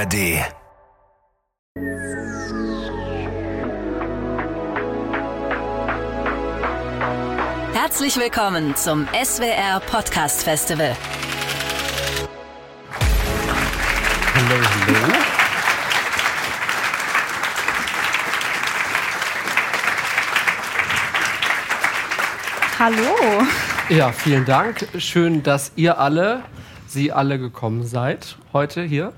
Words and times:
ARD. 0.00 0.14
Herzlich 7.74 8.16
willkommen 8.16 8.74
zum 8.76 9.06
SWR 9.08 9.80
Podcast 9.80 10.42
Festival. 10.44 10.96
Hallo, 14.34 14.62
hallo. 14.86 15.12
Hallo. 22.78 23.46
Ja, 23.90 24.12
vielen 24.12 24.46
Dank. 24.46 24.88
Schön, 24.96 25.42
dass 25.42 25.72
ihr 25.76 25.98
alle, 25.98 26.42
Sie 26.86 27.12
alle 27.12 27.38
gekommen 27.38 27.84
seid 27.84 28.38
heute 28.54 28.82
hier. 28.82 29.12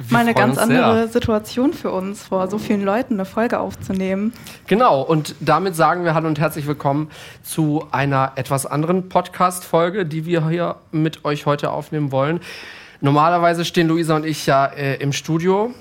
Wir 0.00 0.12
Mal 0.12 0.20
eine 0.20 0.34
ganz 0.34 0.54
sehr. 0.54 0.62
andere 0.64 1.08
Situation 1.08 1.72
für 1.72 1.90
uns, 1.90 2.22
vor 2.22 2.48
so 2.48 2.58
vielen 2.58 2.84
Leuten 2.84 3.14
eine 3.14 3.24
Folge 3.24 3.58
aufzunehmen. 3.58 4.32
Genau, 4.68 5.02
und 5.02 5.34
damit 5.40 5.74
sagen 5.74 6.04
wir 6.04 6.14
Hallo 6.14 6.28
und 6.28 6.38
herzlich 6.38 6.68
willkommen 6.68 7.10
zu 7.42 7.84
einer 7.90 8.30
etwas 8.36 8.64
anderen 8.64 9.08
Podcast-Folge, 9.08 10.06
die 10.06 10.24
wir 10.24 10.48
hier 10.48 10.76
mit 10.92 11.24
euch 11.24 11.46
heute 11.46 11.72
aufnehmen 11.72 12.12
wollen. 12.12 12.38
Normalerweise 13.00 13.64
stehen 13.64 13.88
Luisa 13.88 14.14
und 14.14 14.24
ich 14.24 14.46
ja 14.46 14.66
äh, 14.66 15.02
im 15.02 15.12
Studio, 15.12 15.72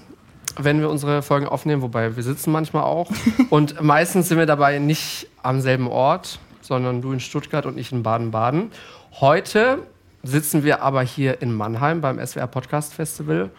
wenn 0.58 0.80
wir 0.80 0.90
unsere 0.90 1.22
Folgen 1.22 1.46
aufnehmen, 1.46 1.84
wobei 1.84 2.16
wir 2.16 2.24
sitzen 2.24 2.52
manchmal 2.52 2.86
auch. 2.86 3.12
und 3.52 3.84
meistens 3.84 4.30
sind 4.30 4.40
wir 4.40 4.48
dabei 4.48 4.80
nicht 4.80 5.28
am 5.44 5.62
selben 5.62 5.88
Ort, 5.88 6.40
sondern 6.62 7.04
du 7.04 7.12
in 7.12 7.20
Stuttgart 7.20 7.68
und 7.68 7.78
ich 7.78 7.92
in 7.92 8.02
Baden-Baden. 8.02 8.72
Heute 9.20 9.78
sitzen 10.24 10.64
wir 10.64 10.82
aber 10.82 11.04
hier 11.04 11.40
in 11.44 11.54
Mannheim 11.54 12.02
beim 12.02 12.20
SWR 12.26 12.48
Podcast 12.48 12.96
Festival 12.96 13.52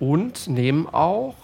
und 0.00 0.48
nehmen 0.48 0.88
auch 0.90 1.34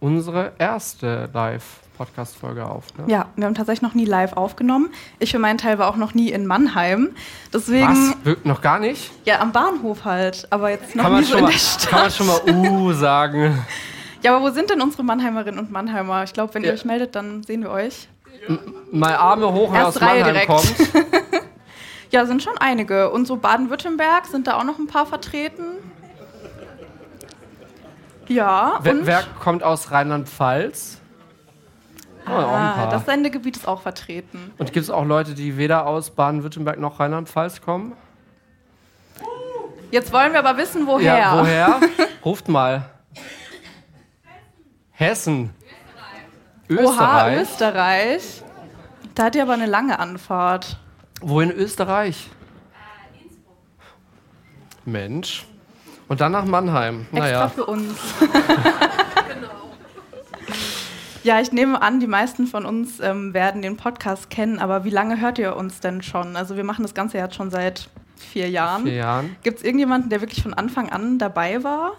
unsere 0.00 0.52
erste 0.58 1.28
Live-Podcast-Folge 1.32 2.66
auf. 2.66 2.84
Ne? 2.98 3.04
Ja, 3.06 3.26
wir 3.36 3.46
haben 3.46 3.54
tatsächlich 3.54 3.82
noch 3.82 3.94
nie 3.94 4.04
live 4.04 4.34
aufgenommen. 4.34 4.90
Ich 5.18 5.30
für 5.32 5.38
meinen 5.38 5.56
Teil 5.58 5.78
war 5.78 5.88
auch 5.88 5.96
noch 5.96 6.12
nie 6.14 6.30
in 6.30 6.46
Mannheim. 6.46 7.14
Deswegen, 7.52 7.88
Was? 8.24 8.36
Noch 8.44 8.60
gar 8.60 8.78
nicht? 8.78 9.10
ja, 9.24 9.40
am 9.40 9.52
Bahnhof 9.52 10.04
halt, 10.04 10.46
aber 10.50 10.70
jetzt 10.70 10.94
noch 10.94 11.04
Kann 11.04 11.16
nie 11.16 11.24
so 11.24 11.36
in 11.38 11.44
mal, 11.44 11.50
der 11.52 11.58
Stadt. 11.58 11.88
kann 11.88 12.00
man 12.02 12.10
schon 12.10 12.26
mal 12.26 12.40
uh 12.54 12.92
sagen? 12.92 13.64
Ja, 14.22 14.36
aber 14.36 14.44
wo 14.44 14.50
sind 14.54 14.70
denn 14.70 14.80
unsere 14.82 15.02
Mannheimerinnen 15.04 15.58
und 15.58 15.70
Mannheimer? 15.70 16.24
Ich 16.24 16.32
glaube, 16.34 16.52
wenn 16.54 16.62
ihr 16.62 16.68
Ja. 16.68 16.74
euch 16.74 16.84
meldet, 16.84 17.14
dann 17.14 17.42
sehen 17.42 17.62
wir 17.62 17.70
euch. 17.70 18.08
Mal 18.90 19.14
Arme 19.16 19.50
hoch, 19.52 19.72
wer 19.72 19.86
aus 19.88 20.00
Reihe 20.02 20.22
Mannheim 20.24 20.32
direkt. 20.34 20.46
kommt. 20.48 20.74
Ja, 22.10 22.26
sind 22.26 22.44
schon 22.44 22.56
einige. 22.58 23.10
Und 23.10 23.26
so 23.26 23.34
Baden-Württemberg 23.36 24.26
sind 24.26 24.46
da 24.46 24.56
auch 24.58 24.62
noch 24.62 24.78
ein 24.78 24.86
paar 24.86 25.04
vertreten. 25.04 25.64
Ja, 28.28 28.78
Wer, 28.82 28.92
und 28.92 29.06
wer 29.06 29.22
kommt 29.40 29.62
aus 29.62 29.90
Rheinland-Pfalz? 29.90 31.00
Oh, 32.26 32.30
ah, 32.30 32.88
das 32.90 33.04
Sendegebiet 33.04 33.56
ist 33.56 33.68
auch 33.68 33.82
vertreten. 33.82 34.52
Und 34.56 34.72
gibt 34.72 34.84
es 34.84 34.90
auch 34.90 35.04
Leute, 35.04 35.34
die 35.34 35.58
weder 35.58 35.86
aus 35.86 36.10
Baden-Württemberg 36.10 36.78
noch 36.78 36.98
Rheinland-Pfalz 36.98 37.60
kommen? 37.60 37.94
Jetzt 39.90 40.12
wollen 40.12 40.32
wir 40.32 40.44
aber 40.44 40.56
wissen, 40.56 40.86
woher. 40.86 41.18
Ja, 41.18 41.38
woher? 41.38 41.80
Ruft 42.24 42.48
mal. 42.48 42.90
Hessen. 44.92 45.50
Oha, 46.70 47.30
Österreich. 47.30 47.40
Österreich. 47.42 48.42
Da 49.14 49.24
hat 49.24 49.36
ihr 49.36 49.42
aber 49.42 49.52
eine 49.52 49.66
lange 49.66 49.98
Anfahrt. 49.98 50.78
Wo 51.20 51.40
in 51.40 51.50
Österreich? 51.50 52.30
Mensch. 54.84 55.46
Und 56.08 56.20
dann 56.20 56.32
nach 56.32 56.44
Mannheim. 56.44 57.06
Extra 57.12 57.18
Naja. 57.20 57.48
für 57.48 57.64
uns. 57.66 57.94
Ja, 61.22 61.40
ich 61.40 61.52
nehme 61.52 61.80
an, 61.80 62.00
die 62.00 62.06
meisten 62.06 62.46
von 62.46 62.66
uns 62.66 63.00
ähm, 63.00 63.32
werden 63.32 63.62
den 63.62 63.78
Podcast 63.78 64.28
kennen, 64.28 64.58
aber 64.58 64.84
wie 64.84 64.90
lange 64.90 65.22
hört 65.22 65.38
ihr 65.38 65.56
uns 65.56 65.80
denn 65.80 66.02
schon? 66.02 66.36
Also 66.36 66.54
wir 66.58 66.64
machen 66.64 66.82
das 66.82 66.92
Ganze 66.92 67.16
jetzt 67.16 67.34
schon 67.34 67.50
seit 67.50 67.88
vier 68.18 68.50
Jahren. 68.50 68.82
Vier 68.84 68.96
Jahren. 68.96 69.36
Gibt 69.42 69.56
es 69.58 69.64
irgendjemanden, 69.64 70.10
der 70.10 70.20
wirklich 70.20 70.42
von 70.42 70.52
Anfang 70.52 70.90
an 70.90 71.18
dabei 71.18 71.64
war? 71.64 71.92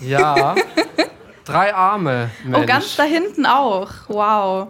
Ja. 0.00 0.54
Drei 1.44 1.74
Arme. 1.74 2.30
Mensch. 2.44 2.58
Oh, 2.62 2.64
ganz 2.64 2.94
da 2.94 3.02
hinten 3.02 3.44
auch. 3.44 3.88
Wow. 4.06 4.68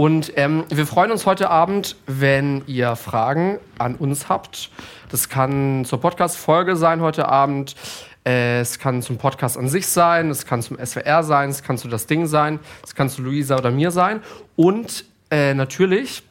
Und 0.00 0.32
ähm, 0.36 0.64
wir 0.70 0.86
freuen 0.86 1.10
uns 1.10 1.26
heute 1.26 1.50
Abend, 1.50 1.94
wenn 2.06 2.62
ihr 2.66 2.96
Fragen 2.96 3.58
an 3.76 3.96
uns 3.96 4.30
habt. 4.30 4.70
Das 5.10 5.28
kann 5.28 5.84
zur 5.84 6.00
Podcast-Folge 6.00 6.76
sein 6.76 7.02
heute 7.02 7.28
Abend. 7.28 7.76
Äh, 8.24 8.60
es 8.60 8.78
kann 8.78 9.02
zum 9.02 9.18
Podcast 9.18 9.58
an 9.58 9.68
sich 9.68 9.86
sein. 9.86 10.30
Es 10.30 10.46
kann 10.46 10.62
zum 10.62 10.78
SWR 10.78 11.22
sein. 11.22 11.50
Es 11.50 11.62
kann 11.62 11.76
zu 11.76 11.86
das 11.86 12.06
Ding 12.06 12.24
sein. 12.24 12.60
Es 12.82 12.94
kann 12.94 13.10
zu 13.10 13.20
Luisa 13.20 13.58
oder 13.58 13.70
mir 13.70 13.90
sein. 13.90 14.22
Und 14.56 15.04
äh, 15.30 15.52
natürlich, 15.52 16.22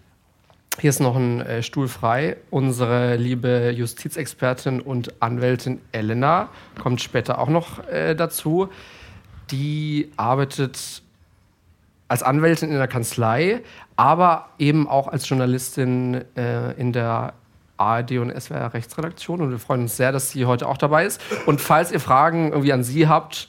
hier 0.79 0.89
ist 0.89 0.99
noch 0.99 1.15
ein 1.15 1.41
äh, 1.41 1.61
Stuhl 1.61 1.89
frei. 1.89 2.37
Unsere 2.49 3.17
liebe 3.17 3.69
Justizexpertin 3.69 4.81
und 4.81 5.21
Anwältin 5.21 5.79
Elena 5.91 6.49
kommt 6.81 7.01
später 7.01 7.37
auch 7.37 7.49
noch 7.49 7.87
äh, 7.87 8.15
dazu. 8.15 8.69
Die 9.51 10.09
arbeitet 10.17 11.03
als 12.09 12.23
Anwältin 12.23 12.69
in 12.69 12.77
der 12.77 12.87
Kanzlei, 12.87 13.61
aber 13.95 14.49
eben 14.57 14.89
auch 14.89 15.07
als 15.07 15.29
Journalistin 15.29 16.25
äh, 16.35 16.73
in 16.73 16.91
der 16.91 17.33
ARD 17.77 18.13
und 18.13 18.31
SWR 18.37 18.73
Rechtsredaktion. 18.73 19.39
Und 19.39 19.51
wir 19.51 19.59
freuen 19.59 19.83
uns 19.83 19.95
sehr, 19.95 20.11
dass 20.11 20.31
sie 20.31 20.45
heute 20.45 20.67
auch 20.67 20.77
dabei 20.77 21.05
ist. 21.05 21.21
Und 21.45 21.61
falls 21.61 21.91
ihr 21.91 21.99
Fragen 22.01 22.49
irgendwie 22.51 22.73
an 22.73 22.83
sie 22.83 23.07
habt, 23.07 23.47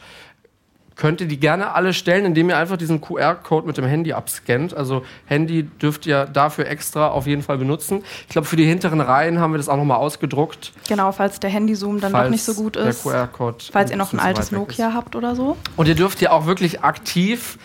könnt 1.01 1.23
ihr 1.23 1.27
die 1.27 1.41
gerne 1.41 1.73
alle 1.73 1.95
stellen, 1.95 2.27
indem 2.27 2.51
ihr 2.51 2.59
einfach 2.59 2.77
diesen 2.77 3.01
QR-Code 3.01 3.67
mit 3.67 3.79
dem 3.79 3.87
Handy 3.87 4.13
abscannt. 4.13 4.75
Also 4.77 5.03
Handy 5.25 5.63
dürft 5.63 6.05
ihr 6.05 6.27
dafür 6.27 6.69
extra 6.69 7.09
auf 7.09 7.27
jeden 7.27 7.43
Fall 7.43 7.57
benutzen. 7.57 8.05
Ich 8.25 8.29
glaube, 8.29 8.47
für 8.47 8.57
die 8.57 8.67
hinteren 8.67 9.01
Reihen 9.01 9.41
haben 9.41 9.55
wir 9.55 9.57
das 9.57 9.71
auch 9.71 9.79
nochmal 9.79 9.97
ausgedruckt. 9.97 10.73
Genau, 10.89 11.11
falls 11.13 11.41
der 11.41 11.49
Handyzoom 11.49 12.01
dann 12.01 12.13
falls 12.13 12.27
doch 12.27 12.31
nicht 12.31 12.45
so 12.45 12.53
gut 12.55 12.77
der 12.77 12.85
ist. 12.85 13.03
QR-Code 13.03 13.65
Falls 13.73 13.91
ihr 13.91 13.97
noch 13.97 14.13
ein 14.13 14.21
altes 14.21 14.53
Nokia 14.53 14.93
habt 14.93 15.17
oder 15.17 15.35
so. 15.35 15.57
Und 15.77 15.89
ihr 15.89 15.95
dürft 15.95 16.21
ja 16.21 16.33
auch 16.33 16.45
wirklich 16.45 16.83
aktiv, 16.85 17.59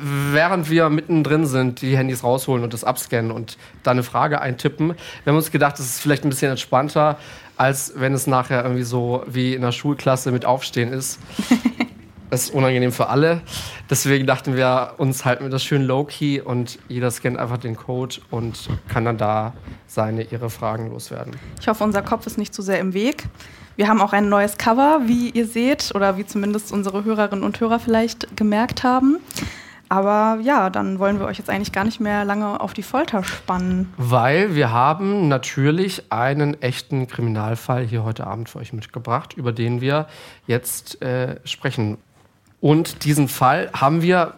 während 0.00 0.70
wir 0.70 0.88
mittendrin 0.88 1.46
sind, 1.46 1.82
die 1.82 1.96
Handys 1.96 2.24
rausholen 2.24 2.64
und 2.64 2.72
das 2.72 2.84
abscannen 2.84 3.30
und 3.30 3.58
da 3.82 3.90
eine 3.90 4.02
Frage 4.02 4.40
eintippen. 4.40 4.94
Wir 5.24 5.30
haben 5.30 5.36
uns 5.36 5.50
gedacht, 5.50 5.78
das 5.78 5.86
ist 5.86 6.00
vielleicht 6.00 6.24
ein 6.24 6.30
bisschen 6.30 6.50
entspannter, 6.50 7.18
als 7.56 7.92
wenn 7.96 8.14
es 8.14 8.26
nachher 8.26 8.62
irgendwie 8.62 8.82
so 8.82 9.22
wie 9.26 9.54
in 9.54 9.62
der 9.62 9.72
Schulklasse 9.72 10.32
mit 10.32 10.44
Aufstehen 10.44 10.92
ist. 10.92 11.18
Das 12.32 12.44
ist 12.44 12.54
unangenehm 12.54 12.92
für 12.92 13.10
alle. 13.10 13.42
Deswegen 13.90 14.26
dachten 14.26 14.56
wir 14.56 14.94
uns, 14.96 15.26
halten 15.26 15.44
wir 15.44 15.50
das 15.50 15.62
schön 15.62 15.82
low-key 15.82 16.40
und 16.40 16.78
jeder 16.88 17.10
scannt 17.10 17.38
einfach 17.38 17.58
den 17.58 17.76
Code 17.76 18.22
und 18.30 18.70
kann 18.88 19.04
dann 19.04 19.18
da 19.18 19.52
seine, 19.86 20.22
ihre 20.22 20.48
Fragen 20.48 20.88
loswerden. 20.88 21.36
Ich 21.60 21.68
hoffe, 21.68 21.84
unser 21.84 22.00
Kopf 22.00 22.26
ist 22.26 22.38
nicht 22.38 22.54
zu 22.54 22.62
sehr 22.62 22.78
im 22.78 22.94
Weg. 22.94 23.24
Wir 23.76 23.86
haben 23.86 24.00
auch 24.00 24.14
ein 24.14 24.30
neues 24.30 24.56
Cover, 24.56 25.02
wie 25.04 25.28
ihr 25.28 25.46
seht, 25.46 25.94
oder 25.94 26.16
wie 26.16 26.24
zumindest 26.24 26.72
unsere 26.72 27.04
Hörerinnen 27.04 27.44
und 27.44 27.60
Hörer 27.60 27.78
vielleicht 27.78 28.34
gemerkt 28.34 28.82
haben. 28.82 29.18
Aber 29.92 30.40
ja, 30.40 30.70
dann 30.70 30.98
wollen 30.98 31.18
wir 31.18 31.26
euch 31.26 31.36
jetzt 31.36 31.50
eigentlich 31.50 31.70
gar 31.70 31.84
nicht 31.84 32.00
mehr 32.00 32.24
lange 32.24 32.62
auf 32.62 32.72
die 32.72 32.82
Folter 32.82 33.22
spannen. 33.22 33.92
Weil 33.98 34.54
wir 34.54 34.70
haben 34.70 35.28
natürlich 35.28 36.10
einen 36.10 36.62
echten 36.62 37.06
Kriminalfall 37.06 37.84
hier 37.84 38.02
heute 38.02 38.26
Abend 38.26 38.48
für 38.48 38.58
euch 38.58 38.72
mitgebracht, 38.72 39.34
über 39.34 39.52
den 39.52 39.82
wir 39.82 40.06
jetzt 40.46 41.02
äh, 41.02 41.36
sprechen. 41.44 41.98
Und 42.62 43.04
diesen 43.04 43.28
Fall 43.28 43.68
haben 43.74 44.00
wir, 44.00 44.32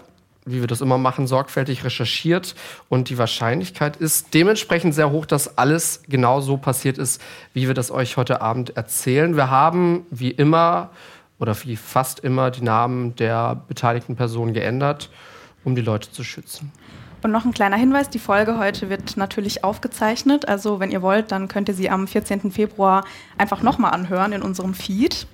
wie 0.45 0.59
wir 0.59 0.67
das 0.67 0.81
immer 0.81 0.99
machen, 0.99 1.29
sorgfältig 1.29 1.85
recherchiert. 1.85 2.57
Und 2.89 3.09
die 3.09 3.17
Wahrscheinlichkeit 3.17 3.97
ist 3.97 4.35
dementsprechend 4.35 4.93
sehr 4.93 5.13
hoch, 5.13 5.25
dass 5.25 5.57
alles 5.57 6.03
genau 6.09 6.41
so 6.41 6.57
passiert 6.57 6.99
ist, 6.99 7.23
wie 7.53 7.69
wir 7.69 7.75
das 7.75 7.93
euch 7.93 8.17
heute 8.17 8.41
Abend 8.41 8.77
erzählen. 8.77 9.37
Wir 9.37 9.51
haben 9.51 10.05
wie 10.11 10.33
immer 10.33 10.91
oder 11.39 11.55
wie 11.63 11.77
fast 11.77 12.19
immer 12.19 12.51
die 12.51 12.65
Namen 12.65 13.15
der 13.15 13.63
beteiligten 13.69 14.17
Personen 14.17 14.53
geändert, 14.53 15.11
um 15.65 15.75
die 15.75 15.83
Leute 15.83 16.11
zu 16.11 16.25
schützen. 16.25 16.73
Und 17.25 17.31
noch 17.31 17.47
ein 17.47 17.55
kleiner 17.55 17.77
Hinweis, 17.77 18.11
die 18.11 18.19
Folge 18.19 18.59
heute 18.59 18.91
wird 18.91 19.17
natürlich 19.17 19.65
aufgezeichnet. 19.65 20.47
Also 20.47 20.79
wenn 20.79 20.91
ihr 20.91 21.01
wollt, 21.01 21.33
dann 21.33 21.49
könnt 21.49 21.71
ihr 21.71 21.75
sie 21.75 21.89
am 21.89 22.07
14. 22.07 22.51
Februar 22.51 23.05
einfach 23.39 23.63
nochmal 23.63 23.93
anhören 23.93 24.33
in 24.33 24.43
unserem 24.43 24.75
Feed. 24.75 25.27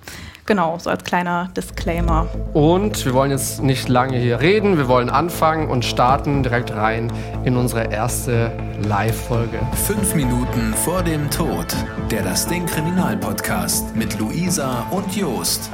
Genau, 0.45 0.79
so 0.79 0.89
als 0.89 1.03
kleiner 1.03 1.49
Disclaimer. 1.55 2.27
Und 2.53 3.05
wir 3.05 3.13
wollen 3.13 3.31
jetzt 3.31 3.61
nicht 3.61 3.89
lange 3.89 4.17
hier 4.17 4.39
reden, 4.39 4.77
wir 4.77 4.87
wollen 4.87 5.09
anfangen 5.09 5.69
und 5.69 5.85
starten 5.85 6.43
direkt 6.43 6.71
rein 6.71 7.11
in 7.43 7.57
unsere 7.57 7.91
erste 7.91 8.51
Live-Folge. 8.87 9.59
Fünf 9.85 10.15
Minuten 10.15 10.73
vor 10.73 11.03
dem 11.03 11.29
Tod. 11.29 11.67
Der 12.09 12.23
Das 12.23 12.47
Ding 12.47 12.65
Kriminalpodcast 12.65 13.95
mit 13.95 14.17
Luisa 14.17 14.87
und 14.91 15.13
Jost. 15.15 15.69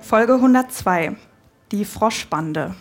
Folge 0.00 0.34
102. 0.34 1.16
Die 1.72 1.84
Froschbande. 1.84 2.74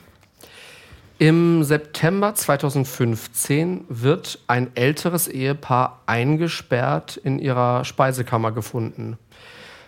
Im 1.21 1.65
September 1.65 2.33
2015 2.33 3.83
wird 3.89 4.39
ein 4.47 4.73
älteres 4.75 5.27
Ehepaar 5.27 6.01
eingesperrt 6.05 7.17
in 7.17 7.39
ihrer 7.39 7.83
Speisekammer 7.83 8.53
gefunden. 8.53 9.17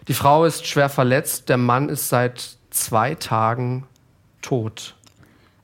Die 0.10 0.14
Frau 0.14 0.44
ist 0.44 0.68
schwer 0.68 0.90
verletzt, 0.90 1.48
der 1.48 1.56
Mann 1.56 1.88
ist 1.88 2.10
seit 2.10 2.58
zwei 2.70 3.16
Tagen 3.16 3.88
tot. 4.42 4.98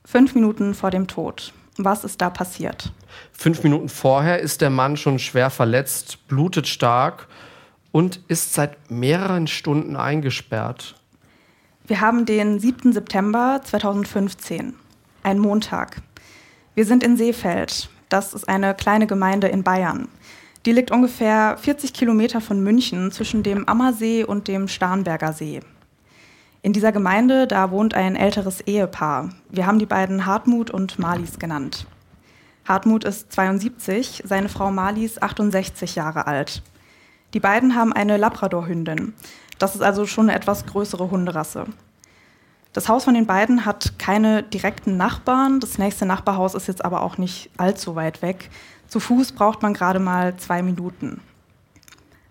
Fünf 0.06 0.36
Minuten 0.36 0.74
vor 0.74 0.90
dem 0.90 1.06
Tod. 1.06 1.52
Was 1.76 2.06
ist 2.06 2.22
da 2.22 2.30
passiert? 2.30 2.94
Fünf 3.34 3.62
Minuten 3.64 3.90
vorher 3.90 4.40
ist 4.40 4.62
der 4.62 4.70
Mann 4.70 4.96
schon 4.96 5.20
schwer 5.20 5.50
verletzt, 5.50 6.30
blutet 6.30 6.70
stark 6.70 7.28
und 7.92 8.22
ist 8.30 8.54
seit 8.54 8.90
mehreren 8.90 9.48
Stunden 9.48 9.98
eingesperrt. 9.98 10.96
Wir 11.86 12.00
haben 12.00 12.26
den 12.26 12.58
7. 12.58 12.94
September 12.94 13.60
2015, 13.66 14.74
ein 15.28 15.40
Montag. 15.40 15.98
Wir 16.74 16.86
sind 16.86 17.04
in 17.04 17.18
Seefeld. 17.18 17.90
Das 18.08 18.34
ist 18.34 18.48
eine 18.48 18.74
kleine 18.74 19.08
Gemeinde 19.08 19.50
in 19.50 19.62
Bayern. 19.62 20.08
Die 20.66 20.72
liegt 20.72 20.90
ungefähr 20.90 21.58
40 21.58 21.92
Kilometer 21.92 22.40
von 22.40 22.64
München 22.64 23.12
zwischen 23.12 23.44
dem 23.44 23.68
Ammersee 23.68 24.24
und 24.24 24.48
dem 24.48 24.70
Starnberger 24.70 25.34
See. 25.34 25.60
In 26.62 26.72
dieser 26.72 26.94
Gemeinde, 26.94 27.46
da 27.46 27.72
wohnt 27.72 27.94
ein 27.94 28.16
älteres 28.16 28.62
Ehepaar. 28.62 29.34
Wir 29.50 29.68
haben 29.68 29.80
die 29.80 29.86
beiden 29.86 30.26
Hartmut 30.26 30.72
und 30.72 30.98
Marlies 30.98 31.40
genannt. 31.40 31.88
Hartmut 32.66 33.04
ist 33.04 33.30
72, 33.34 34.24
seine 34.26 34.48
Frau 34.48 34.72
Marlies 34.72 35.22
68 35.22 35.96
Jahre 35.96 36.26
alt. 36.26 36.64
Die 37.34 37.42
beiden 37.42 37.76
haben 37.76 37.92
eine 37.92 38.16
Labradorhündin. 38.16 39.14
Das 39.60 39.76
ist 39.76 39.82
also 39.82 40.06
schon 40.06 40.30
eine 40.30 40.38
etwas 40.38 40.66
größere 40.66 41.12
Hunderasse. 41.12 41.66
Das 42.78 42.90
Haus 42.90 43.06
von 43.06 43.16
den 43.16 43.26
beiden 43.26 43.66
hat 43.66 43.98
keine 43.98 44.44
direkten 44.44 44.98
Nachbarn. 44.98 45.60
Das 45.60 45.80
nächste 45.80 46.06
Nachbarhaus 46.06 46.54
ist 46.54 46.68
jetzt 46.68 46.86
aber 46.86 47.02
auch 47.02 47.18
nicht 47.18 47.50
allzu 47.58 47.96
weit 47.96 48.22
weg. 48.22 48.52
Zu 48.88 49.00
Fuß 49.00 49.32
braucht 49.32 49.64
man 49.64 49.74
gerade 49.74 49.98
mal 49.98 50.38
zwei 50.38 50.62
Minuten. 50.62 51.20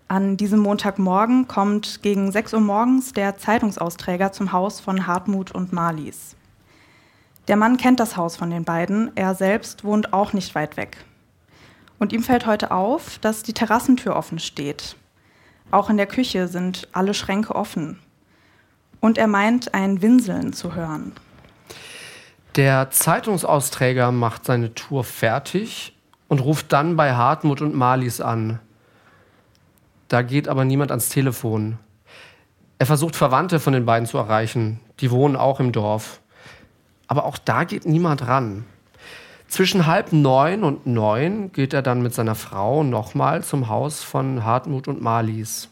An 0.07 0.37
diesem 0.37 0.61
Montagmorgen 0.61 1.49
kommt 1.49 2.01
gegen 2.01 2.31
6 2.31 2.53
Uhr 2.53 2.61
morgens 2.61 3.11
der 3.11 3.37
Zeitungsausträger 3.37 4.31
zum 4.31 4.53
Haus 4.53 4.79
von 4.79 5.05
Hartmut 5.05 5.51
und 5.51 5.73
Marlies. 5.73 6.37
Der 7.49 7.57
Mann 7.57 7.75
kennt 7.75 7.99
das 7.99 8.15
Haus 8.15 8.37
von 8.37 8.49
den 8.49 8.63
beiden, 8.63 9.11
er 9.15 9.35
selbst 9.35 9.83
wohnt 9.83 10.13
auch 10.13 10.31
nicht 10.31 10.55
weit 10.55 10.77
weg. 10.77 10.95
Und 11.99 12.13
ihm 12.13 12.23
fällt 12.23 12.45
heute 12.45 12.71
auf, 12.71 13.19
dass 13.19 13.43
die 13.43 13.53
Terrassentür 13.53 14.15
offen 14.15 14.39
steht. 14.39 14.95
Auch 15.71 15.89
in 15.89 15.97
der 15.97 16.07
Küche 16.07 16.47
sind 16.47 16.87
alle 16.93 17.13
Schränke 17.13 17.53
offen. 17.53 17.99
Und 18.99 19.17
er 19.17 19.27
meint, 19.27 19.73
ein 19.73 20.01
Winseln 20.01 20.53
zu 20.53 20.75
hören. 20.75 21.13
Der 22.55 22.89
Zeitungsausträger 22.89 24.11
macht 24.11 24.45
seine 24.45 24.73
Tour 24.73 25.03
fertig 25.03 25.95
und 26.27 26.39
ruft 26.39 26.73
dann 26.73 26.95
bei 26.95 27.13
Hartmut 27.13 27.61
und 27.61 27.75
Marlies 27.75 28.21
an. 28.21 28.59
Da 30.07 30.21
geht 30.21 30.47
aber 30.47 30.65
niemand 30.65 30.91
ans 30.91 31.09
Telefon. 31.09 31.77
Er 32.79 32.85
versucht 32.85 33.15
Verwandte 33.15 33.59
von 33.59 33.73
den 33.73 33.85
beiden 33.85 34.07
zu 34.07 34.17
erreichen. 34.17 34.79
Die 34.99 35.11
wohnen 35.11 35.35
auch 35.35 35.59
im 35.59 35.71
Dorf. 35.71 36.21
Aber 37.07 37.25
auch 37.25 37.37
da 37.37 37.63
geht 37.63 37.85
niemand 37.85 38.27
ran. 38.27 38.65
Zwischen 39.47 39.85
halb 39.85 40.11
neun 40.11 40.63
und 40.63 40.85
neun 40.85 41.51
geht 41.53 41.73
er 41.73 41.81
dann 41.81 42.01
mit 42.01 42.13
seiner 42.13 42.35
Frau 42.35 42.83
nochmal 42.83 43.43
zum 43.43 43.69
Haus 43.69 44.03
von 44.03 44.43
Hartmut 44.43 44.87
und 44.87 45.01
Marlies. 45.01 45.69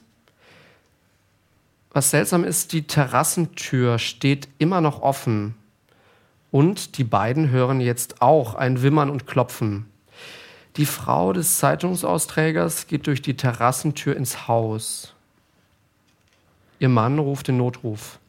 Was 1.95 2.09
seltsam 2.09 2.43
ist, 2.43 2.73
die 2.73 2.87
Terrassentür 2.87 3.99
steht 3.99 4.49
immer 4.57 4.81
noch 4.81 5.01
offen. 5.01 5.55
Und 6.51 6.97
die 6.97 7.05
beiden 7.05 7.51
hören 7.51 7.79
jetzt 7.79 8.21
auch 8.21 8.53
ein 8.53 8.81
Wimmern 8.81 9.09
und 9.09 9.27
Klopfen. 9.27 9.85
Die 10.75 10.85
Frau 10.85 11.31
des 11.31 11.57
Zeitungsausträgers 11.57 12.87
geht 12.87 13.07
durch 13.07 13.21
die 13.21 13.37
Terrassentür 13.37 14.17
ins 14.17 14.49
Haus. 14.49 15.13
Ihr 16.79 16.89
Mann 16.89 17.17
ruft 17.17 17.47
den 17.47 17.55
Notruf. 17.55 18.19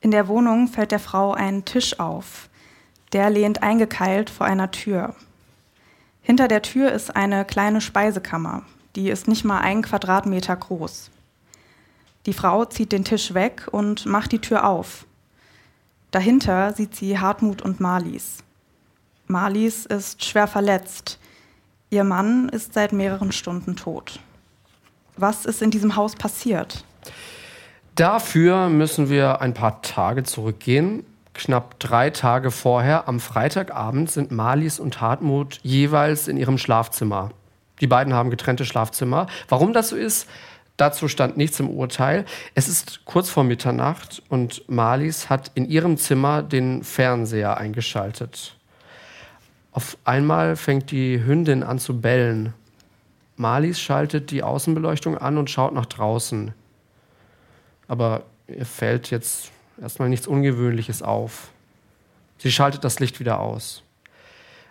In 0.00 0.10
der 0.10 0.26
Wohnung 0.26 0.68
fällt 0.68 0.90
der 0.90 1.00
Frau 1.00 1.34
ein 1.34 1.66
Tisch 1.66 2.00
auf. 2.00 2.48
Der 3.12 3.28
lehnt 3.28 3.62
eingekeilt 3.62 4.30
vor 4.30 4.46
einer 4.46 4.70
Tür. 4.70 5.14
Hinter 6.22 6.48
der 6.48 6.62
Tür 6.62 6.92
ist 6.92 7.14
eine 7.14 7.44
kleine 7.44 7.82
Speisekammer. 7.82 8.62
Die 8.96 9.10
ist 9.10 9.28
nicht 9.28 9.44
mal 9.44 9.60
ein 9.60 9.82
Quadratmeter 9.82 10.56
groß. 10.56 11.10
Die 12.26 12.32
Frau 12.32 12.64
zieht 12.64 12.92
den 12.92 13.04
Tisch 13.04 13.34
weg 13.34 13.68
und 13.70 14.06
macht 14.06 14.32
die 14.32 14.38
Tür 14.38 14.66
auf. 14.66 15.06
Dahinter 16.10 16.72
sieht 16.72 16.94
sie 16.94 17.18
Hartmut 17.18 17.60
und 17.60 17.80
Marlies. 17.80 18.38
Marlies 19.26 19.84
ist 19.86 20.24
schwer 20.24 20.46
verletzt. 20.46 21.18
Ihr 21.90 22.04
Mann 22.04 22.48
ist 22.48 22.74
seit 22.74 22.92
mehreren 22.92 23.32
Stunden 23.32 23.76
tot. 23.76 24.20
Was 25.16 25.44
ist 25.44 25.62
in 25.62 25.70
diesem 25.70 25.96
Haus 25.96 26.16
passiert? 26.16 26.84
Dafür 27.94 28.68
müssen 28.68 29.08
wir 29.08 29.40
ein 29.40 29.54
paar 29.54 29.82
Tage 29.82 30.24
zurückgehen. 30.24 31.04
Knapp 31.34 31.78
drei 31.78 32.10
Tage 32.10 32.50
vorher, 32.50 33.08
am 33.08 33.20
Freitagabend, 33.20 34.10
sind 34.10 34.30
Marlies 34.30 34.80
und 34.80 35.00
Hartmut 35.00 35.60
jeweils 35.62 36.28
in 36.28 36.36
ihrem 36.36 36.58
Schlafzimmer. 36.58 37.30
Die 37.80 37.86
beiden 37.86 38.14
haben 38.14 38.30
getrennte 38.30 38.64
Schlafzimmer. 38.64 39.26
Warum 39.48 39.72
das 39.72 39.88
so 39.88 39.96
ist, 39.96 40.28
dazu 40.76 41.08
stand 41.08 41.36
nichts 41.36 41.60
im 41.60 41.70
Urteil. 41.70 42.24
Es 42.54 42.68
ist 42.68 43.04
kurz 43.04 43.30
vor 43.30 43.44
Mitternacht 43.44 44.22
und 44.28 44.68
Marlies 44.68 45.30
hat 45.30 45.50
in 45.54 45.68
ihrem 45.68 45.96
Zimmer 45.96 46.42
den 46.42 46.82
Fernseher 46.84 47.56
eingeschaltet. 47.56 48.56
Auf 49.72 49.96
einmal 50.04 50.56
fängt 50.56 50.90
die 50.90 51.24
Hündin 51.24 51.62
an 51.62 51.78
zu 51.78 52.00
bellen. 52.00 52.54
Marlies 53.36 53.80
schaltet 53.80 54.30
die 54.30 54.42
Außenbeleuchtung 54.42 55.18
an 55.18 55.38
und 55.38 55.50
schaut 55.50 55.74
nach 55.74 55.86
draußen. 55.86 56.54
Aber 57.88 58.24
ihr 58.46 58.66
fällt 58.66 59.10
jetzt 59.10 59.50
erstmal 59.80 60.08
nichts 60.08 60.26
Ungewöhnliches 60.26 61.02
auf. 61.02 61.50
Sie 62.38 62.52
schaltet 62.52 62.84
das 62.84 63.00
Licht 63.00 63.20
wieder 63.20 63.40
aus. 63.40 63.82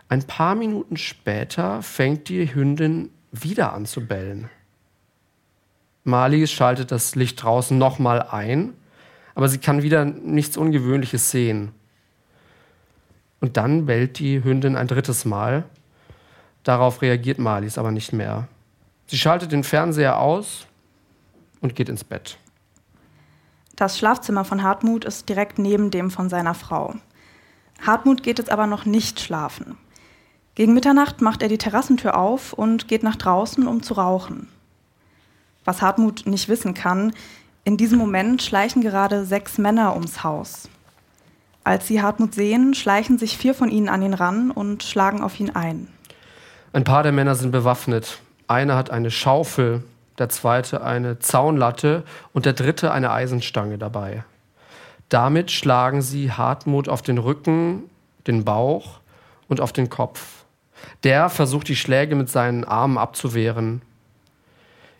Ein 0.09 0.23
paar 0.23 0.55
Minuten 0.55 0.95
später 0.95 1.81
fängt 1.81 2.29
die 2.29 2.53
Hündin 2.53 3.09
wieder 3.31 3.73
an 3.73 3.85
zu 3.85 4.05
bellen. 4.05 4.49
Marlies 6.03 6.51
schaltet 6.51 6.91
das 6.91 7.15
Licht 7.15 7.41
draußen 7.41 7.77
nochmal 7.77 8.21
ein, 8.21 8.73
aber 9.35 9.47
sie 9.47 9.57
kann 9.57 9.83
wieder 9.83 10.05
nichts 10.05 10.57
Ungewöhnliches 10.57 11.31
sehen. 11.31 11.71
Und 13.39 13.57
dann 13.57 13.85
bellt 13.85 14.19
die 14.19 14.43
Hündin 14.43 14.75
ein 14.75 14.87
drittes 14.87 15.25
Mal. 15.25 15.63
Darauf 16.63 17.01
reagiert 17.01 17.39
Marlies 17.39 17.77
aber 17.77 17.91
nicht 17.91 18.13
mehr. 18.13 18.47
Sie 19.07 19.17
schaltet 19.17 19.51
den 19.51 19.63
Fernseher 19.63 20.19
aus 20.19 20.65
und 21.61 21.75
geht 21.75 21.89
ins 21.89 22.03
Bett. 22.03 22.37
Das 23.75 23.97
Schlafzimmer 23.97 24.45
von 24.45 24.63
Hartmut 24.63 25.03
ist 25.03 25.27
direkt 25.29 25.57
neben 25.57 25.89
dem 25.89 26.11
von 26.11 26.29
seiner 26.29 26.53
Frau. 26.53 26.95
Hartmut 27.85 28.23
geht 28.23 28.37
jetzt 28.37 28.51
aber 28.51 28.67
noch 28.67 28.85
nicht 28.85 29.19
schlafen. 29.19 29.77
Gegen 30.55 30.73
Mitternacht 30.73 31.21
macht 31.21 31.41
er 31.41 31.49
die 31.49 31.57
Terrassentür 31.57 32.17
auf 32.17 32.53
und 32.53 32.87
geht 32.87 33.03
nach 33.03 33.15
draußen, 33.15 33.67
um 33.67 33.81
zu 33.81 33.95
rauchen. 33.95 34.47
Was 35.65 35.81
Hartmut 35.81 36.25
nicht 36.25 36.49
wissen 36.49 36.73
kann, 36.73 37.13
in 37.63 37.77
diesem 37.77 37.97
Moment 37.97 38.41
schleichen 38.41 38.81
gerade 38.81 39.25
sechs 39.25 39.57
Männer 39.57 39.93
ums 39.93 40.23
Haus. 40.23 40.69
Als 41.63 41.87
sie 41.87 42.01
Hartmut 42.01 42.35
sehen, 42.35 42.73
schleichen 42.73 43.17
sich 43.17 43.37
vier 43.37 43.53
von 43.53 43.69
ihnen 43.69 43.87
an 43.87 44.01
ihn 44.01 44.13
ran 44.13 44.51
und 44.51 44.83
schlagen 44.83 45.21
auf 45.21 45.39
ihn 45.39 45.51
ein. 45.51 45.87
Ein 46.73 46.83
paar 46.83 47.03
der 47.03 47.13
Männer 47.13 47.35
sind 47.35 47.51
bewaffnet. 47.51 48.19
Einer 48.47 48.75
hat 48.75 48.89
eine 48.89 49.11
Schaufel, 49.11 49.83
der 50.17 50.27
zweite 50.27 50.83
eine 50.83 51.19
Zaunlatte 51.19 52.03
und 52.33 52.45
der 52.45 52.53
dritte 52.53 52.91
eine 52.91 53.11
Eisenstange 53.11 53.77
dabei. 53.77 54.25
Damit 55.07 55.51
schlagen 55.51 56.01
sie 56.01 56.31
Hartmut 56.31 56.89
auf 56.89 57.01
den 57.01 57.17
Rücken, 57.17 57.83
den 58.27 58.43
Bauch 58.43 58.99
und 59.47 59.61
auf 59.61 59.71
den 59.71 59.89
Kopf. 59.89 60.43
Der 61.03 61.29
versucht 61.29 61.67
die 61.67 61.75
Schläge 61.75 62.15
mit 62.15 62.29
seinen 62.29 62.65
Armen 62.65 62.97
abzuwehren. 62.97 63.81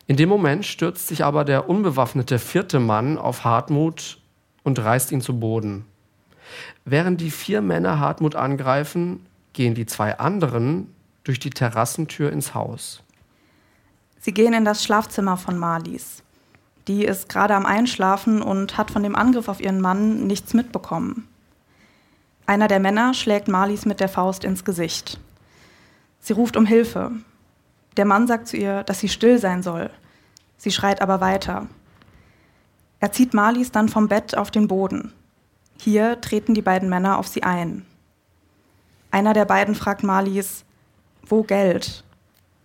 In 0.06 0.16
dem 0.16 0.28
Moment 0.28 0.66
stürzt 0.66 1.08
sich 1.08 1.24
aber 1.24 1.44
der 1.44 1.68
unbewaffnete 1.68 2.38
vierte 2.38 2.78
Mann 2.78 3.16
auf 3.16 3.44
Hartmut 3.44 4.18
und 4.62 4.78
reißt 4.78 5.12
ihn 5.12 5.20
zu 5.20 5.38
Boden. 5.38 5.86
Während 6.84 7.20
die 7.20 7.30
vier 7.30 7.62
Männer 7.62 7.98
Hartmut 7.98 8.36
angreifen, 8.36 9.24
gehen 9.54 9.74
die 9.74 9.86
zwei 9.86 10.18
anderen 10.18 10.94
durch 11.22 11.38
die 11.38 11.50
Terrassentür 11.50 12.30
ins 12.30 12.54
Haus. 12.54 13.02
Sie 14.20 14.32
gehen 14.32 14.52
in 14.52 14.64
das 14.64 14.84
Schlafzimmer 14.84 15.36
von 15.36 15.56
Marlies. 15.56 16.22
Die 16.86 17.04
ist 17.04 17.30
gerade 17.30 17.54
am 17.54 17.64
Einschlafen 17.64 18.42
und 18.42 18.76
hat 18.76 18.90
von 18.90 19.02
dem 19.02 19.16
Angriff 19.16 19.48
auf 19.48 19.60
ihren 19.60 19.80
Mann 19.80 20.26
nichts 20.26 20.52
mitbekommen. 20.52 21.28
Einer 22.46 22.68
der 22.68 22.80
Männer 22.80 23.14
schlägt 23.14 23.48
Marlies 23.48 23.86
mit 23.86 24.00
der 24.00 24.08
Faust 24.08 24.44
ins 24.44 24.64
Gesicht. 24.64 25.18
Sie 26.20 26.34
ruft 26.34 26.58
um 26.58 26.66
Hilfe. 26.66 27.12
Der 27.96 28.04
Mann 28.04 28.26
sagt 28.26 28.48
zu 28.48 28.56
ihr, 28.56 28.82
dass 28.82 29.00
sie 29.00 29.08
still 29.08 29.38
sein 29.38 29.62
soll. 29.62 29.90
Sie 30.56 30.70
schreit 30.70 31.00
aber 31.00 31.20
weiter. 31.20 31.66
Er 33.00 33.12
zieht 33.12 33.34
Marlies 33.34 33.70
dann 33.70 33.88
vom 33.88 34.08
Bett 34.08 34.36
auf 34.36 34.50
den 34.50 34.68
Boden. 34.68 35.12
Hier 35.78 36.20
treten 36.20 36.54
die 36.54 36.62
beiden 36.62 36.88
Männer 36.88 37.18
auf 37.18 37.28
sie 37.28 37.42
ein. 37.42 37.84
Einer 39.10 39.32
der 39.32 39.44
beiden 39.44 39.74
fragt 39.74 40.02
Marlies, 40.02 40.64
wo 41.26 41.42
Geld? 41.42 42.02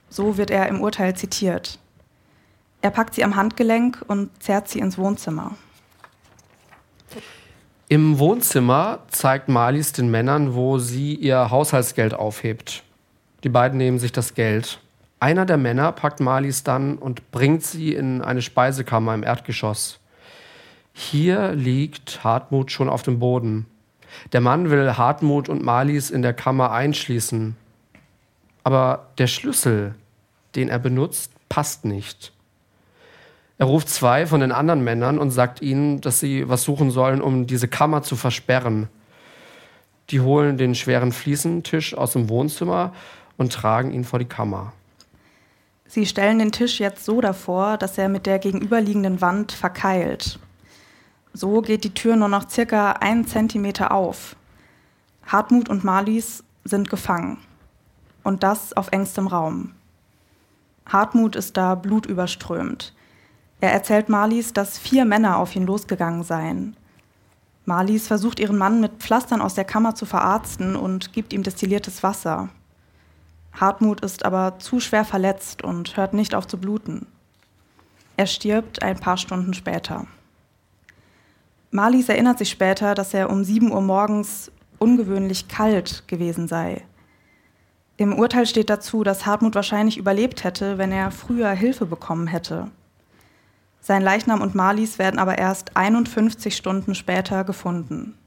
So 0.09 0.37
wird 0.37 0.49
er 0.49 0.67
im 0.67 0.81
Urteil 0.81 1.15
zitiert. 1.15 1.77
Er 2.81 2.91
packt 2.91 3.13
sie 3.13 3.23
am 3.23 3.35
Handgelenk 3.35 4.03
und 4.07 4.31
zerrt 4.41 4.69
sie 4.69 4.79
ins 4.79 4.97
Wohnzimmer. 4.97 5.55
Im 7.89 8.19
Wohnzimmer 8.19 8.99
zeigt 9.09 9.49
Marlies 9.49 9.91
den 9.91 10.09
Männern, 10.09 10.53
wo 10.53 10.77
sie 10.77 11.15
ihr 11.15 11.49
Haushaltsgeld 11.51 12.13
aufhebt. 12.13 12.83
Die 13.43 13.49
beiden 13.49 13.77
nehmen 13.77 13.99
sich 13.99 14.11
das 14.11 14.33
Geld. 14.33 14.79
Einer 15.19 15.45
der 15.45 15.57
Männer 15.57 15.91
packt 15.91 16.21
Marlies 16.21 16.63
dann 16.63 16.97
und 16.97 17.31
bringt 17.31 17.63
sie 17.63 17.93
in 17.93 18.21
eine 18.21 18.41
Speisekammer 18.41 19.13
im 19.13 19.23
Erdgeschoss. 19.23 19.99
Hier 20.93 21.51
liegt 21.53 22.23
Hartmut 22.23 22.71
schon 22.71 22.89
auf 22.89 23.03
dem 23.03 23.19
Boden. 23.19 23.65
Der 24.31 24.41
Mann 24.41 24.69
will 24.69 24.97
Hartmut 24.97 25.49
und 25.49 25.63
Marlies 25.63 26.09
in 26.09 26.21
der 26.21 26.33
Kammer 26.33 26.71
einschließen. 26.71 27.55
Aber 28.63 29.07
der 29.17 29.27
Schlüssel, 29.27 29.95
den 30.55 30.69
er 30.69 30.79
benutzt, 30.79 31.31
passt 31.49 31.85
nicht. 31.85 32.31
Er 33.57 33.65
ruft 33.65 33.89
zwei 33.89 34.25
von 34.25 34.39
den 34.39 34.53
anderen 34.53 34.83
Männern 34.83 35.19
und 35.19 35.31
sagt 35.31 35.61
ihnen, 35.61 35.99
dass 35.99 36.21
sie 36.21 36.47
was 36.47 36.63
suchen 36.63 36.91
sollen, 36.91 37.21
um 37.21 37.45
diese 37.45 37.67
Kammer 37.67 38.03
zu 38.03 38.15
versperren. 38.15 38.87
Die 40.11 40.21
holen 40.21 40.57
den 40.57 40.75
schweren 40.75 41.11
Fliesentisch 41.11 41.93
aus 41.93 42.13
dem 42.13 42.29
Wohnzimmer 42.29 42.93
und 43.37 43.51
tragen 43.51 43.91
ihn 43.91 44.05
vor 44.05 44.17
die 44.17 44.25
Kammer. 44.25 44.71
Sie 45.89 46.05
stellen 46.05 46.37
den 46.37 46.51
Tisch 46.51 46.79
jetzt 46.79 47.03
so 47.03 47.19
davor, 47.19 47.77
dass 47.77 47.97
er 47.97 48.09
mit 48.09 48.27
der 48.27 48.37
gegenüberliegenden 48.37 49.21
Wand 49.21 49.51
verkeilt. 49.51 50.39
So 51.33 51.61
geht 51.61 51.83
die 51.83 51.95
Tür 51.95 52.15
nur 52.15 52.27
noch 52.27 52.47
circa 52.47 52.91
einen 52.91 53.25
Zentimeter 53.25 53.91
auf. 53.91 54.35
Hartmut 55.25 55.67
und 55.67 55.83
Marlies 55.83 56.43
sind 56.63 56.91
gefangen. 56.91 57.39
Und 58.23 58.43
das 58.43 58.77
auf 58.77 58.91
engstem 58.91 59.25
Raum. 59.25 59.71
Hartmut 60.85 61.35
ist 61.35 61.57
da 61.57 61.73
blutüberströmt. 61.73 62.93
Er 63.59 63.71
erzählt 63.71 64.09
Marlies, 64.09 64.53
dass 64.53 64.77
vier 64.77 65.05
Männer 65.05 65.37
auf 65.37 65.55
ihn 65.55 65.65
losgegangen 65.65 66.21
seien. 66.21 66.75
Marlies 67.65 68.05
versucht 68.05 68.39
ihren 68.39 68.59
Mann 68.59 68.79
mit 68.79 68.99
Pflastern 68.99 69.41
aus 69.41 69.55
der 69.55 69.65
Kammer 69.65 69.95
zu 69.95 70.05
verarzten 70.05 70.75
und 70.75 71.13
gibt 71.13 71.33
ihm 71.33 71.41
destilliertes 71.41 72.03
Wasser. 72.03 72.49
Hartmut 73.59 74.01
ist 74.01 74.25
aber 74.25 74.59
zu 74.59 74.79
schwer 74.79 75.03
verletzt 75.03 75.63
und 75.63 75.97
hört 75.97 76.13
nicht 76.13 76.33
auf 76.33 76.47
zu 76.47 76.57
bluten. 76.57 77.07
Er 78.15 78.25
stirbt 78.25 78.81
ein 78.81 78.99
paar 78.99 79.17
Stunden 79.17 79.53
später. 79.53 80.07
Marlies 81.71 82.09
erinnert 82.09 82.37
sich 82.37 82.49
später, 82.49 82.95
dass 82.95 83.13
er 83.13 83.29
um 83.29 83.43
7 83.43 83.71
Uhr 83.71 83.81
morgens 83.81 84.51
ungewöhnlich 84.79 85.47
kalt 85.47 86.07
gewesen 86.07 86.47
sei. 86.47 86.83
Im 87.97 88.17
Urteil 88.17 88.45
steht 88.45 88.69
dazu, 88.69 89.03
dass 89.03 89.25
Hartmut 89.25 89.55
wahrscheinlich 89.55 89.97
überlebt 89.97 90.45
hätte, 90.45 90.77
wenn 90.77 90.91
er 90.91 91.11
früher 91.11 91.49
Hilfe 91.49 91.85
bekommen 91.85 92.27
hätte. 92.27 92.71
Sein 93.81 94.01
Leichnam 94.01 94.41
und 94.41 94.55
Marlies 94.55 94.99
werden 94.99 95.19
aber 95.19 95.37
erst 95.37 95.75
51 95.75 96.55
Stunden 96.55 96.95
später 96.95 97.43
gefunden. 97.43 98.17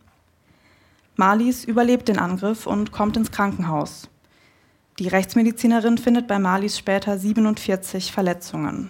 Marlies 1.17 1.65
überlebt 1.65 2.09
den 2.09 2.19
Angriff 2.19 2.67
und 2.67 2.93
kommt 2.93 3.17
ins 3.17 3.31
Krankenhaus. 3.31 4.09
Die 5.03 5.09
Rechtsmedizinerin 5.09 5.99
findet 5.99 6.29
bei 6.29 6.39
Marlies 6.39 6.79
später 6.79 7.19
47 7.19 8.13
Verletzungen. 8.13 8.89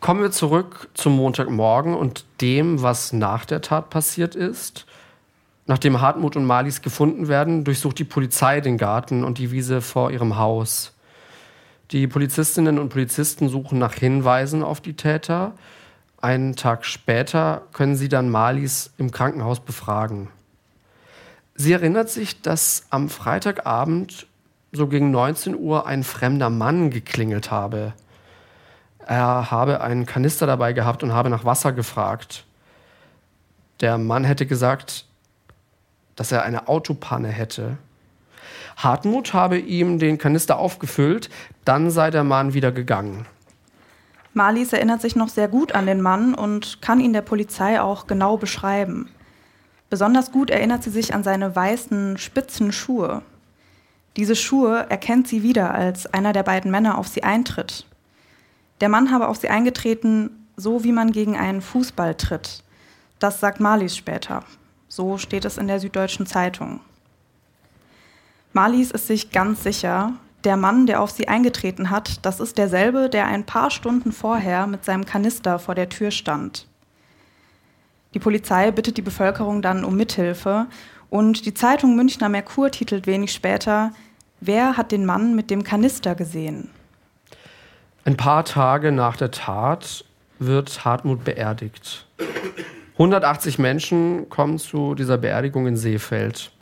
Kommen 0.00 0.22
wir 0.22 0.30
zurück 0.30 0.88
zum 0.94 1.14
Montagmorgen 1.16 1.94
und 1.94 2.24
dem, 2.40 2.80
was 2.80 3.12
nach 3.12 3.44
der 3.44 3.60
Tat 3.60 3.90
passiert 3.90 4.34
ist. 4.34 4.86
Nachdem 5.66 6.00
Hartmut 6.00 6.36
und 6.36 6.46
Marlies 6.46 6.80
gefunden 6.80 7.28
werden, 7.28 7.64
durchsucht 7.64 7.98
die 7.98 8.04
Polizei 8.04 8.62
den 8.62 8.78
Garten 8.78 9.24
und 9.24 9.36
die 9.36 9.50
Wiese 9.50 9.82
vor 9.82 10.10
ihrem 10.10 10.38
Haus. 10.38 10.94
Die 11.90 12.06
Polizistinnen 12.06 12.78
und 12.78 12.88
Polizisten 12.88 13.50
suchen 13.50 13.78
nach 13.78 13.92
Hinweisen 13.92 14.62
auf 14.62 14.80
die 14.80 14.94
Täter. 14.94 15.52
Einen 16.22 16.56
Tag 16.56 16.86
später 16.86 17.60
können 17.74 17.96
sie 17.96 18.08
dann 18.08 18.30
Marlies 18.30 18.94
im 18.96 19.10
Krankenhaus 19.10 19.60
befragen. 19.60 20.28
Sie 21.56 21.74
erinnert 21.74 22.08
sich, 22.08 22.40
dass 22.40 22.86
am 22.88 23.10
Freitagabend 23.10 24.28
so 24.74 24.88
gegen 24.88 25.10
19 25.10 25.56
Uhr 25.56 25.86
ein 25.86 26.02
fremder 26.02 26.50
Mann 26.50 26.90
geklingelt 26.90 27.50
habe. 27.50 27.94
Er 29.06 29.50
habe 29.50 29.80
einen 29.80 30.06
Kanister 30.06 30.46
dabei 30.46 30.72
gehabt 30.72 31.02
und 31.02 31.12
habe 31.12 31.30
nach 31.30 31.44
Wasser 31.44 31.72
gefragt. 31.72 32.44
Der 33.80 33.98
Mann 33.98 34.24
hätte 34.24 34.46
gesagt, 34.46 35.06
dass 36.16 36.32
er 36.32 36.42
eine 36.42 36.68
Autopanne 36.68 37.28
hätte. 37.28 37.78
Hartmut 38.76 39.32
habe 39.32 39.58
ihm 39.58 39.98
den 39.98 40.18
Kanister 40.18 40.58
aufgefüllt, 40.58 41.30
dann 41.64 41.90
sei 41.90 42.10
der 42.10 42.24
Mann 42.24 42.54
wieder 42.54 42.72
gegangen. 42.72 43.26
Marlies 44.32 44.72
erinnert 44.72 45.00
sich 45.00 45.14
noch 45.14 45.28
sehr 45.28 45.46
gut 45.46 45.72
an 45.72 45.86
den 45.86 46.00
Mann 46.00 46.34
und 46.34 46.82
kann 46.82 46.98
ihn 46.98 47.12
der 47.12 47.22
Polizei 47.22 47.80
auch 47.80 48.08
genau 48.08 48.36
beschreiben. 48.36 49.08
Besonders 49.90 50.32
gut 50.32 50.50
erinnert 50.50 50.82
sie 50.82 50.90
sich 50.90 51.14
an 51.14 51.22
seine 51.22 51.54
weißen, 51.54 52.18
spitzen 52.18 52.72
Schuhe. 52.72 53.22
Diese 54.16 54.36
Schuhe 54.36 54.86
erkennt 54.88 55.26
sie 55.26 55.42
wieder, 55.42 55.74
als 55.74 56.06
einer 56.06 56.32
der 56.32 56.44
beiden 56.44 56.70
Männer 56.70 56.98
auf 56.98 57.08
sie 57.08 57.24
eintritt. 57.24 57.86
Der 58.80 58.88
Mann 58.88 59.10
habe 59.10 59.28
auf 59.28 59.38
sie 59.38 59.48
eingetreten, 59.48 60.46
so 60.56 60.84
wie 60.84 60.92
man 60.92 61.10
gegen 61.10 61.36
einen 61.36 61.60
Fußball 61.60 62.14
tritt. 62.14 62.62
Das 63.18 63.40
sagt 63.40 63.60
Marlies 63.60 63.96
später. 63.96 64.44
So 64.88 65.18
steht 65.18 65.44
es 65.44 65.58
in 65.58 65.66
der 65.66 65.80
Süddeutschen 65.80 66.26
Zeitung. 66.26 66.80
Marlies 68.52 68.92
ist 68.92 69.08
sich 69.08 69.32
ganz 69.32 69.64
sicher, 69.64 70.12
der 70.44 70.56
Mann, 70.56 70.86
der 70.86 71.00
auf 71.00 71.10
sie 71.10 71.26
eingetreten 71.26 71.90
hat, 71.90 72.24
das 72.24 72.38
ist 72.38 72.58
derselbe, 72.58 73.08
der 73.08 73.26
ein 73.26 73.44
paar 73.44 73.70
Stunden 73.70 74.12
vorher 74.12 74.66
mit 74.66 74.84
seinem 74.84 75.04
Kanister 75.04 75.58
vor 75.58 75.74
der 75.74 75.88
Tür 75.88 76.10
stand. 76.10 76.68
Die 78.12 78.18
Polizei 78.20 78.70
bittet 78.70 78.96
die 78.96 79.02
Bevölkerung 79.02 79.62
dann 79.62 79.84
um 79.84 79.96
Mithilfe 79.96 80.66
und 81.10 81.46
die 81.46 81.54
Zeitung 81.54 81.96
Münchner 81.96 82.28
Merkur 82.28 82.70
titelt 82.70 83.06
wenig 83.06 83.32
später, 83.32 83.92
Wer 84.46 84.76
hat 84.76 84.92
den 84.92 85.06
Mann 85.06 85.34
mit 85.34 85.48
dem 85.48 85.64
Kanister 85.64 86.14
gesehen? 86.14 86.68
Ein 88.04 88.18
paar 88.18 88.44
Tage 88.44 88.92
nach 88.92 89.16
der 89.16 89.30
Tat 89.30 90.04
wird 90.38 90.84
Hartmut 90.84 91.24
beerdigt. 91.24 92.06
180 92.92 93.58
Menschen 93.58 94.28
kommen 94.28 94.58
zu 94.58 94.94
dieser 94.94 95.16
Beerdigung 95.16 95.66
in 95.66 95.78
Seefeld. 95.78 96.52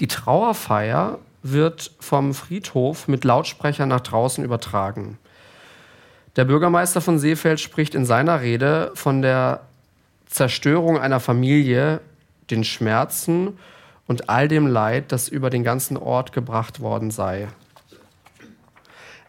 Die 0.00 0.06
Trauerfeier 0.06 1.18
wird 1.42 1.92
vom 1.98 2.34
Friedhof 2.34 3.08
mit 3.08 3.24
Lautsprecher 3.24 3.86
nach 3.86 4.00
draußen 4.00 4.44
übertragen. 4.44 5.16
Der 6.36 6.44
Bürgermeister 6.44 7.00
von 7.00 7.18
Seefeld 7.18 7.58
spricht 7.58 7.94
in 7.94 8.04
seiner 8.04 8.42
Rede 8.42 8.90
von 8.92 9.22
der 9.22 9.62
Zerstörung 10.26 10.98
einer 10.98 11.20
Familie, 11.20 12.02
den 12.50 12.64
Schmerzen 12.64 13.56
und 14.10 14.28
all 14.28 14.48
dem 14.48 14.66
Leid, 14.66 15.12
das 15.12 15.28
über 15.28 15.50
den 15.50 15.62
ganzen 15.62 15.96
Ort 15.96 16.32
gebracht 16.32 16.80
worden 16.80 17.12
sei. 17.12 17.46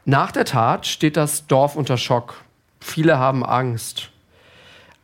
Nach 0.06 0.32
der 0.32 0.44
Tat 0.44 0.88
steht 0.88 1.18
das 1.18 1.46
Dorf 1.46 1.76
unter 1.76 1.98
Schock. 1.98 2.42
Viele 2.80 3.20
haben 3.20 3.46
Angst. 3.46 4.10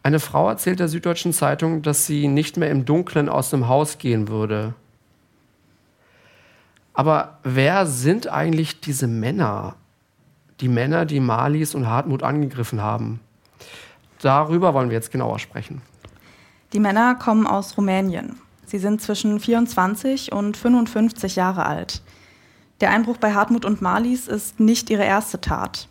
Eine 0.02 0.20
Frau 0.20 0.50
erzählt 0.50 0.80
der 0.80 0.88
Süddeutschen 0.88 1.32
Zeitung, 1.32 1.84
dass 1.84 2.08
sie 2.08 2.28
nicht 2.28 2.58
mehr 2.58 2.72
im 2.72 2.86
Dunkeln 2.86 3.30
aus 3.30 3.52
dem 3.52 3.68
Haus 3.68 4.00
gehen 4.00 4.30
würde. 4.30 4.74
Aber 6.96 7.38
wer 7.44 7.86
sind 7.86 8.28
eigentlich 8.28 8.82
diese 8.82 9.06
Männer? 9.06 9.76
Die 10.60 10.70
Männer, 10.70 11.06
die 11.06 11.20
Marlies 11.20 11.76
und 11.76 11.86
Hartmut 11.86 12.24
angegriffen 12.24 12.82
haben. 12.82 13.20
Darüber 14.24 14.74
wollen 14.74 14.90
wir 14.90 14.98
jetzt 14.98 15.12
genauer 15.12 15.38
sprechen. 15.38 15.84
Die 16.74 16.80
Männer 16.80 17.14
kommen 17.14 17.46
aus 17.46 17.78
Rumänien. 17.78 18.40
Sie 18.68 18.80
sind 18.80 19.02
zwischen 19.02 19.40
24 19.40 20.34
und 20.34 20.58
55 20.58 21.38
Jahre 21.38 21.66
alt. 21.66 22.02
Der 22.82 22.92
Einbruch 22.92 23.16
bei 23.16 23.34
Hartmut 23.34 23.64
und 23.64 23.82
Marlies 23.82 24.28
ist 24.28 24.60
nicht 24.60 24.90
ihre 24.90 25.06
erste 25.06 25.40
Tat. 25.40 25.88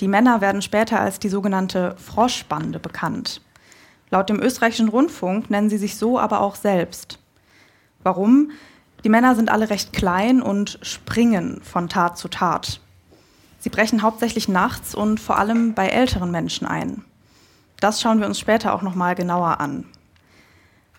Die 0.00 0.08
Männer 0.08 0.42
werden 0.42 0.60
später 0.60 1.00
als 1.00 1.18
die 1.18 1.30
sogenannte 1.30 1.96
Froschbande 1.96 2.78
bekannt. 2.78 3.40
Laut 4.10 4.28
dem 4.28 4.40
österreichischen 4.40 4.88
Rundfunk 4.88 5.48
nennen 5.48 5.70
sie 5.70 5.78
sich 5.78 5.96
so 5.96 6.18
aber 6.18 6.42
auch 6.42 6.54
selbst. 6.54 7.18
Warum? 8.02 8.50
Die 9.02 9.08
Männer 9.08 9.34
sind 9.34 9.50
alle 9.50 9.70
recht 9.70 9.94
klein 9.94 10.42
und 10.42 10.78
springen 10.82 11.62
von 11.62 11.88
Tat 11.88 12.18
zu 12.18 12.28
Tat. 12.28 12.80
Sie 13.58 13.70
brechen 13.70 14.02
hauptsächlich 14.02 14.48
nachts 14.48 14.94
und 14.94 15.18
vor 15.18 15.38
allem 15.38 15.72
bei 15.72 15.88
älteren 15.88 16.30
Menschen 16.30 16.66
ein. 16.66 17.04
Das 17.80 18.02
schauen 18.02 18.20
wir 18.20 18.26
uns 18.26 18.38
später 18.38 18.74
auch 18.74 18.82
noch 18.82 18.94
mal 18.94 19.14
genauer 19.14 19.60
an. 19.60 19.86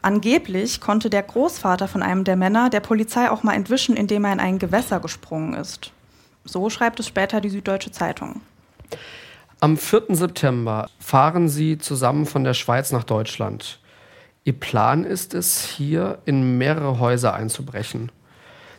Angeblich 0.02 0.80
konnte 0.80 1.10
der 1.10 1.24
Großvater 1.24 1.88
von 1.88 2.04
einem 2.04 2.24
der 2.24 2.36
Männer 2.36 2.70
der 2.70 2.80
Polizei 2.80 3.30
auch 3.30 3.44
mal 3.44 3.54
entwischen, 3.54 3.96
indem 3.96 4.26
er 4.26 4.34
in 4.34 4.40
ein 4.40 4.60
Gewässer 4.60 5.00
gesprungen 5.00 5.54
ist. 5.54 5.92
So 6.46 6.70
schreibt 6.70 7.00
es 7.00 7.08
später 7.08 7.42
die 7.42 7.50
Süddeutsche 7.50 7.92
Zeitung. 7.92 8.42
Am 9.60 9.76
4. 9.76 10.04
September 10.10 10.88
fahren 11.00 11.50
sie 11.50 11.78
zusammen 11.80 12.26
von 12.26 12.44
der 12.44 12.54
Schweiz 12.54 12.92
nach 12.92 13.04
Deutschland. 13.04 13.80
Ihr 14.44 14.54
Plan 14.54 15.04
ist 15.04 15.34
es, 15.34 15.66
hier 15.66 16.20
in 16.26 16.58
mehrere 16.58 17.00
Häuser 17.00 17.34
einzubrechen. 17.34 18.12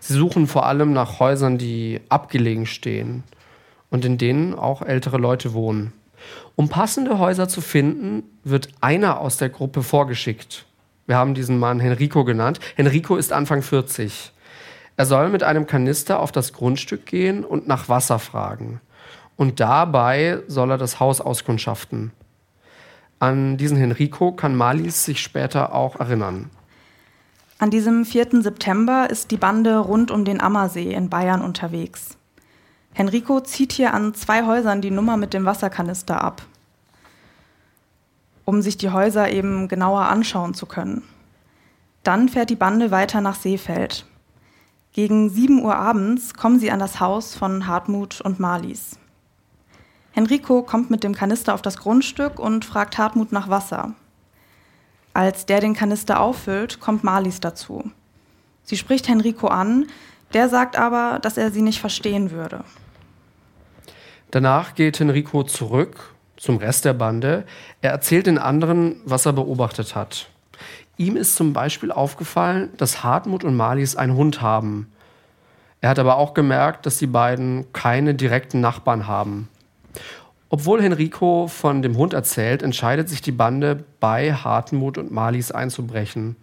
Sie 0.00 0.14
suchen 0.14 0.46
vor 0.46 0.66
allem 0.66 0.92
nach 0.92 1.18
Häusern, 1.18 1.58
die 1.58 2.00
abgelegen 2.08 2.64
stehen 2.64 3.24
und 3.90 4.04
in 4.04 4.18
denen 4.18 4.54
auch 4.54 4.82
ältere 4.82 5.18
Leute 5.18 5.52
wohnen. 5.52 5.92
Um 6.56 6.68
passende 6.68 7.18
Häuser 7.18 7.48
zu 7.48 7.60
finden, 7.60 8.22
wird 8.44 8.68
einer 8.80 9.20
aus 9.20 9.36
der 9.36 9.48
Gruppe 9.48 9.82
vorgeschickt. 9.82 10.64
Wir 11.08 11.16
haben 11.16 11.32
diesen 11.32 11.58
Mann 11.58 11.80
Henrico 11.80 12.22
genannt. 12.22 12.60
Henrico 12.76 13.16
ist 13.16 13.32
Anfang 13.32 13.62
40. 13.62 14.30
Er 14.98 15.06
soll 15.06 15.30
mit 15.30 15.42
einem 15.42 15.66
Kanister 15.66 16.20
auf 16.20 16.32
das 16.32 16.52
Grundstück 16.52 17.06
gehen 17.06 17.44
und 17.44 17.66
nach 17.66 17.88
Wasser 17.88 18.18
fragen. 18.18 18.82
Und 19.34 19.58
dabei 19.58 20.42
soll 20.48 20.70
er 20.72 20.76
das 20.76 21.00
Haus 21.00 21.22
auskundschaften. 21.22 22.12
An 23.20 23.56
diesen 23.56 23.78
Henrico 23.78 24.32
kann 24.32 24.54
Malis 24.54 25.06
sich 25.06 25.22
später 25.22 25.74
auch 25.74 25.98
erinnern. 25.98 26.50
An 27.58 27.70
diesem 27.70 28.04
4. 28.04 28.42
September 28.42 29.08
ist 29.08 29.30
die 29.30 29.38
Bande 29.38 29.78
rund 29.78 30.10
um 30.10 30.26
den 30.26 30.42
Ammersee 30.42 30.92
in 30.92 31.08
Bayern 31.08 31.40
unterwegs. 31.40 32.18
Henrico 32.92 33.40
zieht 33.40 33.72
hier 33.72 33.94
an 33.94 34.12
zwei 34.12 34.44
Häusern 34.44 34.82
die 34.82 34.90
Nummer 34.90 35.16
mit 35.16 35.32
dem 35.32 35.46
Wasserkanister 35.46 36.22
ab, 36.22 36.42
um 38.48 38.62
sich 38.62 38.78
die 38.78 38.88
Häuser 38.88 39.30
eben 39.30 39.68
genauer 39.68 40.06
anschauen 40.06 40.54
zu 40.54 40.64
können. 40.64 41.02
Dann 42.02 42.30
fährt 42.30 42.48
die 42.48 42.56
Bande 42.56 42.90
weiter 42.90 43.20
nach 43.20 43.34
Seefeld. 43.34 44.06
Gegen 44.94 45.28
7 45.28 45.62
Uhr 45.62 45.76
abends 45.76 46.32
kommen 46.32 46.58
sie 46.58 46.70
an 46.70 46.78
das 46.78 46.98
Haus 46.98 47.34
von 47.34 47.66
Hartmut 47.66 48.22
und 48.22 48.40
Marlies. 48.40 48.98
Henrico 50.12 50.62
kommt 50.62 50.88
mit 50.88 51.04
dem 51.04 51.14
Kanister 51.14 51.52
auf 51.52 51.60
das 51.60 51.76
Grundstück 51.76 52.40
und 52.40 52.64
fragt 52.64 52.96
Hartmut 52.96 53.32
nach 53.32 53.50
Wasser. 53.50 53.92
Als 55.12 55.44
der 55.44 55.60
den 55.60 55.74
Kanister 55.74 56.18
auffüllt, 56.18 56.80
kommt 56.80 57.04
Marlies 57.04 57.40
dazu. 57.40 57.90
Sie 58.64 58.78
spricht 58.78 59.08
Henrico 59.08 59.48
an, 59.48 59.88
der 60.32 60.48
sagt 60.48 60.78
aber, 60.78 61.18
dass 61.20 61.36
er 61.36 61.50
sie 61.50 61.60
nicht 61.60 61.80
verstehen 61.80 62.30
würde. 62.30 62.64
Danach 64.30 64.74
geht 64.74 65.00
Henrico 65.00 65.42
zurück 65.42 66.14
zum 66.38 66.56
Rest 66.56 66.84
der 66.84 66.94
Bande. 66.94 67.44
Er 67.82 67.90
erzählt 67.90 68.26
den 68.26 68.38
anderen, 68.38 69.00
was 69.04 69.26
er 69.26 69.34
beobachtet 69.34 69.94
hat. 69.94 70.28
Ihm 70.96 71.16
ist 71.16 71.36
zum 71.36 71.52
Beispiel 71.52 71.92
aufgefallen, 71.92 72.70
dass 72.76 73.04
Hartmut 73.04 73.44
und 73.44 73.56
Marlies 73.56 73.96
einen 73.96 74.16
Hund 74.16 74.40
haben. 74.40 74.90
Er 75.80 75.90
hat 75.90 75.98
aber 75.98 76.16
auch 76.16 76.34
gemerkt, 76.34 76.86
dass 76.86 76.98
die 76.98 77.06
beiden 77.06 77.72
keine 77.72 78.14
direkten 78.14 78.60
Nachbarn 78.60 79.06
haben. 79.06 79.48
Obwohl 80.48 80.82
Henrico 80.82 81.46
von 81.46 81.82
dem 81.82 81.96
Hund 81.96 82.14
erzählt, 82.14 82.62
entscheidet 82.62 83.08
sich 83.08 83.20
die 83.20 83.32
Bande, 83.32 83.84
bei 84.00 84.32
Hartmut 84.32 84.98
und 84.98 85.12
Marlies 85.12 85.52
einzubrechen. 85.52 86.36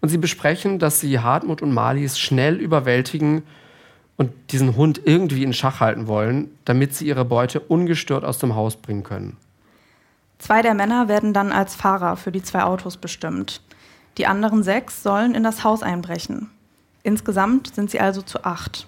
Und 0.00 0.08
sie 0.08 0.18
besprechen, 0.18 0.78
dass 0.78 1.00
sie 1.00 1.20
Hartmut 1.20 1.62
und 1.62 1.72
Marlies 1.72 2.18
schnell 2.18 2.56
überwältigen 2.56 3.42
und 4.22 4.52
diesen 4.52 4.76
Hund 4.76 5.00
irgendwie 5.04 5.42
in 5.42 5.52
Schach 5.52 5.80
halten 5.80 6.06
wollen, 6.06 6.56
damit 6.64 6.94
sie 6.94 7.06
ihre 7.06 7.24
Beute 7.24 7.58
ungestört 7.58 8.24
aus 8.24 8.38
dem 8.38 8.54
Haus 8.54 8.76
bringen 8.76 9.02
können. 9.02 9.36
Zwei 10.38 10.62
der 10.62 10.74
Männer 10.74 11.08
werden 11.08 11.34
dann 11.34 11.50
als 11.50 11.74
Fahrer 11.74 12.16
für 12.16 12.30
die 12.30 12.42
zwei 12.42 12.62
Autos 12.62 12.96
bestimmt. 12.96 13.60
Die 14.18 14.26
anderen 14.26 14.62
sechs 14.62 15.02
sollen 15.02 15.34
in 15.34 15.42
das 15.42 15.64
Haus 15.64 15.82
einbrechen. 15.82 16.50
Insgesamt 17.02 17.74
sind 17.74 17.90
sie 17.90 17.98
also 17.98 18.22
zu 18.22 18.44
acht. 18.44 18.86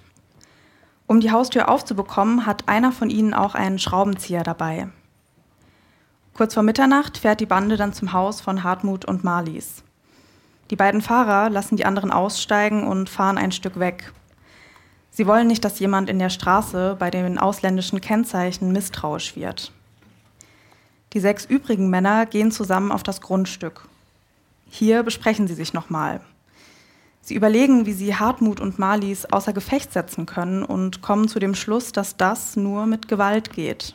Um 1.08 1.20
die 1.20 1.32
Haustür 1.32 1.68
aufzubekommen, 1.68 2.46
hat 2.46 2.68
einer 2.68 2.92
von 2.92 3.10
ihnen 3.10 3.34
auch 3.34 3.56
einen 3.56 3.80
Schraubenzieher 3.80 4.44
dabei. 4.44 4.88
Kurz 6.32 6.54
vor 6.54 6.62
Mitternacht 6.62 7.18
fährt 7.18 7.40
die 7.40 7.46
Bande 7.46 7.76
dann 7.76 7.92
zum 7.92 8.12
Haus 8.12 8.40
von 8.40 8.62
Hartmut 8.62 9.04
und 9.04 9.24
Marlies. 9.24 9.82
Die 10.70 10.76
beiden 10.76 11.02
Fahrer 11.02 11.50
lassen 11.50 11.76
die 11.76 11.84
anderen 11.86 12.12
aussteigen 12.12 12.86
und 12.86 13.10
fahren 13.10 13.36
ein 13.36 13.52
Stück 13.52 13.80
weg. 13.80 14.12
Sie 15.16 15.28
wollen 15.28 15.46
nicht, 15.46 15.64
dass 15.64 15.78
jemand 15.78 16.10
in 16.10 16.18
der 16.18 16.28
Straße 16.28 16.96
bei 16.98 17.08
den 17.08 17.38
ausländischen 17.38 18.00
Kennzeichen 18.00 18.72
misstrauisch 18.72 19.36
wird. 19.36 19.70
Die 21.12 21.20
sechs 21.20 21.44
übrigen 21.44 21.88
Männer 21.88 22.26
gehen 22.26 22.50
zusammen 22.50 22.90
auf 22.90 23.04
das 23.04 23.20
Grundstück. 23.20 23.86
Hier 24.68 25.04
besprechen 25.04 25.46
sie 25.46 25.54
sich 25.54 25.72
nochmal. 25.72 26.20
Sie 27.20 27.36
überlegen, 27.36 27.86
wie 27.86 27.92
sie 27.92 28.16
Hartmut 28.16 28.58
und 28.58 28.80
Marlies 28.80 29.24
außer 29.24 29.52
Gefecht 29.52 29.92
setzen 29.92 30.26
können 30.26 30.64
und 30.64 31.00
kommen 31.00 31.28
zu 31.28 31.38
dem 31.38 31.54
Schluss, 31.54 31.92
dass 31.92 32.16
das 32.16 32.56
nur 32.56 32.86
mit 32.86 33.06
Gewalt 33.06 33.52
geht. 33.52 33.94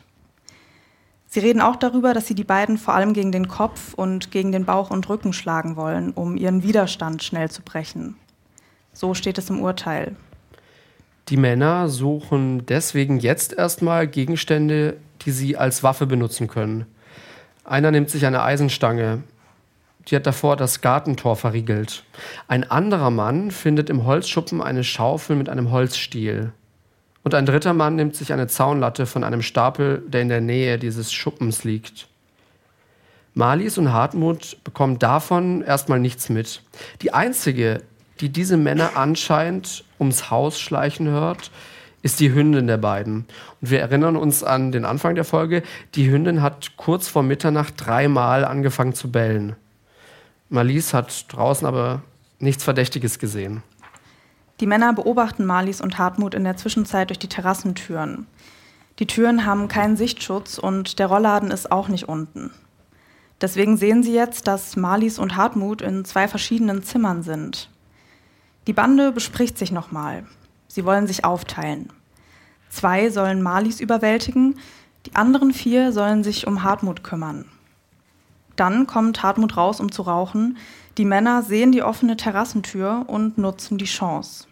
Sie 1.26 1.40
reden 1.40 1.60
auch 1.60 1.76
darüber, 1.76 2.14
dass 2.14 2.28
sie 2.28 2.34
die 2.34 2.44
beiden 2.44 2.78
vor 2.78 2.94
allem 2.94 3.12
gegen 3.12 3.30
den 3.30 3.46
Kopf 3.46 3.92
und 3.92 4.30
gegen 4.30 4.52
den 4.52 4.64
Bauch 4.64 4.90
und 4.90 5.06
Rücken 5.10 5.34
schlagen 5.34 5.76
wollen, 5.76 6.12
um 6.12 6.38
ihren 6.38 6.62
Widerstand 6.62 7.22
schnell 7.22 7.50
zu 7.50 7.60
brechen. 7.60 8.16
So 8.94 9.12
steht 9.12 9.36
es 9.36 9.50
im 9.50 9.60
Urteil. 9.60 10.16
Die 11.30 11.36
Männer 11.36 11.88
suchen 11.88 12.66
deswegen 12.66 13.20
jetzt 13.20 13.52
erstmal 13.52 14.08
Gegenstände, 14.08 14.96
die 15.22 15.30
sie 15.30 15.56
als 15.56 15.84
Waffe 15.84 16.06
benutzen 16.06 16.48
können. 16.48 16.86
Einer 17.64 17.92
nimmt 17.92 18.10
sich 18.10 18.26
eine 18.26 18.42
Eisenstange, 18.42 19.22
die 20.08 20.16
hat 20.16 20.26
davor 20.26 20.56
das 20.56 20.80
Gartentor 20.80 21.36
verriegelt. 21.36 22.02
Ein 22.48 22.68
anderer 22.68 23.10
Mann 23.10 23.52
findet 23.52 23.90
im 23.90 24.06
Holzschuppen 24.06 24.60
eine 24.60 24.82
Schaufel 24.82 25.36
mit 25.36 25.48
einem 25.48 25.70
Holzstiel. 25.70 26.52
Und 27.22 27.34
ein 27.34 27.46
dritter 27.46 27.74
Mann 27.74 27.96
nimmt 27.96 28.16
sich 28.16 28.32
eine 28.32 28.48
Zaunlatte 28.48 29.06
von 29.06 29.22
einem 29.22 29.42
Stapel, 29.42 30.02
der 30.08 30.22
in 30.22 30.30
der 30.30 30.40
Nähe 30.40 30.78
dieses 30.78 31.12
Schuppens 31.12 31.62
liegt. 31.62 32.08
Marlies 33.34 33.78
und 33.78 33.92
Hartmut 33.92 34.56
bekommen 34.64 34.98
davon 34.98 35.62
erstmal 35.62 36.00
nichts 36.00 36.28
mit. 36.28 36.62
Die 37.02 37.12
einzige, 37.14 37.82
die 38.20 38.28
diese 38.28 38.56
Männer 38.56 38.96
anscheinend 38.96 39.84
ums 39.98 40.30
Haus 40.30 40.60
schleichen 40.60 41.08
hört, 41.08 41.50
ist 42.02 42.20
die 42.20 42.32
Hündin 42.32 42.66
der 42.66 42.78
beiden. 42.78 43.26
Und 43.60 43.70
wir 43.70 43.80
erinnern 43.80 44.16
uns 44.16 44.42
an 44.42 44.72
den 44.72 44.84
Anfang 44.84 45.14
der 45.14 45.24
Folge. 45.24 45.62
Die 45.94 46.10
Hündin 46.10 46.42
hat 46.42 46.76
kurz 46.76 47.08
vor 47.08 47.22
Mitternacht 47.22 47.74
dreimal 47.76 48.44
angefangen 48.44 48.94
zu 48.94 49.10
bellen. 49.10 49.56
Marlies 50.48 50.94
hat 50.94 51.26
draußen 51.32 51.66
aber 51.66 52.02
nichts 52.38 52.64
Verdächtiges 52.64 53.18
gesehen. 53.18 53.62
Die 54.60 54.66
Männer 54.66 54.92
beobachten 54.92 55.44
Marlies 55.44 55.80
und 55.80 55.98
Hartmut 55.98 56.34
in 56.34 56.44
der 56.44 56.56
Zwischenzeit 56.56 57.10
durch 57.10 57.18
die 57.18 57.28
Terrassentüren. 57.28 58.26
Die 58.98 59.06
Türen 59.06 59.46
haben 59.46 59.68
keinen 59.68 59.96
Sichtschutz 59.96 60.58
und 60.58 60.98
der 60.98 61.06
Rollladen 61.06 61.50
ist 61.50 61.72
auch 61.72 61.88
nicht 61.88 62.08
unten. 62.08 62.50
Deswegen 63.40 63.78
sehen 63.78 64.02
sie 64.02 64.12
jetzt, 64.12 64.46
dass 64.46 64.76
Marlies 64.76 65.18
und 65.18 65.36
Hartmut 65.36 65.80
in 65.80 66.04
zwei 66.04 66.28
verschiedenen 66.28 66.82
Zimmern 66.82 67.22
sind. 67.22 67.70
Die 68.66 68.72
Bande 68.72 69.12
bespricht 69.12 69.56
sich 69.58 69.72
nochmal. 69.72 70.26
Sie 70.68 70.84
wollen 70.84 71.06
sich 71.06 71.24
aufteilen. 71.24 71.92
Zwei 72.68 73.10
sollen 73.10 73.42
Marlies 73.42 73.80
überwältigen, 73.80 74.58
die 75.06 75.16
anderen 75.16 75.52
vier 75.52 75.92
sollen 75.92 76.22
sich 76.22 76.46
um 76.46 76.62
Hartmut 76.62 77.02
kümmern. 77.02 77.46
Dann 78.56 78.86
kommt 78.86 79.22
Hartmut 79.22 79.56
raus, 79.56 79.80
um 79.80 79.90
zu 79.90 80.02
rauchen. 80.02 80.58
Die 80.98 81.06
Männer 81.06 81.42
sehen 81.42 81.72
die 81.72 81.82
offene 81.82 82.16
Terrassentür 82.16 83.04
und 83.06 83.38
nutzen 83.38 83.78
die 83.78 83.86
Chance. 83.86 84.46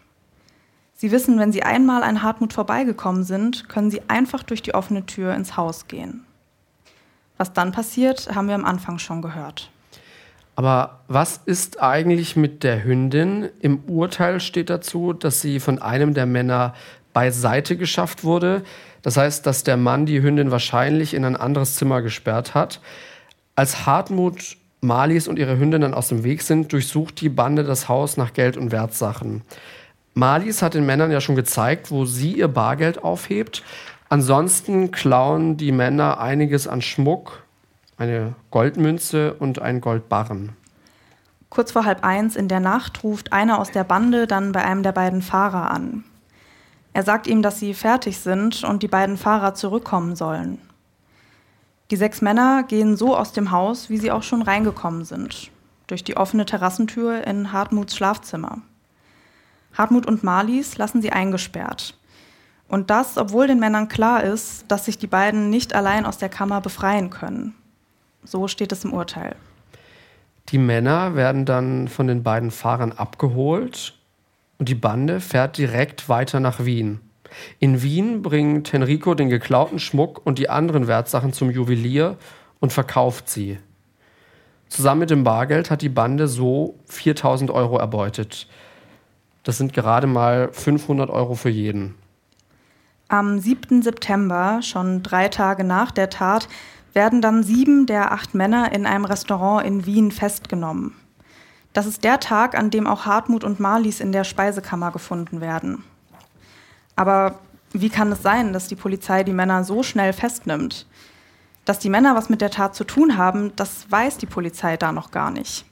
Sie 0.95 1.11
wissen, 1.11 1.39
wenn 1.39 1.51
sie 1.51 1.63
einmal 1.63 2.03
an 2.03 2.23
Hartmut 2.23 2.51
vorbeigekommen 2.51 3.23
sind, 3.23 3.69
können 3.69 3.91
sie 3.91 4.01
einfach 4.09 4.43
durch 4.43 4.61
die 4.61 4.73
offene 4.73 5.05
Tür 5.05 5.35
ins 5.35 5.55
Haus 5.55 5.87
gehen. 5.87 6.25
Was 7.37 7.53
dann 7.53 7.71
passiert, 7.71 8.35
haben 8.35 8.47
wir 8.47 8.55
am 8.55 8.65
Anfang 8.65 8.97
schon 8.97 9.21
gehört. 9.21 9.71
Aber 10.59 10.99
was 11.07 11.39
ist 11.45 11.81
eigentlich 11.81 12.35
mit 12.35 12.65
der 12.65 12.83
Hündin? 12.83 13.47
Im 13.61 13.79
Urteil 13.87 14.41
steht 14.41 14.69
dazu, 14.69 15.13
dass 15.13 15.39
sie 15.39 15.61
von 15.61 15.81
einem 15.81 16.13
der 16.13 16.25
Männer 16.25 16.73
beiseite 17.13 17.77
geschafft 17.77 18.25
wurde. 18.25 18.63
Das 19.01 19.15
heißt, 19.15 19.45
dass 19.45 19.63
der 19.63 19.77
Mann 19.77 20.05
die 20.05 20.21
Hündin 20.21 20.51
wahrscheinlich 20.51 21.13
in 21.13 21.23
ein 21.23 21.37
anderes 21.37 21.75
Zimmer 21.75 22.01
gesperrt 22.01 22.55
hat. 22.55 22.81
Als 23.55 23.85
Hartmut, 23.85 24.57
Marlies 24.81 25.29
und 25.29 25.39
ihre 25.39 25.57
Hündin 25.57 25.79
dann 25.79 25.93
aus 25.93 26.09
dem 26.09 26.25
Weg 26.25 26.41
sind, 26.41 26.73
durchsucht 26.73 27.21
die 27.21 27.29
Bande 27.29 27.63
das 27.63 27.87
Haus 27.87 28.17
nach 28.17 28.33
Geld 28.33 28.57
und 28.57 28.73
Wertsachen. 28.73 29.43
Marlies 30.13 30.61
hat 30.61 30.73
den 30.73 30.85
Männern 30.85 31.09
ja 31.09 31.21
schon 31.21 31.37
gezeigt, 31.37 31.89
wo 31.89 32.03
sie 32.03 32.33
ihr 32.33 32.49
Bargeld 32.49 33.01
aufhebt. 33.01 33.63
Ansonsten 34.09 34.91
klauen 34.91 35.55
die 35.55 35.71
Männer 35.71 36.19
einiges 36.19 36.67
an 36.67 36.81
Schmuck, 36.81 37.43
eine 37.99 38.33
Goldmünze 38.49 39.33
und 39.33 39.61
einen 39.61 39.81
Goldbarren. 39.81 40.53
Kurz 41.49 41.71
vor 41.71 41.85
halb 41.85 42.03
eins 42.03 42.35
in 42.35 42.47
der 42.47 42.59
Nacht 42.59 43.03
ruft 43.03 43.33
einer 43.33 43.59
aus 43.59 43.71
der 43.71 43.83
Bande 43.83 44.25
dann 44.25 44.51
bei 44.51 44.63
einem 44.63 44.83
der 44.83 44.93
beiden 44.93 45.21
Fahrer 45.21 45.69
an. 45.69 46.03
Er 46.93 47.03
sagt 47.03 47.27
ihm, 47.27 47.41
dass 47.41 47.59
sie 47.59 47.73
fertig 47.73 48.19
sind 48.19 48.63
und 48.63 48.83
die 48.83 48.87
beiden 48.87 49.17
Fahrer 49.17 49.53
zurückkommen 49.53 50.15
sollen. 50.15 50.59
Die 51.91 51.95
sechs 51.95 52.21
Männer 52.21 52.63
gehen 52.63 52.95
so 52.95 53.17
aus 53.17 53.33
dem 53.33 53.51
Haus, 53.51 53.89
wie 53.89 53.97
sie 53.97 54.11
auch 54.11 54.23
schon 54.23 54.43
reingekommen 54.43 55.05
sind, 55.05 55.51
durch 55.87 56.03
die 56.03 56.17
offene 56.17 56.45
Terrassentür 56.45 57.25
in 57.25 57.51
Hartmuts 57.51 57.95
Schlafzimmer. 57.95 58.59
Hartmut 59.73 60.05
und 60.05 60.23
Marlies 60.23 60.77
lassen 60.77 61.01
sie 61.01 61.11
eingesperrt. 61.11 61.95
Und 62.67 62.91
das, 62.91 63.17
obwohl 63.17 63.47
den 63.47 63.59
Männern 63.59 63.87
klar 63.87 64.23
ist, 64.23 64.65
dass 64.67 64.85
sich 64.85 64.99
die 64.99 65.07
beiden 65.07 65.49
nicht 65.49 65.73
allein 65.73 66.05
aus 66.05 66.19
der 66.19 66.29
Kammer 66.29 66.61
befreien 66.61 67.09
können. 67.09 67.55
So 68.23 68.47
steht 68.47 68.71
es 68.71 68.83
im 68.83 68.93
Urteil. 68.93 69.35
Die 70.49 70.57
Männer 70.57 71.15
werden 71.15 71.45
dann 71.45 71.87
von 71.87 72.07
den 72.07 72.23
beiden 72.23 72.51
Fahrern 72.51 72.91
abgeholt 72.91 73.93
und 74.57 74.67
die 74.67 74.75
Bande 74.75 75.19
fährt 75.19 75.57
direkt 75.57 76.09
weiter 76.09 76.39
nach 76.39 76.65
Wien. 76.65 76.99
In 77.59 77.83
Wien 77.83 78.21
bringt 78.21 78.73
Henrico 78.73 79.13
den 79.13 79.29
geklauten 79.29 79.79
Schmuck 79.79 80.25
und 80.25 80.39
die 80.39 80.49
anderen 80.49 80.87
Wertsachen 80.87 81.33
zum 81.33 81.51
Juwelier 81.51 82.17
und 82.59 82.73
verkauft 82.73 83.29
sie. 83.29 83.59
Zusammen 84.67 85.01
mit 85.01 85.09
dem 85.09 85.23
Bargeld 85.23 85.71
hat 85.71 85.81
die 85.81 85.89
Bande 85.89 86.27
so 86.27 86.79
4000 86.85 87.51
Euro 87.51 87.77
erbeutet. 87.77 88.47
Das 89.43 89.57
sind 89.57 89.73
gerade 89.73 90.07
mal 90.07 90.49
500 90.51 91.09
Euro 91.09 91.35
für 91.35 91.49
jeden. 91.49 91.95
Am 93.07 93.39
7. 93.39 93.81
September, 93.81 94.61
schon 94.61 95.01
drei 95.01 95.29
Tage 95.29 95.63
nach 95.63 95.89
der 95.89 96.11
Tat, 96.11 96.47
werden 96.93 97.21
dann 97.21 97.43
sieben 97.43 97.85
der 97.85 98.11
acht 98.11 98.33
Männer 98.33 98.71
in 98.71 98.85
einem 98.85 99.05
Restaurant 99.05 99.65
in 99.65 99.85
Wien 99.85 100.11
festgenommen. 100.11 100.93
Das 101.73 101.85
ist 101.85 102.03
der 102.03 102.19
Tag, 102.19 102.57
an 102.57 102.71
dem 102.71 102.87
auch 102.87 103.05
Hartmut 103.05 103.43
und 103.43 103.59
Marlies 103.59 103.99
in 103.99 104.11
der 104.11 104.23
Speisekammer 104.23 104.91
gefunden 104.91 105.39
werden. 105.39 105.83
Aber 106.95 107.39
wie 107.71 107.89
kann 107.89 108.11
es 108.11 108.23
sein, 108.23 108.51
dass 108.51 108.67
die 108.67 108.75
Polizei 108.75 109.23
die 109.23 109.33
Männer 109.33 109.63
so 109.63 109.83
schnell 109.83 110.11
festnimmt? 110.13 110.87
Dass 111.65 111.79
die 111.79 111.89
Männer 111.89 112.15
was 112.15 112.29
mit 112.29 112.41
der 112.41 112.49
Tat 112.49 112.75
zu 112.75 112.83
tun 112.83 113.17
haben, 113.17 113.55
das 113.55 113.89
weiß 113.91 114.17
die 114.17 114.25
Polizei 114.25 114.75
da 114.75 114.91
noch 114.91 115.11
gar 115.11 115.29
nicht. 115.29 115.65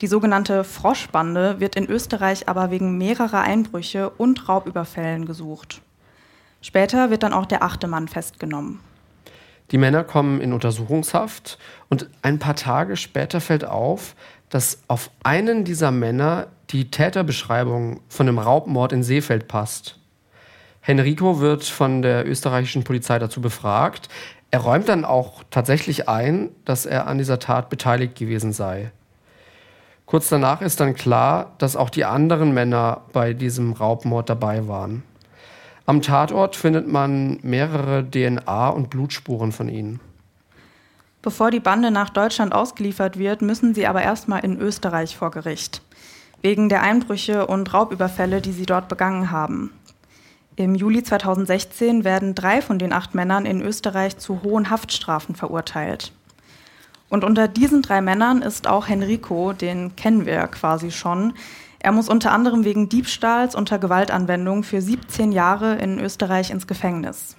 Die 0.00 0.06
sogenannte 0.06 0.64
Froschbande 0.64 1.60
wird 1.60 1.76
in 1.76 1.88
Österreich 1.88 2.48
aber 2.48 2.70
wegen 2.70 2.98
mehrerer 2.98 3.40
Einbrüche 3.40 4.10
und 4.10 4.48
Raubüberfällen 4.48 5.26
gesucht. 5.26 5.82
Später 6.60 7.10
wird 7.10 7.22
dann 7.22 7.32
auch 7.32 7.46
der 7.46 7.62
achte 7.62 7.88
Mann 7.88 8.08
festgenommen. 8.08 8.80
Die 9.70 9.78
Männer 9.78 10.04
kommen 10.04 10.40
in 10.40 10.52
Untersuchungshaft 10.52 11.58
und 11.88 12.08
ein 12.22 12.38
paar 12.38 12.56
Tage 12.56 12.96
später 12.96 13.40
fällt 13.40 13.64
auf, 13.64 14.14
dass 14.50 14.82
auf 14.88 15.10
einen 15.22 15.64
dieser 15.64 15.90
Männer 15.90 16.48
die 16.70 16.90
Täterbeschreibung 16.90 18.00
von 18.08 18.26
dem 18.26 18.38
Raubmord 18.38 18.92
in 18.92 19.02
Seefeld 19.02 19.48
passt. 19.48 19.98
Henrico 20.80 21.40
wird 21.40 21.64
von 21.64 22.02
der 22.02 22.28
österreichischen 22.28 22.84
Polizei 22.84 23.18
dazu 23.18 23.40
befragt. 23.40 24.08
Er 24.50 24.60
räumt 24.60 24.88
dann 24.88 25.04
auch 25.04 25.42
tatsächlich 25.50 26.08
ein, 26.08 26.50
dass 26.64 26.84
er 26.84 27.06
an 27.06 27.18
dieser 27.18 27.38
Tat 27.38 27.70
beteiligt 27.70 28.16
gewesen 28.16 28.52
sei. 28.52 28.92
Kurz 30.06 30.28
danach 30.28 30.60
ist 30.60 30.80
dann 30.80 30.94
klar, 30.94 31.54
dass 31.58 31.76
auch 31.76 31.88
die 31.88 32.04
anderen 32.04 32.52
Männer 32.52 33.00
bei 33.12 33.32
diesem 33.32 33.72
Raubmord 33.72 34.28
dabei 34.28 34.68
waren. 34.68 35.02
Am 35.86 36.00
Tatort 36.00 36.56
findet 36.56 36.88
man 36.88 37.38
mehrere 37.42 38.00
DNA- 38.00 38.70
und 38.70 38.88
Blutspuren 38.88 39.52
von 39.52 39.68
ihnen. 39.68 40.00
Bevor 41.20 41.50
die 41.50 41.60
Bande 41.60 41.90
nach 41.90 42.10
Deutschland 42.10 42.54
ausgeliefert 42.54 43.18
wird, 43.18 43.42
müssen 43.42 43.74
sie 43.74 43.86
aber 43.86 44.02
erstmal 44.02 44.44
in 44.44 44.58
Österreich 44.58 45.16
vor 45.16 45.30
Gericht. 45.30 45.82
Wegen 46.42 46.68
der 46.68 46.82
Einbrüche 46.82 47.46
und 47.46 47.72
Raubüberfälle, 47.72 48.40
die 48.40 48.52
sie 48.52 48.66
dort 48.66 48.88
begangen 48.88 49.30
haben. 49.30 49.72
Im 50.56 50.74
Juli 50.74 51.02
2016 51.02 52.04
werden 52.04 52.34
drei 52.34 52.62
von 52.62 52.78
den 52.78 52.92
acht 52.92 53.14
Männern 53.14 53.44
in 53.44 53.60
Österreich 53.60 54.18
zu 54.18 54.42
hohen 54.42 54.70
Haftstrafen 54.70 55.34
verurteilt. 55.34 56.12
Und 57.08 57.24
unter 57.24 57.48
diesen 57.48 57.82
drei 57.82 58.00
Männern 58.00 58.40
ist 58.40 58.66
auch 58.66 58.88
Henrico, 58.88 59.52
den 59.52 59.96
kennen 59.96 60.26
wir 60.26 60.46
quasi 60.48 60.90
schon. 60.90 61.34
Er 61.84 61.92
muss 61.92 62.08
unter 62.08 62.32
anderem 62.32 62.64
wegen 62.64 62.88
Diebstahls 62.88 63.54
unter 63.54 63.78
Gewaltanwendung 63.78 64.62
für 64.62 64.80
17 64.80 65.32
Jahre 65.32 65.74
in 65.74 66.00
Österreich 66.00 66.50
ins 66.50 66.66
Gefängnis. 66.66 67.36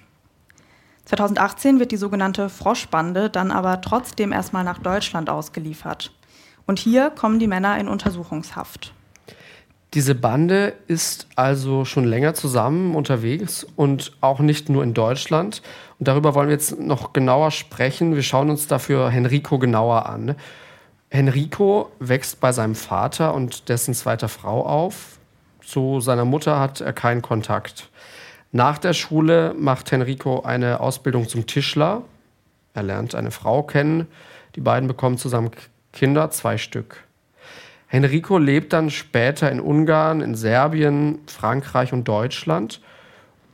2018 1.06 1.80
wird 1.80 1.90
die 1.90 1.96
sogenannte 1.96 2.48
Froschbande 2.48 3.28
dann 3.28 3.50
aber 3.50 3.80
trotzdem 3.80 4.30
erstmal 4.30 4.62
nach 4.62 4.78
Deutschland 4.78 5.30
ausgeliefert. 5.30 6.12
Und 6.64 6.78
hier 6.78 7.10
kommen 7.10 7.40
die 7.40 7.48
Männer 7.48 7.76
in 7.80 7.88
Untersuchungshaft. 7.88 8.94
Diese 9.94 10.14
Bande 10.14 10.74
ist 10.86 11.26
also 11.34 11.84
schon 11.84 12.04
länger 12.04 12.34
zusammen 12.34 12.94
unterwegs 12.94 13.66
und 13.74 14.12
auch 14.20 14.38
nicht 14.38 14.68
nur 14.68 14.84
in 14.84 14.94
Deutschland. 14.94 15.60
Und 15.98 16.06
darüber 16.06 16.36
wollen 16.36 16.46
wir 16.46 16.54
jetzt 16.54 16.78
noch 16.78 17.12
genauer 17.12 17.50
sprechen. 17.50 18.14
Wir 18.14 18.22
schauen 18.22 18.48
uns 18.48 18.68
dafür 18.68 19.10
Henrico 19.10 19.58
genauer 19.58 20.06
an. 20.06 20.36
Henrico 21.10 21.90
wächst 21.98 22.40
bei 22.40 22.52
seinem 22.52 22.74
Vater 22.74 23.34
und 23.34 23.68
dessen 23.68 23.94
zweiter 23.94 24.28
Frau 24.28 24.66
auf. 24.66 25.18
Zu 25.64 26.00
seiner 26.00 26.24
Mutter 26.24 26.60
hat 26.60 26.80
er 26.80 26.92
keinen 26.92 27.22
Kontakt. 27.22 27.90
Nach 28.52 28.78
der 28.78 28.92
Schule 28.92 29.54
macht 29.58 29.90
Henrico 29.92 30.42
eine 30.42 30.80
Ausbildung 30.80 31.28
zum 31.28 31.46
Tischler. 31.46 32.02
Er 32.74 32.82
lernt 32.82 33.14
eine 33.14 33.30
Frau 33.30 33.62
kennen. 33.62 34.06
Die 34.54 34.60
beiden 34.60 34.88
bekommen 34.88 35.18
zusammen 35.18 35.50
Kinder, 35.92 36.30
zwei 36.30 36.58
Stück. 36.58 37.04
Henrico 37.88 38.38
lebt 38.38 38.72
dann 38.72 38.90
später 38.90 39.50
in 39.50 39.60
Ungarn, 39.60 40.20
in 40.20 40.34
Serbien, 40.34 41.20
Frankreich 41.26 41.92
und 41.92 42.08
Deutschland. 42.08 42.80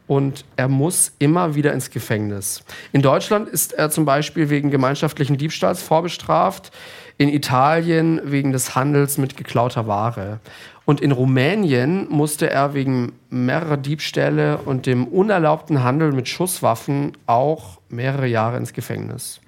Und 0.07 0.45
er 0.57 0.69
muss 0.69 1.13
immer 1.19 1.55
wieder 1.55 1.73
ins 1.73 1.91
Gefängnis. 1.91 2.65
In 2.93 3.03
Deutschland 3.03 3.49
ist 3.49 3.73
er 3.73 3.91
zum 3.91 4.05
Beispiel 4.05 4.51
wegen 4.51 4.71
gemeinschaftlichen 4.71 5.39
Diebstahls 5.39 5.83
vorbestraft, 5.83 6.71
in 7.19 7.29
Italien 7.29 8.21
wegen 8.25 8.53
des 8.53 8.75
Handels 8.75 9.19
mit 9.19 9.37
geklauter 9.37 9.87
Ware. 9.87 10.41
Und 10.85 11.01
in 11.01 11.13
Rumänien 11.13 12.09
musste 12.09 12.51
er 12.51 12.75
wegen 12.75 13.13
mehrerer 13.31 13.77
Diebstähle 13.77 14.59
und 14.59 14.87
dem 14.87 15.07
unerlaubten 15.07 15.85
Handel 15.85 16.13
mit 16.13 16.29
Schusswaffen 16.29 17.13
auch 17.27 17.81
mehrere 17.89 18.27
Jahre 18.27 18.57
ins 18.57 18.73
Gefängnis. 18.73 19.41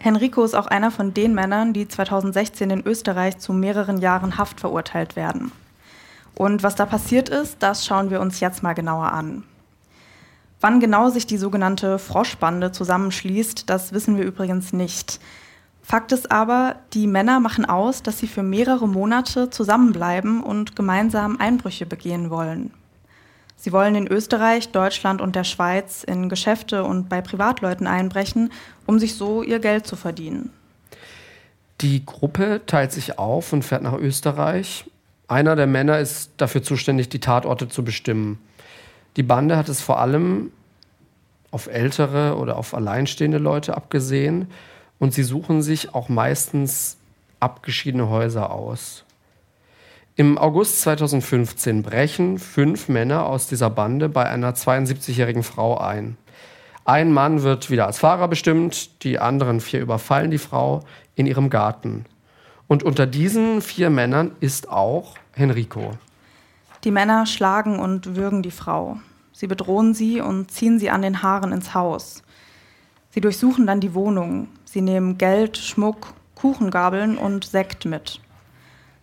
Henrico 0.00 0.44
ist 0.44 0.54
auch 0.54 0.68
einer 0.68 0.90
von 0.90 1.12
den 1.12 1.34
Männern, 1.34 1.72
die 1.72 1.88
2016 1.88 2.70
in 2.70 2.86
Österreich 2.86 3.38
zu 3.38 3.52
mehreren 3.52 3.98
Jahren 3.98 4.38
Haft 4.38 4.60
verurteilt 4.60 5.16
werden. 5.16 5.52
Und 6.34 6.62
was 6.62 6.76
da 6.76 6.86
passiert 6.86 7.28
ist, 7.28 7.56
das 7.60 7.84
schauen 7.84 8.10
wir 8.10 8.20
uns 8.20 8.38
jetzt 8.38 8.62
mal 8.62 8.74
genauer 8.74 9.12
an. 9.12 9.42
Wann 10.60 10.80
genau 10.80 11.10
sich 11.10 11.26
die 11.26 11.36
sogenannte 11.36 11.98
Froschbande 11.98 12.72
zusammenschließt, 12.72 13.68
das 13.68 13.92
wissen 13.92 14.16
wir 14.16 14.24
übrigens 14.24 14.72
nicht. 14.72 15.20
Fakt 15.88 16.12
ist 16.12 16.30
aber, 16.30 16.76
die 16.92 17.06
Männer 17.06 17.40
machen 17.40 17.64
aus, 17.64 18.02
dass 18.02 18.18
sie 18.18 18.26
für 18.26 18.42
mehrere 18.42 18.86
Monate 18.86 19.48
zusammenbleiben 19.48 20.42
und 20.42 20.76
gemeinsam 20.76 21.38
Einbrüche 21.38 21.86
begehen 21.86 22.28
wollen. 22.28 22.74
Sie 23.56 23.72
wollen 23.72 23.94
in 23.94 24.06
Österreich, 24.06 24.70
Deutschland 24.70 25.22
und 25.22 25.34
der 25.34 25.44
Schweiz 25.44 26.04
in 26.04 26.28
Geschäfte 26.28 26.84
und 26.84 27.08
bei 27.08 27.22
Privatleuten 27.22 27.86
einbrechen, 27.86 28.52
um 28.84 28.98
sich 28.98 29.14
so 29.14 29.42
ihr 29.42 29.60
Geld 29.60 29.86
zu 29.86 29.96
verdienen. 29.96 30.50
Die 31.80 32.04
Gruppe 32.04 32.60
teilt 32.66 32.92
sich 32.92 33.18
auf 33.18 33.54
und 33.54 33.64
fährt 33.64 33.82
nach 33.82 33.96
Österreich. 33.96 34.84
Einer 35.26 35.56
der 35.56 35.66
Männer 35.66 36.00
ist 36.00 36.32
dafür 36.36 36.62
zuständig, 36.62 37.08
die 37.08 37.20
Tatorte 37.20 37.66
zu 37.66 37.82
bestimmen. 37.82 38.38
Die 39.16 39.22
Bande 39.22 39.56
hat 39.56 39.70
es 39.70 39.80
vor 39.80 39.98
allem 40.00 40.52
auf 41.50 41.66
ältere 41.66 42.36
oder 42.36 42.58
auf 42.58 42.74
alleinstehende 42.74 43.38
Leute 43.38 43.74
abgesehen 43.74 44.48
und 44.98 45.14
sie 45.14 45.22
suchen 45.22 45.62
sich 45.62 45.94
auch 45.94 46.08
meistens 46.08 46.96
abgeschiedene 47.40 48.08
Häuser 48.08 48.50
aus. 48.50 49.04
Im 50.16 50.36
August 50.36 50.80
2015 50.80 51.82
brechen 51.82 52.38
fünf 52.38 52.88
Männer 52.88 53.26
aus 53.26 53.46
dieser 53.46 53.70
Bande 53.70 54.08
bei 54.08 54.28
einer 54.28 54.52
72-jährigen 54.52 55.44
Frau 55.44 55.78
ein. 55.78 56.16
Ein 56.84 57.12
Mann 57.12 57.42
wird 57.42 57.70
wieder 57.70 57.86
als 57.86 57.98
Fahrer 57.98 58.28
bestimmt, 58.28 59.04
die 59.04 59.18
anderen 59.18 59.60
vier 59.60 59.80
überfallen 59.80 60.30
die 60.30 60.38
Frau 60.38 60.80
in 61.14 61.26
ihrem 61.26 61.50
Garten. 61.50 62.06
Und 62.66 62.82
unter 62.82 63.06
diesen 63.06 63.62
vier 63.62 63.90
Männern 63.90 64.32
ist 64.40 64.68
auch 64.68 65.14
Henrico. 65.32 65.92
Die 66.84 66.90
Männer 66.90 67.26
schlagen 67.26 67.78
und 67.78 68.16
würgen 68.16 68.42
die 68.42 68.50
Frau. 68.50 68.98
Sie 69.32 69.46
bedrohen 69.46 69.94
sie 69.94 70.20
und 70.20 70.50
ziehen 70.50 70.78
sie 70.78 70.90
an 70.90 71.02
den 71.02 71.22
Haaren 71.22 71.52
ins 71.52 71.74
Haus. 71.74 72.22
Sie 73.10 73.20
durchsuchen 73.20 73.66
dann 73.66 73.80
die 73.80 73.94
Wohnung. 73.94 74.48
Sie 74.70 74.82
nehmen 74.82 75.16
Geld, 75.16 75.56
Schmuck, 75.56 76.12
Kuchengabeln 76.34 77.16
und 77.16 77.46
Sekt 77.46 77.86
mit. 77.86 78.20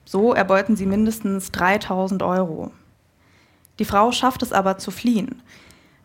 So 0.06 0.32
erbeuten 0.32 0.76
sie 0.76 0.86
mindestens 0.86 1.52
3000 1.52 2.22
Euro. 2.22 2.72
Die 3.80 3.86
Frau 3.86 4.12
schafft 4.12 4.44
es 4.44 4.54
aber 4.54 4.78
zu 4.78 4.92
fliehen. 4.92 5.42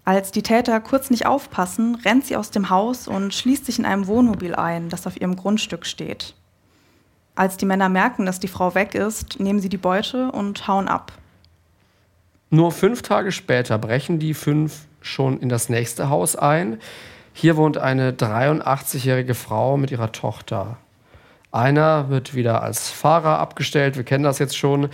Als 0.07 0.33
die 0.33 0.43
Täter 0.43 0.81
kurz 0.81 1.11
nicht 1.11 1.27
aufpassen, 1.27 1.97
rennt 1.97 2.25
sie 2.25 2.37
aus 2.37 2.51
dem 2.51 2.71
Haus 2.71 3.07
und 3.07 3.35
schließt 3.35 3.67
sich 3.67 3.79
in 3.79 3.85
einem 3.85 4.07
Wohnmobil 4.07 4.55
ein, 4.55 4.89
das 4.89 5.07
auf 5.07 5.21
ihrem 5.21 5.37
Grundstück 5.37 5.85
steht. 5.85 6.35
Als 7.35 7.59
die 7.59 7.67
Männer 7.67 7.91
merken, 7.91 8.25
dass 8.25 8.41
die 8.41 8.49
Frau 8.49 8.75
weg 8.75 8.95
ist, 8.95 9.41
nehmen 9.41 9.61
sie 9.61 9.69
die 9.69 9.77
Beute 9.77 10.33
und 10.33 10.67
hauen 10.69 10.89
ab. 10.89 11.13
Nur 12.49 12.73
fünf 12.73 13.03
Tage 13.03 13.31
später 13.31 13.77
brechen 13.77 14.19
die 14.19 14.33
fünf 14.33 14.87
schon 15.03 15.39
in 15.39 15.51
das 15.51 15.69
nächste 15.69 16.09
Haus 16.09 16.35
ein. 16.35 16.81
Hier 17.41 17.57
wohnt 17.57 17.79
eine 17.79 18.13
83-jährige 18.13 19.35
Frau 19.35 19.79
mit 19.79 19.91
ihrer 19.91 20.13
Tochter. 20.13 20.77
Einer 21.51 22.11
wird 22.11 22.35
wieder 22.35 22.63
als 22.63 22.91
Fahrer 22.91 23.39
abgestellt, 23.39 23.97
wir 23.97 24.05
kennen 24.05 24.25
das 24.25 24.39
jetzt 24.39 24.59
schon. 24.59 24.91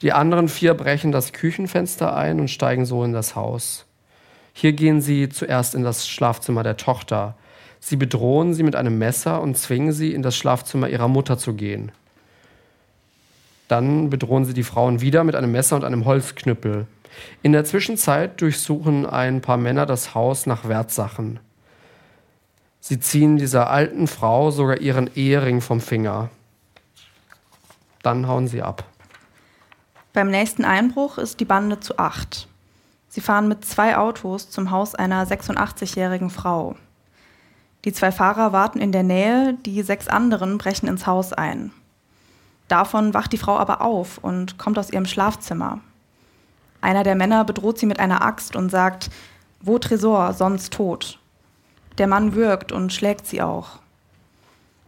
Die 0.00 0.14
anderen 0.14 0.48
vier 0.48 0.72
brechen 0.72 1.12
das 1.12 1.34
Küchenfenster 1.34 2.16
ein 2.16 2.40
und 2.40 2.48
steigen 2.48 2.86
so 2.86 3.04
in 3.04 3.12
das 3.12 3.36
Haus. 3.36 3.84
Hier 4.54 4.72
gehen 4.72 5.02
sie 5.02 5.28
zuerst 5.28 5.74
in 5.74 5.84
das 5.84 6.08
Schlafzimmer 6.08 6.62
der 6.62 6.78
Tochter. 6.78 7.34
Sie 7.80 7.96
bedrohen 7.96 8.54
sie 8.54 8.62
mit 8.62 8.76
einem 8.76 8.96
Messer 8.96 9.42
und 9.42 9.58
zwingen 9.58 9.92
sie, 9.92 10.14
in 10.14 10.22
das 10.22 10.38
Schlafzimmer 10.38 10.88
ihrer 10.88 11.08
Mutter 11.08 11.36
zu 11.36 11.52
gehen. 11.52 11.92
Dann 13.68 14.08
bedrohen 14.08 14.46
sie 14.46 14.54
die 14.54 14.62
Frauen 14.62 15.02
wieder 15.02 15.22
mit 15.22 15.36
einem 15.36 15.52
Messer 15.52 15.76
und 15.76 15.84
einem 15.84 16.06
Holzknüppel. 16.06 16.86
In 17.42 17.52
der 17.52 17.66
Zwischenzeit 17.66 18.40
durchsuchen 18.40 19.04
ein 19.04 19.42
paar 19.42 19.58
Männer 19.58 19.84
das 19.84 20.14
Haus 20.14 20.46
nach 20.46 20.66
Wertsachen. 20.66 21.40
Sie 22.80 22.98
ziehen 22.98 23.36
dieser 23.36 23.70
alten 23.70 24.06
Frau 24.06 24.50
sogar 24.50 24.80
ihren 24.80 25.14
Ehering 25.14 25.60
vom 25.60 25.80
Finger. 25.80 26.30
Dann 28.02 28.26
hauen 28.26 28.48
sie 28.48 28.62
ab. 28.62 28.84
Beim 30.12 30.30
nächsten 30.30 30.64
Einbruch 30.64 31.18
ist 31.18 31.38
die 31.38 31.44
Bande 31.44 31.78
zu 31.78 31.98
acht. 31.98 32.48
Sie 33.08 33.20
fahren 33.20 33.48
mit 33.48 33.64
zwei 33.64 33.96
Autos 33.96 34.50
zum 34.50 34.70
Haus 34.70 34.94
einer 34.94 35.26
86-jährigen 35.26 36.30
Frau. 36.30 36.76
Die 37.84 37.92
zwei 37.92 38.12
Fahrer 38.12 38.52
warten 38.52 38.80
in 38.80 38.92
der 38.92 39.02
Nähe, 39.02 39.54
die 39.66 39.82
sechs 39.82 40.08
anderen 40.08 40.58
brechen 40.58 40.88
ins 40.88 41.06
Haus 41.06 41.32
ein. 41.32 41.72
Davon 42.68 43.14
wacht 43.14 43.32
die 43.32 43.38
Frau 43.38 43.56
aber 43.56 43.82
auf 43.82 44.18
und 44.18 44.58
kommt 44.58 44.78
aus 44.78 44.90
ihrem 44.90 45.06
Schlafzimmer. 45.06 45.80
Einer 46.80 47.04
der 47.04 47.14
Männer 47.14 47.44
bedroht 47.44 47.78
sie 47.78 47.86
mit 47.86 48.00
einer 48.00 48.22
Axt 48.22 48.56
und 48.56 48.70
sagt, 48.70 49.10
wo 49.60 49.78
Tresor, 49.78 50.32
sonst 50.32 50.72
tot. 50.72 51.19
Der 52.00 52.06
Mann 52.06 52.34
würgt 52.34 52.72
und 52.72 52.94
schlägt 52.94 53.26
sie 53.26 53.42
auch. 53.42 53.78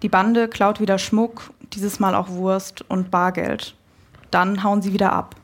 Die 0.01 0.09
Bande 0.09 0.49
klaut 0.49 0.81
wieder 0.81 0.99
Schmuck, 0.99 1.53
dieses 1.75 2.01
Mal 2.01 2.15
auch 2.15 2.31
Wurst 2.31 2.83
und 2.89 3.11
Bargeld. 3.11 3.75
Dann 4.31 4.65
hauen 4.65 4.81
sie 4.81 4.95
wieder 4.95 5.13
ab. 5.13 5.37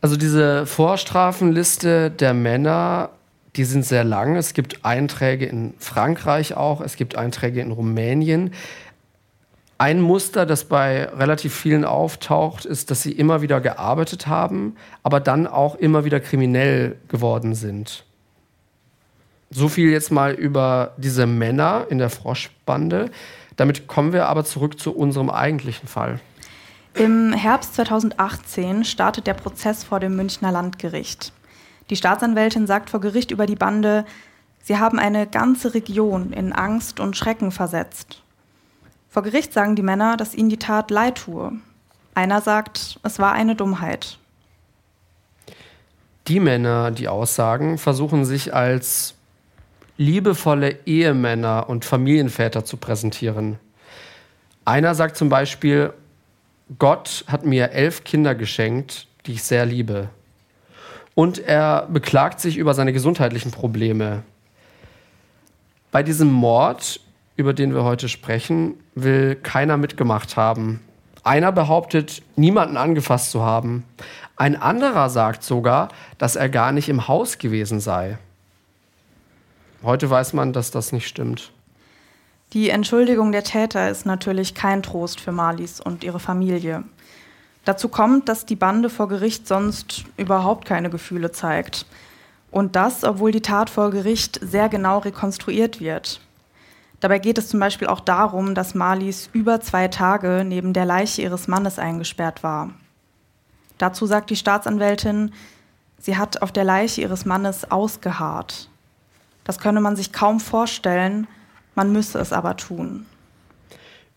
Also 0.00 0.16
diese 0.16 0.66
Vorstrafenliste 0.66 2.12
der 2.12 2.32
Männer, 2.32 3.10
die 3.56 3.64
sind 3.64 3.84
sehr 3.84 4.04
lang. 4.04 4.36
Es 4.36 4.54
gibt 4.54 4.84
Einträge 4.84 5.46
in 5.46 5.74
Frankreich 5.78 6.56
auch, 6.56 6.80
es 6.80 6.94
gibt 6.94 7.16
Einträge 7.16 7.60
in 7.60 7.72
Rumänien. 7.72 8.52
Ein 9.78 10.00
Muster, 10.00 10.46
das 10.46 10.62
bei 10.66 11.06
relativ 11.06 11.56
vielen 11.56 11.84
auftaucht, 11.84 12.66
ist, 12.66 12.92
dass 12.92 13.02
sie 13.02 13.10
immer 13.10 13.42
wieder 13.42 13.60
gearbeitet 13.60 14.28
haben, 14.28 14.76
aber 15.02 15.18
dann 15.18 15.48
auch 15.48 15.74
immer 15.74 16.04
wieder 16.04 16.20
kriminell 16.20 16.94
geworden 17.08 17.56
sind. 17.56 18.04
So 19.54 19.68
viel 19.68 19.90
jetzt 19.90 20.10
mal 20.10 20.32
über 20.32 20.94
diese 20.96 21.26
Männer 21.26 21.86
in 21.90 21.98
der 21.98 22.08
Froschbande. 22.08 23.10
Damit 23.56 23.86
kommen 23.86 24.14
wir 24.14 24.26
aber 24.28 24.44
zurück 24.44 24.80
zu 24.80 24.96
unserem 24.96 25.28
eigentlichen 25.28 25.86
Fall. 25.86 26.20
Im 26.94 27.34
Herbst 27.34 27.74
2018 27.74 28.84
startet 28.84 29.26
der 29.26 29.34
Prozess 29.34 29.84
vor 29.84 30.00
dem 30.00 30.16
Münchner 30.16 30.52
Landgericht. 30.52 31.32
Die 31.90 31.96
Staatsanwältin 31.96 32.66
sagt 32.66 32.88
vor 32.88 33.00
Gericht 33.00 33.30
über 33.30 33.44
die 33.44 33.56
Bande, 33.56 34.06
sie 34.62 34.78
haben 34.78 34.98
eine 34.98 35.26
ganze 35.26 35.74
Region 35.74 36.32
in 36.32 36.52
Angst 36.52 36.98
und 36.98 37.16
Schrecken 37.16 37.50
versetzt. 37.50 38.22
Vor 39.10 39.22
Gericht 39.22 39.52
sagen 39.52 39.76
die 39.76 39.82
Männer, 39.82 40.16
dass 40.16 40.34
ihnen 40.34 40.48
die 40.48 40.58
Tat 40.58 40.90
leid 40.90 41.16
tue. 41.16 41.52
Einer 42.14 42.40
sagt, 42.40 42.98
es 43.02 43.18
war 43.18 43.32
eine 43.32 43.54
Dummheit. 43.54 44.18
Die 46.28 46.40
Männer, 46.40 46.90
die 46.90 47.08
aussagen, 47.08 47.76
versuchen 47.76 48.24
sich 48.24 48.54
als 48.54 49.14
liebevolle 50.02 50.78
Ehemänner 50.84 51.68
und 51.68 51.84
Familienväter 51.84 52.64
zu 52.64 52.76
präsentieren. 52.76 53.58
Einer 54.64 54.94
sagt 54.94 55.16
zum 55.16 55.28
Beispiel, 55.28 55.92
Gott 56.78 57.24
hat 57.28 57.44
mir 57.44 57.70
elf 57.70 58.04
Kinder 58.04 58.34
geschenkt, 58.34 59.06
die 59.26 59.32
ich 59.32 59.44
sehr 59.44 59.64
liebe. 59.64 60.08
Und 61.14 61.38
er 61.38 61.86
beklagt 61.90 62.40
sich 62.40 62.56
über 62.56 62.74
seine 62.74 62.92
gesundheitlichen 62.92 63.52
Probleme. 63.52 64.22
Bei 65.90 66.02
diesem 66.02 66.32
Mord, 66.32 67.00
über 67.36 67.52
den 67.52 67.74
wir 67.74 67.84
heute 67.84 68.08
sprechen, 68.08 68.74
will 68.94 69.36
keiner 69.36 69.76
mitgemacht 69.76 70.36
haben. 70.36 70.80
Einer 71.22 71.52
behauptet, 71.52 72.22
niemanden 72.34 72.76
angefasst 72.76 73.30
zu 73.30 73.42
haben. 73.42 73.84
Ein 74.36 74.56
anderer 74.56 75.10
sagt 75.10 75.44
sogar, 75.44 75.88
dass 76.18 76.34
er 76.34 76.48
gar 76.48 76.72
nicht 76.72 76.88
im 76.88 77.06
Haus 77.06 77.38
gewesen 77.38 77.78
sei. 77.78 78.18
Heute 79.82 80.08
weiß 80.08 80.32
man, 80.32 80.52
dass 80.52 80.70
das 80.70 80.92
nicht 80.92 81.08
stimmt. 81.08 81.52
Die 82.52 82.70
Entschuldigung 82.70 83.32
der 83.32 83.44
Täter 83.44 83.90
ist 83.90 84.06
natürlich 84.06 84.54
kein 84.54 84.82
Trost 84.82 85.20
für 85.20 85.32
Marlies 85.32 85.80
und 85.80 86.04
ihre 86.04 86.20
Familie. 86.20 86.84
Dazu 87.64 87.88
kommt, 87.88 88.28
dass 88.28 88.46
die 88.46 88.56
Bande 88.56 88.90
vor 88.90 89.08
Gericht 89.08 89.48
sonst 89.48 90.04
überhaupt 90.16 90.66
keine 90.66 90.90
Gefühle 90.90 91.32
zeigt. 91.32 91.86
Und 92.50 92.76
das, 92.76 93.02
obwohl 93.02 93.32
die 93.32 93.40
Tat 93.40 93.70
vor 93.70 93.90
Gericht 93.90 94.38
sehr 94.42 94.68
genau 94.68 94.98
rekonstruiert 94.98 95.80
wird. 95.80 96.20
Dabei 97.00 97.18
geht 97.18 97.38
es 97.38 97.48
zum 97.48 97.58
Beispiel 97.58 97.88
auch 97.88 98.00
darum, 98.00 98.54
dass 98.54 98.74
Marlies 98.74 99.30
über 99.32 99.60
zwei 99.60 99.88
Tage 99.88 100.44
neben 100.46 100.72
der 100.72 100.84
Leiche 100.84 101.22
ihres 101.22 101.48
Mannes 101.48 101.78
eingesperrt 101.78 102.42
war. 102.42 102.70
Dazu 103.78 104.06
sagt 104.06 104.30
die 104.30 104.36
Staatsanwältin, 104.36 105.32
sie 105.98 106.16
hat 106.16 106.42
auf 106.42 106.52
der 106.52 106.64
Leiche 106.64 107.00
ihres 107.00 107.24
Mannes 107.24 107.68
ausgeharrt. 107.70 108.68
Das 109.44 109.58
könne 109.58 109.80
man 109.80 109.96
sich 109.96 110.12
kaum 110.12 110.40
vorstellen, 110.40 111.26
man 111.74 111.92
müsse 111.92 112.18
es 112.18 112.32
aber 112.32 112.56
tun. 112.56 113.06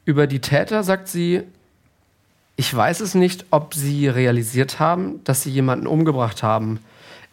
Über 0.06 0.28
die 0.28 0.42
Täter 0.42 0.84
sagt 0.84 1.08
sie, 1.08 1.44
ich 2.58 2.74
weiß 2.74 3.02
es 3.02 3.16
nicht, 3.16 3.46
ob 3.52 3.74
sie 3.74 4.08
realisiert 4.08 4.80
haben, 4.80 5.24
dass 5.24 5.42
sie 5.42 5.50
jemanden 5.50 5.88
umgebracht 5.88 6.44
haben. 6.44 6.80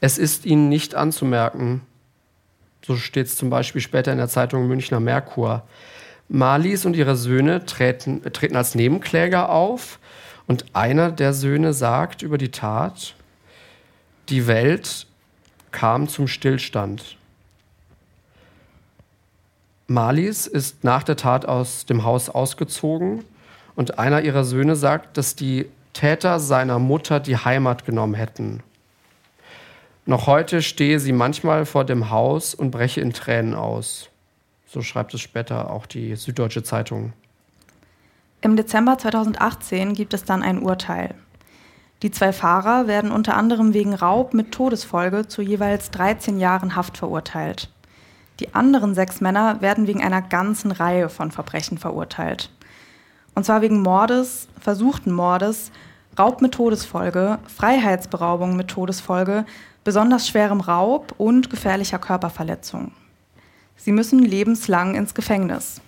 Es 0.00 0.18
ist 0.18 0.46
ihnen 0.46 0.68
nicht 0.68 0.94
anzumerken. 0.94 1.82
So 2.84 2.96
steht 2.96 3.26
es 3.26 3.36
zum 3.36 3.50
Beispiel 3.50 3.80
später 3.80 4.10
in 4.10 4.18
der 4.18 4.28
Zeitung 4.28 4.66
Münchner 4.66 4.98
Merkur. 4.98 5.62
Marlies 6.28 6.84
und 6.86 6.96
ihre 6.96 7.14
Söhne 7.14 7.66
treten, 7.66 8.22
treten 8.32 8.56
als 8.56 8.74
Nebenkläger 8.74 9.50
auf 9.50 10.00
und 10.46 10.64
einer 10.74 11.12
der 11.12 11.34
Söhne 11.34 11.72
sagt 11.72 12.22
über 12.22 12.38
die 12.38 12.50
Tat, 12.50 13.14
die 14.28 14.46
Welt 14.46 15.06
kam 15.70 16.08
zum 16.08 16.26
Stillstand. 16.26 17.16
Marlies 19.86 20.46
ist 20.46 20.84
nach 20.84 21.02
der 21.02 21.16
Tat 21.16 21.46
aus 21.46 21.86
dem 21.86 22.04
Haus 22.04 22.28
ausgezogen 22.28 23.24
und 23.74 23.98
einer 23.98 24.22
ihrer 24.22 24.44
Söhne 24.44 24.76
sagt, 24.76 25.16
dass 25.16 25.34
die 25.34 25.66
Täter 25.92 26.40
seiner 26.40 26.78
Mutter 26.78 27.20
die 27.20 27.36
Heimat 27.36 27.84
genommen 27.84 28.14
hätten. 28.14 28.62
Noch 30.04 30.26
heute 30.26 30.62
stehe 30.62 30.98
sie 30.98 31.12
manchmal 31.12 31.64
vor 31.66 31.84
dem 31.84 32.10
Haus 32.10 32.54
und 32.54 32.70
breche 32.70 33.00
in 33.00 33.12
Tränen 33.12 33.54
aus. 33.54 34.08
So 34.66 34.82
schreibt 34.82 35.14
es 35.14 35.20
später 35.20 35.70
auch 35.70 35.86
die 35.86 36.16
Süddeutsche 36.16 36.62
Zeitung. 36.62 37.12
Im 38.40 38.56
Dezember 38.56 38.98
2018 38.98 39.94
gibt 39.94 40.14
es 40.14 40.24
dann 40.24 40.42
ein 40.42 40.62
Urteil. 40.62 41.14
Die 42.02 42.10
zwei 42.10 42.32
Fahrer 42.32 42.88
werden 42.88 43.12
unter 43.12 43.36
anderem 43.36 43.74
wegen 43.74 43.94
Raub 43.94 44.34
mit 44.34 44.50
Todesfolge 44.50 45.28
zu 45.28 45.40
jeweils 45.40 45.92
13 45.92 46.40
Jahren 46.40 46.74
Haft 46.74 46.96
verurteilt. 46.96 47.71
Die 48.42 48.56
anderen 48.56 48.96
sechs 48.96 49.20
Männer 49.20 49.60
werden 49.60 49.86
wegen 49.86 50.02
einer 50.02 50.20
ganzen 50.20 50.72
Reihe 50.72 51.08
von 51.08 51.30
Verbrechen 51.30 51.78
verurteilt. 51.78 52.50
Und 53.36 53.44
zwar 53.44 53.62
wegen 53.62 53.82
Mordes, 53.82 54.48
versuchten 54.60 55.12
Mordes, 55.12 55.70
Raub 56.18 56.42
mit 56.42 56.50
Todesfolge, 56.50 57.38
Freiheitsberaubung 57.46 58.56
mit 58.56 58.66
Todesfolge, 58.66 59.46
besonders 59.84 60.26
schwerem 60.26 60.60
Raub 60.60 61.14
und 61.18 61.50
gefährlicher 61.50 62.00
Körperverletzung. 62.00 62.90
Sie 63.76 63.92
müssen 63.92 64.18
lebenslang 64.18 64.96
ins 64.96 65.14
Gefängnis. 65.14 65.80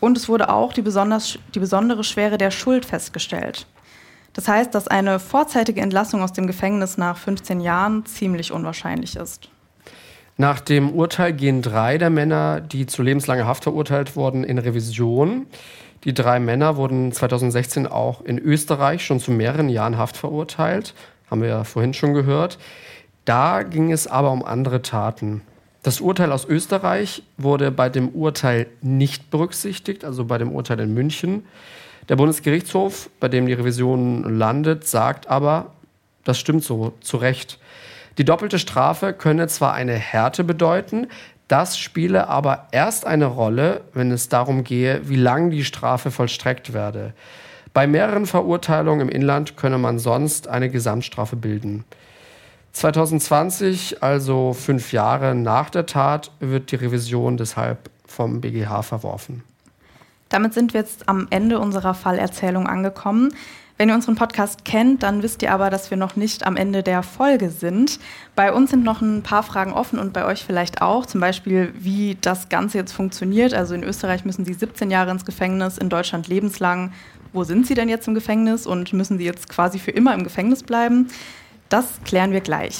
Und 0.00 0.16
es 0.16 0.30
wurde 0.30 0.48
auch 0.48 0.72
die, 0.72 0.80
besonders, 0.80 1.38
die 1.54 1.60
besondere 1.60 2.04
Schwere 2.04 2.38
der 2.38 2.50
Schuld 2.50 2.86
festgestellt. 2.86 3.66
Das 4.32 4.48
heißt, 4.48 4.74
dass 4.74 4.88
eine 4.88 5.20
vorzeitige 5.20 5.82
Entlassung 5.82 6.22
aus 6.22 6.32
dem 6.32 6.46
Gefängnis 6.46 6.96
nach 6.96 7.18
15 7.18 7.60
Jahren 7.60 8.06
ziemlich 8.06 8.50
unwahrscheinlich 8.50 9.16
ist. 9.16 9.51
Nach 10.36 10.60
dem 10.60 10.90
Urteil 10.90 11.32
gehen 11.32 11.62
drei 11.62 11.98
der 11.98 12.10
Männer, 12.10 12.60
die 12.60 12.86
zu 12.86 13.02
lebenslanger 13.02 13.46
Haft 13.46 13.64
verurteilt 13.64 14.16
wurden, 14.16 14.44
in 14.44 14.58
Revision. 14.58 15.46
Die 16.04 16.14
drei 16.14 16.40
Männer 16.40 16.76
wurden 16.76 17.12
2016 17.12 17.86
auch 17.86 18.22
in 18.22 18.38
Österreich 18.38 19.04
schon 19.04 19.20
zu 19.20 19.30
mehreren 19.30 19.68
Jahren 19.68 19.98
Haft 19.98 20.16
verurteilt. 20.16 20.94
Haben 21.30 21.42
wir 21.42 21.48
ja 21.48 21.64
vorhin 21.64 21.94
schon 21.94 22.14
gehört. 22.14 22.58
Da 23.24 23.62
ging 23.62 23.92
es 23.92 24.06
aber 24.06 24.32
um 24.32 24.44
andere 24.44 24.82
Taten. 24.82 25.42
Das 25.82 26.00
Urteil 26.00 26.32
aus 26.32 26.44
Österreich 26.44 27.22
wurde 27.36 27.70
bei 27.70 27.88
dem 27.88 28.08
Urteil 28.10 28.66
nicht 28.80 29.30
berücksichtigt, 29.30 30.04
also 30.04 30.24
bei 30.24 30.38
dem 30.38 30.52
Urteil 30.52 30.80
in 30.80 30.94
München. 30.94 31.44
Der 32.08 32.16
Bundesgerichtshof, 32.16 33.10
bei 33.20 33.28
dem 33.28 33.46
die 33.46 33.52
Revision 33.52 34.38
landet, 34.38 34.86
sagt 34.86 35.28
aber, 35.28 35.72
das 36.24 36.38
stimmt 36.38 36.64
so, 36.64 36.94
zu 37.00 37.16
Recht. 37.16 37.58
Die 38.18 38.24
doppelte 38.24 38.58
Strafe 38.58 39.12
könne 39.12 39.48
zwar 39.48 39.72
eine 39.72 39.94
Härte 39.94 40.44
bedeuten, 40.44 41.08
das 41.48 41.78
spiele 41.78 42.28
aber 42.28 42.68
erst 42.72 43.06
eine 43.06 43.26
Rolle, 43.26 43.82
wenn 43.92 44.10
es 44.10 44.28
darum 44.28 44.64
gehe, 44.64 45.08
wie 45.08 45.16
lang 45.16 45.50
die 45.50 45.64
Strafe 45.64 46.10
vollstreckt 46.10 46.72
werde. 46.72 47.12
Bei 47.74 47.86
mehreren 47.86 48.26
Verurteilungen 48.26 49.08
im 49.08 49.14
Inland 49.14 49.56
könne 49.56 49.78
man 49.78 49.98
sonst 49.98 50.48
eine 50.48 50.68
Gesamtstrafe 50.70 51.36
bilden. 51.36 51.84
2020, 52.72 54.02
also 54.02 54.52
fünf 54.54 54.92
Jahre 54.92 55.34
nach 55.34 55.70
der 55.70 55.86
Tat, 55.86 56.30
wird 56.40 56.70
die 56.70 56.76
Revision 56.76 57.36
deshalb 57.36 57.90
vom 58.06 58.40
BGH 58.40 58.82
verworfen. 58.82 59.42
Damit 60.28 60.54
sind 60.54 60.72
wir 60.72 60.80
jetzt 60.80 61.08
am 61.08 61.26
Ende 61.28 61.58
unserer 61.58 61.92
Fallerzählung 61.92 62.66
angekommen. 62.66 63.34
Wenn 63.78 63.88
ihr 63.88 63.94
unseren 63.94 64.16
Podcast 64.16 64.64
kennt, 64.64 65.02
dann 65.02 65.22
wisst 65.22 65.42
ihr 65.42 65.52
aber, 65.52 65.70
dass 65.70 65.90
wir 65.90 65.96
noch 65.96 66.14
nicht 66.14 66.46
am 66.46 66.56
Ende 66.56 66.82
der 66.82 67.02
Folge 67.02 67.50
sind. 67.50 67.98
Bei 68.36 68.52
uns 68.52 68.70
sind 68.70 68.84
noch 68.84 69.00
ein 69.00 69.22
paar 69.22 69.42
Fragen 69.42 69.72
offen 69.72 69.98
und 69.98 70.12
bei 70.12 70.24
euch 70.24 70.44
vielleicht 70.44 70.82
auch. 70.82 71.06
Zum 71.06 71.20
Beispiel, 71.20 71.72
wie 71.78 72.16
das 72.20 72.48
Ganze 72.48 72.78
jetzt 72.78 72.92
funktioniert. 72.92 73.54
Also 73.54 73.74
in 73.74 73.82
Österreich 73.82 74.24
müssen 74.24 74.44
sie 74.44 74.54
17 74.54 74.90
Jahre 74.90 75.10
ins 75.10 75.24
Gefängnis, 75.24 75.78
in 75.78 75.88
Deutschland 75.88 76.28
lebenslang. 76.28 76.92
Wo 77.32 77.44
sind 77.44 77.66
sie 77.66 77.74
denn 77.74 77.88
jetzt 77.88 78.06
im 78.06 78.14
Gefängnis 78.14 78.66
und 78.66 78.92
müssen 78.92 79.16
sie 79.16 79.24
jetzt 79.24 79.48
quasi 79.48 79.78
für 79.78 79.90
immer 79.90 80.14
im 80.14 80.22
Gefängnis 80.22 80.62
bleiben? 80.62 81.08
Das 81.70 81.86
klären 82.04 82.32
wir 82.32 82.42
gleich. 82.42 82.78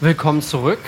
Willkommen 0.00 0.40
zurück. 0.40 0.78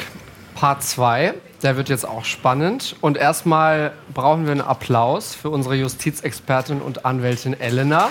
Part 0.62 0.82
2. 0.84 1.34
Der 1.64 1.76
wird 1.76 1.88
jetzt 1.88 2.06
auch 2.06 2.24
spannend. 2.24 2.94
Und 3.00 3.16
erstmal 3.16 3.90
brauchen 4.14 4.44
wir 4.44 4.52
einen 4.52 4.60
Applaus 4.60 5.34
für 5.34 5.50
unsere 5.50 5.74
Justizexpertin 5.74 6.80
und 6.80 7.04
Anwältin 7.04 7.58
Elena. 7.58 8.10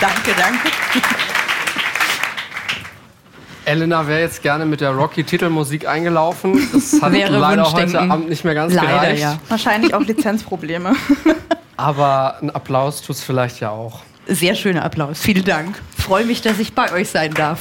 danke, 0.00 0.32
danke. 0.38 0.70
Elena 3.66 4.06
wäre 4.06 4.20
jetzt 4.20 4.40
gerne 4.40 4.64
mit 4.64 4.80
der 4.80 4.92
Rocky-Titelmusik 4.92 5.86
eingelaufen. 5.86 6.66
Das 6.72 7.02
hat 7.02 7.12
Wäre 7.12 7.36
leider 7.36 7.70
heute 7.70 8.00
Abend 8.00 8.30
nicht 8.30 8.44
mehr 8.44 8.54
ganz 8.54 8.72
Leider, 8.72 8.88
gereicht. 8.88 9.20
ja. 9.20 9.38
Wahrscheinlich 9.48 9.92
auch 9.92 10.00
Lizenzprobleme. 10.00 10.96
Aber 11.76 12.38
ein 12.40 12.48
Applaus 12.48 13.02
tut 13.02 13.16
es 13.16 13.22
vielleicht 13.22 13.60
ja 13.60 13.68
auch. 13.68 14.00
Sehr 14.32 14.54
schöner 14.54 14.84
Applaus. 14.84 15.20
Vielen 15.20 15.44
Dank. 15.44 15.76
Freue 15.98 16.24
mich, 16.24 16.40
dass 16.40 16.60
ich 16.60 16.72
bei 16.72 16.92
euch 16.92 17.08
sein 17.08 17.34
darf. 17.34 17.58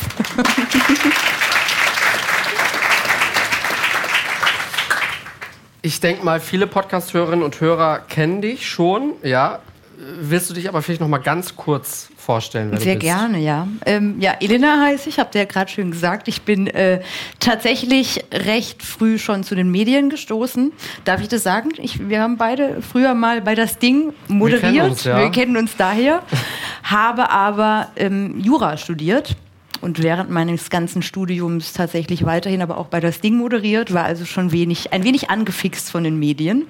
Ich 5.82 6.00
denke 6.00 6.24
mal, 6.24 6.40
viele 6.40 6.68
Podcast-Hörerinnen 6.68 7.44
und 7.44 7.60
Hörer 7.60 8.00
kennen 8.08 8.44
dich 8.44 8.70
schon, 8.70 9.14
ja. 9.24 9.60
Willst 10.02 10.50
du 10.50 10.54
dich 10.54 10.70
aber 10.70 10.82
vielleicht 10.82 11.02
noch 11.02 11.10
mal 11.10 11.18
ganz 11.18 11.58
kurz 11.58 12.08
vorstellen? 12.16 12.72
Wer 12.72 12.80
Sehr 12.80 12.96
gerne, 12.96 13.40
ja. 13.40 13.68
Ähm, 13.86 14.16
ja, 14.22 14.34
Elena 14.40 14.82
heiße 14.82 15.10
ich, 15.10 15.20
habt 15.20 15.36
ihr 15.36 15.42
ja 15.42 15.46
gerade 15.46 15.70
schön 15.70 15.92
gesagt. 15.92 16.30
Ich 16.30 16.44
bin 16.44 16.68
äh, 16.68 17.02
tatsächlich 17.42 18.24
recht 18.32 18.82
früh 18.82 19.20
schon 19.20 19.44
zu 19.44 19.56
den 19.56 19.70
Medien 19.70 20.10
gestoßen. 20.10 20.72
Darf 21.04 21.20
ich 21.20 21.28
das 21.28 21.44
sagen? 21.44 21.72
Ich, 21.80 22.08
wir 22.08 22.22
haben 22.22 22.38
beide 22.38 22.82
früher 22.82 23.14
mal 23.14 23.42
bei 23.42 23.56
das 23.56 23.78
Ding 23.78 24.14
moderiert. 24.30 24.62
kennen 24.62 24.90
uns, 24.90 25.04
ja. 25.04 25.18
Wir 25.20 25.32
kennen 25.32 25.58
uns 25.58 25.76
daher. 25.76 26.24
habe 26.84 27.30
aber 27.30 27.90
ähm, 27.98 28.40
Jura 28.40 28.78
studiert 28.78 29.36
und 29.82 30.02
während 30.02 30.30
meines 30.30 30.70
ganzen 30.70 31.02
Studiums 31.02 31.74
tatsächlich 31.74 32.26
weiterhin 32.26 32.62
aber 32.62 32.78
auch 32.78 32.88
bei 32.88 33.02
das 33.02 33.20
Ding 33.20 33.36
moderiert, 33.36 33.94
war 33.94 34.06
also 34.06 34.24
schon 34.24 34.54
wenig, 34.54 34.94
ein 34.94 35.04
wenig 35.04 35.30
angefixt 35.30 35.90
von 35.92 36.06
den 36.06 36.18
Medien. 36.18 36.68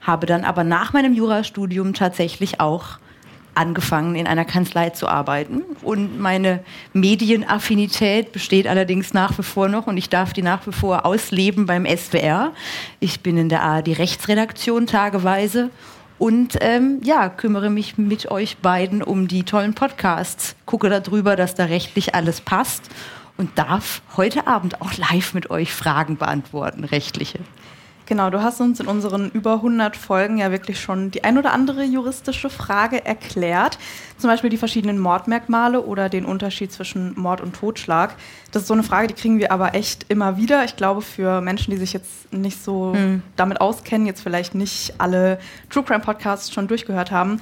Habe 0.00 0.26
dann 0.26 0.44
aber 0.44 0.64
nach 0.64 0.92
meinem 0.92 1.14
Jurastudium 1.14 1.94
tatsächlich 1.94 2.60
auch 2.60 2.98
angefangen, 3.54 4.14
in 4.14 4.26
einer 4.26 4.44
Kanzlei 4.44 4.90
zu 4.90 5.08
arbeiten. 5.08 5.62
Und 5.82 6.20
meine 6.20 6.60
Medienaffinität 6.92 8.32
besteht 8.32 8.66
allerdings 8.66 9.12
nach 9.12 9.36
wie 9.38 9.42
vor 9.42 9.68
noch 9.68 9.86
und 9.86 9.96
ich 9.96 10.08
darf 10.08 10.32
die 10.32 10.42
nach 10.42 10.66
wie 10.66 10.72
vor 10.72 11.04
ausleben 11.04 11.66
beim 11.66 11.84
SWR. 11.84 12.52
Ich 13.00 13.20
bin 13.20 13.36
in 13.36 13.48
der 13.48 13.62
ARD 13.62 13.98
Rechtsredaktion 13.98 14.86
tageweise 14.86 15.70
und 16.18 16.58
ähm, 16.60 17.00
ja, 17.02 17.28
kümmere 17.28 17.70
mich 17.70 17.98
mit 17.98 18.30
euch 18.30 18.58
beiden 18.58 19.02
um 19.02 19.26
die 19.26 19.42
tollen 19.42 19.74
Podcasts. 19.74 20.54
Gucke 20.66 20.88
darüber, 20.88 21.34
dass 21.36 21.54
da 21.54 21.64
rechtlich 21.64 22.14
alles 22.14 22.40
passt 22.40 22.90
und 23.36 23.58
darf 23.58 24.02
heute 24.16 24.46
Abend 24.46 24.82
auch 24.82 24.92
live 24.96 25.34
mit 25.34 25.50
euch 25.50 25.72
Fragen 25.72 26.18
beantworten, 26.18 26.84
rechtliche. 26.84 27.38
Genau, 28.10 28.28
du 28.28 28.42
hast 28.42 28.60
uns 28.60 28.80
in 28.80 28.88
unseren 28.88 29.30
über 29.30 29.54
100 29.54 29.96
Folgen 29.96 30.38
ja 30.38 30.50
wirklich 30.50 30.80
schon 30.80 31.12
die 31.12 31.22
ein 31.22 31.38
oder 31.38 31.52
andere 31.52 31.84
juristische 31.84 32.50
Frage 32.50 33.04
erklärt. 33.06 33.78
Zum 34.18 34.28
Beispiel 34.28 34.50
die 34.50 34.56
verschiedenen 34.56 34.98
Mordmerkmale 34.98 35.80
oder 35.80 36.08
den 36.08 36.24
Unterschied 36.24 36.72
zwischen 36.72 37.14
Mord 37.16 37.40
und 37.40 37.54
Totschlag. 37.54 38.16
Das 38.50 38.62
ist 38.62 38.66
so 38.66 38.74
eine 38.74 38.82
Frage, 38.82 39.06
die 39.06 39.14
kriegen 39.14 39.38
wir 39.38 39.52
aber 39.52 39.76
echt 39.76 40.06
immer 40.08 40.36
wieder. 40.36 40.64
Ich 40.64 40.74
glaube, 40.74 41.02
für 41.02 41.40
Menschen, 41.40 41.70
die 41.70 41.76
sich 41.76 41.92
jetzt 41.92 42.32
nicht 42.32 42.64
so 42.64 42.96
damit 43.36 43.60
auskennen, 43.60 44.08
jetzt 44.08 44.22
vielleicht 44.22 44.56
nicht 44.56 44.94
alle 44.98 45.38
True 45.70 45.84
Crime 45.84 46.00
Podcasts 46.00 46.52
schon 46.52 46.66
durchgehört 46.66 47.12
haben, 47.12 47.40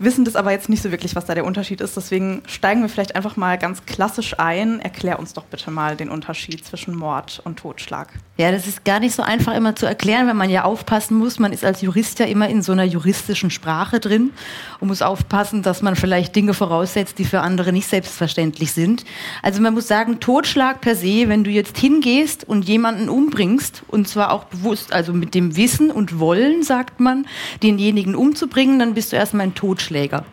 wissen 0.00 0.24
das 0.24 0.34
aber 0.34 0.50
jetzt 0.50 0.68
nicht 0.68 0.82
so 0.82 0.90
wirklich, 0.90 1.14
was 1.14 1.26
da 1.26 1.34
der 1.34 1.44
Unterschied 1.44 1.80
ist. 1.80 1.96
Deswegen 1.96 2.42
steigen 2.46 2.80
wir 2.80 2.88
vielleicht 2.88 3.14
einfach 3.14 3.36
mal 3.36 3.58
ganz 3.58 3.84
klassisch 3.84 4.38
ein. 4.38 4.80
Erklär 4.80 5.18
uns 5.18 5.34
doch 5.34 5.44
bitte 5.44 5.70
mal 5.70 5.96
den 5.96 6.08
Unterschied 6.08 6.64
zwischen 6.64 6.96
Mord 6.96 7.40
und 7.44 7.58
Totschlag. 7.58 8.08
Ja, 8.38 8.50
das 8.50 8.66
ist 8.66 8.86
gar 8.86 9.00
nicht 9.00 9.14
so 9.14 9.22
einfach 9.22 9.54
immer 9.54 9.76
zu 9.76 9.84
erklären, 9.84 10.26
wenn 10.26 10.36
man 10.36 10.48
ja 10.48 10.64
aufpassen 10.64 11.18
muss. 11.18 11.38
Man 11.38 11.52
ist 11.52 11.64
als 11.64 11.82
Jurist 11.82 12.18
ja 12.18 12.24
immer 12.24 12.48
in 12.48 12.62
so 12.62 12.72
einer 12.72 12.84
juristischen 12.84 13.50
Sprache 13.50 14.00
drin 14.00 14.30
und 14.80 14.88
muss 14.88 15.02
aufpassen, 15.02 15.62
dass 15.62 15.82
man 15.82 15.94
vielleicht 15.94 16.34
Dinge 16.34 16.54
voraussetzt, 16.54 17.18
die 17.18 17.26
für 17.26 17.42
andere 17.42 17.70
nicht 17.70 17.86
selbstverständlich 17.86 18.72
sind. 18.72 19.04
Also 19.42 19.60
man 19.60 19.74
muss 19.74 19.86
sagen, 19.86 20.20
Totschlag 20.20 20.80
per 20.80 20.96
se, 20.96 21.28
wenn 21.28 21.44
du 21.44 21.50
jetzt 21.50 21.76
hingehst 21.76 22.48
und 22.48 22.66
jemanden 22.66 23.10
umbringst, 23.10 23.82
und 23.88 24.08
zwar 24.08 24.32
auch 24.32 24.44
bewusst, 24.44 24.94
also 24.94 25.12
mit 25.12 25.34
dem 25.34 25.56
Wissen 25.56 25.90
und 25.90 26.18
Wollen, 26.18 26.62
sagt 26.62 27.00
man, 27.00 27.26
denjenigen 27.62 28.14
umzubringen, 28.14 28.78
dann 28.78 28.94
bist 28.94 29.12
du 29.12 29.16
erstmal 29.16 29.48
ein 29.48 29.54
Totschläger. 29.90 30.24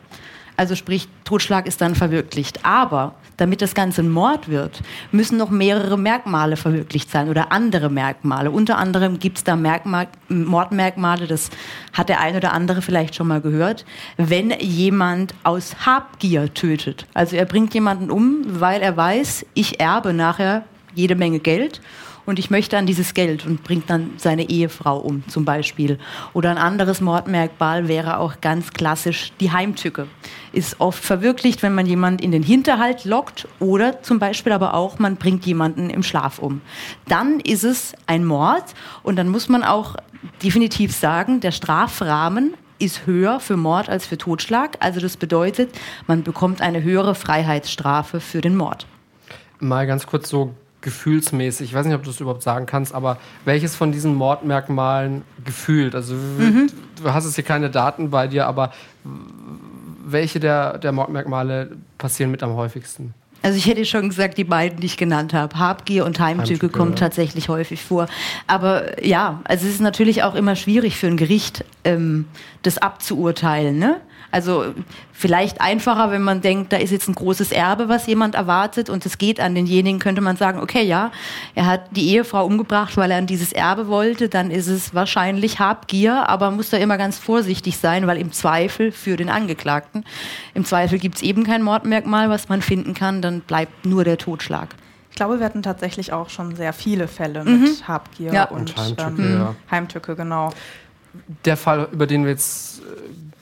Also 0.55 0.75
sprich, 0.75 1.07
Totschlag 1.23 1.67
ist 1.67 1.81
dann 1.81 1.93
verwirklicht. 1.93 2.65
Aber 2.65 3.13
damit 3.37 3.61
das 3.61 3.75
Ganze 3.75 4.01
ein 4.01 4.09
Mord 4.09 4.49
wird, 4.49 4.81
müssen 5.11 5.37
noch 5.37 5.51
mehrere 5.51 5.99
Merkmale 5.99 6.57
verwirklicht 6.57 7.11
sein 7.11 7.29
oder 7.29 7.51
andere 7.51 7.91
Merkmale. 7.91 8.49
Unter 8.49 8.79
anderem 8.79 9.19
gibt 9.19 9.37
es 9.37 9.43
da 9.43 9.55
Merkmal, 9.55 10.07
Mordmerkmale, 10.29 11.27
das 11.27 11.51
hat 11.93 12.09
der 12.09 12.21
ein 12.21 12.35
oder 12.35 12.53
andere 12.53 12.81
vielleicht 12.81 13.13
schon 13.13 13.27
mal 13.27 13.41
gehört, 13.41 13.85
wenn 14.17 14.49
jemand 14.59 15.35
aus 15.43 15.85
Habgier 15.85 16.51
tötet. 16.51 17.05
Also 17.13 17.35
er 17.35 17.45
bringt 17.45 17.75
jemanden 17.75 18.09
um, 18.09 18.41
weil 18.47 18.81
er 18.81 18.97
weiß, 18.97 19.45
ich 19.53 19.79
erbe 19.79 20.11
nachher 20.11 20.63
jede 20.95 21.13
Menge 21.13 21.39
Geld 21.39 21.81
und 22.27 22.39
ich 22.39 22.49
möchte 22.51 22.77
an 22.77 22.85
dieses 22.85 23.13
Geld 23.13 23.45
und 23.45 23.63
bringt 23.63 23.89
dann 23.89 24.11
seine 24.17 24.49
Ehefrau 24.49 24.99
um 24.99 25.27
zum 25.29 25.45
Beispiel. 25.45 25.97
Oder 26.33 26.51
ein 26.51 26.57
anderes 26.57 26.99
Mordmerkmal 26.99 27.87
wäre 27.87 28.19
auch 28.19 28.41
ganz 28.41 28.71
klassisch 28.71 29.31
die 29.39 29.51
Heimtücke. 29.51 30.07
Ist 30.51 30.79
oft 30.79 31.03
verwirklicht, 31.03 31.63
wenn 31.63 31.73
man 31.73 31.85
jemanden 31.85 32.21
in 32.21 32.31
den 32.31 32.43
Hinterhalt 32.43 33.05
lockt 33.05 33.47
oder 33.59 34.03
zum 34.03 34.19
Beispiel 34.19 34.51
aber 34.51 34.73
auch, 34.73 34.99
man 34.99 35.15
bringt 35.15 35.45
jemanden 35.45 35.89
im 35.89 36.03
Schlaf 36.03 36.37
um. 36.39 36.61
Dann 37.07 37.39
ist 37.39 37.63
es 37.63 37.93
ein 38.07 38.25
Mord 38.25 38.65
und 39.03 39.15
dann 39.15 39.29
muss 39.29 39.47
man 39.47 39.63
auch 39.63 39.95
definitiv 40.43 40.93
sagen, 40.93 41.39
der 41.39 41.51
Strafrahmen 41.51 42.55
ist 42.77 43.05
höher 43.05 43.39
für 43.39 43.55
Mord 43.55 43.87
als 43.87 44.05
für 44.05 44.17
Totschlag. 44.17 44.75
Also 44.81 44.99
das 44.99 45.15
bedeutet, 45.15 45.73
man 46.07 46.23
bekommt 46.23 46.61
eine 46.61 46.83
höhere 46.83 47.15
Freiheitsstrafe 47.15 48.19
für 48.19 48.41
den 48.41 48.57
Mord. 48.57 48.85
Mal 49.59 49.87
ganz 49.87 50.05
kurz 50.05 50.27
so 50.27 50.53
gefühlsmäßig, 50.87 51.69
ich 51.71 51.73
weiß 51.75 51.85
nicht, 51.85 51.95
ob 51.95 52.03
du 52.03 52.09
es 52.11 52.21
überhaupt 52.21 52.41
sagen 52.43 52.65
kannst, 52.65 52.95
aber 52.95 53.17
welches 53.43 53.75
von 53.75 53.91
diesen 53.91 54.15
Mordmerkmalen 54.15 55.23
gefühlt? 55.43 55.93
Also 55.95 56.13
Mhm. 56.15 56.67
du 57.03 57.13
hast 57.13 57.25
jetzt 57.25 57.35
hier 57.35 57.43
keine 57.43 57.69
Daten 57.69 58.09
bei 58.09 58.27
dir, 58.27 58.47
aber 58.47 58.71
welche 60.05 60.39
der, 60.39 60.77
der 60.77 60.93
Mordmerkmale 60.93 61.71
passieren 61.97 62.31
mit 62.31 62.41
am 62.41 62.53
häufigsten? 62.55 63.13
Also 63.43 63.57
ich 63.57 63.65
hätte 63.67 63.83
schon 63.83 64.07
gesagt, 64.07 64.37
die 64.37 64.45
beiden, 64.45 64.79
die 64.79 64.85
ich 64.87 64.95
genannt 64.95 65.33
habe, 65.33 65.59
Habgier 65.59 66.05
und 66.05 66.19
Heimtücke, 66.21 66.53
Heimtücke, 66.53 66.69
kommen 66.69 66.91
ja. 66.91 66.97
tatsächlich 66.97 67.49
häufig 67.49 67.83
vor. 67.83 68.07
Aber 68.47 69.05
ja, 69.05 69.41
also 69.43 69.67
es 69.67 69.73
ist 69.73 69.81
natürlich 69.81 70.23
auch 70.23 70.35
immer 70.35 70.55
schwierig 70.55 70.95
für 70.97 71.07
ein 71.07 71.17
Gericht, 71.17 71.65
ähm, 71.83 72.25
das 72.63 72.77
abzuurteilen. 72.77 73.77
Ne? 73.77 73.97
Also 74.31 74.73
vielleicht 75.13 75.61
einfacher, 75.61 76.11
wenn 76.11 76.21
man 76.21 76.41
denkt, 76.41 76.73
da 76.73 76.77
ist 76.77 76.91
jetzt 76.91 77.07
ein 77.07 77.15
großes 77.15 77.51
Erbe, 77.51 77.87
was 77.89 78.07
jemand 78.07 78.35
erwartet 78.35 78.89
und 78.89 79.05
es 79.05 79.17
geht 79.17 79.39
an 79.39 79.55
denjenigen, 79.55 79.99
könnte 79.99 80.21
man 80.21 80.35
sagen, 80.35 80.59
okay, 80.59 80.83
ja, 80.83 81.11
er 81.55 81.65
hat 81.65 81.95
die 81.95 82.09
Ehefrau 82.09 82.45
umgebracht, 82.45 82.97
weil 82.97 83.11
er 83.11 83.17
an 83.17 83.27
dieses 83.27 83.53
Erbe 83.53 83.87
wollte, 83.87 84.27
dann 84.29 84.51
ist 84.51 84.67
es 84.67 84.93
wahrscheinlich 84.93 85.59
Habgier, 85.59 86.27
aber 86.29 86.47
man 86.47 86.57
muss 86.57 86.69
da 86.69 86.77
immer 86.77 86.97
ganz 86.97 87.17
vorsichtig 87.17 87.77
sein, 87.77 88.05
weil 88.05 88.17
im 88.17 88.31
Zweifel 88.31 88.91
für 88.91 89.15
den 89.15 89.29
Angeklagten, 89.29 90.03
im 90.53 90.65
Zweifel 90.65 90.99
gibt 90.99 91.15
es 91.15 91.21
eben 91.21 91.43
kein 91.45 91.61
Mordmerkmal, 91.63 92.29
was 92.29 92.49
man 92.49 92.61
finden 92.61 92.93
kann, 92.93 93.21
dann 93.21 93.41
bleibt 93.41 93.85
nur 93.85 94.03
der 94.03 94.17
Totschlag. 94.17 94.75
Ich 95.09 95.15
glaube, 95.15 95.39
wir 95.39 95.45
hatten 95.47 95.63
tatsächlich 95.63 96.13
auch 96.13 96.29
schon 96.29 96.55
sehr 96.55 96.73
viele 96.73 97.07
Fälle 97.07 97.43
mit 97.43 97.87
Habgier 97.87 98.31
Ja. 98.33 98.43
und, 98.49 98.59
Und 98.59 98.77
Heimtücke, 98.77 99.21
ähm, 99.23 99.39
ja. 99.39 99.55
Heimtücke, 99.71 100.15
genau. 100.15 100.51
Der 101.45 101.57
Fall, 101.57 101.87
über 101.91 102.05
den 102.05 102.23
wir 102.23 102.31
jetzt 102.31 102.81
äh, 102.81 102.83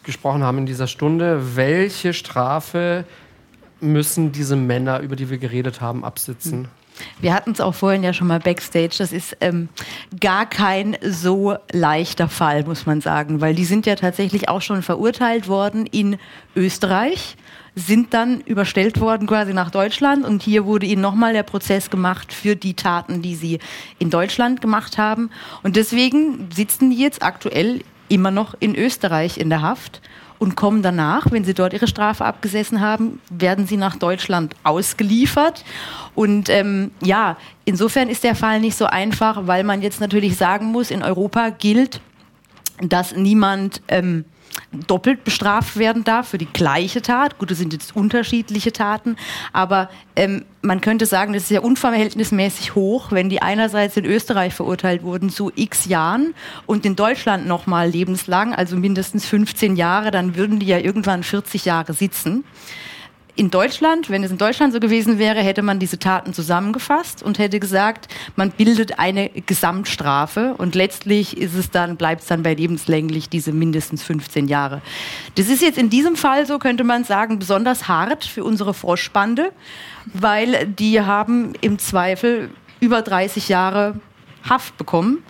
gesprochen 0.05 0.43
haben 0.43 0.59
in 0.59 0.65
dieser 0.65 0.87
Stunde, 0.87 1.55
welche 1.55 2.13
Strafe 2.13 3.05
müssen 3.81 4.31
diese 4.31 4.55
Männer, 4.55 4.99
über 4.99 5.15
die 5.15 5.29
wir 5.29 5.37
geredet 5.37 5.81
haben, 5.81 6.03
absitzen? 6.03 6.67
Wir 7.19 7.33
hatten 7.33 7.51
es 7.51 7.61
auch 7.61 7.75
vorhin 7.75 8.03
ja 8.03 8.13
schon 8.13 8.27
mal 8.27 8.39
backstage. 8.39 8.95
Das 8.97 9.11
ist 9.11 9.37
ähm, 9.41 9.69
gar 10.19 10.45
kein 10.45 10.97
so 11.01 11.55
leichter 11.71 12.29
Fall, 12.29 12.63
muss 12.63 12.85
man 12.85 13.01
sagen, 13.01 13.41
weil 13.41 13.55
die 13.55 13.65
sind 13.65 13.85
ja 13.85 13.95
tatsächlich 13.95 14.49
auch 14.49 14.61
schon 14.61 14.81
verurteilt 14.81 15.47
worden 15.47 15.85
in 15.85 16.17
Österreich, 16.55 17.35
sind 17.75 18.13
dann 18.13 18.39
überstellt 18.41 19.01
worden 19.01 19.27
quasi 19.27 19.53
nach 19.53 19.71
Deutschland 19.71 20.25
und 20.25 20.41
hier 20.41 20.65
wurde 20.65 20.85
ihnen 20.85 21.01
nochmal 21.01 21.33
der 21.33 21.43
Prozess 21.43 21.89
gemacht 21.89 22.31
für 22.31 22.55
die 22.55 22.73
Taten, 22.73 23.21
die 23.21 23.35
sie 23.35 23.59
in 23.99 24.09
Deutschland 24.09 24.61
gemacht 24.61 24.97
haben. 24.97 25.29
Und 25.63 25.75
deswegen 25.75 26.49
sitzen 26.53 26.91
die 26.91 26.97
jetzt 26.97 27.23
aktuell 27.23 27.81
immer 28.07 28.31
noch 28.31 28.55
in 28.59 28.75
Österreich 28.75 29.37
in 29.37 29.49
der 29.49 29.61
Haft 29.61 30.01
und 30.39 30.55
kommen 30.55 30.81
danach, 30.81 31.31
wenn 31.31 31.43
sie 31.43 31.53
dort 31.53 31.73
ihre 31.73 31.87
Strafe 31.87 32.25
abgesessen 32.25 32.81
haben, 32.81 33.21
werden 33.29 33.67
sie 33.67 33.77
nach 33.77 33.95
Deutschland 33.95 34.55
ausgeliefert. 34.63 35.63
Und 36.13 36.49
ähm, 36.49 36.91
ja, 37.01 37.37
insofern 37.63 38.09
ist 38.09 38.23
der 38.23 38.35
Fall 38.35 38.59
nicht 38.59 38.75
so 38.75 38.85
einfach, 38.85 39.47
weil 39.47 39.63
man 39.63 39.81
jetzt 39.81 40.01
natürlich 40.01 40.37
sagen 40.37 40.67
muss, 40.67 40.91
in 40.91 41.03
Europa 41.03 41.49
gilt, 41.49 42.01
dass 42.81 43.15
niemand 43.15 43.81
ähm, 43.87 44.25
doppelt 44.75 45.23
bestraft 45.23 45.77
werden 45.77 46.03
darf 46.03 46.29
für 46.29 46.37
die 46.37 46.47
gleiche 46.51 47.01
Tat. 47.01 47.37
Gut, 47.37 47.51
das 47.51 47.57
sind 47.57 47.73
jetzt 47.73 47.95
unterschiedliche 47.95 48.73
Taten, 48.73 49.17
aber 49.53 49.89
ähm, 50.15 50.45
man 50.61 50.81
könnte 50.81 51.05
sagen, 51.05 51.33
das 51.33 51.43
ist 51.43 51.51
ja 51.51 51.61
unverhältnismäßig 51.61 52.75
hoch, 52.75 53.11
wenn 53.11 53.29
die 53.29 53.41
einerseits 53.41 53.97
in 53.97 54.05
Österreich 54.05 54.53
verurteilt 54.53 55.03
wurden 55.03 55.29
zu 55.29 55.51
x 55.55 55.85
Jahren 55.85 56.33
und 56.65 56.85
in 56.85 56.95
Deutschland 56.95 57.47
nochmal 57.47 57.89
lebenslang, 57.89 58.53
also 58.53 58.75
mindestens 58.75 59.25
15 59.25 59.75
Jahre, 59.75 60.11
dann 60.11 60.35
würden 60.35 60.59
die 60.59 60.67
ja 60.67 60.79
irgendwann 60.79 61.23
40 61.23 61.65
Jahre 61.65 61.93
sitzen 61.93 62.43
in 63.35 63.51
Deutschland, 63.51 64.09
wenn 64.09 64.23
es 64.23 64.31
in 64.31 64.37
Deutschland 64.37 64.73
so 64.73 64.79
gewesen 64.79 65.19
wäre, 65.19 65.39
hätte 65.39 65.61
man 65.61 65.79
diese 65.79 65.99
Taten 65.99 66.33
zusammengefasst 66.33 67.21
und 67.21 67.37
hätte 67.37 67.59
gesagt, 67.59 68.07
man 68.35 68.51
bildet 68.51 68.97
eine 68.97 69.29
Gesamtstrafe 69.29 70.55
und 70.57 70.73
letztlich 70.73 71.37
ist 71.37 71.53
es 71.53 71.69
dann, 71.69 71.97
bleibt 71.97 72.21
es 72.21 72.27
dann 72.27 72.43
bei 72.43 72.53
lebenslänglich 72.53 73.27
diese 73.27 73.51
mindestens 73.51 74.03
15 74.03 74.47
Jahre. 74.47 74.81
Das 75.35 75.49
ist 75.49 75.61
jetzt 75.61 75.77
in 75.77 75.89
diesem 75.89 76.15
Fall 76.15 76.45
so, 76.45 76.59
könnte 76.59 76.83
man 76.83 77.03
sagen, 77.03 77.37
besonders 77.37 77.87
hart 77.87 78.23
für 78.23 78.43
unsere 78.43 78.73
Froschbande, 78.73 79.51
weil 80.13 80.67
die 80.67 81.01
haben 81.01 81.53
im 81.59 81.77
Zweifel 81.77 82.49
über 82.79 83.01
30 83.01 83.49
Jahre 83.49 83.99
Haft 84.47 84.77
bekommen 84.77 85.23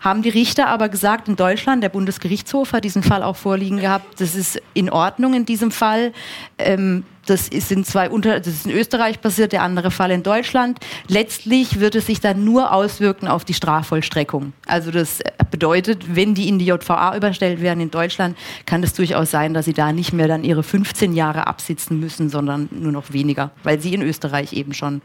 haben 0.00 0.22
die 0.22 0.28
Richter 0.28 0.68
aber 0.68 0.88
gesagt, 0.88 1.28
in 1.28 1.36
Deutschland, 1.36 1.82
der 1.82 1.88
Bundesgerichtshof 1.88 2.72
hat 2.72 2.84
diesen 2.84 3.02
Fall 3.02 3.22
auch 3.22 3.36
vorliegen 3.36 3.78
gehabt, 3.78 4.20
das 4.20 4.34
ist 4.34 4.60
in 4.74 4.90
Ordnung 4.90 5.34
in 5.34 5.44
diesem 5.44 5.70
Fall. 5.70 6.12
Ähm, 6.58 7.04
das 7.28 7.48
ist 7.48 7.70
in 7.70 7.84
zwei 7.84 8.08
unter, 8.08 8.38
das 8.38 8.48
ist 8.48 8.66
in 8.66 8.72
Österreich 8.72 9.20
passiert, 9.20 9.52
der 9.52 9.62
andere 9.62 9.90
Fall 9.90 10.10
in 10.10 10.22
Deutschland. 10.22 10.78
Letztlich 11.08 11.78
wird 11.78 11.94
es 11.94 12.06
sich 12.06 12.20
dann 12.20 12.44
nur 12.44 12.72
auswirken 12.72 13.28
auf 13.28 13.44
die 13.44 13.52
Strafvollstreckung. 13.52 14.54
Also 14.66 14.90
das 14.90 15.20
bedeutet, 15.50 16.16
wenn 16.16 16.34
die 16.34 16.48
in 16.48 16.58
die 16.58 16.64
JVA 16.64 17.14
überstellt 17.16 17.60
werden 17.60 17.80
in 17.80 17.90
Deutschland, 17.90 18.36
kann 18.64 18.82
es 18.82 18.94
durchaus 18.94 19.30
sein, 19.30 19.52
dass 19.52 19.66
sie 19.66 19.74
da 19.74 19.92
nicht 19.92 20.14
mehr 20.14 20.26
dann 20.26 20.42
ihre 20.42 20.62
15 20.62 21.14
Jahre 21.14 21.46
absitzen 21.46 22.00
müssen, 22.00 22.30
sondern 22.30 22.68
nur 22.70 22.92
noch 22.92 23.12
weniger, 23.12 23.50
weil 23.62 23.78
sie 23.78 23.92
in 23.92 24.02
Österreich 24.02 24.54
eben 24.54 24.72
schon 24.72 25.02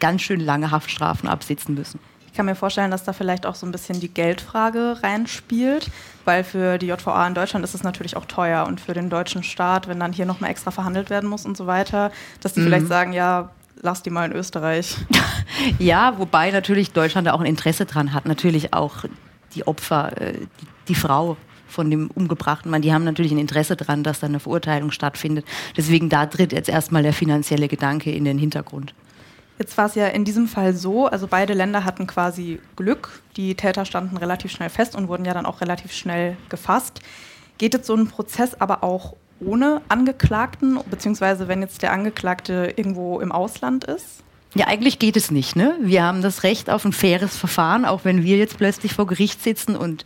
ganz 0.00 0.22
schön 0.22 0.40
lange 0.40 0.72
Haftstrafen 0.72 1.28
absitzen 1.28 1.76
müssen. 1.76 2.00
Ich 2.32 2.36
kann 2.38 2.46
mir 2.46 2.54
vorstellen, 2.54 2.90
dass 2.90 3.04
da 3.04 3.12
vielleicht 3.12 3.44
auch 3.44 3.54
so 3.54 3.66
ein 3.66 3.72
bisschen 3.72 4.00
die 4.00 4.08
Geldfrage 4.08 4.96
reinspielt, 5.02 5.90
weil 6.24 6.44
für 6.44 6.78
die 6.78 6.86
JVA 6.86 7.26
in 7.26 7.34
Deutschland 7.34 7.62
ist 7.62 7.74
es 7.74 7.82
natürlich 7.82 8.16
auch 8.16 8.24
teuer 8.24 8.64
und 8.66 8.80
für 8.80 8.94
den 8.94 9.10
deutschen 9.10 9.42
Staat, 9.42 9.86
wenn 9.86 10.00
dann 10.00 10.14
hier 10.14 10.24
nochmal 10.24 10.50
extra 10.50 10.70
verhandelt 10.70 11.10
werden 11.10 11.28
muss 11.28 11.44
und 11.44 11.58
so 11.58 11.66
weiter, 11.66 12.10
dass 12.40 12.54
die 12.54 12.60
mhm. 12.60 12.64
vielleicht 12.64 12.86
sagen, 12.86 13.12
ja, 13.12 13.50
lass 13.82 14.02
die 14.02 14.08
mal 14.08 14.24
in 14.24 14.32
Österreich. 14.32 14.96
ja, 15.78 16.18
wobei 16.18 16.50
natürlich 16.50 16.92
Deutschland 16.92 17.26
da 17.26 17.34
auch 17.34 17.40
ein 17.40 17.46
Interesse 17.46 17.84
dran 17.84 18.14
hat, 18.14 18.24
natürlich 18.24 18.72
auch 18.72 19.04
die 19.54 19.66
Opfer, 19.66 20.18
äh, 20.18 20.32
die, 20.32 20.66
die 20.88 20.94
Frau 20.94 21.36
von 21.68 21.90
dem 21.90 22.10
umgebrachten 22.10 22.70
Mann, 22.70 22.80
die 22.80 22.94
haben 22.94 23.04
natürlich 23.04 23.32
ein 23.32 23.38
Interesse 23.38 23.76
daran, 23.76 24.04
dass 24.04 24.20
da 24.20 24.26
eine 24.26 24.40
Verurteilung 24.40 24.90
stattfindet. 24.90 25.44
Deswegen 25.76 26.08
da 26.08 26.24
tritt 26.24 26.52
jetzt 26.52 26.70
erstmal 26.70 27.02
der 27.02 27.12
finanzielle 27.12 27.68
Gedanke 27.68 28.10
in 28.10 28.24
den 28.24 28.38
Hintergrund. 28.38 28.94
Jetzt 29.62 29.78
war 29.78 29.86
es 29.86 29.94
ja 29.94 30.08
in 30.08 30.24
diesem 30.24 30.48
Fall 30.48 30.74
so, 30.74 31.06
also 31.06 31.28
beide 31.28 31.54
Länder 31.54 31.84
hatten 31.84 32.08
quasi 32.08 32.58
Glück. 32.74 33.22
Die 33.36 33.54
Täter 33.54 33.84
standen 33.84 34.16
relativ 34.16 34.50
schnell 34.50 34.70
fest 34.70 34.96
und 34.96 35.06
wurden 35.06 35.24
ja 35.24 35.34
dann 35.34 35.46
auch 35.46 35.60
relativ 35.60 35.92
schnell 35.92 36.36
gefasst. 36.48 37.00
Geht 37.58 37.72
jetzt 37.72 37.86
so 37.86 37.94
ein 37.94 38.08
Prozess 38.08 38.60
aber 38.60 38.82
auch 38.82 39.14
ohne 39.38 39.80
Angeklagten, 39.88 40.80
beziehungsweise 40.90 41.46
wenn 41.46 41.62
jetzt 41.62 41.80
der 41.82 41.92
Angeklagte 41.92 42.74
irgendwo 42.74 43.20
im 43.20 43.30
Ausland 43.30 43.84
ist? 43.84 44.24
Ja, 44.54 44.66
eigentlich 44.66 44.98
geht 44.98 45.16
es 45.16 45.30
nicht. 45.30 45.54
Ne? 45.54 45.76
Wir 45.80 46.02
haben 46.02 46.22
das 46.22 46.42
Recht 46.42 46.68
auf 46.68 46.84
ein 46.84 46.92
faires 46.92 47.36
Verfahren, 47.36 47.84
auch 47.84 48.00
wenn 48.02 48.24
wir 48.24 48.38
jetzt 48.38 48.58
plötzlich 48.58 48.94
vor 48.94 49.06
Gericht 49.06 49.44
sitzen 49.44 49.76
und 49.76 50.04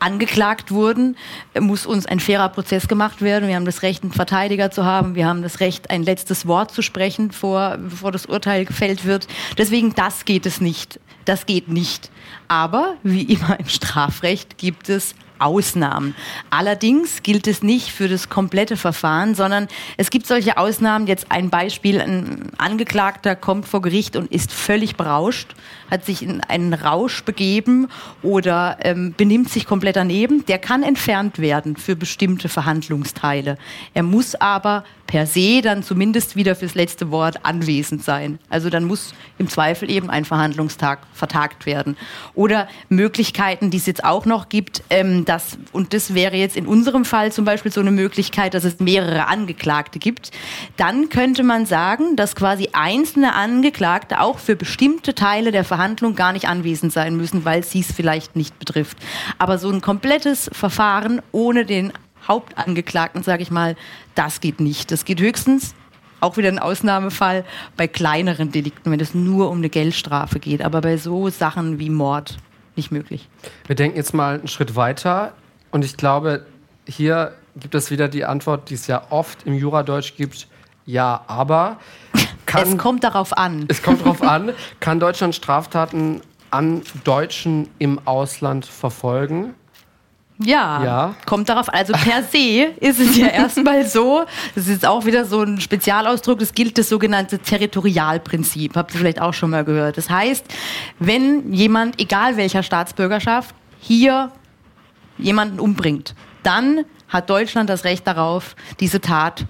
angeklagt 0.00 0.70
wurden, 0.70 1.16
muss 1.58 1.86
uns 1.86 2.06
ein 2.06 2.20
fairer 2.20 2.48
Prozess 2.48 2.88
gemacht 2.88 3.22
werden. 3.22 3.48
Wir 3.48 3.56
haben 3.56 3.64
das 3.64 3.82
Recht, 3.82 4.02
einen 4.02 4.12
Verteidiger 4.12 4.70
zu 4.70 4.84
haben. 4.84 5.14
Wir 5.14 5.26
haben 5.26 5.42
das 5.42 5.60
Recht, 5.60 5.90
ein 5.90 6.02
letztes 6.02 6.46
Wort 6.46 6.72
zu 6.72 6.82
sprechen, 6.82 7.30
vor, 7.30 7.76
bevor 7.78 8.10
das 8.12 8.26
Urteil 8.26 8.64
gefällt 8.64 9.04
wird. 9.04 9.28
Deswegen, 9.58 9.94
das 9.94 10.24
geht 10.24 10.46
es 10.46 10.60
nicht. 10.60 10.98
Das 11.24 11.46
geht 11.46 11.68
nicht. 11.68 12.10
Aber 12.48 12.96
wie 13.02 13.22
immer 13.22 13.60
im 13.60 13.68
Strafrecht 13.68 14.58
gibt 14.58 14.88
es 14.88 15.14
Ausnahmen. 15.40 16.14
Allerdings 16.50 17.22
gilt 17.22 17.46
es 17.46 17.62
nicht 17.62 17.90
für 17.90 18.08
das 18.08 18.28
komplette 18.28 18.76
Verfahren, 18.76 19.34
sondern 19.34 19.68
es 19.96 20.10
gibt 20.10 20.26
solche 20.26 20.56
Ausnahmen. 20.56 21.06
Jetzt 21.06 21.26
ein 21.30 21.50
Beispiel, 21.50 22.00
ein 22.00 22.50
Angeklagter 22.58 23.36
kommt 23.36 23.66
vor 23.66 23.82
Gericht 23.82 24.16
und 24.16 24.30
ist 24.30 24.52
völlig 24.52 24.96
berauscht, 24.96 25.54
hat 25.90 26.04
sich 26.04 26.22
in 26.22 26.40
einen 26.40 26.74
Rausch 26.74 27.24
begeben 27.24 27.88
oder 28.22 28.78
ähm, 28.82 29.14
benimmt 29.16 29.50
sich 29.50 29.66
komplett 29.66 29.96
daneben. 29.96 30.44
Der 30.46 30.58
kann 30.58 30.82
entfernt 30.82 31.38
werden 31.38 31.76
für 31.76 31.96
bestimmte 31.96 32.48
Verhandlungsteile. 32.48 33.56
Er 33.94 34.02
muss 34.02 34.34
aber 34.34 34.84
per 35.10 35.26
se 35.26 35.60
dann 35.60 35.82
zumindest 35.82 36.36
wieder 36.36 36.54
fürs 36.54 36.76
letzte 36.76 37.10
Wort 37.10 37.44
anwesend 37.44 38.04
sein. 38.04 38.38
Also 38.48 38.70
dann 38.70 38.84
muss 38.84 39.12
im 39.38 39.48
Zweifel 39.48 39.90
eben 39.90 40.08
ein 40.08 40.24
Verhandlungstag 40.24 41.00
vertagt 41.12 41.66
werden. 41.66 41.96
Oder 42.34 42.68
Möglichkeiten, 42.88 43.72
die 43.72 43.78
es 43.78 43.86
jetzt 43.86 44.04
auch 44.04 44.24
noch 44.24 44.48
gibt, 44.48 44.84
ähm, 44.88 45.24
das, 45.24 45.58
und 45.72 45.94
das 45.94 46.14
wäre 46.14 46.36
jetzt 46.36 46.56
in 46.56 46.64
unserem 46.64 47.04
Fall 47.04 47.32
zum 47.32 47.44
Beispiel 47.44 47.72
so 47.72 47.80
eine 47.80 47.90
Möglichkeit, 47.90 48.54
dass 48.54 48.62
es 48.62 48.78
mehrere 48.78 49.26
Angeklagte 49.26 49.98
gibt. 49.98 50.30
Dann 50.76 51.08
könnte 51.08 51.42
man 51.42 51.66
sagen, 51.66 52.14
dass 52.14 52.36
quasi 52.36 52.68
einzelne 52.72 53.34
Angeklagte 53.34 54.20
auch 54.20 54.38
für 54.38 54.54
bestimmte 54.54 55.16
Teile 55.16 55.50
der 55.50 55.64
Verhandlung 55.64 56.14
gar 56.14 56.32
nicht 56.32 56.46
anwesend 56.46 56.92
sein 56.92 57.16
müssen, 57.16 57.44
weil 57.44 57.64
sie 57.64 57.80
es 57.80 57.90
vielleicht 57.90 58.36
nicht 58.36 58.56
betrifft. 58.60 58.96
Aber 59.38 59.58
so 59.58 59.70
ein 59.70 59.80
komplettes 59.80 60.48
Verfahren 60.52 61.20
ohne 61.32 61.66
den 61.66 61.92
Hauptangeklagten, 62.30 63.24
sage 63.24 63.42
ich 63.42 63.50
mal, 63.50 63.76
das 64.14 64.40
geht 64.40 64.60
nicht. 64.60 64.92
Das 64.92 65.04
geht 65.04 65.20
höchstens, 65.20 65.74
auch 66.20 66.36
wieder 66.36 66.48
ein 66.48 66.60
Ausnahmefall, 66.60 67.44
bei 67.76 67.88
kleineren 67.88 68.52
Delikten, 68.52 68.92
wenn 68.92 69.00
es 69.00 69.14
nur 69.14 69.50
um 69.50 69.58
eine 69.58 69.68
Geldstrafe 69.68 70.38
geht. 70.38 70.62
Aber 70.62 70.80
bei 70.80 70.96
so 70.96 71.28
Sachen 71.28 71.80
wie 71.80 71.90
Mord 71.90 72.38
nicht 72.76 72.92
möglich. 72.92 73.28
Wir 73.66 73.74
denken 73.74 73.96
jetzt 73.96 74.14
mal 74.14 74.38
einen 74.38 74.48
Schritt 74.48 74.76
weiter 74.76 75.32
und 75.72 75.84
ich 75.84 75.96
glaube, 75.96 76.46
hier 76.86 77.34
gibt 77.56 77.74
es 77.74 77.90
wieder 77.90 78.08
die 78.08 78.24
Antwort, 78.24 78.70
die 78.70 78.74
es 78.74 78.86
ja 78.86 79.02
oft 79.10 79.44
im 79.44 79.54
Juradeutsch 79.54 80.14
gibt. 80.16 80.46
Ja, 80.86 81.24
aber. 81.26 81.78
Kann, 82.46 82.62
es 82.62 82.78
kommt 82.78 83.04
darauf 83.04 83.36
an. 83.36 83.66
Es 83.68 83.82
kommt 83.82 84.00
darauf 84.00 84.22
an. 84.22 84.52
Kann 84.80 84.98
Deutschland 84.98 85.34
Straftaten 85.34 86.20
an 86.50 86.82
Deutschen 87.04 87.68
im 87.78 88.00
Ausland 88.06 88.66
verfolgen? 88.66 89.54
Ja, 90.42 90.84
ja, 90.84 91.14
kommt 91.26 91.48
darauf. 91.50 91.72
Also 91.72 91.92
per 91.92 92.22
se 92.22 92.72
ist 92.80 92.98
es 92.98 93.16
ja 93.16 93.26
erstmal 93.32 93.86
so, 93.86 94.24
das 94.54 94.68
ist 94.68 94.86
auch 94.86 95.04
wieder 95.04 95.26
so 95.26 95.42
ein 95.42 95.60
Spezialausdruck, 95.60 96.38
das 96.38 96.54
gilt 96.54 96.78
das 96.78 96.88
sogenannte 96.88 97.38
Territorialprinzip. 97.38 98.74
Habt 98.74 98.94
ihr 98.94 99.00
vielleicht 99.00 99.20
auch 99.20 99.34
schon 99.34 99.50
mal 99.50 99.64
gehört. 99.64 99.98
Das 99.98 100.08
heißt, 100.08 100.44
wenn 100.98 101.52
jemand, 101.52 102.00
egal 102.00 102.38
welcher 102.38 102.62
Staatsbürgerschaft, 102.62 103.54
hier 103.80 104.32
jemanden 105.18 105.60
umbringt, 105.60 106.14
dann 106.42 106.84
hat 107.08 107.28
Deutschland 107.28 107.68
das 107.68 107.84
Recht 107.84 108.06
darauf, 108.06 108.56
diese 108.78 109.00
Tat 109.00 109.44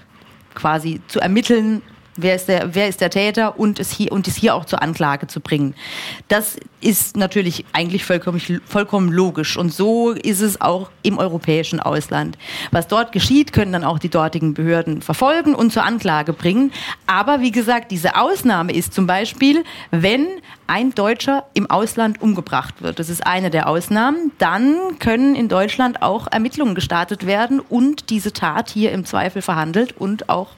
quasi 0.54 1.00
zu 1.06 1.20
ermitteln 1.20 1.82
wer 2.22 2.34
ist 2.34 2.46
der, 2.46 2.74
wer 2.74 2.88
ist 2.88 3.00
der 3.00 3.10
Täter 3.10 3.58
und 3.58 3.78
es, 3.80 3.90
hier, 3.90 4.12
und 4.12 4.28
es 4.28 4.36
hier 4.36 4.54
auch 4.54 4.64
zur 4.64 4.82
Anklage 4.82 5.26
zu 5.26 5.40
bringen. 5.40 5.74
Das 6.28 6.56
ist 6.80 7.16
natürlich 7.16 7.64
eigentlich 7.72 8.04
vollkommen, 8.04 8.40
vollkommen 8.64 9.12
logisch 9.12 9.56
und 9.56 9.72
so 9.72 10.12
ist 10.12 10.40
es 10.40 10.60
auch 10.60 10.90
im 11.02 11.18
europäischen 11.18 11.80
Ausland. 11.80 12.38
Was 12.70 12.88
dort 12.88 13.12
geschieht, 13.12 13.52
können 13.52 13.72
dann 13.72 13.84
auch 13.84 13.98
die 13.98 14.08
dortigen 14.08 14.54
Behörden 14.54 15.02
verfolgen 15.02 15.54
und 15.54 15.72
zur 15.72 15.84
Anklage 15.84 16.32
bringen. 16.32 16.72
Aber 17.06 17.40
wie 17.40 17.50
gesagt, 17.50 17.90
diese 17.90 18.16
Ausnahme 18.16 18.72
ist 18.72 18.94
zum 18.94 19.06
Beispiel, 19.06 19.64
wenn 19.90 20.26
ein 20.66 20.94
Deutscher 20.94 21.44
im 21.54 21.68
Ausland 21.68 22.22
umgebracht 22.22 22.80
wird. 22.80 22.98
Das 22.98 23.08
ist 23.08 23.26
eine 23.26 23.50
der 23.50 23.68
Ausnahmen. 23.68 24.32
Dann 24.38 24.98
können 25.00 25.34
in 25.34 25.48
Deutschland 25.48 26.00
auch 26.00 26.28
Ermittlungen 26.30 26.74
gestartet 26.74 27.26
werden 27.26 27.60
und 27.60 28.10
diese 28.10 28.32
Tat 28.32 28.70
hier 28.70 28.92
im 28.92 29.04
Zweifel 29.04 29.42
verhandelt 29.42 29.96
und 29.96 30.28
auch 30.28 30.50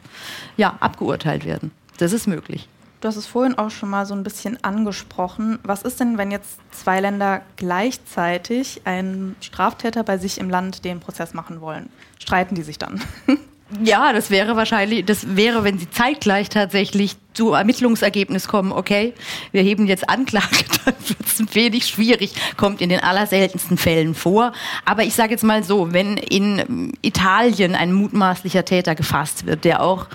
ja, 0.56 0.76
abgeurteilt 0.80 1.44
werden. 1.44 1.70
Das 1.98 2.12
ist 2.12 2.26
möglich. 2.26 2.68
Du 3.00 3.08
hast 3.08 3.16
es 3.16 3.26
vorhin 3.26 3.58
auch 3.58 3.70
schon 3.70 3.90
mal 3.90 4.06
so 4.06 4.14
ein 4.14 4.22
bisschen 4.22 4.62
angesprochen. 4.62 5.58
Was 5.64 5.82
ist 5.82 5.98
denn, 5.98 6.18
wenn 6.18 6.30
jetzt 6.30 6.58
zwei 6.70 7.00
Länder 7.00 7.42
gleichzeitig 7.56 8.82
einen 8.84 9.34
Straftäter 9.40 10.04
bei 10.04 10.18
sich 10.18 10.38
im 10.38 10.48
Land 10.48 10.84
den 10.84 11.00
Prozess 11.00 11.34
machen 11.34 11.60
wollen? 11.60 11.90
Streiten 12.20 12.54
die 12.54 12.62
sich 12.62 12.78
dann? 12.78 13.02
Ja, 13.82 14.12
das 14.12 14.30
wäre 14.30 14.56
wahrscheinlich, 14.56 15.04
das 15.04 15.36
wäre, 15.36 15.64
wenn 15.64 15.78
sie 15.78 15.88
zeitgleich 15.88 16.48
tatsächlich 16.48 17.16
zu 17.32 17.52
Ermittlungsergebnis 17.52 18.46
kommen, 18.46 18.72
okay, 18.72 19.14
wir 19.52 19.62
heben 19.62 19.86
jetzt 19.86 20.08
Anklage, 20.10 20.64
dann 20.84 20.94
wird 21.06 21.20
es 21.24 21.40
ein 21.40 21.54
wenig 21.54 21.86
schwierig, 21.86 22.34
kommt 22.56 22.80
in 22.80 22.90
den 22.90 23.00
allerseltensten 23.00 23.78
Fällen 23.78 24.14
vor. 24.14 24.52
Aber 24.84 25.04
ich 25.04 25.14
sage 25.14 25.30
jetzt 25.30 25.44
mal 25.44 25.64
so, 25.64 25.92
wenn 25.92 26.16
in 26.16 26.92
Italien 27.02 27.74
ein 27.74 27.92
mutmaßlicher 27.92 28.64
Täter 28.64 28.94
gefasst 28.94 29.46
wird, 29.46 29.64
der 29.64 29.82
auch 29.82 30.08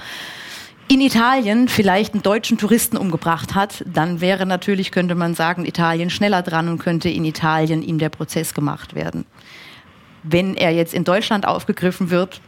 in 0.89 1.01
Italien 1.01 1.67
vielleicht 1.67 2.13
einen 2.13 2.23
deutschen 2.23 2.57
Touristen 2.57 2.95
umgebracht 2.95 3.55
hat, 3.55 3.83
dann 3.85 4.21
wäre 4.21 4.45
natürlich, 4.45 4.91
könnte 4.91 5.15
man 5.15 5.33
sagen, 5.33 5.65
Italien 5.65 6.09
schneller 6.09 6.43
dran 6.43 6.69
und 6.69 6.77
könnte 6.77 7.09
in 7.09 7.25
Italien 7.25 7.81
ihm 7.81 7.97
der 7.97 8.09
Prozess 8.09 8.53
gemacht 8.53 8.95
werden. 8.95 9.25
Wenn 10.23 10.55
er 10.55 10.71
jetzt 10.71 10.93
in 10.93 11.03
Deutschland 11.03 11.45
aufgegriffen 11.47 12.09
wird, 12.09 12.41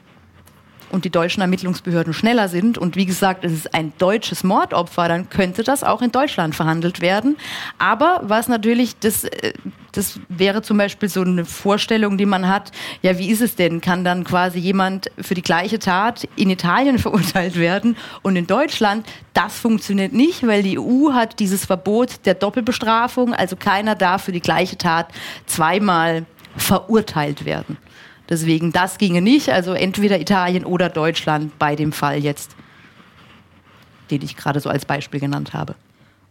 und 0.91 1.05
die 1.05 1.09
deutschen 1.09 1.41
Ermittlungsbehörden 1.41 2.13
schneller 2.13 2.47
sind 2.47 2.77
und 2.77 2.95
wie 2.95 3.05
gesagt, 3.05 3.45
es 3.45 3.51
ist 3.51 3.73
ein 3.73 3.93
deutsches 3.97 4.43
Mordopfer, 4.43 5.07
dann 5.07 5.29
könnte 5.29 5.63
das 5.63 5.83
auch 5.83 6.01
in 6.01 6.11
Deutschland 6.11 6.55
verhandelt 6.55 7.01
werden. 7.01 7.37
Aber 7.77 8.21
was 8.23 8.47
natürlich, 8.47 8.97
das, 8.99 9.23
äh, 9.23 9.53
das 9.91 10.19
wäre 10.29 10.61
zum 10.61 10.77
Beispiel 10.77 11.09
so 11.09 11.21
eine 11.21 11.45
Vorstellung, 11.45 12.17
die 12.17 12.25
man 12.25 12.47
hat, 12.47 12.71
ja, 13.01 13.17
wie 13.17 13.29
ist 13.29 13.41
es 13.41 13.55
denn? 13.55 13.81
Kann 13.81 14.03
dann 14.03 14.23
quasi 14.23 14.59
jemand 14.59 15.09
für 15.19 15.33
die 15.33 15.41
gleiche 15.41 15.79
Tat 15.79 16.27
in 16.35 16.49
Italien 16.49 16.99
verurteilt 16.99 17.57
werden 17.57 17.97
und 18.21 18.35
in 18.35 18.47
Deutschland? 18.47 19.05
Das 19.33 19.57
funktioniert 19.57 20.13
nicht, 20.13 20.45
weil 20.45 20.63
die 20.63 20.79
EU 20.79 21.13
hat 21.13 21.39
dieses 21.39 21.65
Verbot 21.65 22.25
der 22.25 22.33
Doppelbestrafung, 22.33 23.33
also 23.33 23.55
keiner 23.55 23.95
darf 23.95 24.23
für 24.23 24.31
die 24.31 24.41
gleiche 24.41 24.77
Tat 24.77 25.07
zweimal 25.45 26.25
verurteilt 26.57 27.45
werden. 27.45 27.77
Deswegen, 28.29 28.71
das 28.71 28.97
ginge 28.97 29.21
nicht. 29.21 29.49
Also 29.49 29.73
entweder 29.73 30.19
Italien 30.19 30.63
oder 30.63 30.89
Deutschland 30.89 31.57
bei 31.59 31.75
dem 31.75 31.91
Fall 31.91 32.19
jetzt, 32.19 32.55
den 34.11 34.21
ich 34.21 34.37
gerade 34.37 34.59
so 34.59 34.69
als 34.69 34.85
Beispiel 34.85 35.19
genannt 35.19 35.53
habe. 35.53 35.75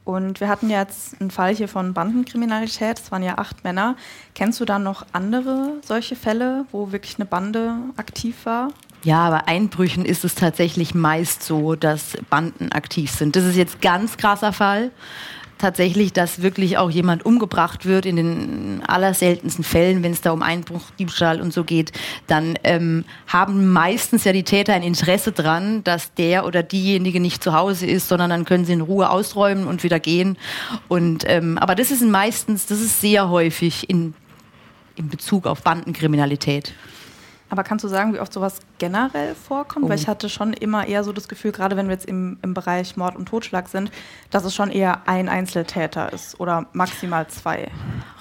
Und 0.05 0.41
wir 0.41 0.49
hatten 0.49 0.71
jetzt 0.71 1.21
einen 1.21 1.31
Fall 1.31 1.55
hier 1.55 1.69
von 1.69 1.93
Bandenkriminalität. 1.93 2.99
Es 2.99 3.13
waren 3.13 3.23
ja 3.23 3.37
acht 3.37 3.63
Männer. 3.63 3.95
Kennst 4.35 4.59
du 4.59 4.65
da 4.65 4.79
noch 4.79 5.05
andere 5.13 5.75
solche 5.85 6.17
Fälle, 6.17 6.65
wo 6.73 6.93
wirklich 6.93 7.17
eine 7.17 7.27
Bande 7.27 7.75
aktiv 7.97 8.47
war? 8.47 8.69
Ja, 9.05 9.29
bei 9.29 9.47
Einbrüchen 9.47 10.07
ist 10.07 10.25
es 10.25 10.35
tatsächlich 10.35 10.95
meist 10.95 11.43
so, 11.43 11.75
dass 11.75 12.17
Banden 12.31 12.73
aktiv 12.73 13.11
sind. 13.11 13.37
Das 13.37 13.45
ist 13.45 13.57
jetzt 13.57 13.83
ganz 13.83 14.17
krasser 14.17 14.55
Fall 14.55 14.93
tatsächlich, 15.59 16.13
dass 16.13 16.43
wirklich 16.43 16.79
auch 16.79 16.91
jemand 16.91 17.27
umgebracht 17.27 17.85
wird. 17.85 18.07
In 18.07 18.17
den 18.17 18.83
allerseltensten 18.87 19.65
Fällen, 19.65 20.03
wenn 20.03 20.13
es 20.13 20.21
da 20.21 20.33
um 20.33 20.43
Einbruch, 20.43 20.83
Diebstahl 20.99 21.41
und 21.41 21.53
so 21.53 21.65
geht, 21.65 21.93
dann 22.27 22.59
ähm, 22.65 23.05
haben 23.27 23.73
meistens 23.73 24.25
ja 24.25 24.33
die 24.33 24.43
Täter 24.43 24.75
ein 24.75 24.83
Interesse 24.83 25.33
dran, 25.33 25.85
dass 25.85 26.15
der 26.15 26.47
oder 26.47 26.63
diejenige 26.63 27.21
nicht 27.21 27.43
zu 27.43 27.53
Hause 27.53 27.87
ist, 27.87 28.09
sondern 28.09 28.31
dann 28.31 28.45
können 28.45 28.65
sie 28.65 28.73
in 28.73 28.81
Ruhe 28.81 29.11
ausräumen 29.11 29.67
und 29.67 29.83
wieder 29.83 30.01
gehen. 30.01 30.37
Und 30.89 31.25
ähm, 31.27 31.59
aber 31.59 31.75
das 31.75 31.91
ist 31.91 32.05
meistens, 32.05 32.67
das 32.67 32.81
ist 32.81 33.01
sehr 33.01 33.29
häufig 33.29 33.91
in, 33.91 34.15
in 34.97 35.09
Bezug 35.09 35.47
auf 35.47 35.63
Bandenkriminalität. 35.63 36.73
Aber 37.51 37.65
kannst 37.65 37.85
du 37.85 37.89
sagen, 37.89 38.13
wie 38.13 38.21
oft 38.21 38.33
sowas 38.33 38.61
generell 38.79 39.35
vorkommt? 39.35 39.87
Oh. 39.87 39.89
Weil 39.89 39.99
ich 39.99 40.07
hatte 40.07 40.29
schon 40.29 40.53
immer 40.53 40.87
eher 40.87 41.03
so 41.05 41.13
das 41.13 41.29
Gefühl, 41.29 41.53
gerade 41.53 41.77
wenn 41.77 41.87
wir 41.87 41.95
jetzt 41.95 42.07
im, 42.07 42.39
im 42.43 42.53
Bereich 42.53 42.97
Mord 42.97 43.17
und 43.17 43.27
Totschlag 43.27 43.69
sind, 43.69 43.91
dass 44.31 44.45
es 44.45 44.55
schon 44.55 44.71
eher 44.71 45.03
ein 45.07 45.29
Einzeltäter 45.29 46.13
ist 46.13 46.39
oder 46.41 46.67
maximal 46.73 47.27
zwei. 47.29 47.69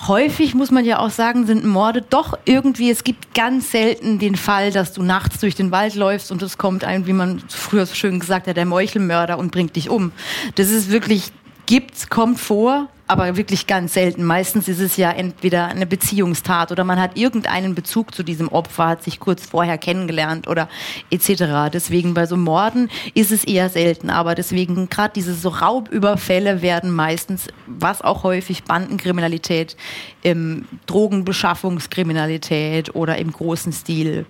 Häufig 0.08 0.56
muss 0.56 0.72
man 0.72 0.86
ja 0.86 1.00
auch 1.00 1.10
sagen, 1.10 1.46
sind 1.46 1.66
Morde 1.66 2.02
doch 2.02 2.38
irgendwie, 2.46 2.90
es 2.90 3.04
gibt 3.04 3.34
ganz 3.34 3.72
selten 3.72 4.20
den 4.20 4.36
Fall, 4.36 4.72
dass 4.72 4.94
du 4.94 5.04
nachts 5.04 5.40
durch 5.40 5.56
den 5.56 5.72
Wald 5.72 5.96
läufst 5.96 6.32
und 6.32 6.42
es 6.42 6.58
kommt 6.58 6.84
ein, 6.84 7.06
wie 7.06 7.14
man 7.14 7.42
früher 7.50 7.86
so 7.86 7.96
schön 7.96 8.20
gesagt 8.20 8.48
hat, 8.48 8.56
der 8.56 8.66
Meuchelmörder 8.66 9.38
und 9.38 9.52
bringt 9.52 9.76
dich 9.76 9.90
um. 9.90 10.12
Das 10.56 10.70
ist 10.70 10.90
wirklich 10.90 11.34
gibt's, 11.68 12.10
kommt 12.10 12.40
vor, 12.40 12.88
aber 13.08 13.38
wirklich 13.38 13.68
ganz 13.68 13.94
selten. 13.94 14.24
Meistens 14.24 14.68
ist 14.68 14.82
es 14.82 14.98
ja 14.98 15.12
entweder 15.12 15.68
eine 15.68 15.86
Beziehungstat 15.86 16.72
oder 16.72 16.84
man 16.84 17.00
hat 17.00 17.18
irgendeinen 17.18 17.76
Bezug 17.76 18.16
zu 18.16 18.24
diesem 18.24 18.50
Opfer, 18.50 18.88
hat 18.88 19.04
sich 19.04 19.20
kurz 19.20 19.46
vorher 19.46 19.78
kennengelernt 19.78 20.48
oder 20.48 20.68
etc. 21.12 21.70
Deswegen 21.72 22.14
bei 22.14 22.26
so 22.26 22.36
Morden 22.36 22.90
ist 23.14 23.32
es 23.32 23.44
eher 23.44 23.70
selten, 23.70 24.10
aber 24.10 24.36
deswegen 24.36 24.90
gerade 24.90 25.14
diese 25.16 25.36
so 25.36 25.50
Raubüberfälle 25.50 26.62
werden 26.62 26.92
meistens, 26.92 27.48
was 27.66 28.02
auch 28.02 28.24
häufig 28.24 28.64
Bandenkriminalität, 28.64 29.78
ähm, 30.24 30.66
Drogenbeschaffungskriminalität 30.86 32.96
oder 32.96 33.18
im 33.18 33.32
großen 33.32 33.72
Stil 33.72 34.26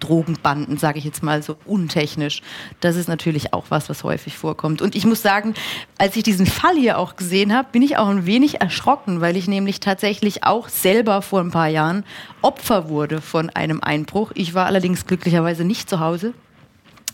Drogenbanden, 0.00 0.78
sage 0.78 0.98
ich 0.98 1.04
jetzt 1.04 1.22
mal 1.22 1.42
so 1.42 1.56
untechnisch. 1.64 2.42
Das 2.80 2.96
ist 2.96 3.08
natürlich 3.08 3.52
auch 3.52 3.66
was, 3.68 3.88
was 3.88 4.02
häufig 4.02 4.36
vorkommt. 4.36 4.82
Und 4.82 4.94
ich 4.96 5.06
muss 5.06 5.22
sagen, 5.22 5.54
als 5.98 6.16
ich 6.16 6.22
diesen 6.22 6.46
Fall 6.46 6.76
hier 6.76 6.98
auch 6.98 7.16
gesehen 7.16 7.54
habe, 7.54 7.68
bin 7.70 7.82
ich 7.82 7.96
auch 7.96 8.08
ein 8.08 8.26
wenig 8.26 8.60
erschrocken, 8.60 9.20
weil 9.20 9.36
ich 9.36 9.46
nämlich 9.46 9.80
tatsächlich 9.80 10.44
auch 10.44 10.68
selber 10.68 11.22
vor 11.22 11.40
ein 11.40 11.50
paar 11.50 11.68
Jahren 11.68 12.04
Opfer 12.42 12.88
wurde 12.88 13.20
von 13.20 13.50
einem 13.50 13.80
Einbruch. 13.82 14.32
Ich 14.34 14.54
war 14.54 14.66
allerdings 14.66 15.06
glücklicherweise 15.06 15.64
nicht 15.64 15.88
zu 15.88 16.00
Hause. 16.00 16.34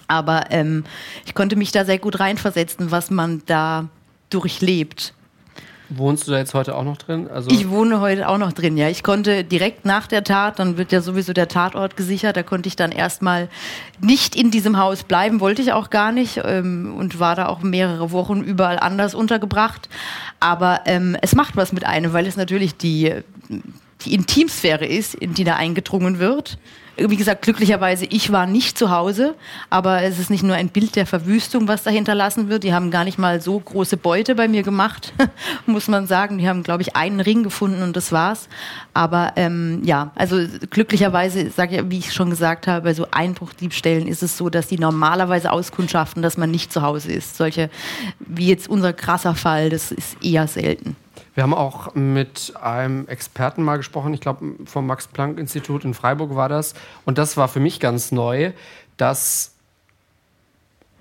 Aber 0.09 0.51
ähm, 0.51 0.85
ich 1.25 1.35
konnte 1.35 1.57
mich 1.57 1.73
da 1.73 1.85
sehr 1.85 1.99
gut 1.99 2.21
reinversetzen, 2.21 2.91
was 2.91 3.11
man 3.11 3.43
da 3.47 3.89
durchlebt. 4.31 5.15
Wohnst 5.89 6.27
du 6.27 6.33
da 6.33 6.39
jetzt 6.39 6.53
heute 6.55 6.75
auch 6.75 6.83
noch 6.83 6.97
drin? 6.97 7.29
Also 7.29 7.51
ich 7.51 7.69
wohne 7.69 8.01
heute 8.01 8.29
auch 8.29 8.39
noch 8.39 8.53
drin, 8.53 8.77
ja. 8.77 8.89
Ich 8.89 9.03
konnte 9.03 9.45
direkt 9.45 9.85
nach 9.85 10.07
der 10.07 10.25
Tat, 10.25 10.59
dann 10.59 10.77
wird 10.79 10.91
ja 10.91 11.01
sowieso 11.01 11.33
der 11.33 11.47
Tatort 11.47 11.97
gesichert, 11.97 12.37
da 12.37 12.43
konnte 12.43 12.69
ich 12.69 12.75
dann 12.75 12.91
erstmal 12.91 13.49
nicht 14.01 14.35
in 14.35 14.51
diesem 14.51 14.79
Haus 14.79 15.05
bleiben, 15.05 15.41
wollte 15.41 15.63
ich 15.63 15.73
auch 15.73 15.91
gar 15.91 16.11
nicht 16.11 16.41
ähm, 16.45 16.95
und 16.97 17.21
war 17.21 17.37
da 17.37 17.47
auch 17.47 17.63
mehrere 17.63 18.11
Wochen 18.11 18.43
überall 18.43 18.79
anders 18.79 19.15
untergebracht. 19.15 19.89
Aber 20.41 20.81
ähm, 20.87 21.17
es 21.23 21.35
macht 21.35 21.57
was 21.57 21.73
mit 21.73 21.87
einem, 21.87 22.13
weil 22.13 22.27
es 22.27 22.37
natürlich 22.37 22.77
die, 22.77 23.15
die 24.05 24.15
Intimsphäre 24.15 24.87
ist, 24.87 25.15
in 25.15 25.35
die 25.35 25.45
da 25.45 25.55
eingedrungen 25.55 26.19
wird 26.19 26.59
wie 26.97 27.17
gesagt, 27.17 27.43
glücklicherweise, 27.43 28.07
ich 28.07 28.33
war 28.33 28.47
nicht 28.47 28.79
zu 28.79 28.91
Hause, 28.91 29.35
aber 29.69 30.03
es 30.03 30.19
ist 30.19 30.31
nicht 30.31 30.43
nur 30.43 30.57
ein 30.57 30.69
Bild 30.69 30.97
der 30.97 31.07
Verwüstung, 31.07 31.69
was 31.69 31.83
da 31.83 31.91
hinterlassen 31.91 32.49
wird. 32.49 32.65
Die 32.65 32.73
haben 32.73 32.91
gar 32.91 33.05
nicht 33.05 33.19
mal 33.19 33.41
so 33.41 33.59
große 33.59 33.97
Beute 33.97 34.35
bei 34.35 34.49
mir 34.49 34.63
gemacht, 34.63 35.13
muss 35.67 35.89
man 35.89 36.07
sagen. 36.07 36.39
Die 36.39 36.49
haben, 36.49 36.63
glaube 36.63 36.83
ich, 36.83 36.97
einen 36.97 37.21
Ring 37.21 37.43
gefunden 37.43 37.83
und 37.83 37.97
das 37.97 38.13
war's. 38.13 38.49
Aber 38.95 39.33
ähm, 39.37 39.83
ja, 39.85 40.11
also 40.15 40.39
glücklicherweise, 40.71 41.51
sage 41.51 41.77
ich, 41.77 41.91
wie 41.91 41.99
ich 41.99 42.13
schon 42.13 42.31
gesagt 42.31 42.67
habe, 42.67 42.85
bei 42.85 42.95
so 42.95 43.07
Einbruchdiebstellen 43.11 44.07
ist 44.09 44.23
es 44.23 44.37
so, 44.37 44.49
dass 44.49 44.69
die 44.69 44.79
normalerweise 44.79 45.53
auskundschaften, 45.53 46.23
dass 46.23 46.37
man 46.37 46.51
nicht 46.51 46.73
zu 46.73 46.83
Hause 46.83 47.13
ist. 47.13 47.37
Solche, 47.37 47.71
wie 48.21 48.49
jetzt 48.49 48.69
unser 48.69 48.93
krasser 48.93 49.35
Fall, 49.35 49.71
das 49.71 49.93
ist 49.93 50.17
eher 50.23 50.47
selten. 50.47 50.97
Wir 51.37 51.43
haben 51.43 51.53
auch 51.53 51.95
mit 51.95 52.55
einem 52.59 53.07
Experten 53.09 53.63
mal 53.63 53.77
gesprochen, 53.77 54.15
ich 54.15 54.23
glaube 54.23 54.55
vom 54.65 54.87
Max-Planck-Institut 54.87 55.85
in 55.85 55.93
Freiburg 55.93 56.35
war 56.35 56.49
das. 56.49 56.73
Und 57.05 57.19
das 57.19 57.37
war 57.37 57.47
für 57.47 57.61
mich 57.61 57.79
ganz 57.79 58.11
neu, 58.11 58.53
dass 58.97 59.55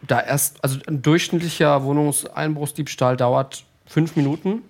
da 0.01 0.19
erst, 0.19 0.61
also 0.61 0.77
ein 0.87 1.01
durchschnittlicher 1.01 1.83
Wohnungseinbruchsdiebstahl 1.83 3.15
dauert 3.15 3.63
fünf 3.85 4.17
Minuten, 4.17 4.61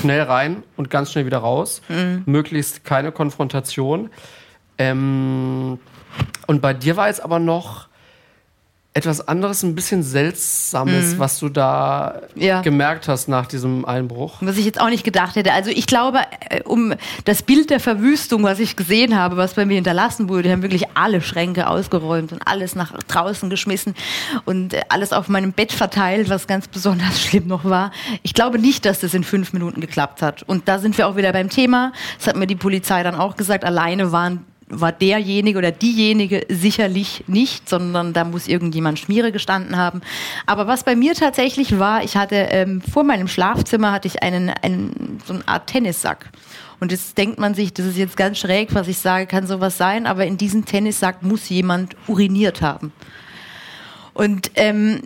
schnell 0.00 0.22
rein 0.22 0.62
und 0.78 0.88
ganz 0.88 1.12
schnell 1.12 1.26
wieder 1.26 1.38
raus. 1.38 1.82
Mhm. 1.90 2.22
Möglichst 2.24 2.82
keine 2.84 3.12
Konfrontation. 3.12 4.08
Ähm, 4.78 5.78
und 6.46 6.62
bei 6.62 6.72
dir 6.72 6.96
war 6.96 7.08
jetzt 7.08 7.22
aber 7.22 7.38
noch 7.38 7.86
etwas 8.94 9.26
anderes, 9.26 9.62
ein 9.62 9.74
bisschen 9.74 10.02
Seltsames, 10.02 11.14
mhm. 11.14 11.18
was 11.18 11.38
du 11.38 11.48
da 11.48 12.20
ja. 12.34 12.60
gemerkt 12.60 13.08
hast 13.08 13.26
nach 13.26 13.46
diesem 13.46 13.86
Einbruch. 13.86 14.34
Was 14.42 14.58
ich 14.58 14.66
jetzt 14.66 14.78
auch 14.78 14.90
nicht 14.90 15.02
gedacht 15.02 15.34
hätte. 15.34 15.54
Also 15.54 15.70
ich 15.70 15.86
glaube, 15.86 16.20
äh, 16.50 16.62
um 16.64 16.92
das 17.24 17.42
Bild 17.42 17.70
der 17.70 17.80
Verwüstung, 17.80 18.42
was 18.42 18.58
ich 18.60 18.76
gesehen 18.76 19.18
habe, 19.18 19.38
was 19.38 19.54
bei 19.54 19.64
mir 19.64 19.76
hinterlassen 19.76 20.28
wurde, 20.28 20.42
die 20.42 20.52
haben 20.52 20.60
wirklich 20.60 20.84
alle 20.92 21.22
Schränke 21.22 21.68
ausgeräumt 21.68 22.32
und 22.32 22.46
alles 22.46 22.74
nach 22.74 22.92
draußen 23.04 23.48
geschmissen 23.48 23.94
und 24.44 24.74
äh, 24.74 24.82
alles 24.90 25.14
auf 25.14 25.28
meinem 25.28 25.52
Bett 25.52 25.72
verteilt, 25.72 26.28
was 26.28 26.46
ganz 26.46 26.68
besonders 26.68 27.18
schlimm 27.24 27.46
noch 27.46 27.64
war. 27.64 27.92
Ich 28.22 28.34
glaube 28.34 28.58
nicht, 28.58 28.84
dass 28.84 29.00
das 29.00 29.14
in 29.14 29.24
fünf 29.24 29.54
Minuten 29.54 29.80
geklappt 29.80 30.20
hat. 30.20 30.42
Und 30.42 30.68
da 30.68 30.78
sind 30.78 30.98
wir 30.98 31.08
auch 31.08 31.16
wieder 31.16 31.32
beim 31.32 31.48
Thema. 31.48 31.92
Das 32.18 32.26
hat 32.26 32.36
mir 32.36 32.46
die 32.46 32.56
Polizei 32.56 33.02
dann 33.02 33.14
auch 33.14 33.36
gesagt. 33.36 33.64
Alleine 33.64 34.12
waren 34.12 34.44
war 34.72 34.90
derjenige 34.90 35.58
oder 35.58 35.70
diejenige 35.70 36.46
sicherlich 36.48 37.24
nicht, 37.26 37.68
sondern 37.68 38.12
da 38.12 38.24
muss 38.24 38.48
irgendjemand 38.48 38.98
Schmiere 38.98 39.30
gestanden 39.30 39.76
haben. 39.76 40.00
Aber 40.46 40.66
was 40.66 40.82
bei 40.82 40.96
mir 40.96 41.14
tatsächlich 41.14 41.78
war, 41.78 42.02
ich 42.02 42.16
hatte 42.16 42.34
ähm, 42.34 42.80
vor 42.80 43.04
meinem 43.04 43.28
Schlafzimmer 43.28 43.92
hatte 43.92 44.08
ich 44.08 44.22
einen, 44.22 44.50
einen 44.50 45.20
so 45.24 45.34
eine 45.34 45.46
Art 45.46 45.68
Tennissack. 45.68 46.30
Und 46.80 46.90
jetzt 46.90 47.16
denkt 47.16 47.38
man 47.38 47.54
sich, 47.54 47.72
das 47.72 47.86
ist 47.86 47.96
jetzt 47.96 48.16
ganz 48.16 48.38
schräg, 48.38 48.74
was 48.74 48.88
ich 48.88 48.98
sage, 48.98 49.26
kann 49.26 49.46
sowas 49.46 49.78
sein, 49.78 50.06
aber 50.06 50.26
in 50.26 50.36
diesem 50.36 50.64
Tennissack 50.64 51.22
muss 51.22 51.48
jemand 51.48 51.94
uriniert 52.08 52.60
haben. 52.60 52.92
Und 54.14 54.50
ähm, 54.56 55.02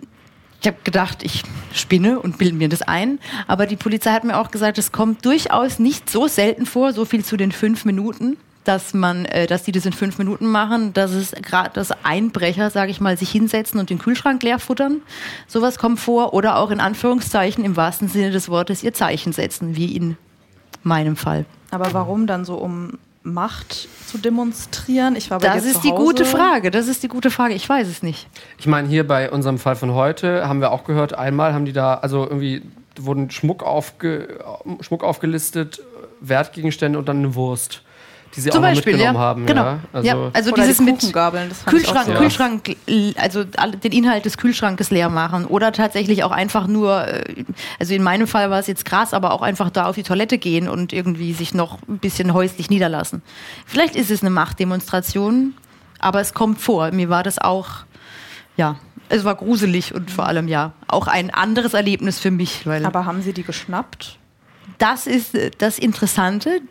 ich 0.59 0.67
habe 0.67 0.77
gedacht, 0.83 1.23
ich 1.23 1.43
spinne 1.73 2.19
und 2.19 2.39
bilde 2.39 2.55
mir 2.55 2.69
das 2.69 2.81
ein. 2.81 3.19
Aber 3.45 3.67
die 3.67 3.75
Polizei 3.75 4.11
hat 4.11 4.23
mir 4.23 4.37
auch 4.37 4.49
gesagt, 4.49 4.77
es 4.77 4.91
kommt 4.91 5.23
durchaus 5.23 5.77
nicht 5.77 6.09
so 6.09 6.27
selten 6.27 6.65
vor, 6.65 6.93
so 6.93 7.05
viel 7.05 7.23
zu 7.23 7.37
den 7.37 7.51
fünf 7.51 7.85
Minuten, 7.85 8.37
dass 8.67 8.93
man, 8.93 9.25
äh, 9.25 9.47
dass 9.47 9.63
die 9.63 9.71
das 9.71 9.85
in 9.85 9.93
fünf 9.93 10.17
Minuten 10.17 10.47
machen, 10.47 10.93
dass 10.93 11.11
es 11.11 11.31
gerade 11.31 11.71
das 11.73 11.91
Einbrecher, 12.03 12.69
sage 12.69 12.91
ich 12.91 12.99
mal, 13.01 13.17
sich 13.17 13.29
hinsetzen 13.31 13.79
und 13.79 13.89
den 13.89 13.99
Kühlschrank 13.99 14.43
leer 14.43 14.59
futtern. 14.59 15.01
Sowas 15.47 15.77
kommt 15.77 15.99
vor. 15.99 16.33
Oder 16.33 16.57
auch 16.57 16.71
in 16.71 16.79
Anführungszeichen 16.79 17.63
im 17.63 17.75
wahrsten 17.77 18.07
Sinne 18.07 18.31
des 18.31 18.49
Wortes 18.49 18.83
ihr 18.83 18.93
Zeichen 18.93 19.33
setzen, 19.33 19.75
wie 19.75 19.95
in 19.95 20.17
meinem 20.83 21.15
Fall. 21.15 21.45
Aber 21.71 21.93
warum 21.93 22.27
dann 22.27 22.45
so 22.45 22.55
um 22.55 22.97
Macht 23.23 23.89
zu 24.07 24.17
demonstrieren? 24.17 25.15
Ich 25.15 25.29
war 25.29 25.39
bei 25.39 25.47
Das 25.47 25.63
dir 25.63 25.71
ist 25.71 25.81
zu 25.81 25.87
die 25.87 25.89
gute. 25.93 26.25
Frage. 26.25 26.71
Das 26.71 26.87
ist 26.87 27.03
die 27.03 27.09
gute 27.09 27.29
Frage. 27.29 27.53
Ich 27.53 27.67
weiß 27.67 27.87
es 27.87 28.01
nicht. 28.03 28.27
Ich 28.57 28.67
meine, 28.67 28.87
hier 28.87 29.05
bei 29.05 29.29
unserem 29.29 29.59
Fall 29.59 29.75
von 29.75 29.93
heute 29.93 30.47
haben 30.47 30.61
wir 30.61 30.71
auch 30.71 30.85
gehört, 30.85 31.13
einmal 31.13 31.53
haben 31.53 31.65
die 31.65 31.73
da, 31.73 31.95
also 31.95 32.23
irgendwie 32.23 32.63
wurden 32.99 33.29
Schmuck, 33.29 33.63
aufge, 33.63 34.39
Schmuck 34.81 35.03
aufgelistet, 35.03 35.81
Wertgegenstände 36.21 36.97
und 36.97 37.07
dann 37.07 37.17
eine 37.17 37.35
Wurst, 37.35 37.83
die 38.37 38.41
sie 38.41 38.49
Zum 38.51 38.63
auch 38.63 38.67
Beispiel, 38.67 38.93
mitgenommen 38.93 39.19
ja. 39.19 39.21
haben. 39.21 39.45
genau. 39.47 39.63
Ja, 39.63 39.79
also, 39.91 40.07
ja, 40.07 40.29
also 40.31 40.51
Oder 40.51 40.61
dieses 40.61 40.77
die 40.77 40.83
mit 40.83 40.99
Kühlschrank. 41.65 42.17
Kühlschrank, 42.17 42.77
also 43.15 43.43
den 43.43 43.91
Inhalt 43.91 44.25
des 44.25 44.37
Kühlschrankes 44.37 44.91
leer 44.91 45.09
machen 45.09 45.45
oder 45.45 45.71
tatsächlich 45.71 46.23
auch 46.23 46.31
einfach 46.31 46.67
nur, 46.67 47.07
äh, 47.07 47.45
also 47.79 47.95
in 47.95 48.03
meinem 48.03 48.27
Fall 48.27 48.51
war 48.51 48.59
es 48.59 48.67
jetzt 48.67 48.85
krass, 48.85 49.15
aber 49.15 49.31
auch 49.31 49.41
einfach 49.41 49.71
da 49.71 49.87
auf 49.87 49.95
die 49.95 50.03
Toilette 50.03 50.37
gehen 50.37 50.69
und 50.69 50.93
irgendwie 50.93 51.33
sich 51.33 51.55
noch 51.55 51.79
ein 51.89 51.97
bisschen 51.97 52.33
häuslich 52.33 52.69
niederlassen. 52.69 53.23
Vielleicht 53.65 53.95
ist 53.95 54.11
es 54.11 54.21
eine 54.21 54.29
Machtdemonstration, 54.29 55.55
aber 55.97 56.21
es 56.21 56.35
kommt 56.35 56.61
vor. 56.61 56.91
Mir 56.91 57.09
war 57.09 57.23
das 57.23 57.39
auch, 57.39 57.69
ja, 58.55 58.75
es 59.09 59.23
war 59.23 59.33
gruselig 59.33 59.95
und 59.95 60.11
vor 60.11 60.27
allem 60.27 60.47
ja 60.47 60.73
auch 60.87 61.07
ein 61.07 61.31
anderes 61.31 61.73
Erlebnis 61.73 62.19
für 62.19 62.29
mich, 62.29 62.67
weil 62.67 62.85
Aber 62.85 63.05
haben 63.05 63.23
sie 63.23 63.33
die 63.33 63.43
geschnappt? 63.43 64.19
das 64.77 65.07
ist 65.07 65.35
äh, 65.35 65.51
das 65.57 65.79
Interessante. 65.79 66.61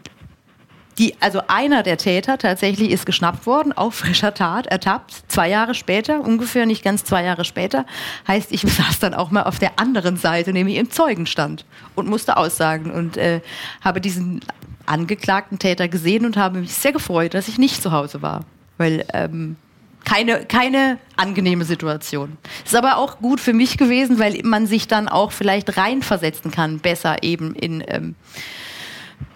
Die, 0.98 1.14
also 1.20 1.42
einer 1.48 1.82
der 1.82 1.98
Täter 1.98 2.38
tatsächlich 2.38 2.90
ist 2.90 3.04
geschnappt 3.04 3.46
worden, 3.46 3.74
auf 3.74 3.94
frischer 3.94 4.32
Tat, 4.32 4.66
ertappt, 4.66 5.24
zwei 5.28 5.50
Jahre 5.50 5.74
später, 5.74 6.20
ungefähr 6.20 6.64
nicht 6.64 6.82
ganz 6.82 7.04
zwei 7.04 7.22
Jahre 7.22 7.44
später. 7.44 7.84
Heißt, 8.26 8.50
ich 8.50 8.62
saß 8.66 8.98
dann 9.00 9.12
auch 9.12 9.30
mal 9.30 9.42
auf 9.42 9.58
der 9.58 9.78
anderen 9.78 10.16
Seite, 10.16 10.52
nämlich 10.52 10.76
im 10.76 10.90
Zeugenstand 10.90 11.66
und 11.94 12.08
musste 12.08 12.36
aussagen 12.38 12.90
und 12.90 13.18
äh, 13.18 13.40
habe 13.82 14.00
diesen 14.00 14.40
angeklagten 14.86 15.58
Täter 15.58 15.88
gesehen 15.88 16.24
und 16.24 16.36
habe 16.36 16.60
mich 16.60 16.72
sehr 16.72 16.92
gefreut, 16.92 17.34
dass 17.34 17.48
ich 17.48 17.58
nicht 17.58 17.82
zu 17.82 17.92
Hause 17.92 18.22
war. 18.22 18.44
Weil 18.78 19.04
ähm, 19.12 19.56
keine, 20.04 20.46
keine 20.46 20.98
angenehme 21.16 21.64
Situation. 21.64 22.38
Ist 22.64 22.76
aber 22.76 22.96
auch 22.96 23.18
gut 23.18 23.40
für 23.40 23.52
mich 23.52 23.76
gewesen, 23.76 24.18
weil 24.18 24.40
man 24.44 24.66
sich 24.66 24.86
dann 24.86 25.08
auch 25.08 25.32
vielleicht 25.32 25.76
reinversetzen 25.76 26.52
kann, 26.52 26.78
besser 26.78 27.22
eben 27.22 27.54
in 27.54 27.84
ähm, 27.88 28.14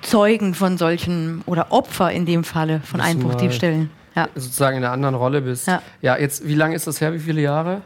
Zeugen 0.03 0.55
von 0.55 0.79
solchen 0.79 1.43
oder 1.47 1.73
Opfer 1.73 2.11
in 2.11 2.27
dem 2.27 2.45
Falle 2.45 2.81
von 2.81 3.01
Einbruchdiebstählen. 3.01 3.91
Ja. 4.17 4.29
sozusagen 4.35 4.77
in 4.79 4.85
einer 4.85 4.93
anderen 4.93 5.15
Rolle 5.15 5.41
bist. 5.41 5.69
Ja. 5.69 5.83
ja, 6.03 6.17
jetzt, 6.19 6.47
wie 6.47 6.55
lange 6.57 6.75
ist 6.75 6.87
das 6.87 7.01
her? 7.01 7.13
Wie 7.13 7.21
viele 7.21 7.41
Jahre? 7.43 7.83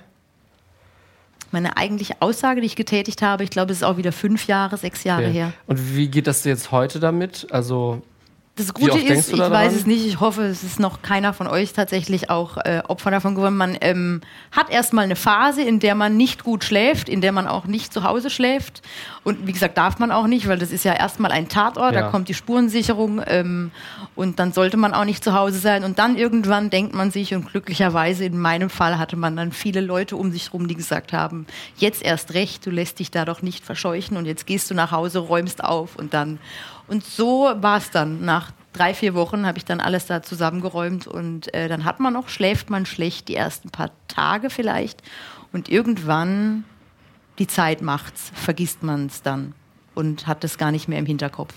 Meine 1.50 1.76
eigentliche 1.76 2.14
Aussage, 2.20 2.60
die 2.60 2.66
ich 2.66 2.76
getätigt 2.76 3.20
habe, 3.22 3.44
ich 3.44 3.50
glaube, 3.50 3.70
es 3.72 3.78
ist 3.78 3.84
auch 3.84 3.96
wieder 3.98 4.10
fünf 4.10 4.46
Jahre, 4.46 4.76
sechs 4.76 5.04
Jahre 5.04 5.24
Okay. 5.24 5.32
her. 5.32 5.52
Und 5.66 5.94
wie 5.96 6.08
geht 6.08 6.26
das 6.26 6.42
jetzt 6.44 6.72
heute 6.72 6.98
damit? 6.98 7.46
Also, 7.50 8.02
Das 8.56 8.72
Gute 8.72 9.00
ist, 9.00 9.32
ich 9.32 9.38
da 9.38 9.50
weiß 9.50 9.74
es 9.74 9.84
nicht, 9.84 10.06
ich 10.06 10.20
hoffe, 10.20 10.42
es 10.42 10.62
ist 10.62 10.78
noch 10.78 11.02
keiner 11.02 11.32
von 11.32 11.48
euch 11.48 11.72
tatsächlich 11.72 12.30
auch 12.30 12.56
äh, 12.58 12.82
Opfer 12.86 13.10
davon 13.10 13.34
geworden. 13.34 13.56
Man 13.56 13.76
ähm, 13.80 14.20
hat 14.52 14.70
erstmal 14.70 15.02
eine 15.02 15.16
Phase, 15.16 15.62
in 15.62 15.80
der 15.80 15.96
man 15.96 16.16
nicht 16.16 16.44
gut 16.44 16.62
schläft, 16.62 17.08
in 17.08 17.20
der 17.20 17.32
man 17.32 17.48
auch 17.48 17.64
nicht 17.64 17.92
zu 17.92 18.04
Hause 18.04 18.30
schläft. 18.30 18.82
Und 19.24 19.48
wie 19.48 19.52
gesagt, 19.52 19.76
darf 19.76 19.98
man 19.98 20.12
auch 20.12 20.28
nicht, 20.28 20.46
weil 20.46 20.56
das 20.56 20.70
ist 20.70 20.84
ja 20.84 20.92
erstmal 20.92 21.32
ein 21.32 21.48
Tatort, 21.48 21.94
Ja. 21.94 22.02
da 22.02 22.10
kommt 22.10 22.28
die 22.28 22.34
Spurensicherung 22.34 23.20
ähm, 23.26 23.72
und 24.14 24.38
dann 24.38 24.52
sollte 24.52 24.76
man 24.76 24.94
auch 24.94 25.04
nicht 25.04 25.24
zu 25.24 25.32
Hause 25.34 25.58
sein. 25.58 25.82
Und 25.82 25.98
dann 25.98 26.16
irgendwann 26.16 26.70
denkt 26.70 26.94
man 26.94 27.10
sich, 27.10 27.34
und 27.34 27.50
glücklicherweise 27.50 28.24
in 28.24 28.38
meinem 28.38 28.70
Fall 28.70 28.98
hatte 28.98 29.16
man 29.16 29.34
dann 29.36 29.50
viele 29.50 29.80
Leute 29.80 30.14
um 30.14 30.30
sich 30.30 30.52
rum, 30.52 30.68
die 30.68 30.76
gesagt 30.76 31.12
haben, 31.12 31.46
jetzt 31.76 32.04
erst 32.04 32.34
recht, 32.34 32.64
du 32.66 32.70
lässt 32.70 33.00
dich 33.00 33.10
da 33.10 33.24
doch 33.24 33.42
nicht 33.42 33.64
verscheuchen 33.64 34.16
und 34.16 34.26
jetzt 34.26 34.46
gehst 34.46 34.70
du 34.70 34.74
nach 34.74 34.92
Hause, 34.92 35.18
räumst 35.18 35.64
auf 35.64 35.96
und 35.96 36.14
dann. 36.14 36.38
Und 36.86 37.04
so 37.04 37.50
war 37.56 37.78
es 37.78 37.90
dann. 37.90 38.24
Nach 38.24 38.52
drei, 38.72 38.92
vier 38.94 39.14
Wochen 39.14 39.46
habe 39.46 39.58
ich 39.58 39.64
dann 39.64 39.80
alles 39.80 40.06
da 40.06 40.22
zusammengeräumt 40.22 41.06
und 41.06 41.52
äh, 41.54 41.68
dann 41.68 41.84
hat 41.84 42.00
man 42.00 42.12
noch, 42.12 42.28
schläft 42.28 42.70
man 42.70 42.84
schlecht 42.86 43.28
die 43.28 43.36
ersten 43.36 43.70
paar 43.70 43.90
Tage 44.08 44.50
vielleicht 44.50 45.02
und 45.52 45.68
irgendwann 45.68 46.64
die 47.38 47.46
Zeit 47.46 47.82
macht's, 47.82 48.30
vergisst 48.34 48.82
man 48.82 49.06
es 49.06 49.22
dann 49.22 49.54
und 49.94 50.26
hat 50.26 50.44
es 50.44 50.58
gar 50.58 50.72
nicht 50.72 50.88
mehr 50.88 50.98
im 50.98 51.06
Hinterkopf. 51.06 51.54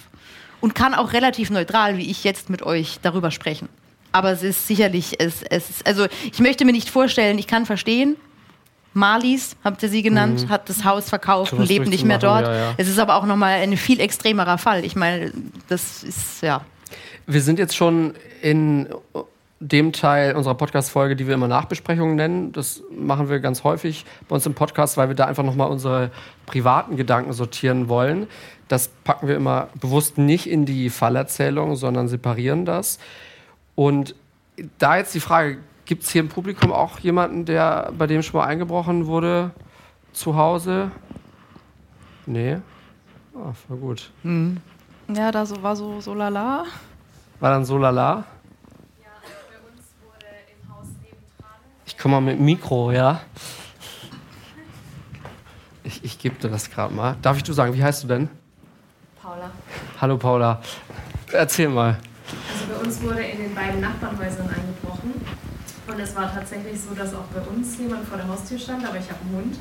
Und 0.61 0.73
kann 0.73 0.93
auch 0.93 1.13
relativ 1.13 1.49
neutral, 1.49 1.97
wie 1.97 2.09
ich 2.09 2.23
jetzt 2.23 2.49
mit 2.49 2.63
euch, 2.63 2.99
darüber 3.01 3.29
sprechen. 3.29 3.69
Aber 4.11 4.31
es 4.31 4.41
ist 4.41 4.67
sicherlich, 4.67 5.19
es, 5.19 5.43
es 5.43 5.69
ist, 5.69 5.87
also 5.87 6.07
ich 6.31 6.39
möchte 6.39 6.65
mir 6.65 6.71
nicht 6.71 6.89
vorstellen, 6.89 7.37
ich 7.37 7.45
kann 7.47 7.65
verstehen, 7.65 8.15
Marlies, 8.97 9.55
habt 9.63 9.81
ihr 9.83 9.89
sie 9.89 10.01
genannt, 10.01 10.47
hat 10.49 10.69
das 10.69 10.83
Haus 10.83 11.07
verkauft 11.09 11.53
und 11.53 11.67
lebt 11.67 11.87
nicht 11.87 12.03
mehr 12.03 12.17
dort. 12.17 12.47
ja, 12.47 12.55
ja. 12.55 12.73
Es 12.77 12.89
ist 12.89 12.99
aber 12.99 13.15
auch 13.15 13.25
nochmal 13.25 13.61
ein 13.61 13.77
viel 13.77 13.99
extremerer 13.99 14.57
Fall. 14.57 14.83
Ich 14.83 14.95
meine, 14.95 15.31
das 15.69 16.03
ist, 16.03 16.41
ja. 16.41 16.61
wir 17.27 17.41
sind 17.41 17.59
jetzt 17.59 17.75
schon 17.75 18.15
in 18.41 18.87
dem 19.59 19.91
Teil 19.91 20.35
unserer 20.35 20.55
Podcast-Folge, 20.55 21.15
die 21.15 21.27
wir 21.27 21.33
immer 21.33 21.47
Nachbesprechungen 21.47 22.15
nennen. 22.15 22.51
Das 22.51 22.83
machen 22.91 23.29
wir 23.29 23.39
ganz 23.39 23.63
häufig 23.63 24.05
bei 24.27 24.35
uns 24.35 24.45
im 24.45 24.53
Podcast, 24.53 24.97
weil 24.97 25.07
wir 25.07 25.15
da 25.15 25.25
einfach 25.25 25.43
nochmal 25.43 25.69
unsere 25.69 26.11
privaten 26.45 26.95
Gedanken 26.95 27.33
sortieren 27.33 27.89
wollen. 27.89 28.27
Das 28.67 28.89
packen 29.03 29.27
wir 29.27 29.35
immer 29.35 29.69
bewusst 29.79 30.17
nicht 30.17 30.47
in 30.47 30.65
die 30.65 30.89
Fallerzählung, 30.89 31.75
sondern 31.75 32.07
separieren 32.07 32.65
das. 32.65 32.99
Und 33.75 34.15
da 34.79 34.97
jetzt 34.97 35.13
die 35.15 35.19
Frage, 35.19 35.59
gibt 35.87 36.03
es 36.03 36.11
hier 36.11 36.21
im 36.21 36.29
Publikum 36.29 36.71
auch 36.71 36.99
jemanden, 36.99 37.45
der 37.45 37.91
bei 37.97 38.05
dem 38.05 38.21
schon 38.21 38.39
mal 38.39 38.45
eingebrochen 38.45 39.07
wurde 39.07 39.51
zu 40.11 40.35
Hause? 40.35 40.91
Nee. 42.25 42.57
Ah, 43.33 43.53
voll 43.67 43.77
gut. 43.77 44.11
Ja, 45.13 45.31
da 45.31 45.45
so, 45.45 45.63
war 45.63 45.75
so, 45.75 46.01
so 46.01 46.13
lala. 46.13 46.65
War 47.39 47.51
dann 47.51 47.65
so 47.65 47.77
lala? 47.77 48.25
Ich 51.85 51.97
komme 51.97 52.15
mal 52.15 52.21
mit 52.21 52.39
Mikro, 52.39 52.91
ja? 52.91 53.21
Ich, 55.83 56.03
ich 56.03 56.19
gebe 56.19 56.35
dir 56.35 56.49
das 56.49 56.69
gerade 56.69 56.93
mal. 56.93 57.15
Darf 57.21 57.37
ich 57.37 57.43
du 57.43 57.53
sagen, 57.53 57.73
wie 57.73 57.83
heißt 57.83 58.03
du 58.03 58.07
denn? 58.07 58.29
Paula. 59.21 59.49
Hallo 60.01 60.17
Paula. 60.17 60.61
Erzähl 61.31 61.69
mal. 61.69 61.97
Also 62.51 62.73
bei 62.73 62.85
uns 62.85 63.01
wurde 63.01 63.21
in 63.21 63.37
den 63.37 63.55
beiden 63.55 63.79
Nachbarnhäusern 63.79 64.49
eingebrochen. 64.49 65.13
Und 65.87 65.99
es 65.99 66.15
war 66.15 66.33
tatsächlich 66.33 66.79
so, 66.79 66.93
dass 66.93 67.13
auch 67.13 67.25
bei 67.33 67.41
uns 67.49 67.77
jemand 67.77 68.07
vor 68.07 68.17
der 68.17 68.27
Haustür 68.27 68.59
stand, 68.59 68.85
aber 68.85 68.97
ich 68.97 69.09
habe 69.09 69.19
einen 69.25 69.37
Hund. 69.37 69.57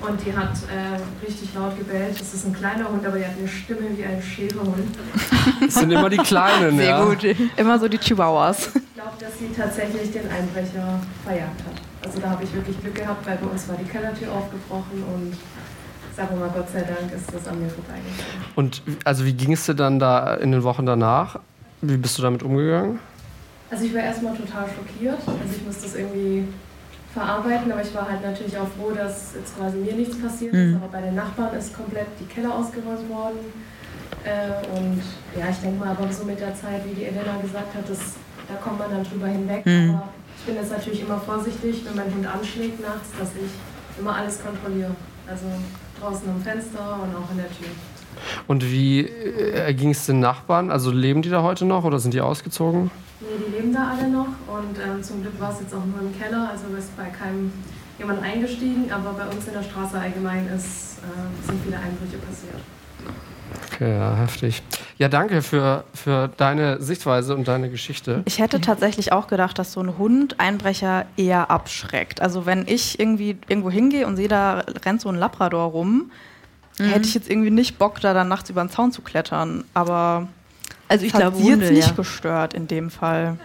Und 0.00 0.20
die 0.24 0.36
hat 0.36 0.52
äh, 0.68 1.24
richtig 1.24 1.54
laut 1.54 1.78
gebellt. 1.78 2.20
Das 2.20 2.34
ist 2.34 2.46
ein 2.46 2.52
kleiner 2.52 2.90
Hund, 2.90 3.06
aber 3.06 3.16
die 3.16 3.24
hat 3.24 3.32
eine 3.38 3.48
Stimme 3.48 3.96
wie 3.96 4.04
ein 4.04 4.22
Schäferhund. 4.22 4.96
Das 5.60 5.74
sind 5.74 5.90
immer 5.90 6.08
die 6.08 6.18
Kleinen, 6.18 6.76
Sehr 6.76 6.88
ja. 6.88 7.04
gut. 7.04 7.24
Immer 7.56 7.78
so 7.78 7.88
die 7.88 7.98
Chihuahuas. 7.98 8.68
Ich 8.74 8.94
glaube, 8.94 9.12
dass 9.18 9.38
sie 9.38 9.48
tatsächlich 9.54 10.10
den 10.12 10.30
Einbrecher 10.30 11.00
verjagt 11.24 11.60
hat. 11.66 12.06
Also 12.06 12.20
da 12.20 12.30
habe 12.30 12.44
ich 12.44 12.54
wirklich 12.54 12.80
Glück 12.80 12.94
gehabt, 12.94 13.26
weil 13.26 13.36
bei 13.36 13.46
uns 13.46 13.68
war 13.68 13.76
die 13.76 13.84
Kellertür 13.84 14.32
aufgebrochen 14.32 15.02
und 15.14 15.36
sagen 16.16 16.28
wir 16.30 16.46
mal, 16.46 16.52
Gott 16.54 16.68
sei 16.70 16.80
Dank 16.80 17.12
ist 17.14 17.32
das 17.32 17.46
an 17.48 17.60
mir 17.60 17.68
vorbeigegangen. 17.68 18.44
Und 18.54 18.82
also 19.04 19.24
wie 19.24 19.32
ging 19.32 19.52
es 19.52 19.66
dir 19.66 19.74
dann 19.74 19.98
da 19.98 20.34
in 20.34 20.52
den 20.52 20.62
Wochen 20.62 20.86
danach? 20.86 21.40
Wie 21.82 21.96
bist 21.96 22.18
du 22.18 22.22
damit 22.22 22.42
umgegangen? 22.42 23.00
Also 23.74 23.86
ich 23.86 23.94
war 23.94 24.02
erstmal 24.02 24.36
total 24.36 24.66
schockiert. 24.70 25.18
Also 25.26 25.56
ich 25.56 25.66
musste 25.66 25.82
das 25.82 25.96
irgendwie 25.96 26.46
verarbeiten, 27.12 27.72
aber 27.72 27.82
ich 27.82 27.92
war 27.92 28.08
halt 28.08 28.22
natürlich 28.22 28.56
auch 28.56 28.68
froh, 28.68 28.92
dass 28.92 29.34
jetzt 29.34 29.58
quasi 29.58 29.78
mir 29.78 29.94
nichts 29.94 30.16
passiert 30.20 30.54
ist. 30.54 30.76
Aber 30.76 30.86
bei 30.92 31.00
den 31.00 31.16
Nachbarn 31.16 31.56
ist 31.58 31.74
komplett 31.74 32.06
die 32.20 32.24
Keller 32.26 32.54
ausgeräumt 32.54 33.08
worden. 33.10 33.38
Äh, 34.22 34.78
und 34.78 35.02
ja, 35.36 35.50
ich 35.50 35.56
denke 35.56 35.80
mal, 35.80 35.88
aber 35.88 36.06
so 36.12 36.22
mit 36.24 36.38
der 36.38 36.54
Zeit, 36.54 36.86
wie 36.86 36.94
die 36.94 37.06
Elena 37.06 37.34
gesagt 37.42 37.74
hat, 37.74 37.90
das, 37.90 37.98
da 38.46 38.54
kommt 38.62 38.78
man 38.78 38.90
dann 38.92 39.02
drüber 39.02 39.26
hinweg. 39.26 39.66
Aber 39.66 40.08
ich 40.38 40.44
bin 40.44 40.54
jetzt 40.54 40.70
natürlich 40.70 41.00
immer 41.02 41.18
vorsichtig, 41.18 41.82
wenn 41.84 41.96
mein 41.96 42.14
Hund 42.14 42.26
anschlägt 42.28 42.80
nachts, 42.80 43.08
dass 43.18 43.30
ich 43.34 43.50
immer 43.98 44.14
alles 44.14 44.38
kontrolliere. 44.40 44.94
Also 45.26 45.46
draußen 46.00 46.28
am 46.30 46.40
Fenster 46.40 47.00
und 47.02 47.10
auch 47.16 47.28
in 47.32 47.38
der 47.38 47.50
Tür. 47.50 47.74
Und 48.46 48.64
wie 48.70 49.00
äh, 49.00 49.72
ging 49.74 49.90
es 49.90 50.06
den 50.06 50.20
Nachbarn? 50.20 50.70
Also 50.70 50.90
leben 50.90 51.22
die 51.22 51.30
da 51.30 51.42
heute 51.42 51.64
noch 51.64 51.84
oder 51.84 51.98
sind 51.98 52.14
die 52.14 52.20
ausgezogen? 52.20 52.90
Nee, 53.20 53.26
die 53.46 53.56
leben 53.56 53.72
da 53.72 53.92
alle 53.92 54.08
noch 54.08 54.26
und 54.26 54.78
ähm, 54.78 55.02
zum 55.02 55.22
Glück 55.22 55.40
war 55.40 55.52
es 55.52 55.60
jetzt 55.60 55.74
auch 55.74 55.84
nur 55.84 56.00
im 56.00 56.18
Keller, 56.18 56.50
also 56.50 56.64
ist 56.76 56.96
bei 56.96 57.04
keinem 57.04 57.52
jemand 57.98 58.22
eingestiegen, 58.22 58.90
aber 58.90 59.12
bei 59.12 59.26
uns 59.26 59.46
in 59.46 59.54
der 59.54 59.62
Straße 59.62 59.98
allgemein 59.98 60.48
ist, 60.48 60.98
äh, 60.98 61.46
sind 61.46 61.62
viele 61.64 61.76
Einbrüche 61.76 62.18
passiert. 62.18 62.60
Okay, 63.72 63.96
ja, 63.96 64.16
heftig. 64.16 64.62
Ja, 64.98 65.08
danke 65.08 65.42
für, 65.42 65.84
für 65.94 66.28
deine 66.36 66.80
Sichtweise 66.80 67.34
und 67.34 67.48
deine 67.48 67.70
Geschichte. 67.70 68.22
Ich 68.24 68.38
hätte 68.38 68.60
tatsächlich 68.60 69.12
auch 69.12 69.26
gedacht, 69.26 69.58
dass 69.58 69.72
so 69.72 69.80
ein 69.80 69.98
Hund 69.98 70.38
Einbrecher 70.38 71.06
eher 71.16 71.50
abschreckt. 71.50 72.20
Also 72.20 72.46
wenn 72.46 72.66
ich 72.66 72.98
irgendwie 72.98 73.36
irgendwo 73.48 73.70
hingehe 73.70 74.06
und 74.06 74.16
sehe, 74.16 74.28
da 74.28 74.64
rennt 74.84 75.00
so 75.00 75.08
ein 75.08 75.16
Labrador 75.16 75.70
rum, 75.70 76.10
Mhm. 76.78 76.84
hätte 76.86 77.06
ich 77.08 77.14
jetzt 77.14 77.30
irgendwie 77.30 77.50
nicht 77.50 77.78
Bock, 77.78 78.00
da 78.00 78.14
dann 78.14 78.28
nachts 78.28 78.50
über 78.50 78.62
den 78.64 78.70
Zaun 78.70 78.90
zu 78.92 79.02
klettern. 79.02 79.64
Aber 79.74 80.28
Also 80.88 81.06
ich 81.06 81.12
glaube, 81.12 81.36
sie 81.36 81.48
jetzt 81.50 81.70
nicht 81.70 81.88
ja. 81.88 81.92
gestört 81.94 82.54
in 82.54 82.66
dem 82.66 82.90
Fall. 82.90 83.38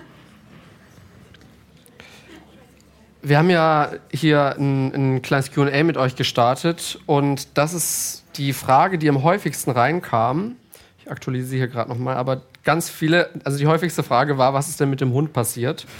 Wir 3.22 3.38
haben 3.38 3.50
ja 3.50 3.92
hier 4.12 4.56
ein, 4.58 4.94
ein 5.16 5.22
kleines 5.22 5.52
QA 5.52 5.84
mit 5.84 5.98
euch 5.98 6.16
gestartet 6.16 7.00
und 7.06 7.58
das 7.58 7.74
ist 7.74 8.24
die 8.38 8.54
Frage, 8.54 8.98
die 8.98 9.10
am 9.10 9.24
häufigsten 9.24 9.72
reinkam. 9.72 10.56
Ich 11.00 11.12
aktualisiere 11.12 11.58
hier 11.58 11.68
gerade 11.68 11.90
nochmal, 11.90 12.16
aber 12.16 12.44
ganz 12.64 12.90
viele, 12.90 13.30
also 13.44 13.58
die 13.58 13.68
häufigste 13.68 14.04
Frage 14.04 14.38
war, 14.38 14.54
was 14.54 14.70
ist 14.70 14.80
denn 14.80 14.90
mit 14.90 15.02
dem 15.02 15.12
Hund 15.12 15.34
passiert? 15.34 15.86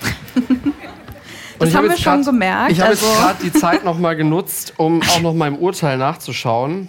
Und 1.60 1.66
Das 1.66 1.70
ich 1.72 1.76
haben 1.76 1.84
wir 1.86 1.92
jetzt 1.92 2.04
schon 2.04 2.14
grad- 2.22 2.26
gemerkt, 2.26 2.72
Ich 2.72 2.80
habe 2.80 2.92
also- 2.92 3.06
jetzt 3.06 3.18
gerade 3.20 3.44
die 3.44 3.52
Zeit 3.52 3.84
nochmal 3.84 4.16
genutzt, 4.16 4.74
um 4.78 5.02
auch 5.02 5.20
nochmal 5.20 5.50
im 5.50 5.58
Urteil 5.58 5.98
nachzuschauen. 5.98 6.88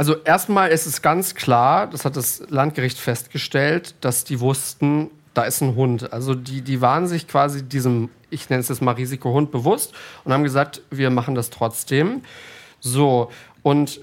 Also 0.00 0.16
erstmal 0.24 0.70
ist 0.70 0.86
es 0.86 1.02
ganz 1.02 1.34
klar, 1.34 1.86
das 1.86 2.06
hat 2.06 2.16
das 2.16 2.42
Landgericht 2.48 2.96
festgestellt, 2.96 3.94
dass 4.00 4.24
die 4.24 4.40
wussten, 4.40 5.10
da 5.34 5.42
ist 5.42 5.60
ein 5.60 5.74
Hund. 5.74 6.10
Also 6.10 6.34
die, 6.34 6.62
die 6.62 6.80
waren 6.80 7.06
sich 7.06 7.28
quasi 7.28 7.62
diesem, 7.62 8.08
ich 8.30 8.48
nenne 8.48 8.60
es 8.60 8.70
jetzt 8.70 8.80
mal 8.80 8.92
Risikohund, 8.92 9.50
bewusst 9.50 9.92
und 10.24 10.32
haben 10.32 10.42
gesagt, 10.42 10.80
wir 10.90 11.10
machen 11.10 11.34
das 11.34 11.50
trotzdem. 11.50 12.22
So, 12.80 13.30
und 13.62 13.98
äh, 13.98 14.00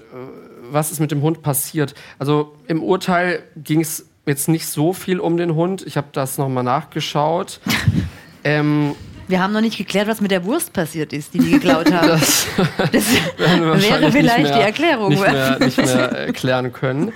was 0.70 0.92
ist 0.92 1.00
mit 1.00 1.10
dem 1.10 1.20
Hund 1.22 1.42
passiert? 1.42 1.96
Also 2.20 2.54
im 2.68 2.80
Urteil 2.84 3.42
ging 3.56 3.80
es 3.80 4.06
jetzt 4.24 4.46
nicht 4.46 4.68
so 4.68 4.92
viel 4.92 5.18
um 5.18 5.36
den 5.36 5.56
Hund. 5.56 5.84
Ich 5.84 5.96
habe 5.96 6.10
das 6.12 6.38
nochmal 6.38 6.62
nachgeschaut. 6.62 7.58
ähm, 8.44 8.94
Wir 9.28 9.42
haben 9.42 9.52
noch 9.52 9.60
nicht 9.60 9.76
geklärt, 9.76 10.08
was 10.08 10.20
mit 10.22 10.30
der 10.30 10.44
Wurst 10.44 10.72
passiert 10.72 11.12
ist, 11.12 11.34
die 11.34 11.38
die 11.38 11.50
geklaut 11.52 11.92
haben. 11.92 12.08
das 12.08 12.46
Das 12.88 13.12
wäre 13.36 14.10
vielleicht 14.10 14.42
mehr, 14.42 14.56
die 14.56 14.62
Erklärung. 14.62 15.10
Nicht 15.10 15.20
mehr, 15.20 15.58
nicht 15.58 15.76
mehr 15.76 16.12
erklären 16.12 16.72
können. 16.72 17.12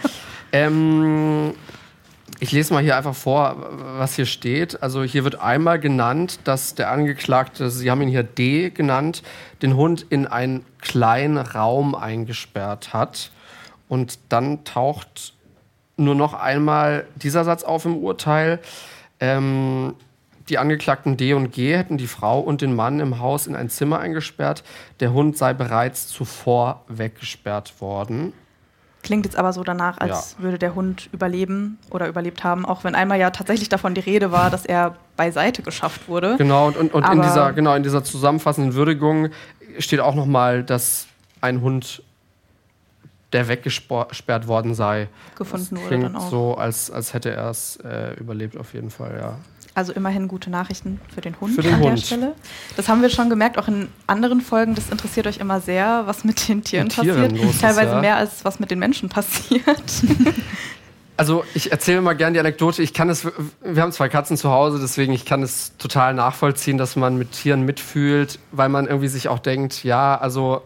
Ähm, 0.53 1.55
ich 2.39 2.53
lese 2.53 2.75
mal 2.75 2.83
hier 2.83 2.97
einfach 2.97 3.15
vor, 3.15 3.57
was 3.99 4.15
hier 4.15 4.27
steht. 4.27 4.83
Also 4.83 5.03
hier 5.05 5.25
wird 5.25 5.41
einmal 5.41 5.79
genannt, 5.79 6.41
dass 6.45 6.75
der 6.75 6.91
Angeklagte, 6.91 7.71
Sie 7.71 7.91
haben 7.91 8.03
ihn 8.03 8.09
hier 8.09 8.25
D 8.25 8.71
genannt, 8.71 9.23
den 9.63 9.77
Hund 9.77 10.05
in 10.11 10.27
einen 10.27 10.67
kleinen 10.81 11.39
Raum 11.39 11.95
eingesperrt 11.95 12.93
hat. 12.93 13.31
Und 13.89 14.19
dann 14.29 14.65
taucht 14.65 15.35
nur 15.97 16.15
noch 16.15 16.35
einmal 16.35 17.07
dieser 17.17 17.45
Satz 17.45 17.63
auf 17.63 17.85
im 17.85 17.97
Urteil. 17.97 18.59
Ähm, 19.21 19.95
die 20.53 20.59
Angeklagten 20.59 21.16
D 21.16 21.32
und 21.32 21.50
G 21.50 21.74
hätten 21.74 21.96
die 21.96 22.07
Frau 22.07 22.38
und 22.38 22.61
den 22.61 22.76
Mann 22.76 23.00
im 23.00 23.18
Haus 23.18 23.46
in 23.46 23.57
ein 23.57 23.70
Zimmer 23.70 24.00
eingesperrt. 24.00 24.62
Der 25.00 25.14
Hund 25.14 25.38
sei 25.38 25.55
bereits 25.55 26.09
zuvor 26.09 26.84
weggesperrt 26.88 27.80
worden. 27.80 28.34
Klingt 29.03 29.24
jetzt 29.24 29.36
aber 29.36 29.55
so 29.55 29.64
danach, 29.64 29.98
als 29.98 30.36
würde 30.38 30.59
der 30.59 30.74
Hund 30.74 31.09
überleben 31.11 31.78
oder 31.90 32.07
überlebt 32.07 32.44
haben, 32.44 32.66
auch 32.66 32.84
wenn 32.84 32.94
einmal 32.94 33.18
ja 33.18 33.30
tatsächlich 33.30 33.70
davon 33.70 33.94
die 33.94 34.03
Rede 34.03 34.30
war, 34.30 34.50
dass 34.50 34.66
er 34.66 34.94
beiseite 35.16 35.62
geschafft 35.62 36.07
wurde. 36.07 36.36
Genau, 36.36 36.66
und, 36.66 36.76
und, 36.76 36.92
und 36.92 37.11
in, 37.11 37.22
dieser, 37.22 37.53
genau, 37.55 37.74
in 37.74 37.82
dieser 37.82 38.05
zusammenfassenden 38.05 38.74
Würdigung 38.74 39.30
steht 39.78 40.00
auch 40.00 40.14
nochmal, 40.14 40.62
dass 40.62 41.07
ein 41.40 41.62
Hund, 41.62 42.03
der 43.32 43.48
weggesperrt 43.48 44.46
worden 44.46 44.74
sei, 44.74 45.09
Gefunden 45.34 45.68
das 45.70 45.78
wurde 45.78 45.88
klingt 45.88 46.05
dann 46.05 46.16
auch. 46.16 46.30
so, 46.30 46.55
als, 46.57 46.90
als 46.90 47.14
hätte 47.14 47.30
er 47.30 47.48
es 47.48 47.76
äh, 47.76 48.12
überlebt 48.20 48.59
auf 48.59 48.74
jeden 48.74 48.90
Fall, 48.90 49.18
ja. 49.18 49.38
Also 49.75 49.93
immerhin 49.93 50.29
gute 50.29 50.51
Nachrichten 50.51 51.01
für 51.14 51.23
den 51.23 51.41
Hund 51.41 51.55
Für 51.55 51.62
den 51.62 51.75
an 51.75 51.81
der 51.81 51.91
Hund. 51.93 52.01
Stelle. 52.01 52.35
Das 52.77 52.89
haben 52.89 53.01
wir 53.01 53.09
schon 53.09 53.31
gemerkt, 53.31 53.57
auch 53.57 53.68
in 53.68 53.89
anderen 54.07 54.43
Folgen. 54.43 54.75
Das 54.75 54.91
interessiert 54.91 55.27
euch 55.27 55.39
immer 55.39 55.61
sehr, 55.61 56.03
was 56.07 56.25
mit 56.25 56.47
den 56.49 56.62
Tieren 56.62 56.89
Mit 56.89 56.95
Tieren 56.95 57.16
passiert. 57.16 57.33
los 57.33 57.55
ist, 57.55 57.61
Teilweise 57.62 57.93
ja. 57.93 58.01
mehr 58.01 58.16
als 58.16 58.45
was 58.45 58.61
mit 58.61 58.70
den 58.70 58.79
Menschen 58.79 59.09
passiert. 59.09 59.62
Also 61.16 61.45
ich 61.55 61.70
erzähle 61.70 62.01
mal 62.01 62.14
gerne 62.14 62.33
die 62.33 62.41
Anekdote. 62.41 62.83
Ich 62.83 62.95
kann 62.95 63.11
es, 63.11 63.27
wir 63.61 63.83
haben 63.83 63.93
zwei 63.93 64.09
Katzen 64.09 64.37
zu 64.37 64.51
Hause, 64.51 64.79
deswegen 64.81 65.12
ich 65.12 65.25
kann 65.25 65.43
es 65.43 65.77
total 65.77 66.14
nachvollziehen, 66.14 66.79
dass 66.79 66.97
man 66.97 67.16
mit 67.16 67.33
Tieren 67.33 67.62
mitfühlt, 67.62 68.39
weil 68.51 68.68
man 68.70 68.87
irgendwie 68.87 69.09
sich 69.09 69.29
auch 69.29 69.39
denkt, 69.39 69.85
ja, 69.85 70.16
also 70.18 70.62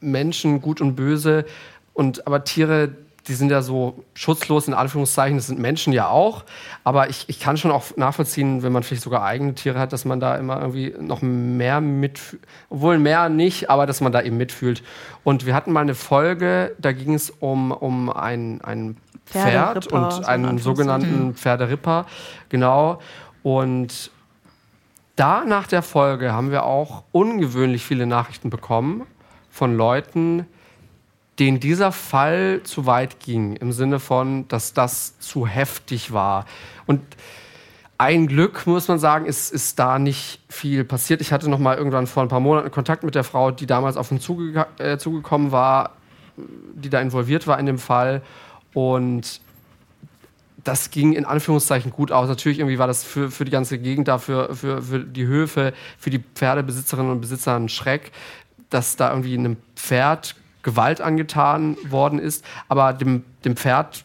Menschen 0.00 0.62
gut 0.62 0.80
und 0.80 0.96
böse 0.96 1.44
und 1.92 2.26
aber 2.26 2.42
Tiere, 2.44 2.96
die 3.28 3.34
sind 3.34 3.50
ja 3.50 3.62
so 3.62 4.04
schutzlos 4.14 4.66
in 4.66 4.74
Anführungszeichen. 4.74 5.36
Das 5.36 5.46
sind 5.46 5.58
Menschen 5.58 5.92
ja 5.92 6.08
auch, 6.08 6.44
aber 6.84 7.08
ich, 7.08 7.28
ich 7.28 7.38
kann 7.38 7.56
schon 7.56 7.70
auch 7.70 7.96
nachvollziehen, 7.96 8.62
wenn 8.62 8.72
man 8.72 8.82
vielleicht 8.82 9.02
sogar 9.02 9.22
eigene 9.22 9.54
Tiere 9.54 9.78
hat, 9.78 9.92
dass 9.92 10.04
man 10.04 10.18
da 10.18 10.36
immer 10.36 10.60
irgendwie 10.60 10.94
noch 10.98 11.22
mehr 11.22 11.80
mitfühlt, 11.80 12.42
obwohl 12.68 12.98
mehr 12.98 13.28
nicht, 13.28 13.70
aber 13.70 13.86
dass 13.86 14.00
man 14.00 14.12
da 14.12 14.22
eben 14.22 14.36
mitfühlt. 14.36 14.82
Und 15.24 15.46
wir 15.46 15.54
hatten 15.54 15.72
mal 15.72 15.80
eine 15.80 15.94
Folge, 15.94 16.74
da 16.78 16.92
ging 16.92 17.14
es 17.14 17.30
um, 17.30 17.70
um 17.70 18.10
ein, 18.10 18.60
ein 18.62 18.96
Pferd 19.26 19.86
und 19.86 20.18
in 20.18 20.24
einen 20.24 20.58
sogenannten 20.58 21.34
Pferderipper, 21.34 22.06
genau. 22.48 22.98
Und 23.42 24.10
da 25.16 25.44
nach 25.44 25.66
der 25.66 25.82
Folge 25.82 26.32
haben 26.32 26.50
wir 26.50 26.64
auch 26.64 27.04
ungewöhnlich 27.12 27.84
viele 27.84 28.06
Nachrichten 28.06 28.50
bekommen 28.50 29.06
von 29.50 29.76
Leuten, 29.76 30.46
denen 31.38 31.60
dieser 31.60 31.92
Fall 31.92 32.60
zu 32.64 32.86
weit 32.86 33.20
ging, 33.20 33.56
im 33.56 33.72
Sinne 33.72 34.00
von, 34.00 34.46
dass 34.48 34.74
das 34.74 35.18
zu 35.18 35.46
heftig 35.46 36.12
war. 36.12 36.44
Und 36.86 37.00
ein 37.98 38.26
Glück, 38.26 38.66
muss 38.66 38.88
man 38.88 38.98
sagen, 38.98 39.26
ist, 39.26 39.52
ist 39.52 39.78
da 39.78 39.98
nicht 39.98 40.40
viel 40.48 40.84
passiert. 40.84 41.20
Ich 41.20 41.32
hatte 41.32 41.48
noch 41.48 41.58
mal 41.58 41.76
irgendwann 41.76 42.06
vor 42.06 42.22
ein 42.22 42.28
paar 42.28 42.40
Monaten 42.40 42.70
Kontakt 42.70 43.04
mit 43.04 43.14
der 43.14 43.24
Frau, 43.24 43.50
die 43.50 43.66
damals 43.66 43.96
auf 43.96 44.10
uns 44.10 44.24
zuge 44.24 44.66
äh, 44.78 44.98
zugekommen 44.98 45.52
war, 45.52 45.92
die 46.36 46.90
da 46.90 47.00
involviert 47.00 47.46
war 47.46 47.58
in 47.58 47.66
dem 47.66 47.78
Fall. 47.78 48.22
Und 48.74 49.40
das 50.64 50.90
ging 50.90 51.12
in 51.12 51.24
Anführungszeichen 51.24 51.92
gut 51.92 52.12
aus. 52.12 52.28
Natürlich 52.28 52.58
irgendwie 52.58 52.78
war 52.78 52.86
das 52.86 53.04
für, 53.04 53.30
für 53.30 53.44
die 53.44 53.50
ganze 53.50 53.78
Gegend 53.78 54.08
da, 54.08 54.18
für, 54.18 54.54
für, 54.54 54.82
für 54.82 55.00
die 55.00 55.26
Höfe, 55.26 55.72
für 55.98 56.10
die 56.10 56.22
Pferdebesitzerinnen 56.34 57.10
und 57.10 57.20
Besitzer 57.20 57.56
ein 57.56 57.68
Schreck, 57.68 58.12
dass 58.70 58.96
da 58.96 59.10
irgendwie 59.10 59.36
einem 59.36 59.56
Pferd 59.76 60.34
Gewalt 60.62 61.00
angetan 61.00 61.76
worden 61.88 62.18
ist. 62.18 62.44
Aber 62.68 62.92
dem, 62.92 63.24
dem 63.44 63.56
Pferd, 63.56 64.04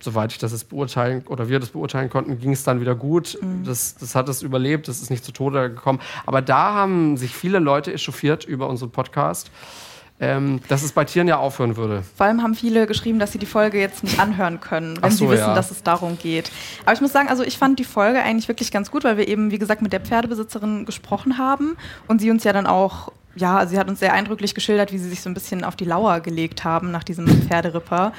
soweit 0.00 0.32
ich 0.32 0.38
das 0.38 0.52
jetzt 0.52 0.68
beurteilen 0.68 1.24
oder 1.26 1.48
wir 1.48 1.60
das 1.60 1.70
beurteilen 1.70 2.10
konnten, 2.10 2.38
ging 2.38 2.52
es 2.52 2.64
dann 2.64 2.80
wieder 2.80 2.94
gut. 2.94 3.38
Das, 3.64 3.96
das 3.96 4.14
hat 4.14 4.28
es 4.28 4.42
überlebt, 4.42 4.88
das 4.88 5.00
ist 5.00 5.10
nicht 5.10 5.24
zu 5.24 5.32
Tode 5.32 5.70
gekommen. 5.70 6.00
Aber 6.26 6.42
da 6.42 6.74
haben 6.74 7.16
sich 7.16 7.34
viele 7.34 7.58
Leute 7.58 7.92
echauffiert 7.92 8.44
über 8.44 8.68
unseren 8.68 8.90
Podcast, 8.90 9.50
ähm, 10.18 10.60
dass 10.68 10.82
es 10.82 10.92
bei 10.92 11.04
Tieren 11.04 11.28
ja 11.28 11.36
aufhören 11.36 11.76
würde. 11.76 12.02
Vor 12.16 12.26
allem 12.26 12.42
haben 12.42 12.54
viele 12.54 12.86
geschrieben, 12.86 13.18
dass 13.18 13.32
sie 13.32 13.38
die 13.38 13.46
Folge 13.46 13.78
jetzt 13.78 14.02
nicht 14.02 14.18
anhören 14.18 14.60
können, 14.60 14.98
wenn 15.02 15.10
so, 15.10 15.26
sie 15.26 15.32
wissen, 15.32 15.48
ja. 15.48 15.54
dass 15.54 15.70
es 15.70 15.82
darum 15.82 16.18
geht. 16.18 16.50
Aber 16.84 16.94
ich 16.94 17.00
muss 17.00 17.12
sagen, 17.12 17.28
also 17.28 17.42
ich 17.42 17.58
fand 17.58 17.78
die 17.78 17.84
Folge 17.84 18.22
eigentlich 18.22 18.48
wirklich 18.48 18.70
ganz 18.70 18.90
gut, 18.90 19.04
weil 19.04 19.18
wir 19.18 19.28
eben, 19.28 19.50
wie 19.50 19.58
gesagt, 19.58 19.82
mit 19.82 19.92
der 19.92 20.00
Pferdebesitzerin 20.00 20.86
gesprochen 20.86 21.38
haben 21.38 21.76
und 22.08 22.20
sie 22.20 22.30
uns 22.30 22.44
ja 22.44 22.52
dann 22.52 22.66
auch, 22.66 23.12
ja, 23.36 23.58
also 23.58 23.72
sie 23.72 23.78
hat 23.78 23.88
uns 23.88 24.00
sehr 24.00 24.12
eindrücklich 24.14 24.54
geschildert, 24.54 24.92
wie 24.92 24.98
sie 24.98 25.08
sich 25.08 25.20
so 25.20 25.28
ein 25.30 25.34
bisschen 25.34 25.62
auf 25.62 25.76
die 25.76 25.84
Lauer 25.84 26.20
gelegt 26.20 26.64
haben 26.64 26.90
nach 26.90 27.04
diesem 27.04 27.26
Pferderipper 27.48 28.12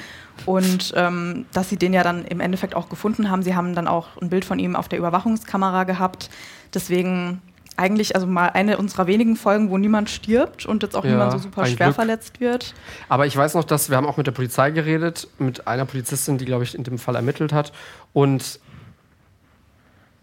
und 0.46 0.94
ähm, 0.96 1.44
dass 1.52 1.68
sie 1.68 1.76
den 1.76 1.92
ja 1.92 2.02
dann 2.02 2.24
im 2.24 2.40
Endeffekt 2.40 2.74
auch 2.74 2.88
gefunden 2.88 3.28
haben. 3.30 3.42
Sie 3.42 3.54
haben 3.56 3.74
dann 3.74 3.88
auch 3.88 4.16
ein 4.22 4.30
Bild 4.30 4.44
von 4.44 4.58
ihm 4.58 4.76
auf 4.76 4.88
der 4.88 4.98
Überwachungskamera 4.98 5.84
gehabt. 5.84 6.30
Deswegen 6.72 7.42
eigentlich 7.76 8.14
also 8.14 8.26
mal 8.26 8.48
eine 8.48 8.76
unserer 8.78 9.06
wenigen 9.06 9.36
Folgen, 9.36 9.70
wo 9.70 9.78
niemand 9.78 10.10
stirbt 10.10 10.66
und 10.66 10.82
jetzt 10.82 10.96
auch 10.96 11.04
Ja, 11.04 11.12
niemand 11.12 11.32
so 11.32 11.38
super 11.38 11.64
schwer 11.66 11.86
Glück. 11.88 11.94
verletzt 11.94 12.40
wird. 12.40 12.74
Aber 13.08 13.26
ich 13.26 13.36
weiß 13.36 13.54
noch, 13.54 13.64
dass 13.64 13.88
wir 13.90 13.96
haben 13.96 14.06
auch 14.06 14.16
mit 14.16 14.26
der 14.26 14.32
Polizei 14.32 14.70
geredet, 14.72 15.28
mit 15.38 15.66
einer 15.68 15.84
Polizistin, 15.84 16.38
die, 16.38 16.44
glaube 16.44 16.64
ich, 16.64 16.74
in 16.74 16.82
dem 16.84 16.98
Fall 16.98 17.14
ermittelt 17.14 17.52
hat. 17.52 17.72
Und 18.12 18.58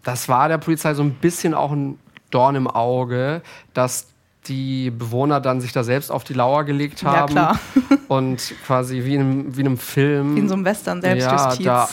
das 0.02 0.28
war 0.28 0.48
der 0.48 0.58
Polizei 0.58 0.94
so 0.94 1.02
ein 1.02 1.14
bisschen 1.14 1.54
auch 1.54 1.72
ein 1.72 1.98
Dorn 2.30 2.56
im 2.56 2.66
Auge, 2.66 3.42
dass 3.74 4.08
die 4.48 4.90
Bewohner 4.90 5.40
dann 5.40 5.60
sich 5.60 5.72
da 5.72 5.84
selbst 5.84 6.10
auf 6.10 6.24
die 6.24 6.34
Lauer 6.34 6.64
gelegt 6.64 7.02
Ja, 7.02 7.16
haben 7.16 7.32
klar. 7.32 7.58
und 8.08 8.54
quasi 8.64 9.04
wie 9.04 9.14
in 9.14 9.20
einem, 9.20 9.56
wie 9.56 9.60
in 9.60 9.66
einem 9.66 9.78
Film 9.78 10.36
Wie 10.36 10.40
in 10.40 10.48
so 10.48 10.54
einem 10.54 10.64
Western 10.64 11.00
ja, 11.02 11.16
Selbstjustiz. 11.18 11.66
da 11.66 11.84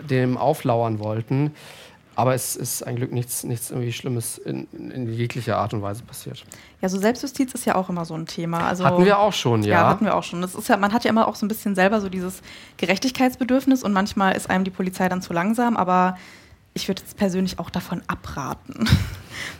äh, 0.00 0.04
dem 0.06 0.36
auflauern 0.36 0.98
wollten. 0.98 1.52
Aber 2.16 2.34
es 2.34 2.54
ist 2.54 2.82
ein 2.82 2.96
Glück 2.96 3.12
nichts, 3.12 3.44
nichts 3.44 3.70
irgendwie 3.70 3.92
Schlimmes 3.92 4.36
in, 4.36 4.66
in 4.72 5.10
jeglicher 5.10 5.56
Art 5.56 5.72
und 5.72 5.80
Weise 5.80 6.02
passiert. 6.02 6.44
Ja, 6.82 6.88
so 6.90 6.98
Selbstjustiz 6.98 7.54
ist 7.54 7.64
ja 7.64 7.76
auch 7.76 7.88
immer 7.88 8.04
so 8.04 8.14
ein 8.14 8.26
Thema. 8.26 8.66
Also, 8.66 8.84
Hatten 8.84 9.06
wir 9.06 9.18
auch 9.18 9.32
schon, 9.32 9.62
ja. 9.62 9.70
Ja, 9.70 9.88
hatten 9.88 10.04
wir 10.04 10.14
auch 10.14 10.22
schon. 10.22 10.42
Das 10.42 10.54
ist 10.54 10.68
ja, 10.68 10.76
man 10.76 10.92
hat 10.92 11.04
ja 11.04 11.10
immer 11.10 11.26
auch 11.26 11.34
so 11.34 11.46
ein 11.46 11.48
bisschen 11.48 11.74
selber 11.74 12.00
so 12.00 12.10
dieses 12.10 12.42
Gerechtigkeitsbedürfnis 12.76 13.82
und 13.82 13.92
manchmal 13.94 14.36
ist 14.36 14.50
einem 14.50 14.64
die 14.64 14.70
Polizei 14.70 15.08
dann 15.08 15.22
zu 15.22 15.32
langsam, 15.32 15.78
aber 15.78 16.18
ich 16.74 16.88
würde 16.88 17.00
jetzt 17.00 17.16
persönlich 17.16 17.58
auch 17.58 17.70
davon 17.70 18.02
abraten, 18.06 18.88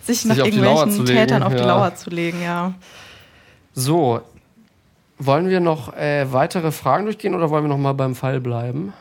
sich, 0.03 0.25
nach 0.25 0.39
auf 0.39 0.49
die 0.49 0.59
Lauer 0.59 0.81
irgendwelchen 0.87 1.07
Tätern 1.07 1.43
auf 1.43 1.53
die 1.55 1.61
ja. 1.61 1.67
Lauer 1.67 1.95
zu 1.95 2.11
legen, 2.11 2.43
ja. 2.43 2.75
So, 3.75 4.21
wollen 5.19 5.49
wir 5.49 5.61
noch 5.61 5.95
äh, 5.95 6.33
weitere 6.33 6.73
Fragen 6.73 7.05
durchgehen 7.05 7.35
oder 7.35 7.51
wollen 7.51 7.65
wir 7.65 7.69
noch 7.69 7.79
mal 7.79 7.93
beim 7.93 8.15
Fall 8.15 8.41
bleiben? 8.41 8.93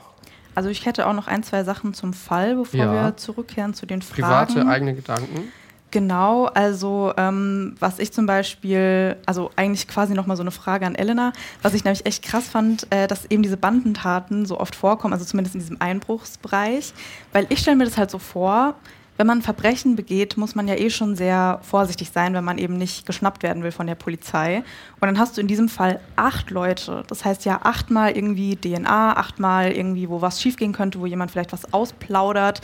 Also 0.56 0.70
ich 0.70 0.86
hätte 0.86 1.08
auch 1.08 1.14
noch 1.14 1.28
ein, 1.28 1.44
zwei 1.44 1.64
Sachen 1.64 1.94
zum 1.94 2.14
Fall, 2.14 2.56
bevor 2.56 2.80
Ja. 2.80 2.92
wir 2.92 3.18
zurückkehren 3.18 3.74
zu 3.74 3.86
den 3.86 4.02
Fragen. 4.02 4.54
Private, 4.54 4.68
eigene 4.68 4.94
Gedanken. 4.96 5.52
Genau, 5.92 6.46
also 6.46 7.14
ähm, 7.18 7.76
was 7.80 7.98
ich 7.98 8.12
zum 8.14 8.28
Beispiel, 8.28 9.16
also 9.26 9.50
eigentlich 9.56 9.88
quasi 9.88 10.14
nochmal 10.14 10.38
so 10.38 10.44
eine 10.44 10.52
Frage 10.52 10.86
an 10.86 10.94
Elena, 10.94 11.34
was 11.64 11.74
ich 11.74 11.84
nämlich 11.84 12.06
echt 12.06 12.24
krass 12.24 12.48
fand, 12.48 12.86
äh, 12.92 13.08
dass 13.08 13.26
eben 13.32 13.42
diese 13.42 13.58
Bandentaten 13.58 14.46
so 14.46 14.60
oft 14.60 14.76
vorkommen, 14.76 15.14
also 15.14 15.26
zumindest 15.26 15.56
in 15.56 15.62
diesem 15.62 15.82
Einbruchsbereich, 15.82 16.94
weil 17.34 17.48
ich 17.50 17.60
stelle 17.60 17.78
mir 17.78 17.86
das 17.86 17.98
halt 17.98 18.12
so 18.12 18.20
vor, 18.20 18.76
wenn 19.20 19.28
man 19.28 19.42
Verbrechen 19.42 19.98
begeht, 19.98 20.38
muss 20.38 20.56
man 20.56 20.70
ja 20.70 20.76
eh 20.76 20.90
schon 20.90 21.18
sehr 21.18 21.60
vorsichtig 21.62 22.12
sein, 22.14 22.34
wenn 22.34 22.46
man 22.46 22.58
eben 22.58 22.78
nicht 22.78 23.06
geschnappt 23.06 23.44
werden 23.44 23.64
will 23.64 23.74
von 23.74 23.86
der 23.86 23.96
Polizei. 23.96 24.64
Und 25.02 25.08
dann 25.08 25.20
hast 25.20 25.36
du 25.36 25.42
in 25.42 25.48
diesem 25.48 25.68
Fall 25.68 26.00
acht 26.16 26.52
Leute. 26.52 27.04
Das 27.08 27.26
heißt 27.26 27.44
ja 27.44 27.60
achtmal 27.64 28.16
irgendwie 28.16 28.56
DNA, 28.56 29.18
achtmal 29.18 29.74
irgendwie, 29.74 30.08
wo 30.08 30.22
was 30.22 30.42
schiefgehen 30.42 30.72
könnte, 30.72 31.02
wo 31.02 31.06
jemand 31.06 31.32
vielleicht 31.32 31.52
was 31.52 31.74
ausplaudert. 31.74 32.62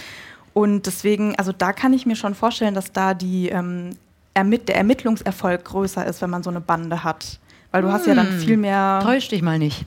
Und 0.54 0.86
deswegen, 0.86 1.36
also 1.36 1.52
da 1.52 1.74
kann 1.74 1.92
ich 1.92 2.06
mir 2.06 2.16
schon 2.16 2.36
vorstellen, 2.36 2.74
dass 2.74 2.94
da 2.94 3.14
die, 3.14 3.50
ähm, 3.50 3.90
Ermitt 4.34 4.70
der 4.70 4.78
Ermittlungserfolg 4.78 5.66
größer 5.66 6.06
ist, 6.06 6.22
wenn 6.22 6.30
man 6.30 6.42
so 6.42 6.50
eine 6.50 6.62
Bande 6.62 7.04
hat. 7.04 7.40
Weil 7.72 7.82
du 7.82 7.92
hast 7.92 8.08
ja 8.08 8.16
dann 8.16 8.32
viel 8.40 8.56
mehr. 8.56 9.02
Täusch 9.04 9.28
dich 9.28 9.42
mal 9.42 9.60
nicht. 9.60 9.86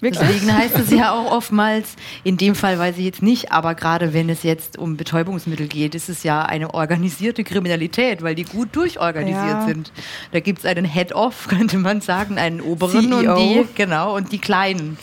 Wirklich? 0.00 0.28
Deswegen 0.28 0.54
heißt 0.54 0.78
es 0.78 0.90
ja 0.90 1.12
auch 1.12 1.30
oftmals, 1.32 1.96
in 2.22 2.36
dem 2.36 2.54
Fall 2.54 2.78
weiß 2.78 2.98
ich 2.98 3.04
jetzt 3.06 3.22
nicht, 3.22 3.50
aber 3.52 3.74
gerade 3.74 4.12
wenn 4.12 4.28
es 4.28 4.42
jetzt 4.42 4.76
um 4.76 4.96
Betäubungsmittel 4.98 5.68
geht, 5.68 5.94
ist 5.94 6.10
es 6.10 6.22
ja 6.22 6.42
eine 6.42 6.74
organisierte 6.74 7.44
Kriminalität, 7.44 8.22
weil 8.22 8.34
die 8.34 8.44
gut 8.44 8.76
durchorganisiert 8.76 9.36
Ja. 9.36 9.64
sind. 9.66 9.92
Da 10.32 10.40
gibt 10.40 10.58
es 10.58 10.64
einen 10.66 10.84
Head-Off, 10.84 11.46
könnte 11.48 11.78
man 11.78 12.02
sagen, 12.02 12.36
einen 12.36 12.60
oberen 12.60 13.08
CEO. 13.10 13.32
und 13.32 13.38
die, 13.38 13.64
genau, 13.74 14.14
und 14.16 14.32
die 14.32 14.38
kleinen. 14.38 14.98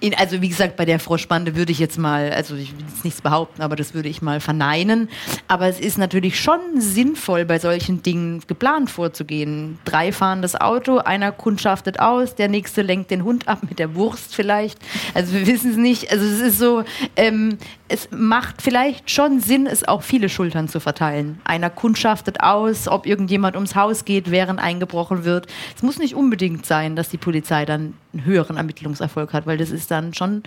In, 0.00 0.14
also 0.14 0.42
wie 0.42 0.48
gesagt, 0.50 0.76
bei 0.76 0.84
der 0.84 0.98
Froschbande 1.00 1.56
würde 1.56 1.72
ich 1.72 1.78
jetzt 1.78 1.98
mal, 1.98 2.30
also 2.30 2.54
ich 2.54 2.72
will 2.72 2.84
jetzt 2.86 3.04
nichts 3.04 3.22
behaupten, 3.22 3.62
aber 3.62 3.76
das 3.76 3.94
würde 3.94 4.10
ich 4.10 4.20
mal 4.20 4.40
verneinen. 4.40 5.08
Aber 5.48 5.68
es 5.68 5.80
ist 5.80 5.96
natürlich 5.96 6.38
schon 6.38 6.60
sinnvoll, 6.78 7.46
bei 7.46 7.58
solchen 7.58 8.02
Dingen 8.02 8.42
geplant 8.46 8.90
vorzugehen. 8.90 9.78
Drei 9.86 10.12
fahren 10.12 10.42
das 10.42 10.54
Auto, 10.60 10.98
einer 10.98 11.32
kundschaftet 11.32 11.98
aus, 11.98 12.34
der 12.34 12.48
nächste 12.48 12.82
lenkt 12.82 13.10
den 13.10 13.24
Hund 13.24 13.48
ab 13.48 13.60
mit 13.66 13.78
der 13.78 13.94
Wurst 13.94 14.33
vielleicht. 14.34 14.78
Also 15.14 15.32
wir 15.32 15.46
wissen 15.46 15.70
es 15.70 15.76
nicht. 15.76 16.10
Also 16.10 16.24
es 16.24 16.40
ist 16.40 16.58
so, 16.58 16.84
ähm, 17.16 17.58
es 17.88 18.08
macht 18.10 18.60
vielleicht 18.60 19.10
schon 19.10 19.40
Sinn, 19.40 19.66
es 19.66 19.84
auf 19.84 20.04
viele 20.04 20.28
Schultern 20.28 20.68
zu 20.68 20.80
verteilen. 20.80 21.40
Einer 21.44 21.70
kundschaftet 21.70 22.40
aus, 22.40 22.88
ob 22.88 23.06
irgendjemand 23.06 23.56
ums 23.56 23.74
Haus 23.74 24.04
geht, 24.04 24.30
während 24.30 24.60
eingebrochen 24.60 25.24
wird. 25.24 25.46
Es 25.76 25.82
muss 25.82 25.98
nicht 25.98 26.14
unbedingt 26.14 26.66
sein, 26.66 26.96
dass 26.96 27.08
die 27.08 27.18
Polizei 27.18 27.64
dann 27.64 27.94
einen 28.12 28.24
höheren 28.24 28.56
Ermittlungserfolg 28.56 29.32
hat, 29.32 29.46
weil 29.46 29.56
das 29.56 29.70
ist 29.70 29.90
dann 29.90 30.14
schon 30.14 30.42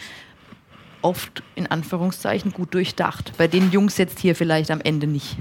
oft 1.01 1.43
in 1.55 1.67
Anführungszeichen 1.67 2.51
gut 2.51 2.73
durchdacht. 2.73 3.33
Bei 3.37 3.47
den 3.47 3.71
Jungs 3.71 3.97
jetzt 3.97 4.19
hier 4.19 4.35
vielleicht 4.35 4.71
am 4.71 4.81
Ende 4.81 5.07
nicht. 5.07 5.37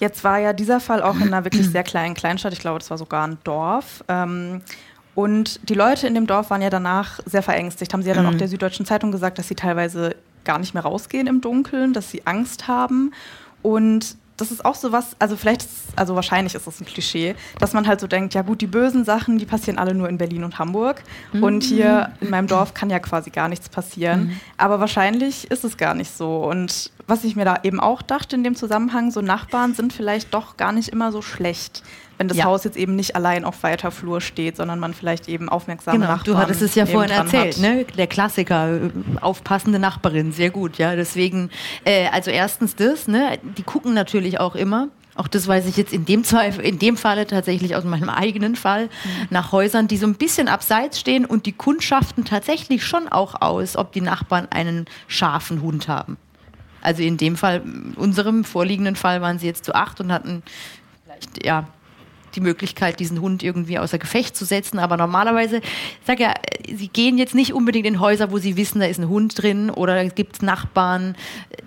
Jetzt 0.00 0.24
war 0.24 0.38
ja 0.38 0.52
dieser 0.52 0.80
Fall 0.80 1.02
auch 1.02 1.16
in 1.16 1.22
einer 1.22 1.44
wirklich 1.44 1.66
sehr 1.70 1.84
kleinen 1.84 2.14
Kleinstadt. 2.14 2.52
Ich 2.52 2.58
glaube, 2.58 2.78
das 2.78 2.90
war 2.90 2.98
sogar 2.98 3.26
ein 3.26 3.38
Dorf. 3.44 4.04
Ähm, 4.08 4.62
und 5.14 5.68
die 5.68 5.74
Leute 5.74 6.06
in 6.06 6.14
dem 6.14 6.26
Dorf 6.26 6.50
waren 6.50 6.62
ja 6.62 6.70
danach 6.70 7.20
sehr 7.24 7.42
verängstigt. 7.42 7.92
Haben 7.92 8.02
sie 8.02 8.08
ja 8.08 8.14
dann 8.14 8.26
auch 8.26 8.34
der 8.34 8.48
Süddeutschen 8.48 8.84
Zeitung 8.84 9.12
gesagt, 9.12 9.38
dass 9.38 9.48
sie 9.48 9.54
teilweise 9.54 10.16
gar 10.44 10.58
nicht 10.58 10.74
mehr 10.74 10.82
rausgehen 10.82 11.26
im 11.26 11.40
Dunkeln, 11.40 11.92
dass 11.92 12.10
sie 12.10 12.26
Angst 12.26 12.68
haben. 12.68 13.12
Und 13.62 14.16
das 14.36 14.50
ist 14.50 14.64
auch 14.64 14.74
so 14.74 14.90
was, 14.90 15.14
also 15.20 15.36
vielleicht, 15.36 15.62
ist, 15.62 15.70
also 15.94 16.16
wahrscheinlich 16.16 16.56
ist 16.56 16.66
es 16.66 16.80
ein 16.80 16.84
Klischee, 16.86 17.36
dass 17.60 17.72
man 17.72 17.86
halt 17.86 18.00
so 18.00 18.08
denkt, 18.08 18.34
ja 18.34 18.42
gut, 18.42 18.60
die 18.60 18.66
bösen 18.66 19.04
Sachen, 19.04 19.38
die 19.38 19.46
passieren 19.46 19.78
alle 19.78 19.94
nur 19.94 20.08
in 20.08 20.18
Berlin 20.18 20.42
und 20.42 20.58
Hamburg. 20.58 21.04
Und 21.40 21.62
hier 21.62 22.10
in 22.20 22.30
meinem 22.30 22.48
Dorf 22.48 22.74
kann 22.74 22.90
ja 22.90 22.98
quasi 22.98 23.30
gar 23.30 23.48
nichts 23.48 23.68
passieren. 23.68 24.30
Aber 24.56 24.80
wahrscheinlich 24.80 25.48
ist 25.50 25.64
es 25.64 25.76
gar 25.76 25.94
nicht 25.94 26.10
so. 26.16 26.44
Und 26.44 26.90
was 27.06 27.22
ich 27.22 27.36
mir 27.36 27.44
da 27.44 27.58
eben 27.62 27.78
auch 27.78 28.02
dachte 28.02 28.34
in 28.34 28.42
dem 28.42 28.56
Zusammenhang, 28.56 29.12
so 29.12 29.20
Nachbarn 29.20 29.74
sind 29.74 29.92
vielleicht 29.92 30.34
doch 30.34 30.56
gar 30.56 30.72
nicht 30.72 30.88
immer 30.88 31.12
so 31.12 31.22
schlecht, 31.22 31.84
wenn 32.18 32.28
das 32.28 32.36
Ja. 32.36 32.44
Haus 32.44 32.64
jetzt 32.64 32.76
eben 32.76 32.96
nicht 32.96 33.16
allein 33.16 33.44
auf 33.44 33.62
weiter 33.62 33.90
Flur 33.90 34.20
steht, 34.20 34.56
sondern 34.56 34.78
man 34.78 34.94
vielleicht 34.94 35.28
eben 35.28 35.48
aufmerksame 35.48 35.98
Genau, 35.98 36.10
Nachbarn 36.10 36.24
du 36.24 36.38
hattest 36.38 36.62
es 36.62 36.74
ja 36.74 36.86
vorhin 36.86 37.10
erzählt, 37.10 37.54
hat. 37.56 37.60
ne? 37.62 37.84
Der 37.96 38.06
Klassiker, 38.06 38.76
äh, 38.76 38.90
aufpassende 39.20 39.78
Nachbarin, 39.78 40.32
sehr 40.32 40.50
gut, 40.50 40.78
ja. 40.78 40.96
Deswegen, 40.96 41.50
äh, 41.84 42.06
also 42.08 42.30
erstens 42.30 42.76
das, 42.76 43.08
ne? 43.08 43.38
Die 43.58 43.62
gucken 43.62 43.94
natürlich 43.94 44.40
auch 44.40 44.54
immer. 44.54 44.88
Auch 45.16 45.28
das 45.28 45.46
weiß 45.46 45.66
ich 45.66 45.76
jetzt 45.76 45.92
in 45.92 46.04
dem, 46.04 46.24
Zweifel, 46.24 46.64
in 46.64 46.80
dem 46.80 46.96
Falle 46.96 47.26
tatsächlich 47.28 47.76
aus 47.76 47.84
meinem 47.84 48.08
eigenen 48.08 48.56
Fall, 48.56 48.88
nach 49.30 49.52
Häusern, 49.52 49.86
die 49.86 49.96
so 49.96 50.06
ein 50.08 50.16
bisschen 50.16 50.48
abseits 50.48 50.98
stehen 50.98 51.24
und 51.24 51.46
die 51.46 51.52
kundschaften 51.52 52.24
tatsächlich 52.24 52.84
schon 52.84 53.06
auch 53.06 53.40
aus, 53.40 53.76
ob 53.76 53.92
die 53.92 54.00
Nachbarn 54.00 54.48
einen 54.50 54.86
scharfen 55.06 55.62
Hund 55.62 55.86
haben. 55.86 56.16
Also 56.82 57.02
in 57.04 57.16
dem 57.16 57.36
Fall, 57.36 57.62
in 57.64 57.94
unserem 57.94 58.42
vorliegenden 58.42 58.96
Fall 58.96 59.22
waren 59.22 59.38
sie 59.38 59.46
jetzt 59.46 59.64
zu 59.64 59.74
acht 59.76 60.00
und 60.00 60.12
hatten 60.12 60.42
vielleicht, 61.04 61.46
ja, 61.46 61.68
die 62.34 62.40
Möglichkeit, 62.40 63.00
diesen 63.00 63.20
Hund 63.20 63.42
irgendwie 63.42 63.78
außer 63.78 63.98
Gefecht 63.98 64.36
zu 64.36 64.44
setzen. 64.44 64.78
Aber 64.78 64.96
normalerweise, 64.96 65.58
ich 65.58 66.06
sag 66.06 66.20
ja, 66.20 66.34
sie 66.72 66.88
gehen 66.88 67.18
jetzt 67.18 67.34
nicht 67.34 67.52
unbedingt 67.52 67.86
in 67.86 68.00
Häuser, 68.00 68.30
wo 68.30 68.38
sie 68.38 68.56
wissen, 68.56 68.80
da 68.80 68.86
ist 68.86 68.98
ein 68.98 69.08
Hund 69.08 69.42
drin 69.42 69.70
oder 69.70 70.02
es 70.04 70.14
gibt 70.14 70.42
Nachbarn. 70.42 71.16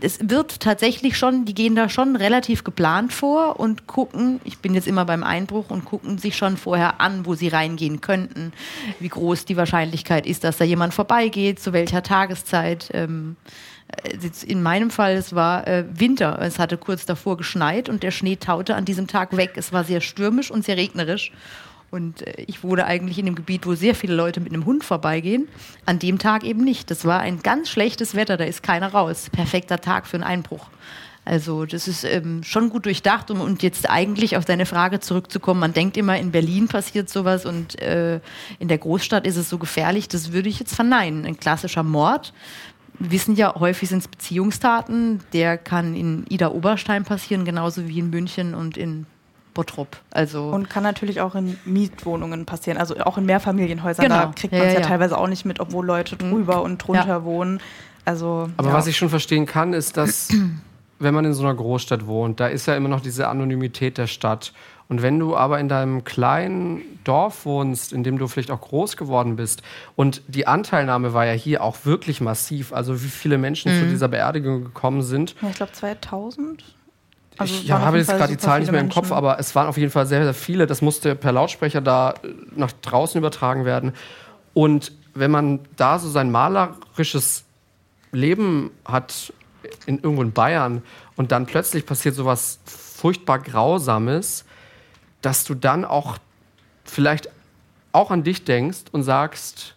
Es 0.01 0.19
wird 0.21 0.59
tatsächlich 0.59 1.17
schon, 1.17 1.45
die 1.45 1.53
gehen 1.53 1.75
da 1.75 1.89
schon 1.89 2.15
relativ 2.15 2.63
geplant 2.63 3.13
vor 3.13 3.59
und 3.59 3.87
gucken, 3.87 4.39
ich 4.43 4.59
bin 4.59 4.73
jetzt 4.73 4.87
immer 4.87 5.05
beim 5.05 5.23
Einbruch 5.23 5.69
und 5.69 5.85
gucken 5.85 6.17
sich 6.17 6.37
schon 6.37 6.57
vorher 6.57 7.01
an, 7.01 7.25
wo 7.25 7.35
sie 7.35 7.47
reingehen 7.47 8.01
könnten, 8.01 8.53
wie 8.99 9.09
groß 9.09 9.45
die 9.45 9.57
Wahrscheinlichkeit 9.57 10.25
ist, 10.25 10.43
dass 10.43 10.57
da 10.57 10.65
jemand 10.65 10.93
vorbeigeht, 10.93 11.59
zu 11.59 11.73
welcher 11.73 12.03
Tageszeit. 12.03 12.89
Ähm, 12.93 13.35
äh, 13.45 13.51
in 14.45 14.61
meinem 14.61 14.89
Fall, 14.89 15.15
es 15.15 15.33
war 15.33 15.67
äh, 15.67 15.85
Winter. 15.91 16.39
Es 16.41 16.59
hatte 16.59 16.77
kurz 16.77 17.05
davor 17.05 17.37
geschneit 17.37 17.89
und 17.89 18.03
der 18.03 18.11
Schnee 18.11 18.35
taute 18.35 18.75
an 18.75 18.85
diesem 18.85 19.07
Tag 19.07 19.35
weg. 19.35 19.53
Es 19.55 19.71
war 19.71 19.83
sehr 19.83 20.01
stürmisch 20.01 20.51
und 20.51 20.65
sehr 20.65 20.77
regnerisch. 20.77 21.31
Und 21.89 22.27
äh, 22.27 22.43
ich 22.47 22.63
wohne 22.63 22.85
eigentlich 22.85 23.17
in 23.17 23.27
einem 23.27 23.35
Gebiet, 23.35 23.65
wo 23.65 23.75
sehr 23.75 23.95
viele 23.95 24.15
Leute 24.15 24.39
mit 24.39 24.53
einem 24.53 24.65
Hund 24.65 24.83
vorbeigehen. 24.83 25.47
An 25.85 25.99
dem 25.99 26.19
Tag 26.19 26.43
eben 26.43 26.63
nicht. 26.63 26.91
Das 26.91 27.05
war 27.05 27.19
ein 27.21 27.41
ganz 27.41 27.69
schlechtes 27.69 28.15
Wetter, 28.15 28.37
da 28.37 28.43
ist 28.43 28.61
keiner 28.61 28.91
raus. 28.91 29.29
Perfekter 29.31 29.79
Tag 29.79 30.07
für 30.07 30.17
einen 30.17 30.23
Einbruch. 30.23 30.69
Also 31.27 31.65
das 31.65 31.89
ist 31.89 32.05
ähm, 32.05 32.41
schon 32.43 32.69
gut 32.69 32.85
durchdacht 32.85 33.29
und, 33.31 33.41
und 33.41 33.61
jetzt 33.61 33.89
eigentlich 33.89 34.37
auf 34.37 34.45
deine 34.45 34.65
Frage 34.65 35.01
zurückzukommen. 35.01 35.59
Man 35.59 35.73
denkt 35.73 35.97
immer, 35.97 36.17
in 36.17 36.31
Berlin 36.31 36.69
passiert 36.69 37.09
sowas 37.09 37.45
und 37.45 37.81
äh, 37.81 38.21
in 38.59 38.69
der 38.69 38.77
Großstadt 38.77 39.27
ist 39.27 39.35
es 39.35 39.49
so 39.49 39.57
gefährlich. 39.57 40.07
Das 40.07 40.31
würde 40.31 40.47
ich 40.47 40.57
jetzt 40.57 40.73
verneinen. 40.73 41.25
Ein 41.25 41.37
klassischer 41.37 41.83
Mord. 41.83 42.33
Wir 42.99 43.11
wissen 43.11 43.35
ja, 43.35 43.53
häufig 43.55 43.89
sind 43.89 43.99
es 43.99 44.07
Beziehungstaten. 44.07 45.21
Der 45.33 45.57
kann 45.57 45.95
in 45.95 46.25
Ida 46.29 46.49
Oberstein 46.49 47.03
passieren, 47.03 47.45
genauso 47.45 47.87
wie 47.87 47.99
in 47.99 48.09
München 48.09 48.55
und 48.55 48.77
in 48.77 49.05
Bottrop. 49.53 49.97
Also 50.11 50.49
Und 50.49 50.69
kann 50.69 50.83
natürlich 50.83 51.19
auch 51.21 51.35
in 51.35 51.57
Mietwohnungen 51.65 52.45
passieren, 52.45 52.77
also 52.77 52.95
auch 52.99 53.17
in 53.17 53.25
Mehrfamilienhäusern. 53.25 54.05
Genau. 54.05 54.25
Da 54.25 54.33
kriegt 54.35 54.53
man 54.53 54.61
es 54.61 54.67
ja, 54.67 54.73
ja, 54.73 54.79
ja. 54.81 54.87
teilweise 54.87 55.17
auch 55.17 55.27
nicht 55.27 55.45
mit, 55.45 55.59
obwohl 55.59 55.85
Leute 55.85 56.15
drüber 56.15 56.61
und 56.61 56.77
drunter 56.77 57.07
Ja. 57.07 57.23
wohnen. 57.23 57.59
Also, 58.05 58.49
Aber 58.55 58.69
ja. 58.69 58.73
was 58.73 58.87
ich 58.87 58.95
schon 58.97 59.09
verstehen 59.09 59.45
kann, 59.45 59.73
ist, 59.73 59.97
dass 59.97 60.29
wenn 60.99 61.13
man 61.13 61.25
in 61.25 61.33
so 61.33 61.43
einer 61.43 61.55
Großstadt 61.55 62.05
wohnt, 62.07 62.39
da 62.39 62.47
ist 62.47 62.67
ja 62.67 62.75
immer 62.75 62.89
noch 62.89 63.01
diese 63.01 63.27
Anonymität 63.27 63.97
der 63.97 64.07
Stadt. 64.07 64.53
Und 64.89 65.01
wenn 65.01 65.19
du 65.19 65.35
aber 65.35 65.59
in 65.59 65.67
deinem 65.67 66.05
kleinen 66.05 66.81
Dorf 67.03 67.45
wohnst, 67.45 67.91
in 67.91 68.03
dem 68.03 68.17
du 68.17 68.27
vielleicht 68.27 68.51
auch 68.51 68.61
groß 68.61 68.95
geworden 68.95 69.35
bist, 69.35 69.61
und 69.95 70.21
die 70.27 70.47
Anteilnahme 70.47 71.13
war 71.13 71.25
ja 71.25 71.33
hier 71.33 71.61
auch 71.63 71.77
wirklich 71.83 72.21
massiv, 72.21 72.71
also 72.71 73.03
wie 73.03 73.07
viele 73.09 73.37
Menschen 73.37 73.73
Mhm. 73.75 73.79
zu 73.81 73.89
dieser 73.89 74.07
Beerdigung 74.07 74.63
gekommen 74.63 75.01
sind. 75.01 75.35
Ich 75.49 75.55
glaube 75.57 75.73
2000. 75.73 76.63
Also 77.39 77.53
ich 77.53 77.69
habe 77.71 77.97
jetzt 77.99 78.07
gerade 78.07 78.31
die 78.33 78.37
Zahlen 78.37 78.61
nicht 78.63 78.71
mehr 78.71 78.81
im 78.81 78.87
Kopf, 78.89 79.09
Menschen. 79.09 79.13
aber 79.17 79.39
es 79.39 79.53
waren 79.55 79.67
auf 79.67 79.77
jeden 79.77 79.91
Fall 79.91 80.07
sehr, 80.07 80.23
sehr 80.23 80.33
viele. 80.33 80.65
Das 80.65 80.81
musste 80.81 81.15
per 81.15 81.31
Lautsprecher 81.31 81.81
da 81.81 82.11
äh, 82.23 82.33
nach 82.55 82.71
draußen 82.71 83.17
übertragen 83.19 83.63
werden. 83.65 83.93
Und 84.53 84.91
wenn 85.13 85.29
man 85.31 85.59
da 85.75 85.99
so 85.99 86.09
sein 86.09 86.31
malerisches 86.31 87.43
Leben 88.11 88.71
hat, 88.85 89.33
in, 89.85 89.99
irgendwo 89.99 90.23
in 90.23 90.31
Bayern, 90.31 90.81
und 91.15 91.31
dann 91.31 91.45
plötzlich 91.45 91.85
passiert 91.85 92.15
sowas 92.15 92.59
furchtbar 92.65 93.39
Grausames, 93.39 94.45
dass 95.21 95.43
du 95.43 95.55
dann 95.55 95.85
auch 95.85 96.17
vielleicht 96.85 97.29
auch 97.91 98.11
an 98.11 98.23
dich 98.23 98.43
denkst 98.43 98.85
und 98.91 99.03
sagst, 99.03 99.75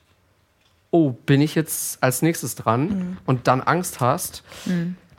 oh, 0.90 1.10
bin 1.10 1.40
ich 1.40 1.54
jetzt 1.54 2.02
als 2.02 2.22
nächstes 2.22 2.54
dran 2.56 2.88
Mhm. 2.88 3.16
und 3.26 3.46
dann 3.46 3.60
Angst 3.60 4.00
hast, 4.00 4.42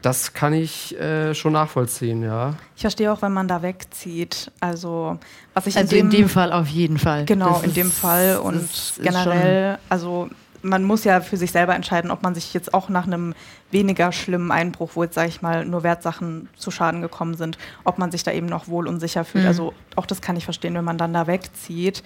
das 0.02 0.34
kann 0.34 0.54
ich 0.54 1.00
äh, 1.00 1.34
schon 1.36 1.54
nachvollziehen, 1.54 2.24
ja. 2.24 2.56
Ich 2.76 2.82
verstehe 2.82 3.12
auch, 3.12 3.22
wenn 3.22 3.32
man 3.34 3.48
da 3.48 3.62
wegzieht. 3.62 4.52
Also, 4.60 5.18
was 5.54 5.68
ich 5.68 5.78
also 5.78 5.96
in 5.96 6.10
dem 6.10 6.28
Fall 6.28 6.52
auf 6.52 6.68
jeden 6.68 6.98
Fall. 6.98 7.26
Genau, 7.26 7.54
Das 7.54 7.64
in 7.64 7.74
dem 7.74 7.92
Fall 7.92 8.38
und 8.38 8.68
generell, 9.02 9.78
also 9.90 10.30
man 10.62 10.84
muss 10.84 11.04
ja 11.04 11.22
für 11.22 11.38
sich 11.38 11.52
selber 11.52 11.76
entscheiden, 11.76 12.12
ob 12.12 12.24
man 12.24 12.36
sich 12.36 12.54
jetzt 12.54 12.74
auch 12.74 12.90
nach 12.90 13.08
einem 13.08 13.34
weniger 13.72 14.12
schlimmen 14.12 14.52
Einbruch, 14.52 14.92
wo 14.96 15.04
jetzt, 15.04 15.16
sage 15.16 15.30
ich 15.30 15.42
mal, 15.42 15.66
nur 15.66 15.84
Wertsachen 15.84 16.50
zu 16.56 16.72
Schaden 16.72 17.02
gekommen 17.02 17.36
sind, 17.36 17.58
ob 17.84 17.98
man 17.98 18.12
sich 18.12 18.24
da 18.24 18.32
eben 18.32 18.48
noch 18.48 18.68
wohl 18.68 18.88
und 18.88 19.00
sicher 19.00 19.26
fühlt. 19.26 19.44
Mhm. 19.44 19.48
Also 19.48 19.74
auch 19.96 20.06
das 20.06 20.22
kann 20.22 20.36
ich 20.36 20.46
verstehen, 20.46 20.74
wenn 20.76 20.84
man 20.84 20.98
dann 20.98 21.14
da 21.14 21.28
wegzieht. 21.28 22.04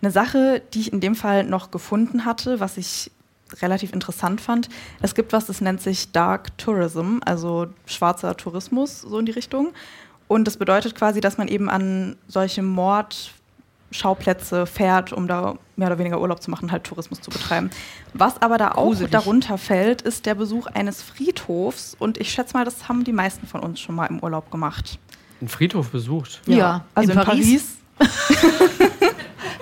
Eine 0.00 0.10
Sache, 0.10 0.62
die 0.74 0.80
ich 0.80 0.92
in 0.92 1.00
dem 1.00 1.14
Fall 1.14 1.44
noch 1.44 1.70
gefunden 1.70 2.24
hatte, 2.24 2.60
was 2.60 2.76
ich 2.76 3.10
relativ 3.60 3.92
interessant 3.92 4.40
fand, 4.40 4.68
es 5.02 5.14
gibt 5.14 5.32
was, 5.32 5.46
das 5.46 5.60
nennt 5.60 5.80
sich 5.82 6.10
Dark 6.12 6.56
Tourism, 6.58 7.18
also 7.24 7.66
schwarzer 7.86 8.36
Tourismus, 8.36 9.02
so 9.02 9.18
in 9.18 9.26
die 9.26 9.32
Richtung. 9.32 9.72
Und 10.26 10.46
das 10.46 10.56
bedeutet 10.56 10.94
quasi, 10.94 11.20
dass 11.20 11.36
man 11.36 11.48
eben 11.48 11.68
an 11.68 12.16
solche 12.26 12.62
Mordschauplätze 13.96 14.64
fährt, 14.66 15.12
um 15.12 15.28
da 15.28 15.54
mehr 15.76 15.88
oder 15.88 15.98
weniger 15.98 16.18
Urlaub 16.20 16.42
zu 16.42 16.50
machen, 16.50 16.72
halt 16.72 16.84
Tourismus 16.84 17.20
zu 17.20 17.30
betreiben. 17.30 17.70
Was 18.14 18.40
aber 18.40 18.56
da 18.56 18.72
auch 18.72 18.84
Gruselig. 18.86 19.10
darunter 19.12 19.58
fällt, 19.58 20.00
ist 20.02 20.24
der 20.26 20.34
Besuch 20.34 20.66
eines 20.66 21.02
Friedhofs. 21.02 21.94
Und 21.98 22.18
ich 22.18 22.30
schätze 22.32 22.54
mal, 22.56 22.64
das 22.64 22.88
haben 22.88 23.04
die 23.04 23.12
meisten 23.12 23.46
von 23.46 23.60
uns 23.60 23.80
schon 23.80 23.94
mal 23.94 24.06
im 24.06 24.20
Urlaub 24.20 24.50
gemacht. 24.50 24.98
Einen 25.40 25.48
Friedhof 25.48 25.90
besucht. 25.90 26.40
Ja, 26.46 26.84
also 26.94 27.12
in 27.12 27.18
in, 27.18 27.24
Paris. 27.24 27.76
Paris. 27.98 28.10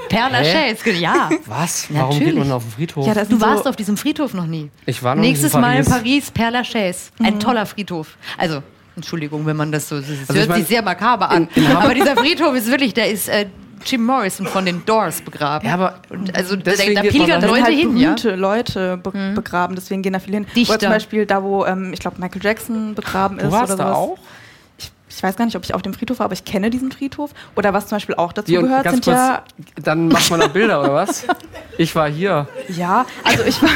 Père 0.09 0.29
Lachaise, 0.31 0.91
ja. 0.93 1.31
Was? 1.47 1.87
Warum 1.91 2.11
Natürlich. 2.11 2.35
geht 2.35 2.39
man 2.45 2.53
auf 2.53 2.65
den 2.65 2.73
Friedhof? 2.73 3.07
Ja, 3.07 3.25
Du 3.25 3.41
warst 3.41 3.65
so, 3.65 3.71
auf 3.71 3.77
diesem 3.77 3.97
Friedhof 3.97 4.35
noch 4.35 4.47
nie. 4.47 4.71
ich 4.87 5.01
war 5.03 5.15
noch 5.15 5.23
Nächstes 5.23 5.55
in 5.55 5.61
Mal 5.61 5.77
in 5.79 5.85
Paris. 5.85 6.33
Père 6.33 6.51
Lachaise. 6.51 7.11
Ein 7.23 7.39
toller 7.39 7.65
Friedhof. 7.67 8.17
Also, 8.37 8.63
Entschuldigung, 8.97 9.47
wenn 9.47 9.57
man 9.57 9.71
das 9.71 9.89
so. 9.89 10.01
Das 10.01 10.09
Also 10.11 10.35
hört 10.35 10.43
ich 10.45 10.49
mein, 10.49 10.59
sich 10.61 10.69
sehr 10.69 10.83
makaber 10.83 11.31
an. 11.31 11.49
in- 11.55 11.65
in 11.65 11.77
aber 11.77 11.95
dieser 11.95 12.17
Friedhof 12.17 12.55
ist 12.57 12.67
wirklich, 12.69 12.93
der 12.93 13.11
ist 13.11 13.29
äh, 13.29 13.47
Jim 13.85 14.05
Morrison 14.05 14.47
von 14.47 14.65
den 14.65 14.85
Doors 14.85 15.21
begraben. 15.23 15.67
Ja, 15.67 15.75
aber 15.75 15.95
Und 16.09 16.35
also 16.37 16.57
da, 16.57 16.63
deswegen 16.63 16.95
da 16.95 17.03
pilgern 17.03 17.41
da 17.41 17.41
sind 17.41 17.51
Leute 17.51 17.65
halt 17.65 17.75
hin, 17.77 17.97
ja. 17.97 18.15
Leute 18.35 18.97
be 18.99 19.33
begraben, 19.35 19.75
deswegen 19.75 20.03
gehen 20.03 20.13
da 20.13 20.19
viele 20.19 20.39
hin. 20.39 20.47
Dichter. 20.55 20.75
Oder 20.75 20.81
zum 20.81 20.89
Beispiel 20.91 21.27
da, 21.27 21.43
wo, 21.43 21.65
ähm, 21.65 21.93
ich 21.93 22.01
glaube, 22.01 22.21
Michael 22.21 22.43
Jackson 22.43 22.95
begraben 22.95 23.39
ist 23.39 23.47
du 23.47 23.53
warst 23.53 23.73
oder 23.73 23.85
da 23.85 23.95
sowas. 23.95 23.99
auch? 23.99 24.19
Ich, 24.79 24.91
ich 25.09 25.23
weiß 25.23 25.37
gar 25.37 25.45
nicht, 25.45 25.57
ob 25.57 25.65
ich 25.65 25.75
auf 25.75 25.83
dem 25.83 25.93
Friedhof 25.95 26.19
war, 26.21 26.25
aber 26.25 26.35
ich 26.35 26.45
kenne 26.45 26.71
diesen 26.71 26.93
Friedhof. 26.93 27.31
Oder 27.57 27.73
was 27.75 27.87
zum 27.87 27.97
Beispiel 27.97 28.15
auch 28.15 28.33
dazu 28.33 28.55
und 28.55 28.63
gehört, 28.65 28.85
ganz 28.85 29.05
sind 29.05 29.05
kurz, 29.05 29.17
ja, 29.17 29.43
dann 29.83 30.09
macht 30.09 30.31
man 30.31 30.41
da 30.41 30.47
Bilder 30.47 30.81
oder 30.81 30.95
was? 30.95 31.27
Ich 31.79 31.95
war 31.95 32.11
hier. 32.11 32.47
ja, 32.69 33.07
also 33.25 33.43
ich 33.45 33.63
war, 33.63 33.71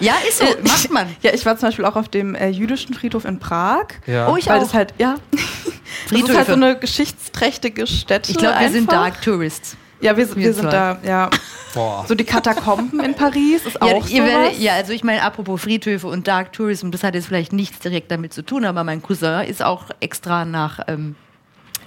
Ja, 0.00 0.14
ist 0.28 0.38
so, 0.38 0.44
macht 0.62 0.90
man. 0.90 1.06
ja, 1.22 1.32
ich 1.34 1.44
war 1.46 1.56
zum 1.56 1.68
Beispiel 1.68 1.84
auch 1.84 1.96
auf 1.96 2.08
dem 2.08 2.34
äh, 2.34 2.48
jüdischen 2.48 2.94
Friedhof 2.94 3.24
in 3.24 3.38
Prag. 3.38 3.86
Ja. 4.06 4.28
Oh, 4.28 4.36
ich 4.36 4.46
weil 4.48 4.58
auch. 4.58 4.62
das 4.62 4.74
halt, 4.74 4.94
ja, 4.98 5.16
das 6.10 6.20
ist 6.20 6.36
halt 6.36 6.46
so 6.46 6.52
eine 6.54 6.78
geschichtsträchtige 6.78 7.86
Stätte. 7.86 8.30
Ich 8.32 8.38
glaube, 8.38 8.60
wir 8.60 8.70
sind. 8.70 8.90
Dark 8.90 9.20
Tourists. 9.22 9.76
Ja, 10.00 10.16
wir, 10.16 10.28
wir 10.28 10.36
Wir 10.36 10.52
sind 10.54 10.70
da, 10.72 10.98
ja. 11.02 11.30
Boah. 11.72 12.04
So 12.06 12.14
die 12.14 12.24
Katakomben 12.24 13.00
in 13.00 13.14
Paris 13.14 13.64
ist 13.64 13.74
Ja, 13.74 13.80
auch 13.80 14.06
ihr 14.08 14.22
sowas. 14.22 14.34
werdet, 14.34 14.58
ja, 14.60 14.74
also 14.74 14.92
ich 14.92 15.02
meine, 15.02 15.22
apropos 15.22 15.60
Friedhöfe 15.62 16.06
und 16.06 16.28
Dark 16.28 16.52
Tourism, 16.52 16.90
das 16.90 17.02
hat 17.02 17.14
jetzt 17.14 17.26
vielleicht 17.26 17.52
nichts 17.52 17.78
direkt 17.78 18.10
damit 18.10 18.32
zu 18.34 18.42
tun, 18.42 18.64
aber 18.64 18.84
mein 18.84 19.02
Cousin 19.02 19.40
ist 19.46 19.62
auch 19.62 19.84
extra 20.00 20.44
nach 20.44 20.80
ähm, 20.88 21.16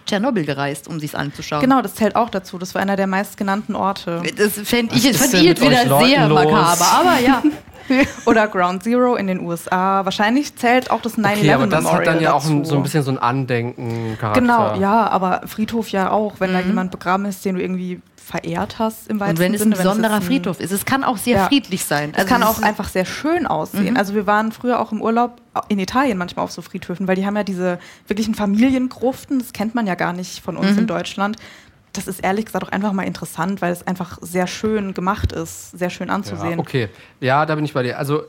Tschernobyl 0.07 0.45
gereist, 0.45 0.87
um 0.87 0.99
sich's 0.99 1.13
anzuschauen. 1.15 1.61
Genau, 1.61 1.81
das 1.81 1.95
zählt 1.95 2.15
auch 2.15 2.29
dazu. 2.29 2.57
Das 2.57 2.73
war 2.73 2.81
einer 2.81 2.95
der 2.95 3.07
meistgenannten 3.07 3.75
Orte. 3.75 4.21
Das 4.37 4.53
fände 4.53 4.95
ich, 4.95 5.03
jetzt- 5.03 5.33
ich 5.33 5.61
wieder 5.61 5.85
Leuten 5.85 6.05
sehr 6.07 6.27
los? 6.27 6.43
makaber, 6.43 6.85
aber 6.99 7.19
ja. 7.19 7.43
Oder 8.25 8.47
Ground 8.49 8.83
Zero 8.83 9.15
in 9.15 9.27
den 9.27 9.39
USA. 9.39 10.03
Wahrscheinlich 10.03 10.55
zählt 10.57 10.91
auch 10.91 11.01
das 11.01 11.17
9-11 11.17 11.37
Okay, 11.37 11.53
aber 11.53 11.67
das 11.67 11.83
Memorial 11.83 11.99
hat 11.99 12.15
dann 12.15 12.21
ja 12.21 12.33
auch 12.33 12.45
ein, 12.45 12.57
dazu. 12.59 12.69
so 12.71 12.75
ein 12.77 12.83
bisschen 12.83 13.03
so 13.03 13.11
ein 13.11 13.17
Andenken-Charakter. 13.17 14.41
Genau, 14.41 14.75
ja, 14.75 15.07
aber 15.07 15.41
Friedhof 15.45 15.89
ja 15.89 16.11
auch, 16.11 16.33
wenn 16.39 16.51
da 16.53 16.59
jemand 16.59 16.91
begraben 16.91 17.23
ist, 17.25 17.45
den 17.45 17.55
du 17.55 17.61
irgendwie 17.61 18.01
verehrt 18.27 18.77
hast 18.77 19.07
im 19.07 19.21
weitesten 19.21 19.37
Und 19.37 19.39
wenn 19.39 19.53
es 19.53 19.61
ein 19.61 19.63
Sinne. 19.71 19.75
besonderer 19.77 20.21
Friedhof 20.21 20.59
ist, 20.59 20.71
es 20.71 20.83
kann 20.83 21.05
auch 21.05 21.15
sehr 21.15 21.37
Ja. 21.37 21.47
friedlich 21.47 21.85
sein. 21.85 22.09
Es 22.11 22.17
Also 22.17 22.27
kann 22.29 22.41
es 22.41 22.47
auch 22.49 22.61
einfach 22.61 22.89
sehr 22.89 23.05
schön 23.05 23.47
aussehen. 23.47 23.95
Also 23.95 24.13
wir 24.15 24.27
waren 24.27 24.51
früher 24.51 24.81
auch 24.81 24.91
im 24.91 25.01
Urlaub 25.01 25.41
in 25.69 25.79
Italien 25.79 26.17
manchmal 26.17 26.43
auf 26.43 26.51
so 26.51 26.61
Friedhöfen, 26.61 27.07
weil 27.07 27.15
die 27.15 27.25
haben 27.25 27.37
ja 27.37 27.43
diese 27.43 27.79
wirklichen 28.07 28.35
Familiengruften, 28.35 29.39
das 29.39 29.53
kennt 29.53 29.75
man 29.75 29.87
ja 29.87 29.95
gar 29.95 30.11
nicht 30.13 30.43
von 30.43 30.57
uns 30.57 30.77
in 30.77 30.87
Deutschland. 30.87 31.37
Das 31.93 32.07
ist 32.07 32.19
ehrlich 32.19 32.45
gesagt 32.45 32.65
auch 32.65 32.69
einfach 32.71 32.91
mal 32.91 33.03
interessant, 33.03 33.61
weil 33.61 33.71
es 33.71 33.87
einfach 33.87 34.17
sehr 34.21 34.45
schön 34.45 34.93
gemacht 34.93 35.31
ist, 35.31 35.71
sehr 35.71 35.89
schön 35.89 36.09
anzusehen. 36.09 36.51
Ja, 36.53 36.59
okay. 36.59 36.89
Ja, 37.21 37.45
da 37.45 37.55
bin 37.55 37.63
ich 37.65 37.73
bei 37.73 37.81
dir. 37.83 37.97
Also 37.97 38.23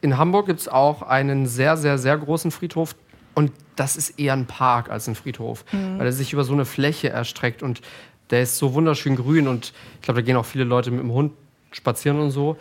in 0.00 0.16
Hamburg 0.16 0.46
gibt 0.46 0.60
es 0.60 0.68
auch 0.68 1.02
einen 1.02 1.46
sehr, 1.46 1.76
sehr, 1.76 1.98
sehr 1.98 2.16
großen 2.16 2.50
Friedhof. 2.52 2.94
Und 3.34 3.52
das 3.76 3.96
ist 3.96 4.18
eher 4.18 4.32
ein 4.34 4.46
Park 4.46 4.90
als 4.90 5.06
ein 5.08 5.14
Friedhof, 5.14 5.64
Mhm. 5.72 5.98
weil 5.98 6.06
er 6.06 6.12
sich 6.12 6.32
über 6.32 6.44
so 6.44 6.52
eine 6.52 6.64
Fläche 6.64 7.10
erstreckt 7.10 7.62
und 7.62 7.80
der 8.30 8.42
ist 8.42 8.58
so 8.58 8.74
wunderschön 8.74 9.16
grün 9.16 9.48
und 9.48 9.72
ich 9.96 10.02
glaube, 10.02 10.20
da 10.20 10.26
gehen 10.26 10.36
auch 10.36 10.46
viele 10.46 10.64
Leute 10.64 10.90
mit 10.90 11.00
dem 11.00 11.12
Hund 11.12 11.32
spazieren 11.72 12.20
und 12.20 12.30
so. 12.30 12.56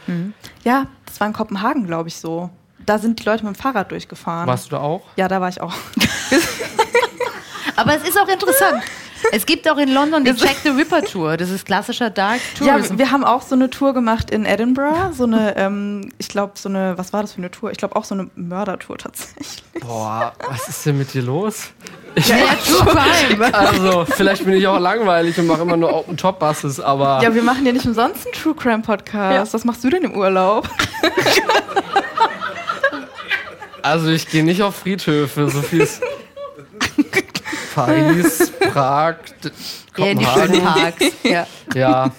Ja, 0.63 0.87
das 1.05 1.19
war 1.19 1.27
in 1.27 1.33
Kopenhagen, 1.33 1.85
glaube 1.85 2.09
ich, 2.09 2.15
so. 2.15 2.49
Da 2.85 2.97
sind 2.97 3.19
die 3.19 3.23
Leute 3.23 3.45
mit 3.45 3.55
dem 3.55 3.59
Fahrrad 3.59 3.91
durchgefahren. 3.91 4.47
Warst 4.47 4.67
du 4.67 4.71
da 4.71 4.81
auch? 4.81 5.01
Ja, 5.15 5.27
da 5.27 5.41
war 5.41 5.49
ich 5.49 5.61
auch. 5.61 5.73
Aber 7.75 7.95
es 7.95 8.07
ist 8.07 8.19
auch 8.19 8.27
interessant. 8.27 8.83
Es 9.31 9.45
gibt 9.45 9.69
auch 9.69 9.77
in 9.77 9.93
London 9.93 10.23
die 10.23 10.31
Jack 10.31 10.57
the 10.63 10.69
Ripper 10.69 11.03
Tour. 11.03 11.37
Das 11.37 11.49
ist 11.49 11.65
klassischer 11.65 12.09
Dark 12.09 12.39
Ja, 12.59 12.73
Tourism. 12.73 12.97
wir 12.97 13.11
haben 13.11 13.23
auch 13.23 13.41
so 13.41 13.55
eine 13.55 13.69
Tour 13.69 13.93
gemacht 13.93 14.31
in 14.31 14.45
Edinburgh. 14.45 15.11
So 15.13 15.25
eine, 15.25 15.55
ähm, 15.57 16.11
ich 16.17 16.29
glaube, 16.29 16.53
so 16.55 16.69
eine, 16.69 16.97
was 16.97 17.13
war 17.13 17.21
das 17.21 17.33
für 17.33 17.39
eine 17.39 17.51
Tour? 17.51 17.71
Ich 17.71 17.77
glaube 17.77 17.95
auch 17.95 18.03
so 18.05 18.15
eine 18.15 18.29
Mördertour 18.35 18.97
tatsächlich. 18.97 19.63
Boah, 19.81 20.33
was 20.49 20.67
ist 20.69 20.85
denn 20.85 20.97
mit 20.97 21.13
dir 21.13 21.21
los? 21.21 21.69
ja, 22.15 22.35
True 22.65 22.85
Crime. 22.85 23.53
Also, 23.53 24.05
vielleicht 24.05 24.43
bin 24.45 24.55
ich 24.55 24.65
auch 24.67 24.79
langweilig 24.79 25.37
und 25.37 25.47
mache 25.47 25.61
immer 25.61 25.77
nur 25.77 25.93
Open-Top-Buses, 25.93 26.79
aber 26.79 27.21
Ja, 27.21 27.33
wir 27.33 27.43
machen 27.43 27.65
ja 27.65 27.71
nicht 27.71 27.85
umsonst 27.85 28.25
einen 28.25 28.33
True 28.33 28.55
Crime 28.55 28.81
Podcast. 28.81 29.53
Was 29.53 29.63
machst 29.63 29.83
du 29.83 29.89
denn 29.89 30.03
im 30.03 30.15
Urlaub? 30.15 30.67
also 33.81 34.09
ich 34.09 34.27
gehe 34.29 34.43
nicht 34.43 34.61
auf 34.63 34.75
Friedhöfe, 34.75 35.49
so 35.49 35.61
viel 35.61 35.81
ist 35.81 36.01
Paris, 37.85 38.51
Prag, 38.71 39.15
D- 39.43 39.51
Ja, 39.97 40.05
in 40.07 40.19
die 40.19 40.25
schönen 40.25 40.47
Kopenhagen. 40.47 40.81
Parks. 40.99 41.05
Ja. 41.23 41.47
Ja, 41.73 42.11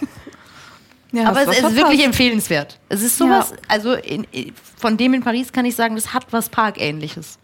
Ja, 1.12 1.28
Aber 1.28 1.42
es 1.42 1.48
ist 1.48 1.54
verpasst. 1.56 1.76
wirklich 1.76 2.04
empfehlenswert. 2.04 2.78
Es 2.88 3.02
ist 3.02 3.18
sowas, 3.18 3.52
also 3.68 3.94
in, 3.94 4.24
in- 4.32 4.52
von 4.78 4.96
dem 4.96 5.12
in 5.14 5.22
Paris 5.22 5.52
kann 5.52 5.64
ich 5.64 5.74
sagen, 5.76 5.94
das 5.96 6.14
hat 6.14 6.26
was 6.30 6.48
Parkähnliches. 6.48 7.38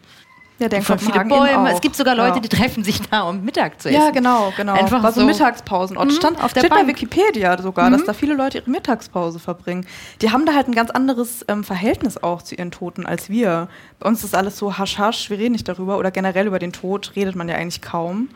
Ja, 0.59 0.69
der 0.69 0.81
Voll 0.81 0.97
viele 0.97 1.23
Bäume. 1.25 1.71
Es 1.71 1.81
gibt 1.81 1.95
sogar 1.95 2.15
Leute, 2.15 2.35
ja. 2.35 2.39
die 2.39 2.49
treffen 2.49 2.83
sich 2.83 2.99
da, 3.01 3.23
um 3.23 3.43
Mittag 3.43 3.79
zu 3.79 3.89
essen. 3.89 4.01
Ja, 4.01 4.09
genau, 4.09 4.51
genau. 4.57 4.73
Einfach 4.73 5.03
War 5.03 5.11
so. 5.11 5.23
Mittagspausenort. 5.23 6.07
Mhm, 6.07 6.11
Stand, 6.11 6.43
auf 6.43 6.53
der 6.53 6.61
steht 6.61 6.71
bei 6.71 6.77
Bank. 6.77 6.89
Wikipedia 6.89 7.61
sogar, 7.61 7.91
dass 7.91 8.03
da 8.05 8.13
viele 8.13 8.33
Leute 8.33 8.57
ihre 8.59 8.69
Mittagspause 8.69 9.37
verbringen. 9.37 9.85
Die 10.21 10.31
haben 10.31 10.47
da 10.47 10.53
halt 10.53 10.67
ein 10.67 10.73
ganz 10.73 10.89
anderes 10.89 11.45
ähm, 11.47 11.63
Verhältnis 11.63 12.21
auch 12.21 12.41
zu 12.41 12.55
ihren 12.55 12.71
Toten 12.71 13.05
als 13.05 13.29
wir. 13.29 13.67
Bei 13.99 14.09
uns 14.09 14.23
ist 14.23 14.33
alles 14.33 14.57
so 14.57 14.77
hasch 14.77 14.97
hasch, 14.97 15.29
wir 15.29 15.37
reden 15.37 15.51
nicht 15.51 15.67
darüber. 15.67 15.99
Oder 15.99 16.09
generell 16.09 16.47
über 16.47 16.59
den 16.59 16.73
Tod 16.73 17.11
redet 17.15 17.35
man 17.35 17.47
ja 17.49 17.55
eigentlich 17.55 17.81
kaum. 17.81 18.29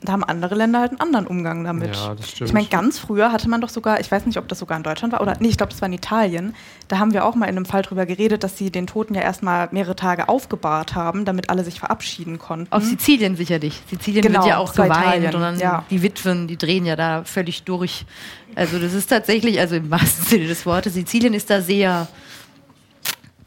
Da 0.00 0.12
haben 0.12 0.22
andere 0.22 0.54
Länder 0.54 0.78
halt 0.80 0.92
einen 0.92 1.00
anderen 1.00 1.26
Umgang 1.26 1.64
damit. 1.64 1.96
Ja, 1.96 2.14
das 2.14 2.30
stimmt. 2.30 2.48
Ich 2.50 2.54
meine, 2.54 2.68
ganz 2.68 2.98
früher 2.98 3.32
hatte 3.32 3.48
man 3.48 3.60
doch 3.60 3.68
sogar, 3.68 3.98
ich 3.98 4.10
weiß 4.10 4.26
nicht, 4.26 4.38
ob 4.38 4.46
das 4.46 4.60
sogar 4.60 4.76
in 4.76 4.84
Deutschland 4.84 5.12
war, 5.12 5.20
oder 5.20 5.36
nee, 5.40 5.48
ich 5.48 5.56
glaube, 5.56 5.72
das 5.72 5.80
war 5.80 5.86
in 5.88 5.92
Italien. 5.92 6.54
Da 6.86 6.98
haben 6.98 7.12
wir 7.12 7.24
auch 7.24 7.34
mal 7.34 7.46
in 7.46 7.56
einem 7.56 7.64
Fall 7.64 7.82
drüber 7.82 8.06
geredet, 8.06 8.44
dass 8.44 8.56
sie 8.56 8.70
den 8.70 8.86
Toten 8.86 9.14
ja 9.14 9.22
erstmal 9.22 9.68
mehrere 9.72 9.96
Tage 9.96 10.28
aufgebahrt 10.28 10.94
haben, 10.94 11.24
damit 11.24 11.50
alle 11.50 11.64
sich 11.64 11.80
verabschieden 11.80 12.38
konnten. 12.38 12.72
Auf 12.72 12.84
Sizilien 12.84 13.36
sicherlich. 13.36 13.82
Sizilien 13.90 14.22
Genau, 14.22 14.40
wird 14.40 14.48
ja 14.48 14.58
auch 14.58 14.72
geweint 14.72 14.92
Italien, 14.92 15.34
und 15.34 15.40
dann 15.40 15.58
ja. 15.58 15.84
die 15.90 16.02
Witwen, 16.02 16.46
die 16.46 16.56
drehen 16.56 16.86
ja 16.86 16.94
da 16.94 17.24
völlig 17.24 17.64
durch. 17.64 18.06
Also 18.54 18.78
das 18.78 18.94
ist 18.94 19.08
tatsächlich, 19.08 19.58
also 19.58 19.74
im 19.74 19.90
wahrsten 19.90 20.24
Sinne 20.26 20.46
des 20.46 20.64
Wortes, 20.64 20.94
Sizilien 20.94 21.34
ist 21.34 21.50
da 21.50 21.60
sehr 21.60 22.06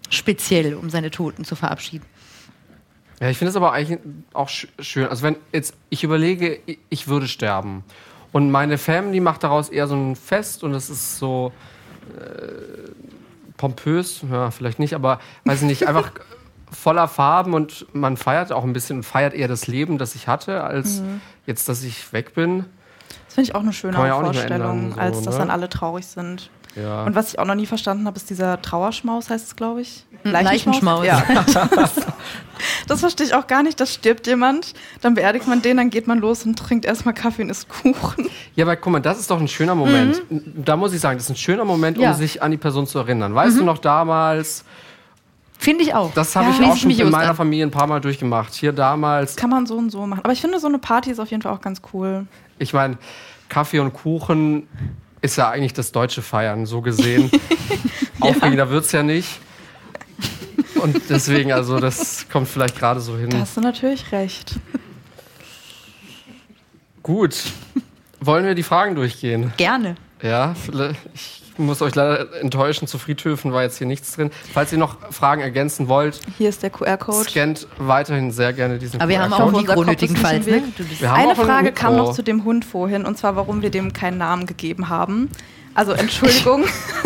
speziell, 0.09 0.75
um 0.75 0.89
seine 0.89 1.11
Toten 1.11 1.45
zu 1.45 1.55
verabschieden. 1.55 2.05
Ja, 3.21 3.29
ich 3.29 3.37
finde 3.37 3.51
es 3.51 3.55
aber 3.55 3.71
eigentlich 3.71 3.99
auch 4.33 4.49
sch 4.49 4.67
schön. 4.79 5.07
Also 5.07 5.21
wenn 5.21 5.35
jetzt 5.53 5.75
ich 5.89 6.03
überlege, 6.03 6.59
ich, 6.89 7.07
würde 7.07 7.27
sterben 7.27 7.83
und 8.31 8.49
meine 8.49 8.79
Family 8.79 9.19
macht 9.19 9.43
daraus 9.43 9.69
eher 9.69 9.87
so 9.87 9.95
ein 9.95 10.15
Fest 10.15 10.63
und 10.63 10.73
es 10.73 10.89
ist 10.89 11.19
so 11.19 11.53
äh, 12.17 12.89
pompös, 13.57 14.23
ja, 14.29 14.49
vielleicht 14.49 14.79
nicht, 14.79 14.95
aber 14.95 15.19
weiß 15.45 15.61
ich 15.61 15.67
nicht, 15.67 15.87
einfach 15.87 16.11
voller 16.71 17.07
Farben 17.07 17.53
und 17.53 17.85
man 17.93 18.17
feiert 18.17 18.51
auch 18.51 18.63
ein 18.63 18.73
bisschen 18.73 19.03
feiert 19.03 19.35
eher 19.35 19.47
das 19.47 19.67
Leben, 19.67 19.99
das 19.99 20.15
ich 20.15 20.27
hatte, 20.27 20.63
als 20.63 21.03
jetzt, 21.45 21.69
dass 21.69 21.83
ich 21.83 22.11
weg 22.13 22.33
bin. 22.33 22.65
Das 23.25 23.35
finde 23.35 23.49
ich 23.49 23.55
auch 23.55 23.61
eine 23.61 23.73
schöne 23.73 23.93
Vorstellung, 23.93 24.49
ändern, 24.51 24.91
so, 24.93 24.99
als 24.99 25.21
dass 25.21 25.35
ne? 25.35 25.41
dann 25.41 25.49
alle 25.51 25.69
traurig 25.69 26.07
sind. 26.07 26.49
Ja. 26.75 27.03
Und 27.03 27.15
was 27.15 27.29
ich 27.33 27.39
auch 27.39 27.45
noch 27.45 27.55
nie 27.55 27.65
verstanden 27.65 28.05
habe, 28.07 28.15
ist 28.17 28.29
dieser 28.29 28.61
Trauerschmaus, 28.61 29.29
heißt 29.29 29.47
es, 29.47 29.55
glaube 29.55 29.81
ich. 29.81 30.05
Leichenschmaus. 30.23 31.05
Ja. 31.05 31.23
das 32.87 32.99
verstehe 32.99 33.25
ich 33.25 33.33
auch 33.33 33.47
gar 33.47 33.63
nicht. 33.63 33.79
Da 33.79 33.85
stirbt 33.85 34.27
jemand, 34.27 34.73
dann 35.01 35.13
beerdigt 35.15 35.47
man 35.47 35.61
den, 35.61 35.77
dann 35.77 35.89
geht 35.89 36.07
man 36.07 36.19
los 36.19 36.45
und 36.45 36.57
trinkt 36.57 36.85
erstmal 36.85 37.13
Kaffee 37.13 37.41
und 37.43 37.49
isst 37.49 37.67
Kuchen. 37.69 38.29
Ja, 38.55 38.65
aber 38.65 38.75
guck 38.75 38.93
mal, 38.93 38.99
das 38.99 39.19
ist 39.19 39.29
doch 39.31 39.39
ein 39.39 39.47
schöner 39.47 39.75
Moment. 39.75 40.21
Da 40.29 40.75
muss 40.77 40.93
ich 40.93 40.99
sagen, 41.01 41.17
das 41.17 41.25
ist 41.25 41.31
ein 41.31 41.35
schöner 41.37 41.65
Moment, 41.65 41.97
Ja. 41.97 42.11
um 42.11 42.15
sich 42.17 42.41
an 42.41 42.51
die 42.51 42.57
Person 42.57 42.87
zu 42.87 42.99
erinnern. 42.99 43.33
Weißt 43.33 43.57
du 43.57 43.63
noch 43.63 43.79
damals, 43.79 44.63
Finde 45.57 45.83
ich 45.83 45.93
auch. 45.93 46.13
das 46.13 46.35
habe 46.35 46.49
Ja. 46.49 46.55
ich 46.59 46.61
auch 46.69 46.73
ich 46.75 46.81
schon 46.81 46.87
mich 46.87 46.99
in 46.99 47.09
meiner 47.09 47.31
an. 47.31 47.35
Familie 47.35 47.65
ein 47.65 47.71
paar 47.71 47.87
Mal 47.87 47.99
durchgemacht. 48.01 48.53
Hier 48.53 48.71
damals, 48.73 49.35
Kann 49.35 49.49
man 49.49 49.65
so 49.65 49.75
und 49.77 49.89
so 49.89 50.05
machen. 50.07 50.21
Aber 50.23 50.33
ich 50.33 50.41
finde, 50.41 50.59
so 50.59 50.67
eine 50.67 50.79
Party 50.79 51.11
ist 51.11 51.19
auf 51.19 51.29
jeden 51.31 51.41
Fall 51.41 51.51
auch 51.53 51.61
ganz 51.61 51.81
cool. 51.93 52.25
ich 52.59 52.73
meine, 52.73 52.97
Kaffee 53.49 53.79
und 53.79 53.91
Kuchen 53.93 54.67
ist 55.21 55.37
ja 55.37 55.49
eigentlich 55.49 55.73
das 55.73 55.91
deutsche 55.91 56.21
Feiern, 56.21 56.65
so 56.65 56.81
gesehen. 56.81 57.29
Aufregender 58.19 58.69
wird 58.69 58.85
es 58.85 58.91
ja 58.91 59.03
nicht. 59.03 59.39
Und 60.81 61.09
deswegen, 61.09 61.51
also, 61.51 61.79
das 61.79 62.27
kommt 62.29 62.47
vielleicht 62.47 62.77
gerade 62.77 62.99
so 62.99 63.17
hin. 63.17 63.29
Da 63.29 63.39
hast 63.39 63.55
du 63.57 63.61
natürlich 63.61 64.11
recht. 64.11 64.55
Gut. 67.03 67.35
wollen 68.19 68.45
wir 68.45 68.55
die 68.55 68.63
Fragen 68.63 68.95
durchgehen? 68.95 69.53
Gerne. 69.57 69.95
Ja, 70.21 70.55
ich 71.13 71.41
muss 71.65 71.81
euch 71.81 71.95
leider 71.95 72.33
enttäuschen, 72.41 72.87
zu 72.87 72.97
Friedhöfen 72.97 73.53
war 73.53 73.63
jetzt 73.63 73.77
hier 73.77 73.87
nichts 73.87 74.13
drin. 74.15 74.31
Falls 74.53 74.71
ihr 74.71 74.77
noch 74.77 74.97
Fragen 75.11 75.41
ergänzen 75.41 75.87
wollt, 75.87 76.19
Hier 76.37 76.49
ist 76.49 76.63
der 76.63 76.69
QR-Code. 76.69 77.29
scannt 77.29 77.67
weiterhin 77.77 78.31
sehr 78.31 78.53
gerne 78.53 78.77
diesen 78.77 78.99
Aber 79.01 79.09
wir 79.09 79.19
haben 79.21 79.31
QR-Code. 79.31 79.43
auch 79.43 79.49
ein 79.49 79.55
Unser 79.55 79.75
Mikro 79.75 79.83
nötigenfalls. 79.85 80.45
Ne? 80.45 80.63
Haben 81.03 81.15
Eine 81.21 81.31
auch 81.33 81.39
ein 81.39 81.45
Frage 81.45 81.71
kam 81.71 81.95
noch 81.95 82.13
zu 82.13 82.23
dem 82.23 82.43
Hund 82.43 82.65
vorhin, 82.65 83.05
und 83.05 83.17
zwar, 83.17 83.35
warum 83.35 83.61
wir 83.61 83.69
dem 83.69 83.93
keinen 83.93 84.17
Namen 84.17 84.45
gegeben 84.45 84.89
haben. 84.89 85.29
Also 85.73 85.93
Entschuldigung 85.93 86.65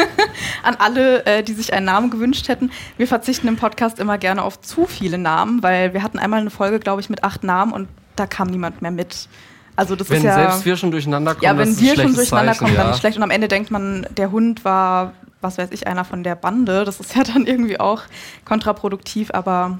an 0.64 0.76
alle, 0.80 1.24
äh, 1.28 1.44
die 1.44 1.54
sich 1.54 1.72
einen 1.74 1.86
Namen 1.86 2.10
gewünscht 2.10 2.48
hätten. 2.48 2.72
Wir 2.98 3.08
verzichten 3.08 3.48
im 3.48 3.58
Podcast 3.58 4.00
immer 4.00 4.18
gerne 4.18 4.42
auf 4.42 4.60
zu 4.62 4.86
viele 4.88 5.18
Namen, 5.20 5.62
weil 5.62 5.94
wir 5.94 6.02
hatten 6.02 6.18
einmal 6.18 6.40
eine 6.42 6.50
Folge, 6.50 6.80
glaube 6.80 7.00
ich, 7.02 7.10
mit 7.10 7.24
acht 7.24 7.44
Namen 7.44 7.72
und 7.74 7.88
da 8.16 8.26
kam 8.26 8.48
niemand 8.48 8.82
mehr 8.82 8.92
mit. 8.92 9.28
Also 9.76 9.96
das 9.96 10.10
Wenn 10.10 10.18
ist 10.18 10.24
ja, 10.24 10.36
selbst 10.36 10.66
wir 10.66 10.78
schon 10.78 10.92
durcheinander 10.92 11.36
kommen, 11.36 11.44
ja, 11.44 11.54
das 11.54 11.68
wenn 11.68 11.80
wir 11.80 11.96
schon 11.96 12.16
durcheinander 12.16 12.54
Zeichen, 12.54 12.60
kommen, 12.60 12.76
dann 12.76 12.88
ja. 12.88 12.94
ist 12.94 13.00
schlecht. 13.00 13.18
Und 13.18 13.24
am 13.24 13.32
Ende 13.32 13.48
denkt 13.48 13.72
man, 13.72 14.08
der 14.16 14.32
Hund 14.32 14.64
war, 14.64 15.14
was 15.42 15.58
weiß 15.58 15.70
ich, 15.72 15.88
einer 15.88 16.06
von 16.06 16.24
der 16.24 16.36
Bande. 16.36 16.86
Das 16.86 17.00
ist 17.00 17.16
ja 17.16 17.24
dann 17.24 17.46
irgendwie 17.46 17.80
auch 17.80 18.04
kontraproduktiv, 18.46 19.32
aber 19.34 19.80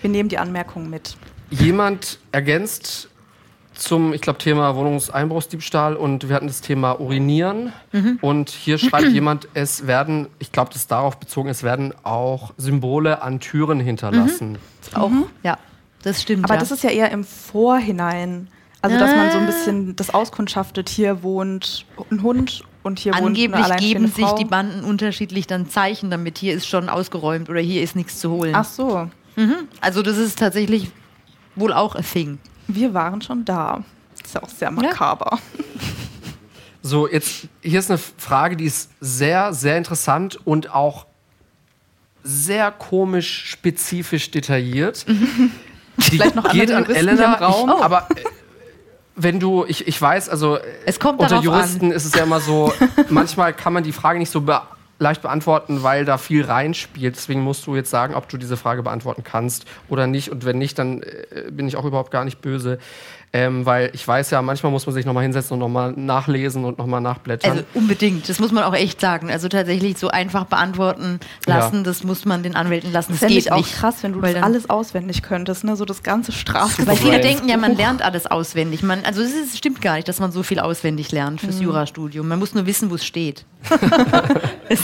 wir 0.00 0.10
nehmen 0.10 0.28
die 0.28 0.38
Anmerkungen 0.38 0.88
mit. 0.90 1.16
Jemand 1.50 2.18
ergänzt 2.32 3.08
zum, 3.74 4.12
ich 4.12 4.20
glaube, 4.20 4.38
Thema 4.38 4.74
Wohnungseinbruchsdiebstahl 4.74 5.94
und 5.94 6.28
wir 6.28 6.34
hatten 6.34 6.48
das 6.48 6.60
Thema 6.60 7.00
Urinieren. 7.00 7.72
Mhm. 7.92 8.18
Und 8.20 8.50
hier 8.50 8.76
schreibt 8.78 9.08
jemand, 9.08 9.48
es 9.54 9.86
werden, 9.86 10.26
ich 10.38 10.52
glaube, 10.52 10.70
das 10.72 10.82
ist 10.82 10.90
darauf 10.90 11.18
bezogen, 11.18 11.48
es 11.48 11.62
werden 11.62 11.94
auch 12.02 12.52
Symbole 12.56 13.22
an 13.22 13.40
Türen 13.40 13.78
hinterlassen. 13.80 14.58
Auch, 14.94 15.10
ja, 15.42 15.58
das 16.02 16.22
stimmt. 16.22 16.44
Aber 16.44 16.54
ja. 16.54 16.60
das 16.60 16.70
ist 16.70 16.82
ja 16.82 16.90
eher 16.90 17.10
im 17.10 17.24
Vorhinein. 17.24 18.48
Also, 18.80 18.96
dass 18.98 19.10
man 19.14 19.30
so 19.32 19.38
ein 19.38 19.42
Ah. 19.44 19.46
bisschen 19.46 19.96
das 19.96 20.10
auskundschaftet, 20.10 20.88
hier 20.88 21.22
wohnt 21.22 21.84
ein 22.10 22.22
Hund 22.22 22.62
und 22.84 22.98
hier 23.00 23.12
wohnt 23.12 23.18
eine 23.18 23.26
Angeblich 23.28 23.76
geben 23.78 24.06
sich 24.06 24.24
Frau. 24.24 24.36
die 24.36 24.44
Banden 24.44 24.84
unterschiedlich 24.84 25.46
dann 25.48 25.68
Zeichen, 25.68 26.10
damit 26.10 26.38
hier 26.38 26.54
ist 26.54 26.66
schon 26.68 26.88
ausgeräumt 26.88 27.48
oder 27.50 27.60
hier 27.60 27.82
ist 27.82 27.96
nichts 27.96 28.20
zu 28.20 28.30
holen. 28.30 28.54
Ach 28.54 28.64
so, 28.64 29.08
Also 29.80 30.02
das 30.02 30.16
ist 30.16 30.38
tatsächlich 30.38 30.90
wohl 31.56 31.72
auch 31.72 31.96
a 31.96 32.02
thing. 32.02 32.38
wir 32.68 32.94
waren 32.94 33.20
schon 33.20 33.44
da. 33.44 33.82
Ist 34.24 34.34
ja 34.34 34.42
auch 34.42 34.48
sehr 34.48 34.70
makaber. 34.70 35.38
So, 36.82 37.08
jetzt, 37.08 37.48
hier 37.62 37.80
ist 37.80 37.90
eine 37.90 37.98
Frage, 37.98 38.56
die 38.56 38.64
ist 38.64 38.90
sehr, 39.00 39.52
sehr 39.52 39.76
interessant 39.76 40.38
und 40.44 40.72
auch 40.72 41.06
sehr 42.22 42.70
komisch, 42.70 43.44
spezifisch 43.50 44.30
detailliert. 44.30 45.04
Die 45.08 45.12
Mhm. 45.12 45.50
Vielleicht 45.98 46.34
noch 46.36 46.48
geht 46.52 46.70
an 46.70 46.86
Elena, 46.86 47.34
Raum? 47.34 47.72
Ich, 47.76 47.82
aber 47.84 48.06
wenn 49.18 49.40
du, 49.40 49.64
ich, 49.66 49.86
ich 49.86 50.00
weiß, 50.00 50.28
also 50.28 50.58
Es 50.86 50.98
kommt 50.98 51.20
unter 51.20 51.40
Juristen 51.40 51.86
an. 51.86 51.92
ist 51.92 52.04
es 52.04 52.14
ja 52.14 52.22
immer 52.22 52.40
so, 52.40 52.72
manchmal 53.08 53.52
kann 53.52 53.72
man 53.72 53.82
die 53.82 53.92
Frage 53.92 54.18
nicht 54.18 54.30
so 54.30 54.40
be 54.40 54.60
leicht 55.00 55.22
beantworten, 55.22 55.84
weil 55.84 56.04
da 56.04 56.18
viel 56.18 56.44
reinspielt. 56.44 57.14
Deswegen 57.14 57.40
musst 57.42 57.64
du 57.66 57.76
jetzt 57.76 57.88
sagen, 57.88 58.14
ob 58.14 58.28
du 58.28 58.36
diese 58.36 58.56
Frage 58.56 58.82
beantworten 58.82 59.22
kannst 59.22 59.64
oder 59.88 60.08
nicht. 60.08 60.30
Und 60.30 60.44
wenn 60.44 60.58
nicht, 60.58 60.76
dann 60.76 61.02
äh, 61.02 61.50
bin 61.52 61.68
ich 61.68 61.76
auch 61.76 61.84
überhaupt 61.84 62.10
gar 62.10 62.24
nicht 62.24 62.40
böse. 62.40 62.78
Ähm, 63.32 63.66
weil 63.66 63.90
ich 63.92 64.08
weiß 64.08 64.30
ja, 64.30 64.40
manchmal 64.40 64.72
muss 64.72 64.86
man 64.86 64.94
sich 64.94 65.04
nochmal 65.04 65.22
hinsetzen 65.22 65.52
und 65.54 65.58
nochmal 65.58 65.92
nachlesen 65.92 66.64
und 66.64 66.78
nochmal 66.78 67.02
nachblättern. 67.02 67.50
Also 67.50 67.64
unbedingt, 67.74 68.26
das 68.28 68.38
muss 68.40 68.52
man 68.52 68.64
auch 68.64 68.74
echt 68.74 69.00
sagen. 69.02 69.30
Also 69.30 69.48
tatsächlich 69.48 69.98
so 69.98 70.08
einfach 70.08 70.46
beantworten 70.46 71.20
lassen, 71.44 71.76
Ja. 71.76 71.82
das 71.82 72.04
muss 72.04 72.24
man 72.24 72.42
den 72.42 72.56
Anwälten 72.56 72.90
lassen. 72.90 73.12
Das 73.12 73.18
Fände 73.20 73.34
geht 73.34 73.44
ich 73.44 73.52
auch 73.52 73.58
nicht. 73.58 73.74
krass, 73.74 73.96
wenn 74.02 74.14
du 74.14 74.22
Weil 74.22 74.32
das 74.34 74.42
alles 74.42 74.70
auswendig 74.70 75.22
könntest, 75.22 75.64
ne? 75.64 75.76
So 75.76 75.84
das 75.84 76.02
ganze 76.02 76.32
Strafgesetz. 76.32 76.86
Weil 76.88 76.96
viele 76.96 77.20
denken 77.20 77.48
ja, 77.50 77.58
man 77.58 77.76
lernt 77.76 78.00
alles 78.00 78.26
auswendig. 78.26 78.82
Man, 78.82 79.04
also 79.04 79.20
es 79.20 79.34
ist, 79.34 79.58
stimmt 79.58 79.82
gar 79.82 79.96
nicht, 79.96 80.08
dass 80.08 80.20
man 80.20 80.32
so 80.32 80.42
viel 80.42 80.58
auswendig 80.58 81.12
lernt 81.12 81.40
fürs 81.42 81.60
Jurastudium. 81.60 82.26
Man 82.26 82.38
muss 82.38 82.54
nur 82.54 82.64
wissen, 82.64 82.90
wo 82.90 82.94
es 82.94 83.04
steht. 83.04 83.44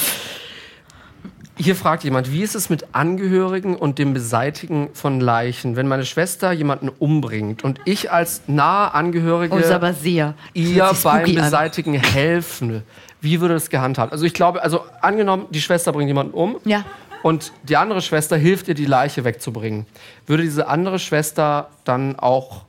Hier 1.57 1.77
fragt 1.77 2.03
jemand, 2.03 2.33
wie 2.33 2.43
ist 2.43 2.57
es 2.57 2.69
mit 2.69 2.87
Angehörigen 2.93 3.77
und 3.77 3.99
dem 4.01 4.13
Beseitigen 4.13 4.91
von 4.93 5.21
Leichen, 5.21 5.77
wenn 5.77 5.87
meine 5.87 6.05
Schwester 6.05 6.51
jemanden 6.51 6.89
umbringt 6.89 7.63
und 7.63 7.79
ich 7.85 8.11
als 8.11 8.43
nahe 8.49 8.93
Angehörige 8.93 9.55
Oh, 9.55 9.59
sehr. 9.93 10.35
ihr 10.55 10.85
beim 10.85 10.95
spooky 10.97 11.39
an. 11.39 11.45
Beseitigen 11.45 11.95
helfen? 11.95 12.83
Wie 13.21 13.41
würde 13.41 13.55
das 13.55 13.71
gehandhabt? 13.71 14.13
Also 14.13 14.25
ich 14.25 14.35
glaube, 14.35 14.63
also 14.63 14.81
angenommen, 15.01 15.47
die 15.51 15.61
Schwester 15.61 15.93
bringt 15.93 16.09
jemanden 16.09 16.35
um 16.35 16.57
Ja. 16.65 16.85
und 17.23 17.53
die 17.63 17.77
andere 17.77 18.03
Schwester 18.03 18.37
hilft 18.37 18.67
ihr, 18.67 18.75
die 18.75 18.85
Leiche 18.87 19.25
wegzubringen. 19.25 19.87
Würde 20.27 20.43
diese 20.43 20.67
andere 20.67 20.99
Schwester 20.99 21.69
dann 21.85 22.19
auch. 22.19 22.63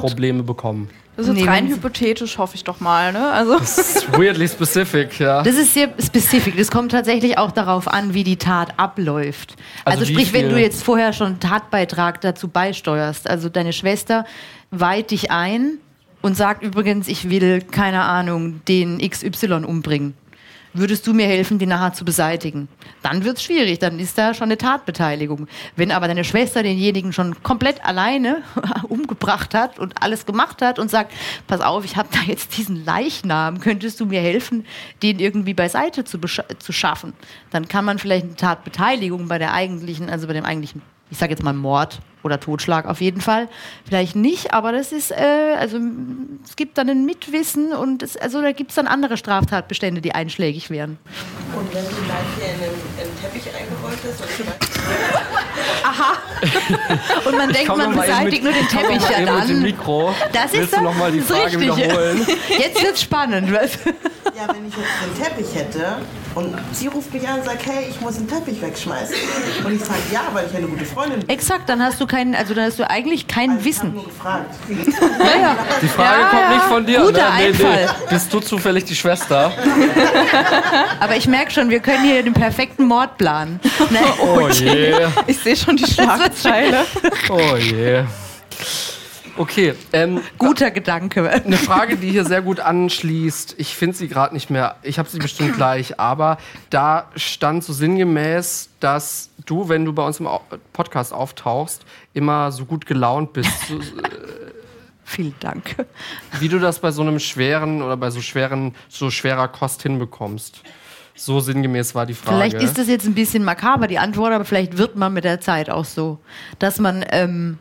Probleme 0.00 0.42
bekommen? 0.44 0.88
Das 1.18 1.26
ist 1.26 1.36
jetzt 1.36 1.48
rein 1.48 1.66
hypothetisch, 1.66 2.38
hoffe 2.38 2.54
ich 2.54 2.62
doch 2.62 2.78
mal, 2.78 3.12
ne? 3.12 3.32
Also, 3.32 3.58
Das 3.58 3.76
ist 3.76 4.12
weirdly 4.16 4.46
specific, 4.46 5.18
ja. 5.18 5.42
Das 5.42 5.56
ist 5.56 5.74
sehr 5.74 5.88
spezifisch. 5.98 6.54
Das 6.56 6.70
kommt 6.70 6.92
tatsächlich 6.92 7.36
auch 7.38 7.50
darauf 7.50 7.88
an, 7.88 8.14
wie 8.14 8.22
die 8.22 8.36
Tat 8.36 8.78
abläuft. 8.78 9.56
Also 9.84 10.00
Also, 10.02 10.12
sprich, 10.12 10.32
wenn 10.32 10.48
du 10.48 10.60
jetzt 10.60 10.84
vorher 10.84 11.12
schon 11.12 11.40
Tatbeitrag 11.40 12.20
dazu 12.20 12.46
beisteuerst, 12.46 13.28
also 13.28 13.48
deine 13.48 13.72
Schwester 13.72 14.26
weiht 14.70 15.10
dich 15.10 15.32
ein 15.32 15.78
und 16.22 16.36
sagt 16.36 16.62
übrigens, 16.62 17.08
ich 17.08 17.28
will, 17.28 17.62
keine 17.62 18.02
Ahnung, 18.02 18.60
den 18.68 18.98
XY 18.98 19.64
umbringen. 19.64 20.14
Würdest 20.74 21.06
du 21.06 21.14
mir 21.14 21.26
helfen, 21.26 21.58
den 21.58 21.70
nachher 21.70 21.94
zu 21.94 22.04
beseitigen? 22.04 22.68
Dann 23.02 23.24
wird 23.24 23.38
es 23.38 23.42
schwierig, 23.42 23.78
dann 23.78 23.98
ist 23.98 24.18
da 24.18 24.34
schon 24.34 24.46
eine 24.48 24.58
Tatbeteiligung. 24.58 25.48
Wenn 25.76 25.90
aber 25.90 26.08
deine 26.08 26.24
Schwester 26.24 26.62
denjenigen 26.62 27.12
schon 27.12 27.42
komplett 27.42 27.84
alleine 27.84 28.42
umgebracht 28.88 29.54
hat 29.54 29.78
und 29.78 30.02
alles 30.02 30.26
gemacht 30.26 30.60
hat 30.60 30.78
und 30.78 30.90
sagt, 30.90 31.12
pass 31.46 31.60
auf, 31.60 31.84
ich 31.84 31.96
habe 31.96 32.08
da 32.12 32.20
jetzt 32.26 32.56
diesen 32.58 32.84
Leichnam, 32.84 33.60
könntest 33.60 33.98
du 34.00 34.06
mir 34.06 34.20
helfen, 34.20 34.66
den 35.02 35.18
irgendwie 35.18 35.54
beiseite 35.54 36.04
zu, 36.04 36.18
zu 36.18 36.72
schaffen? 36.72 37.14
Dann 37.50 37.68
kann 37.68 37.84
man 37.84 37.98
vielleicht 37.98 38.26
eine 38.26 38.36
Tatbeteiligung 38.36 39.28
bei 39.28 39.38
der 39.38 39.54
eigentlichen, 39.54 40.10
also 40.10 40.26
bei 40.26 40.34
dem 40.34 40.44
eigentlichen, 40.44 40.82
ich 41.10 41.18
sage 41.18 41.30
jetzt 41.32 41.42
mal 41.42 41.52
Mord 41.54 42.00
oder 42.24 42.40
Totschlag 42.40 42.84
auf 42.86 43.00
jeden 43.00 43.20
Fall, 43.20 43.48
vielleicht 43.86 44.16
nicht, 44.16 44.52
aber 44.52 44.72
das 44.72 44.90
ist, 44.92 45.12
äh, 45.12 45.54
also 45.58 45.78
es 46.44 46.56
gibt 46.56 46.76
dann 46.76 46.88
ein 46.90 47.04
Mitwissen 47.04 47.72
und 47.72 48.02
es, 48.02 48.16
also 48.16 48.42
da 48.42 48.50
gibt 48.52 48.70
es 48.70 48.74
dann 48.74 48.88
andere 48.88 49.16
Straftatbestände, 49.16 50.00
die 50.00 50.12
einschlägig 50.14 50.68
wären. 50.68 50.98
Und 51.56 51.72
wenn 51.72 51.84
die 51.84 52.08
Leiche 52.08 52.54
in 52.54 52.62
einen, 52.64 52.74
in 52.96 53.04
einen 53.04 53.16
Teppich 53.22 53.44
eingerollt 53.54 54.04
ist 54.04 54.20
und 54.20 54.28
Und 57.26 57.36
man 57.36 57.52
denkt, 57.52 57.76
man 57.76 57.94
beseitigt 57.96 58.44
nur 58.44 58.52
den 58.52 58.68
Teppich 58.68 59.02
ja 59.10 59.24
dann. 59.24 59.62
Mikro. 59.62 60.14
Das 60.32 60.46
ist 60.46 60.52
Willst 60.54 60.72
du 60.72 60.76
dann- 60.76 60.84
noch 60.84 60.94
mal 60.96 61.10
die 61.12 61.18
das 61.20 61.30
ist 61.30 61.36
Frage 61.36 61.58
richtig. 61.58 61.76
wiederholen? 61.76 62.26
Jetzt 62.58 62.82
wird's 62.82 63.02
spannend. 63.02 63.52
Was? 63.52 63.72
ja, 63.84 64.48
wenn 64.54 64.66
ich 64.68 64.74
jetzt 64.76 65.02
einen 65.02 65.14
Teppich 65.22 65.54
hätte 65.54 65.96
und 66.34 66.54
sie 66.72 66.86
ruft 66.86 67.12
mich 67.12 67.26
an 67.26 67.40
und 67.40 67.44
sagt, 67.44 67.66
hey, 67.66 67.86
ich 67.90 68.00
muss 68.00 68.16
einen 68.16 68.28
Teppich 68.28 68.60
wegschmeißen. 68.62 69.14
Und 69.64 69.72
ich 69.74 69.80
sage, 69.84 69.98
ja, 70.12 70.20
weil 70.32 70.46
ich 70.46 70.56
eine 70.56 70.66
gute 70.66 70.84
Freundin 70.84 71.20
bin. 71.20 71.28
Exakt, 71.28 71.68
dann 71.68 71.82
hast 71.82 72.00
du 72.00 72.06
keinen, 72.06 72.34
also 72.34 72.54
dann 72.54 72.64
hast 72.66 72.78
du 72.78 72.88
eigentlich 72.88 73.26
kein 73.26 73.50
Also 73.50 73.60
Ich 73.60 73.66
Wissen. 73.66 73.94
nur 73.94 74.04
gefragt. 74.04 74.54
Ja, 74.68 75.40
ja. 75.40 75.56
Die 75.82 75.88
Frage 75.88 76.20
Ja, 76.20 76.28
kommt 76.28 76.42
ja. 76.42 76.50
nicht 76.54 76.64
von 76.64 76.86
dir. 76.86 77.00
Guter 77.00 77.22
ne? 77.22 77.30
Einfall. 77.30 77.88
Bist 78.10 78.32
du 78.32 78.40
zufällig 78.40 78.84
die 78.84 78.94
Schwester? 78.94 79.52
Aber 81.00 81.16
ich 81.16 81.26
merke 81.26 81.50
schon, 81.50 81.70
wir 81.70 81.80
können 81.80 82.04
hier 82.04 82.22
den 82.22 82.34
perfekten 82.34 82.86
Mord 82.86 83.18
planen. 83.18 83.60
Ne? 83.90 83.98
Oh 84.20 84.48
je. 84.48 84.94
ich 85.26 85.38
sehe 85.38 85.56
schon 85.56 85.76
die 85.76 85.86
Schlagzeile. 85.90 86.84
Oh 87.30 87.56
je. 87.56 88.04
Okay, 89.38 89.74
ähm, 89.92 90.20
Guter 90.36 90.72
Gedanke. 90.72 91.28
eine 91.30 91.56
Frage, 91.56 91.96
die 91.96 92.10
hier 92.10 92.24
sehr 92.24 92.42
gut 92.42 92.58
anschließt. 92.58 93.54
Ich 93.58 93.76
finde 93.76 93.96
sie 93.96 94.08
gerade 94.08 94.34
nicht 94.34 94.50
mehr. 94.50 94.76
Ich 94.82 94.98
habe 94.98 95.08
sie 95.08 95.18
bestimmt 95.18 95.54
gleich. 95.54 96.00
Aber 96.00 96.38
da 96.70 97.08
stand 97.14 97.62
so 97.62 97.72
sinngemäß, 97.72 98.70
dass 98.80 99.30
du, 99.46 99.68
wenn 99.68 99.84
du 99.84 99.92
bei 99.92 100.04
uns 100.04 100.18
im 100.18 100.28
Podcast 100.72 101.12
auftauchst, 101.12 101.84
immer 102.14 102.50
so 102.50 102.64
gut 102.64 102.84
gelaunt 102.84 103.32
bist. 103.32 103.50
So, 103.68 103.78
Vielen 105.04 105.34
Dank. 105.40 105.76
wie 106.40 106.48
du 106.48 106.58
das 106.58 106.80
bei 106.80 106.90
so 106.90 107.02
einem 107.02 107.20
schweren 107.20 107.80
oder 107.80 107.96
bei 107.96 108.10
so 108.10 108.20
schweren, 108.20 108.74
so 108.88 109.10
schwerer 109.10 109.48
Kost 109.48 109.82
hinbekommst. 109.82 110.62
So 111.14 111.40
sinngemäß 111.40 111.94
war 111.94 112.06
die 112.06 112.14
Frage. 112.14 112.36
Vielleicht 112.36 112.62
ist 112.62 112.76
das 112.76 112.88
jetzt 112.88 113.06
ein 113.06 113.14
bisschen 113.14 113.44
makaber, 113.44 113.86
die 113.86 113.98
Antwort, 113.98 114.32
aber 114.32 114.44
vielleicht 114.44 114.78
wird 114.78 114.96
man 114.96 115.12
mit 115.12 115.24
der 115.24 115.40
Zeit 115.40 115.70
auch 115.70 115.84
so, 115.84 116.18
dass 116.58 116.78
man. 116.78 117.04
Ähm, 117.10 117.58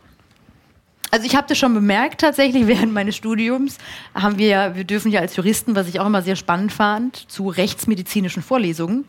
also 1.11 1.25
ich 1.25 1.35
habe 1.35 1.47
das 1.47 1.57
schon 1.57 1.73
bemerkt 1.73 2.21
tatsächlich 2.21 2.67
während 2.67 2.93
meines 2.93 3.15
Studiums 3.15 3.77
haben 4.13 4.37
wir 4.37 4.47
ja, 4.47 4.75
wir 4.75 4.83
dürfen 4.83 5.11
ja 5.11 5.21
als 5.21 5.35
Juristen, 5.35 5.75
was 5.75 5.87
ich 5.87 5.99
auch 5.99 6.05
immer 6.05 6.21
sehr 6.21 6.35
spannend 6.35 6.71
fand, 6.71 7.29
zu 7.29 7.47
rechtsmedizinischen 7.47 8.43
Vorlesungen. 8.43 9.05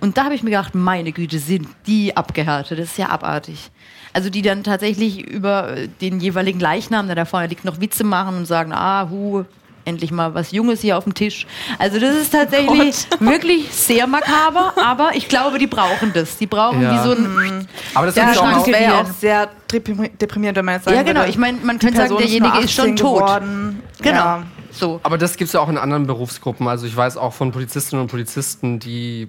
Und 0.00 0.16
da 0.16 0.24
habe 0.24 0.34
ich 0.34 0.42
mir 0.42 0.50
gedacht, 0.50 0.74
meine 0.74 1.12
Güte, 1.12 1.38
sind 1.38 1.68
die 1.86 2.16
abgehärtet, 2.16 2.78
das 2.78 2.90
ist 2.90 2.98
ja 2.98 3.08
abartig. 3.08 3.70
Also 4.12 4.30
die 4.30 4.42
dann 4.42 4.64
tatsächlich 4.64 5.20
über 5.20 5.76
den 6.00 6.20
jeweiligen 6.20 6.60
Leichnam, 6.60 7.06
der 7.06 7.16
da 7.16 7.24
vorne 7.24 7.46
liegt, 7.46 7.64
noch 7.64 7.80
Witze 7.80 8.04
machen 8.04 8.36
und 8.36 8.46
sagen, 8.46 8.72
ah, 8.72 9.08
hu, 9.08 9.44
endlich 9.84 10.10
mal 10.10 10.34
was 10.34 10.52
Junges 10.52 10.80
hier 10.80 10.96
auf 10.98 11.04
dem 11.04 11.14
Tisch. 11.14 11.46
Also 11.78 11.98
das 11.98 12.14
ist 12.16 12.30
tatsächlich 12.32 12.96
wirklich 13.20 13.72
sehr 13.72 14.06
makaber, 14.06 14.74
aber 14.82 15.10
ich 15.14 15.28
glaube, 15.28 15.58
die 15.58 15.66
brauchen 15.66 16.12
das. 16.12 16.36
Die 16.38 16.46
brauchen 16.46 16.82
Ja. 16.82 16.92
wie 16.94 17.08
so 17.08 17.12
ein 17.14 17.66
Aber 17.94 18.06
das 18.06 18.14
Ja, 18.16 18.30
ist 18.30 18.40
das 18.40 18.54
auch 18.56 18.66
wäre 18.66 18.82
ja 18.82 19.00
auch 19.02 19.06
sehr 19.06 19.48
deprimi- 19.70 20.10
deprimierend, 20.16 20.58
wenn 20.58 20.64
man 20.64 20.74
jetzt 20.76 20.84
sagen 20.84 20.96
Ja, 20.96 21.02
genau. 21.02 21.24
Ich 21.24 21.38
meine, 21.38 21.58
man 21.62 21.78
könnte 21.78 21.96
sagen, 21.98 22.16
derjenige 22.18 22.54
nur 22.54 22.64
ist 22.64 22.72
schon 22.72 22.84
18 22.92 22.96
tot. 22.96 23.18
Geworden. 23.20 23.82
Genau. 24.02 24.16
Ja. 24.18 24.42
So. 24.72 25.00
Aber 25.02 25.18
das 25.18 25.36
gibt 25.36 25.48
es 25.48 25.52
ja 25.54 25.60
auch 25.60 25.68
in 25.68 25.76
anderen 25.78 26.06
Berufsgruppen. 26.06 26.68
Also 26.68 26.86
ich 26.86 26.96
weiß 26.96 27.16
auch 27.16 27.32
von 27.32 27.50
Polizistinnen 27.52 28.02
und 28.02 28.08
Polizisten, 28.10 28.78
die 28.78 29.28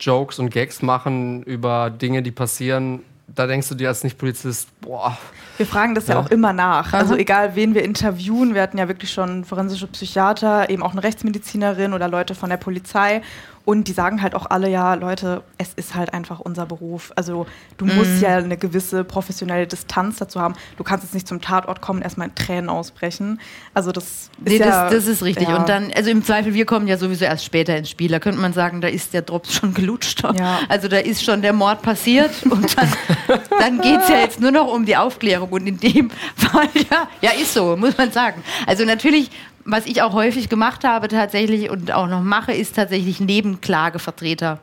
Jokes 0.00 0.38
und 0.38 0.50
Gags 0.50 0.80
machen 0.80 1.42
über 1.42 1.90
Dinge, 1.90 2.22
die 2.22 2.30
passieren. 2.30 3.00
Da 3.34 3.46
denkst 3.46 3.68
du 3.68 3.74
dir 3.74 3.88
als 3.88 4.02
Nicht-Polizist, 4.04 4.68
boah, 4.80 5.16
Wir 5.58 5.66
fragen 5.66 5.94
das 5.94 6.06
ja, 6.06 6.14
Ja. 6.14 6.20
auch 6.20 6.30
immer 6.30 6.52
nach. 6.52 6.88
Aha. 6.88 6.98
Also 6.98 7.14
egal, 7.14 7.54
wen 7.56 7.74
wir 7.74 7.84
interviewen, 7.84 8.54
wir 8.54 8.62
hatten 8.62 8.78
ja 8.78 8.88
wirklich 8.88 9.12
schon 9.12 9.44
forensische 9.44 9.86
Psychiater, 9.86 10.70
eben 10.70 10.82
auch 10.82 10.92
eine 10.92 11.02
Rechtsmedizinerin 11.02 11.92
oder 11.92 12.08
Leute 12.08 12.34
von 12.34 12.48
der 12.48 12.56
Polizei. 12.56 13.20
Und 13.68 13.86
die 13.86 13.92
sagen 13.92 14.22
halt 14.22 14.34
auch 14.34 14.46
alle, 14.48 14.70
ja, 14.70 14.94
Leute, 14.94 15.42
es 15.58 15.74
ist 15.74 15.94
halt 15.94 16.14
einfach 16.14 16.40
unser 16.40 16.64
Beruf. 16.64 17.12
Also 17.16 17.46
du 17.76 17.84
Mhm. 17.84 17.96
musst 17.96 18.22
ja 18.22 18.38
eine 18.38 18.56
gewisse 18.56 19.04
professionelle 19.04 19.66
Distanz 19.66 20.16
dazu 20.16 20.40
haben. 20.40 20.54
Du 20.78 20.84
kannst 20.84 21.04
jetzt 21.04 21.12
nicht 21.12 21.28
zum 21.28 21.42
Tatort 21.42 21.82
kommen 21.82 22.00
erstmal 22.00 22.28
in 22.28 22.34
Tränen 22.34 22.70
ausbrechen. 22.70 23.38
Also 23.74 23.92
das 23.92 24.04
ist 24.04 24.30
Nee, 24.42 24.56
ja, 24.56 24.84
das, 24.84 24.92
das 24.94 25.06
ist 25.06 25.22
richtig. 25.22 25.50
Ja. 25.50 25.56
Und 25.58 25.68
dann, 25.68 25.92
also 25.94 26.08
im 26.08 26.24
Zweifel, 26.24 26.54
wir 26.54 26.64
kommen 26.64 26.88
ja 26.88 26.96
sowieso 26.96 27.26
erst 27.26 27.44
später 27.44 27.76
ins 27.76 27.90
Spiel. 27.90 28.10
Da 28.10 28.20
könnte 28.20 28.40
man 28.40 28.54
sagen, 28.54 28.80
da 28.80 28.88
ist 28.88 29.12
der 29.12 29.20
Drops 29.20 29.52
schon 29.56 29.74
gelutscht. 29.74 30.22
Ja. 30.22 30.60
Also 30.70 30.88
da 30.88 30.96
ist 30.96 31.22
schon 31.22 31.42
der 31.42 31.52
Mord 31.52 31.82
passiert 31.82 32.30
und 32.48 32.74
dann, 32.74 32.88
dann 33.60 33.80
geht 33.82 34.00
es 34.00 34.08
ja 34.08 34.16
jetzt 34.20 34.40
nur 34.40 34.50
noch 34.50 34.72
um 34.72 34.86
die 34.86 34.96
Aufklärung. 34.96 35.50
Und 35.50 35.66
in 35.66 35.78
dem 35.78 36.10
Fall, 36.36 36.70
ja, 36.90 37.06
ja, 37.20 37.30
ist 37.32 37.52
so, 37.52 37.76
muss 37.76 37.98
man 37.98 38.10
sagen. 38.12 38.42
Also 38.66 38.86
natürlich, 38.86 39.30
was 39.68 39.86
ich 39.86 40.02
auch 40.02 40.14
häufig 40.14 40.48
gemacht 40.48 40.84
habe 40.84 41.08
tatsächlich 41.08 41.70
und 41.70 41.92
auch 41.92 42.08
noch 42.08 42.22
mache, 42.22 42.52
ist 42.52 42.74
tatsächlich 42.74 43.20
Nebenklagevertreter 43.20 44.60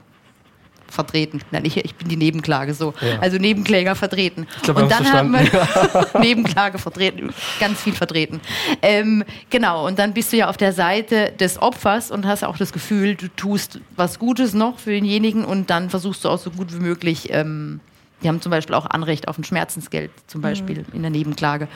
vertreten. 0.87 1.41
Nein, 1.51 1.65
ich, 1.65 1.77
ich 1.77 1.95
bin 1.95 2.07
die 2.07 2.15
Nebenklage 2.15 2.73
so. 2.73 2.93
Ja. 3.01 3.19
Also 3.19 3.37
Nebenkläger 3.37 3.95
vertreten. 3.95 4.47
glaub, 4.63 4.77
wir 4.77 4.83
und 4.83 4.91
dann 4.91 5.11
hat 5.11 5.27
man 5.27 5.47
Nebenklage 6.21 6.77
vertreten, 6.77 7.33
ganz 7.59 7.81
viel 7.81 7.93
vertreten. 7.93 8.39
Ähm, 8.81 9.23
genau, 9.49 9.85
und 9.85 9.99
dann 9.99 10.13
bist 10.13 10.31
du 10.31 10.37
ja 10.37 10.49
auf 10.49 10.57
der 10.57 10.73
Seite 10.73 11.31
des 11.39 11.61
Opfers 11.61 12.11
und 12.11 12.25
hast 12.25 12.43
auch 12.43 12.57
das 12.57 12.71
Gefühl, 12.71 13.15
du 13.15 13.27
tust 13.27 13.79
was 13.95 14.19
Gutes 14.19 14.53
noch 14.53 14.79
für 14.79 14.91
denjenigen 14.91 15.45
und 15.45 15.69
dann 15.69 15.89
versuchst 15.89 16.23
du 16.25 16.29
auch 16.29 16.39
so 16.39 16.51
gut 16.51 16.73
wie 16.73 16.79
möglich. 16.79 17.27
Ähm, 17.31 17.79
die 18.25 18.29
haben 18.29 18.41
zum 18.41 18.49
Beispiel 18.49 18.73
auch 18.73 18.87
Anrecht 18.87 19.27
auf 19.27 19.37
ein 19.37 19.43
Schmerzensgeld, 19.43 20.09
zum 20.25 20.41
Beispiel 20.41 20.83
in 20.93 21.03
der 21.03 21.11
Nebenklage. 21.11 21.67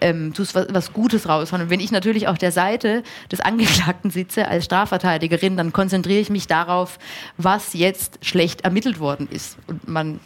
Ähm, 0.00 0.32
tust 0.32 0.54
was, 0.54 0.66
was 0.70 0.94
Gutes 0.94 1.28
raus. 1.28 1.52
Und 1.52 1.68
wenn 1.68 1.80
ich 1.80 1.90
natürlich 1.90 2.28
auf 2.28 2.38
der 2.38 2.50
Seite 2.50 3.02
des 3.30 3.40
Angeklagten 3.40 4.10
sitze 4.10 4.48
als 4.48 4.64
Strafverteidigerin, 4.64 5.58
dann 5.58 5.70
konzentriere 5.74 6.20
ich 6.20 6.30
mich 6.30 6.46
darauf, 6.46 6.98
was 7.36 7.74
jetzt 7.74 8.24
schlecht 8.24 8.62
ermittelt 8.62 9.00
worden 9.00 9.28
ist. 9.30 9.58
Und 9.66 9.86
man 9.86 10.18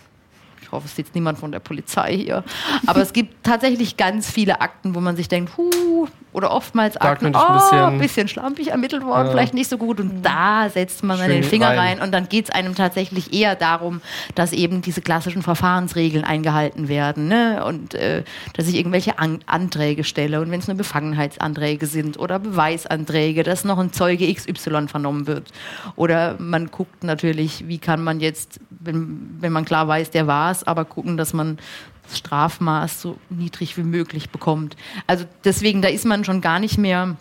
ich 0.73 0.75
hoffe, 0.75 0.87
es 0.87 0.97
sitzt 0.97 1.15
niemand 1.15 1.39
von 1.39 1.53
der 1.53 1.61
Polizei 1.61 2.17
hier. 2.17 2.45
Aber 2.87 3.03
es 3.03 3.13
gibt 3.13 3.45
tatsächlich 3.45 3.99
ganz 3.99 4.31
viele 4.31 4.63
Akten, 4.63 4.95
wo 4.95 5.01
man 5.01 5.17
sich 5.17 5.29
denkt, 5.29 5.53
huh, 5.59 6.07
oder 6.33 6.51
oftmals 6.51 6.95
Da 6.95 7.11
Akten, 7.11 7.27
könnte 7.27 7.39
ich 7.39 7.45
ein 7.47 7.57
oh, 7.57 7.59
bisschen- 7.91 7.99
bisschen 7.99 8.29
schlampig 8.29 8.69
ermittelt 8.69 9.05
worden, 9.05 9.27
Ja. 9.27 9.33
vielleicht 9.33 9.53
nicht 9.53 9.69
so 9.69 9.77
gut. 9.77 10.01
Und 10.01 10.23
da 10.23 10.71
setzt 10.71 11.03
man 11.05 11.19
dann 11.19 11.29
den 11.29 11.45
Finger 11.45 11.69
rein. 11.69 11.79
rein. 11.79 12.01
Und 12.01 12.11
dann 12.13 12.27
geht 12.31 12.47
es 12.47 12.51
einem 12.51 12.75
tatsächlich 12.75 13.35
eher 13.35 13.55
darum, 13.55 14.01
dass 14.35 14.55
eben 14.55 14.81
diese 14.81 15.03
klassischen 15.03 15.43
Verfahrensregeln 15.43 16.25
eingehalten 16.25 16.89
werden. 16.89 17.29
Ne? 17.29 17.63
Und 17.67 17.93
äh, 17.93 18.23
dass 18.55 18.67
ich 18.67 18.77
irgendwelche 18.77 19.19
An 19.19 19.41
Anträge 19.45 20.05
stelle. 20.05 20.41
Und 20.41 20.51
wenn 20.51 20.61
es 20.61 20.69
nur 20.69 20.77
Befangenheitsanträge 20.79 21.85
sind 21.85 22.19
oder 22.19 22.39
Beweisanträge, 22.39 23.43
dass 23.43 23.65
noch 23.67 23.79
ein 23.79 23.93
Zeuge 23.93 24.33
XY 24.33 24.89
vernommen 24.89 25.27
wird. 25.27 25.53
Oder 25.97 26.37
man 26.39 26.71
guckt 26.71 27.05
natürlich, 27.05 27.69
wie 27.69 27.77
kann 27.79 28.03
man 28.03 28.21
jetzt, 28.21 28.59
wenn, 28.85 29.37
wenn 29.41 29.53
man 29.53 29.65
klar 29.65 29.89
weiß, 29.89 30.11
der 30.11 30.27
war 30.27 30.51
es, 30.51 30.65
aber 30.65 30.85
gucken, 30.85 31.17
dass 31.17 31.33
man 31.33 31.59
das 32.05 32.19
Strafmaß 32.19 33.01
so 33.01 33.19
niedrig 33.31 33.77
wie 33.77 33.83
möglich 33.83 34.31
bekommt. 34.31 34.77
Also 35.07 35.25
deswegen, 35.45 35.83
da 35.83 35.89
ist 35.89 36.05
man 36.05 36.25
schon 36.25 36.41
gar 36.41 36.59
nicht 36.59 36.79
mehr 36.79 37.17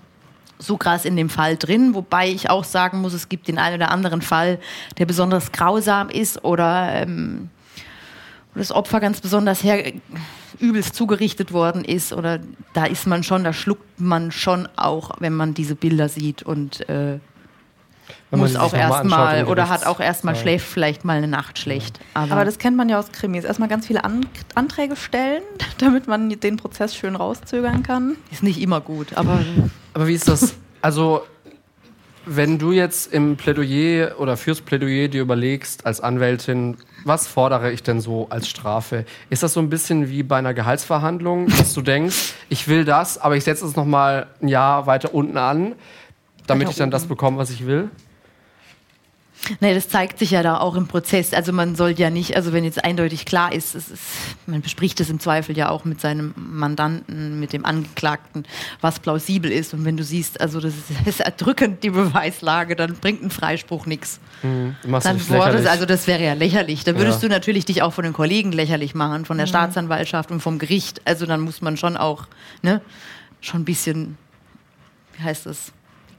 so 0.57 0.77
krass 0.77 1.05
in 1.05 1.15
dem 1.15 1.29
Fall 1.29 1.57
drin, 1.57 1.95
wobei 1.95 2.29
ich 2.29 2.49
auch 2.49 2.63
sagen 2.63 3.01
muss, 3.01 3.13
es 3.13 3.29
gibt 3.29 3.47
den 3.47 3.57
einen 3.57 3.75
oder 3.75 3.91
anderen 3.91 4.21
Fall, 4.21 4.59
der 4.97 5.05
besonders 5.05 5.51
grausam 5.51 6.09
ist 6.09 6.43
oder 6.43 6.93
ähm, 6.93 7.49
das 8.53 8.71
Opfer 8.71 8.99
ganz 8.99 9.21
besonders 9.21 9.63
her 9.63 9.93
übelst 10.59 10.95
zugerichtet 10.95 11.51
worden 11.51 11.83
ist 11.83 12.13
oder 12.13 12.39
da 12.73 12.85
ist 12.85 13.07
man 13.07 13.23
schon, 13.23 13.43
da 13.43 13.53
schluckt 13.53 13.99
man 13.99 14.31
schon 14.31 14.67
auch, 14.75 15.11
wenn 15.19 15.33
man 15.33 15.53
diese 15.53 15.75
Bilder 15.75 16.09
sieht 16.09 16.43
und 16.43 16.88
äh, 16.89 17.19
muss 18.39 18.55
auch 18.55 18.73
erstmal 18.73 19.45
oder 19.45 19.69
hat 19.69 19.85
auch 19.85 19.99
erstmal 19.99 20.35
Ja. 20.35 20.41
schläft 20.41 20.67
vielleicht 20.67 21.03
mal 21.03 21.17
eine 21.17 21.27
Nacht 21.27 21.59
schlecht. 21.59 21.99
Aber, 22.13 22.31
Aber 22.31 22.45
das 22.45 22.57
kennt 22.57 22.77
man 22.77 22.87
ja 22.89 22.97
aus 22.97 23.11
Krimis. 23.11 23.43
Erstmal 23.43 23.69
ganz 23.69 23.87
viele 23.87 24.03
An 24.03 24.25
Anträge 24.55 24.95
stellen, 24.95 25.43
damit 25.79 26.07
man 26.07 26.29
den 26.29 26.57
Prozess 26.57 26.95
schön 26.95 27.15
rauszögern 27.15 27.83
kann. 27.83 28.15
ist 28.31 28.43
nicht 28.43 28.61
immer 28.61 28.81
gut. 28.81 29.17
Aber 29.17 29.39
Aber 29.93 30.07
wie 30.07 30.13
ist 30.13 30.27
das? 30.27 30.53
Also, 30.81 31.23
wenn 32.25 32.57
du 32.59 32.71
jetzt 32.71 33.11
im 33.11 33.35
Plädoyer 33.35 34.19
oder 34.19 34.37
fürs 34.37 34.61
Plädoyer 34.61 35.07
dir 35.07 35.21
überlegst, 35.21 35.85
als 35.85 36.01
Anwältin, 36.01 36.77
was 37.03 37.27
fordere 37.27 37.71
ich 37.71 37.83
denn 37.83 37.99
so 37.99 38.27
als 38.29 38.47
Strafe? 38.47 39.05
Ist 39.29 39.43
das 39.43 39.53
so 39.53 39.59
ein 39.59 39.69
bisschen 39.69 40.09
wie 40.09 40.23
bei 40.23 40.37
einer 40.37 40.53
Gehaltsverhandlung, 40.53 41.47
dass 41.47 41.73
du 41.73 41.81
denkst, 41.81 42.33
ich 42.47 42.67
will 42.67 42.85
das, 42.85 43.17
aber 43.17 43.35
ich 43.35 43.43
setze 43.43 43.65
es 43.65 43.75
noch 43.75 43.85
mal 43.85 44.27
ein 44.41 44.47
Jahr 44.47 44.85
weiter 44.85 45.13
unten 45.13 45.37
an, 45.37 45.73
damit 46.47 46.69
ich 46.69 46.75
dann 46.75 46.91
das 46.91 47.07
bekomme, 47.07 47.37
was 47.37 47.49
ich 47.49 47.65
will? 47.65 47.89
Nee, 49.59 49.73
das 49.73 49.89
zeigt 49.89 50.19
sich 50.19 50.31
ja 50.31 50.43
da 50.43 50.59
auch 50.59 50.76
im 50.76 50.88
Prozess. 50.88 51.34
Also 51.34 51.51
man 51.51 51.76
soll 51.76 51.91
ja 51.99 52.09
nicht, 52.11 52.35
also 52.35 52.53
wenn 52.53 52.63
jetzt 52.63 52.84
eindeutig 52.84 53.26
klar 53.26 53.51
ist, 53.51 53.73
es 53.73 53.89
ist, 53.89 54.01
man 54.45 54.61
bespricht 54.61 54.99
es 54.99 55.09
im 55.09 55.19
Zweifel 55.19 55.57
ja 55.57 55.69
auch 55.69 55.84
mit 55.84 55.99
seinem 55.99 56.34
Mandanten, 56.35 57.39
mit 57.39 57.51
dem 57.51 57.65
Angeklagten, 57.65 58.45
was 58.81 58.99
plausibel 58.99 59.51
ist. 59.51 59.73
Und 59.73 59.84
wenn 59.84 59.97
du 59.97 60.03
siehst, 60.03 60.39
also 60.39 60.59
das 60.59 60.76
ist, 60.76 60.89
das 60.99 61.07
ist 61.07 61.19
erdrückend, 61.22 61.84
die 61.84 61.89
Beweislage, 61.89 62.76
dann 62.76 62.93
bringt 62.95 63.23
ein 63.23 63.31
Freispruch 63.31 63.88
nichts. 63.88 64.19
Machst 64.85 65.07
Dann 65.07 65.18
dich 65.18 65.27
wurde 65.30 65.39
es, 65.39 65.45
lächerlich. 65.47 65.69
also 65.72 65.85
das 65.88 66.05
wäre 66.07 66.23
ja 66.23 66.34
lächerlich. 66.34 66.84
Da 66.84 66.95
würdest 66.95 67.23
Ja. 67.23 67.27
du 67.27 67.34
natürlich 67.34 67.65
dich 67.65 67.81
auch 67.81 67.93
von 67.93 68.03
den 68.03 68.13
Kollegen 68.13 68.51
lächerlich 68.51 68.93
machen, 68.93 69.26
von 69.26 69.38
der 69.39 69.47
Staatsanwaltschaft 69.47 70.30
und 70.31 70.39
vom 70.41 70.59
Gericht. 70.59 71.01
Also 71.05 71.26
dann 71.26 71.41
muss 71.41 71.61
man 71.61 71.77
schon 71.77 71.97
auch, 71.97 72.27
ne, 72.61 72.80
schon 73.39 73.61
ein 73.61 73.65
bisschen, 73.65 74.18
wie 75.18 75.23
heißt 75.23 75.47
das? 75.47 75.72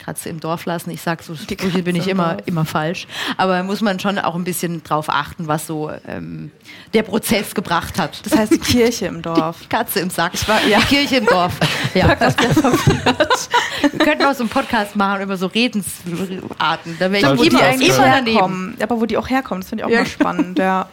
Katze 0.04 0.28
im 0.28 0.40
Dorf 0.40 0.64
lassen. 0.64 0.90
Ich 0.90 1.00
sag 1.02 1.22
so 1.22 1.34
Sprüche 1.34 1.82
bin 1.82 1.96
ich 1.96 2.04
im 2.06 2.12
immer, 2.18 2.34
Dorf. 2.34 2.46
immer 2.46 2.64
falsch. 2.64 3.06
Aber 3.36 3.62
muss 3.62 3.80
man 3.80 3.98
schon 4.00 4.18
auch 4.18 4.34
ein 4.34 4.44
bisschen 4.44 4.82
drauf 4.82 5.06
achten, 5.08 5.46
was 5.48 5.66
so 5.66 5.90
ähm, 6.06 6.50
der 6.94 7.02
Prozess 7.02 7.54
gebracht 7.54 7.98
hat. 7.98 8.20
Das 8.24 8.36
heißt 8.36 8.52
die 8.52 8.58
Kirche 8.58 9.06
im 9.06 9.22
Dorf. 9.22 9.60
Die 9.62 9.68
Katze 9.68 10.00
im 10.00 10.10
Sack. 10.10 10.32
ja. 10.68 10.78
Die 10.80 10.84
Kirche 10.86 11.16
im 11.16 11.26
Dorf. 11.26 11.52
Ja. 11.94 12.08
Wir 12.08 13.98
könnten 13.98 14.24
auch 14.24 14.32
so 14.34 14.44
einen 14.44 14.48
Podcast 14.48 14.96
machen 14.96 15.20
über 15.22 15.36
so 15.36 15.46
Redensarten. 15.46 16.96
Da 16.98 17.12
wäre 17.12 17.34
ich 17.34 17.46
immer, 17.52 17.62
eigentlich 17.62 17.88
immer 17.90 18.06
daneben. 18.06 18.76
Aber 18.82 18.98
wo 19.00 19.04
die 19.06 19.18
auch 19.18 19.28
herkommen, 19.28 19.60
das 19.60 19.68
finde 19.68 19.82
ich 19.82 19.86
auch 19.86 19.90
Ja. 19.90 20.00
mal 20.00 20.06
spannend. 20.06 20.58
Ja. 20.58 20.88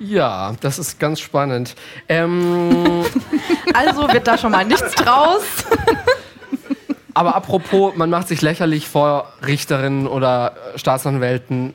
Ja, 0.00 0.54
das 0.60 0.78
ist 0.78 0.98
ganz 0.98 1.20
spannend. 1.20 1.74
Ähm, 2.08 3.04
Also 3.74 4.08
wird 4.12 4.26
da 4.26 4.36
schon 4.38 4.50
mal 4.50 4.64
nichts 4.64 4.94
draus. 4.94 5.42
Aber 7.20 7.34
apropos, 7.34 7.94
man 7.96 8.08
macht 8.08 8.28
sich 8.28 8.40
lächerlich 8.40 8.88
vor 8.88 9.30
Richterinnen 9.46 10.06
oder 10.06 10.54
äh, 10.74 10.78
Staatsanwälten. 10.78 11.74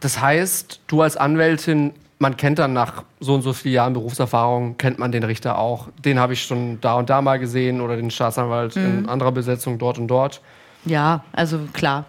Das 0.00 0.20
heißt, 0.20 0.80
du 0.88 1.02
als 1.02 1.16
Anwältin, 1.16 1.92
man 2.18 2.36
kennt 2.36 2.58
dann 2.58 2.72
nach 2.72 3.04
so 3.20 3.34
und 3.34 3.42
so 3.42 3.52
vielen 3.52 3.74
Jahren 3.74 3.92
Berufserfahrung, 3.92 4.78
kennt 4.78 4.98
man 4.98 5.12
den 5.12 5.22
Richter 5.22 5.58
auch. 5.58 5.90
Den 6.04 6.18
habe 6.18 6.32
ich 6.32 6.42
schon 6.42 6.80
da 6.80 6.94
und 6.94 7.08
da 7.08 7.22
mal 7.22 7.38
gesehen 7.38 7.80
oder 7.80 7.94
den 7.94 8.10
Staatsanwalt 8.10 8.74
in 8.74 9.08
anderer 9.08 9.30
Besetzung 9.30 9.78
dort 9.78 9.96
und 9.96 10.08
dort. 10.08 10.40
Ja, 10.84 11.22
also 11.30 11.60
klar. 11.72 12.06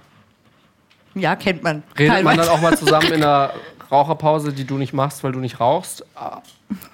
Ja, 1.13 1.35
kennt 1.35 1.61
man. 1.61 1.83
Redet 1.99 2.23
man 2.23 2.37
dann 2.37 2.47
Teilweise. 2.47 2.51
auch 2.51 2.61
mal 2.61 2.75
zusammen 2.75 3.07
in 3.11 3.23
einer 3.23 3.51
Raucherpause, 3.91 4.53
die 4.53 4.65
du 4.65 4.77
nicht 4.77 4.93
machst, 4.93 5.23
weil 5.23 5.31
du 5.31 5.39
nicht 5.39 5.59
rauchst. 5.59 6.05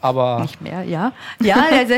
Aber 0.02 0.40
Nicht 0.42 0.62
mehr, 0.62 0.84
ja. 0.84 1.14
Ja, 1.40 1.66
also, 1.72 1.96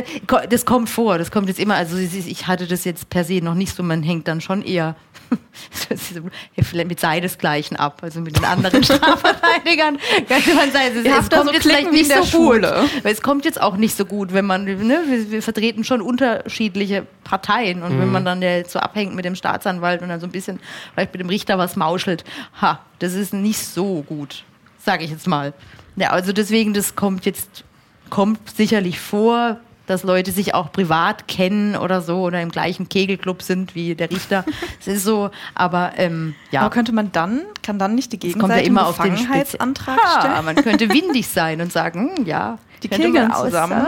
das 0.49 0.65
kommt 0.65 0.89
vor. 0.89 1.17
Das 1.17 1.31
kommt 1.31 1.47
jetzt 1.47 1.59
immer. 1.59 1.75
Also 1.75 1.97
es 1.97 2.13
ich 2.13 2.47
hatte 2.47 2.67
das 2.67 2.83
jetzt 2.83 3.09
per 3.09 3.23
se 3.23 3.41
noch 3.41 3.53
nicht 3.53 3.73
so. 3.73 3.83
Man 3.83 4.03
hängt 4.03 4.27
dann 4.27 4.41
schon 4.41 4.61
eher 4.61 4.95
vielleicht 6.61 6.87
mit 6.89 6.99
seinesgleichen 6.99 7.77
ab. 7.77 7.99
Also 8.01 8.19
mit 8.21 8.35
den 8.35 8.45
anderen 8.45 8.83
Strafverteidigern 8.83 9.97
könnte 10.27 10.53
man 10.55 10.71
sagen, 10.71 10.85
es, 10.95 11.05
Ihr 11.05 11.11
es 11.11 11.17
habt 11.17 11.31
da 11.31 11.37
kommt 11.37 11.49
so 11.49 11.53
jetzt 11.53 11.63
vielleicht 11.63 11.91
nicht 11.91 12.11
so 12.11 12.19
gut. 12.19 12.27
Schule. 12.27 12.83
Weil 13.03 13.13
es 13.13 13.21
kommt 13.21 13.45
jetzt 13.45 13.61
auch 13.61 13.77
nicht 13.77 13.95
so 13.95 14.05
gut, 14.05 14.33
wenn 14.33 14.45
man, 14.45 14.65
ne, 14.65 15.03
wir, 15.07 15.31
wir 15.31 15.41
vertreten 15.41 15.83
schon 15.83 16.01
unterschiedliche 16.01 17.05
Parteien. 17.23 17.83
Und 17.83 17.99
wenn 17.99 18.11
man 18.11 18.25
dann 18.25 18.41
ja 18.41 18.65
so 18.65 18.79
abhängt 18.79 19.15
mit 19.15 19.23
dem 19.25 19.35
Staatsanwalt 19.35 20.01
und 20.01 20.09
dann 20.09 20.19
so 20.19 20.27
ein 20.27 20.31
bisschen 20.31 20.59
vielleicht 20.93 21.13
mit 21.13 21.21
dem 21.21 21.29
Richter 21.29 21.57
was 21.57 21.75
mauschelt, 21.75 22.23
ha, 22.61 22.79
das 22.99 23.13
ist 23.13 23.33
nicht 23.33 23.59
so 23.59 24.01
gut, 24.01 24.43
sage 24.89 25.03
ich 25.03 25.11
jetzt 25.11 25.27
mal. 25.27 25.53
Ja, 25.97 26.09
also 26.09 26.33
deswegen, 26.33 26.73
das 26.73 26.95
kommt 26.95 27.23
jetzt, 27.27 27.63
kommt 28.09 28.39
sicherlich 28.49 28.99
vor, 28.99 29.57
dass 29.85 30.01
Leute 30.01 30.31
sich 30.31 30.55
auch 30.55 30.71
privat 30.71 31.27
kennen 31.27 31.75
oder 31.75 32.01
so 32.01 32.21
oder 32.23 32.41
im 32.41 32.49
gleichen 32.49 32.89
Kegelclub 32.89 33.43
sind 33.43 33.75
wie 33.75 33.93
der 33.93 34.09
Richter. 34.09 34.45
Es 34.79 34.87
ist 34.87 35.03
so, 35.03 35.29
aber 35.53 35.91
ähm, 35.97 36.33
ja. 36.49 36.61
Aber 36.61 36.71
könnte 36.71 36.91
man 36.91 37.11
dann, 37.11 37.41
kann 37.61 37.77
dann 37.77 37.93
nicht 37.93 38.11
die 38.13 38.15
Es 38.17 38.33
kommt 38.33 38.33
Gegenseite 38.53 38.61
ja 38.61 38.67
immer 38.67 38.87
auf 38.87 38.97
den 38.97 39.15
Spitz- 39.15 39.57
Ha, 39.59 40.19
stellen? 40.21 40.45
man 40.45 40.55
könnte 40.55 40.89
windig 40.89 41.27
sein 41.27 41.61
und 41.61 41.71
sagen, 41.71 42.09
hm, 42.17 42.25
ja, 42.25 42.57
Die 42.81 42.87
kegeln 42.87 43.13
man 43.27 43.35
zusammen. 43.45 43.85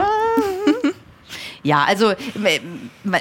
Ja, 1.64 1.84
also 1.84 2.10
äh, 2.10 2.60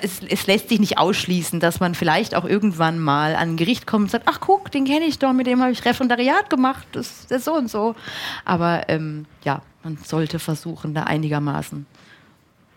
es, 0.01 0.21
es, 0.27 0.47
lässt 0.47 0.69
sich 0.69 0.79
nicht 0.79 0.97
ausschließen, 0.97 1.59
dass 1.59 1.79
man 1.79 1.93
vielleicht 1.93 2.33
auch 2.33 2.45
irgendwann 2.45 2.99
mal 2.99 3.35
an 3.35 3.49
ein 3.49 3.57
Gericht 3.57 3.85
kommt 3.85 4.05
und 4.05 4.11
sagt, 4.11 4.27
ach 4.27 4.39
guck, 4.39 4.71
den 4.71 4.85
kenne 4.85 5.05
ich 5.05 5.19
doch, 5.19 5.31
mit 5.31 5.45
dem 5.45 5.61
habe 5.61 5.71
ich 5.71 5.85
Referendariat 5.85 6.49
gemacht, 6.49 6.87
das, 6.93 7.27
das 7.27 7.39
ist 7.39 7.45
so 7.45 7.53
und 7.53 7.69
so. 7.69 7.95
Aber 8.43 8.89
ähm, 8.89 9.25
ja, 9.43 9.61
man 9.83 9.97
sollte 9.97 10.39
versuchen, 10.39 10.95
da 10.95 11.03
einigermaßen 11.03 11.85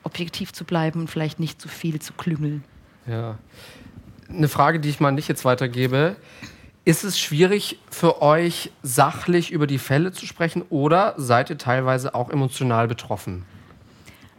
objektiv 0.03 0.53
zu 0.53 0.65
bleiben 0.65 1.01
und 1.01 1.11
vielleicht 1.11 1.41
nicht 1.41 1.61
zu 1.61 1.69
viel 1.69 1.99
zu 1.99 2.13
klüngeln. 2.13 2.63
Ja. 3.07 3.39
Eine 4.29 4.49
Frage, 4.49 4.81
die 4.81 4.91
ich 4.91 5.01
mal 5.01 5.13
nicht 5.13 5.29
jetzt 5.29 5.45
weitergebe. 5.47 6.17
Ist 6.85 7.05
es 7.05 7.19
schwierig 7.19 7.79
für 7.91 8.21
euch, 8.21 8.71
sachlich 8.83 9.51
über 9.51 9.67
die 9.67 9.79
Fälle 9.79 10.13
zu 10.13 10.27
sprechen 10.27 10.63
oder 10.69 11.15
seid 11.17 11.49
ihr 11.49 11.57
teilweise 11.57 12.15
auch 12.15 12.29
emotional 12.29 12.89
betroffen? 12.89 13.47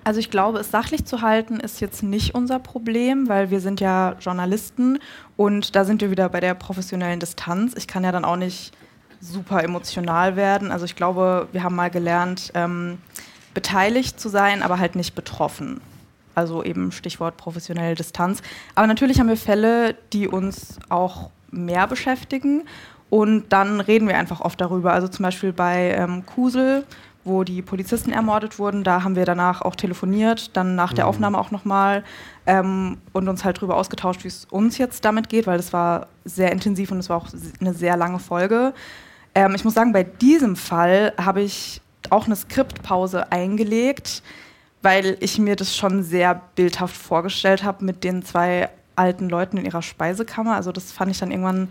Also 0.06 0.20
ich 0.20 0.30
glaube, 0.30 0.60
es 0.60 0.70
sachlich 0.70 1.04
zu 1.06 1.24
halten 1.24 1.60
ist 1.60 1.82
jetzt 1.82 2.04
nicht 2.04 2.36
unser 2.36 2.60
Problem, 2.60 3.28
weil 3.28 3.50
wir 3.50 3.60
sind 3.60 3.80
ja 3.80 4.16
Journalisten 4.20 5.00
und 5.36 5.76
da 5.76 5.84
sind 5.84 6.00
wir 6.00 6.12
wieder 6.12 6.30
bei 6.30 6.40
der 6.40 6.54
professionellen 6.54 7.20
Distanz. 7.20 7.74
Ich 7.76 7.88
kann 7.88 8.04
ja 8.04 8.12
dann 8.12 8.24
auch 8.24 8.36
nicht 8.36 8.72
super 9.20 9.64
emotional 9.64 10.36
werden. 10.36 10.72
Also 10.72 10.86
ich 10.86 10.96
glaube, 10.96 11.48
wir 11.54 11.64
haben 11.64 11.76
mal 11.76 11.90
gelernt, 11.90 12.52
ähm, 12.54 13.00
beteiligt 13.56 14.20
zu 14.20 14.30
sein, 14.30 14.62
aber 14.62 14.78
halt 14.78 14.96
nicht 14.96 15.16
betroffen. 15.16 15.82
Also 16.36 16.64
eben 16.64 16.92
Stichwort 16.92 17.36
professionelle 17.36 17.96
Distanz. 17.96 18.44
Aber 18.76 18.86
natürlich 18.86 19.20
haben 19.20 19.30
wir 19.30 19.38
Fälle, 19.38 19.96
die 20.14 20.28
uns 20.28 20.78
auch 20.88 21.32
mehr 21.50 21.88
beschäftigen. 21.88 22.68
Und 23.10 23.46
dann 23.50 23.82
reden 23.82 24.08
wir 24.08 24.18
einfach 24.18 24.42
oft 24.42 24.62
darüber. 24.62 24.94
Also 24.94 25.08
zum 25.08 25.24
Beispiel 25.24 25.52
bei 25.52 25.96
ähm, 25.98 26.28
Kusel, 26.28 26.84
wo 27.26 27.44
die 27.44 27.62
Polizisten 27.62 28.12
ermordet 28.12 28.60
wurden, 28.60 28.84
da 28.84 29.04
haben 29.04 29.16
wir 29.16 29.26
danach 29.26 29.62
auch 29.62 29.76
telefoniert, 29.76 30.56
dann 30.56 30.76
nach 30.76 30.94
der 30.94 31.06
mhm. 31.06 31.10
Aufnahme 31.10 31.38
auch 31.40 31.52
nochmal 31.52 32.04
ähm, 32.46 32.98
und 33.12 33.28
uns 33.28 33.44
halt 33.44 33.58
darüber 33.58 33.76
ausgetauscht, 33.76 34.24
wie 34.24 34.30
es 34.30 34.46
uns 34.46 34.78
jetzt 34.78 35.04
damit 35.04 35.28
geht, 35.28 35.48
weil 35.48 35.58
das 35.58 35.74
war 35.74 36.08
sehr 36.24 36.52
intensiv 36.52 36.92
und 36.92 37.00
es 37.00 37.10
war 37.10 37.18
auch 37.18 37.28
eine 37.60 37.74
sehr 37.74 37.98
lange 37.98 38.20
Folge. 38.20 38.74
Ähm, 39.34 39.54
ich 39.56 39.66
muss 39.66 39.74
sagen, 39.74 39.92
bei 39.92 40.04
diesem 40.04 40.56
Fall 40.56 41.14
habe 41.18 41.42
ich 41.42 41.82
auch 42.10 42.28
eine 42.28 42.36
Skriptpause 42.36 43.32
eingelegt, 43.32 44.22
weil 44.82 45.18
ich 45.20 45.40
mir 45.40 45.56
das 45.56 45.76
schon 45.76 46.04
sehr 46.04 46.40
bildhaft 46.56 46.96
vorgestellt 46.96 47.64
habe 47.64 47.84
mit 47.84 48.04
den 48.04 48.24
zwei 48.24 48.70
alten 48.96 49.30
Leuten 49.30 49.58
in 49.58 49.66
ihrer 49.66 49.82
Speisekammer. 49.82 50.56
Also 50.56 50.72
das 50.72 50.92
fand 50.92 51.12
ich 51.12 51.20
dann 51.20 51.32
irgendwann, 51.32 51.70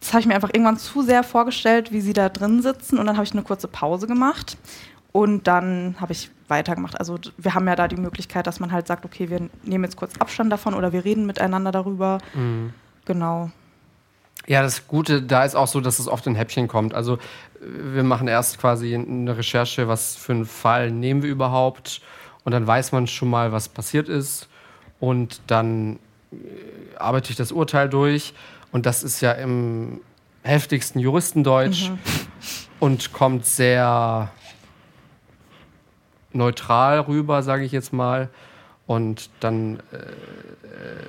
das 0.00 0.12
habe 0.12 0.20
ich 0.20 0.26
mir 0.26 0.34
einfach 0.34 0.50
irgendwann 0.52 0.78
zu 0.78 1.02
sehr 1.02 1.22
vorgestellt, 1.22 1.92
wie 1.92 2.00
sie 2.00 2.12
da 2.12 2.28
drin 2.28 2.62
sitzen. 2.62 2.98
Und 2.98 3.06
dann 3.06 3.16
habe 3.16 3.24
ich 3.24 3.32
eine 3.32 3.42
kurze 3.42 3.68
Pause 3.68 4.06
gemacht 4.06 4.56
und 5.12 5.46
dann 5.46 5.96
habe 5.98 6.12
ich 6.12 6.30
weitergemacht. 6.48 6.98
Also 6.98 7.18
wir 7.38 7.54
haben 7.54 7.66
ja 7.66 7.74
da 7.74 7.88
die 7.88 7.96
Möglichkeit, 7.96 8.46
dass 8.46 8.60
man 8.60 8.72
halt 8.72 8.86
sagt, 8.86 9.04
okay, 9.04 9.30
wir 9.30 9.48
nehmen 9.62 9.84
jetzt 9.84 9.96
kurz 9.96 10.16
Abstand 10.18 10.52
davon 10.52 10.74
oder 10.74 10.92
wir 10.92 11.04
reden 11.04 11.26
miteinander 11.26 11.72
darüber. 11.72 12.18
Mhm. 12.34 12.72
Genau. 13.06 13.50
Ja, 14.46 14.62
das 14.62 14.86
Gute 14.86 15.22
da 15.22 15.44
ist 15.44 15.56
auch 15.56 15.66
so, 15.66 15.80
dass 15.80 15.98
es 15.98 16.06
oft 16.06 16.26
in 16.26 16.34
Häppchen 16.34 16.68
kommt. 16.68 16.94
Also 16.94 17.18
wir 17.60 18.04
machen 18.04 18.28
erst 18.28 18.58
quasi 18.58 18.94
eine 18.94 19.36
Recherche, 19.36 19.88
was 19.88 20.14
für 20.14 20.32
einen 20.32 20.44
Fall 20.44 20.90
nehmen 20.90 21.22
wir 21.22 21.30
überhaupt. 21.30 22.00
Und 22.44 22.52
dann 22.52 22.66
weiß 22.66 22.92
man 22.92 23.06
schon 23.06 23.28
mal, 23.28 23.50
was 23.50 23.68
passiert 23.68 24.08
ist. 24.08 24.48
Und 25.00 25.40
dann 25.48 25.98
äh, 26.30 26.36
arbeite 26.96 27.30
ich 27.30 27.36
das 27.36 27.50
Urteil 27.50 27.88
durch. 27.88 28.34
Und 28.72 28.86
das 28.86 29.02
ist 29.02 29.20
ja 29.20 29.32
im 29.32 30.00
heftigsten 30.42 31.00
Juristendeutsch 31.00 31.90
mhm. 31.90 31.98
und 32.80 33.12
kommt 33.12 33.46
sehr 33.46 34.30
neutral 36.32 37.00
rüber, 37.00 37.42
sage 37.42 37.64
ich 37.64 37.72
jetzt 37.72 37.92
mal. 37.92 38.28
Und 38.86 39.30
dann 39.40 39.80
äh, 39.92 39.96
äh 39.96 41.06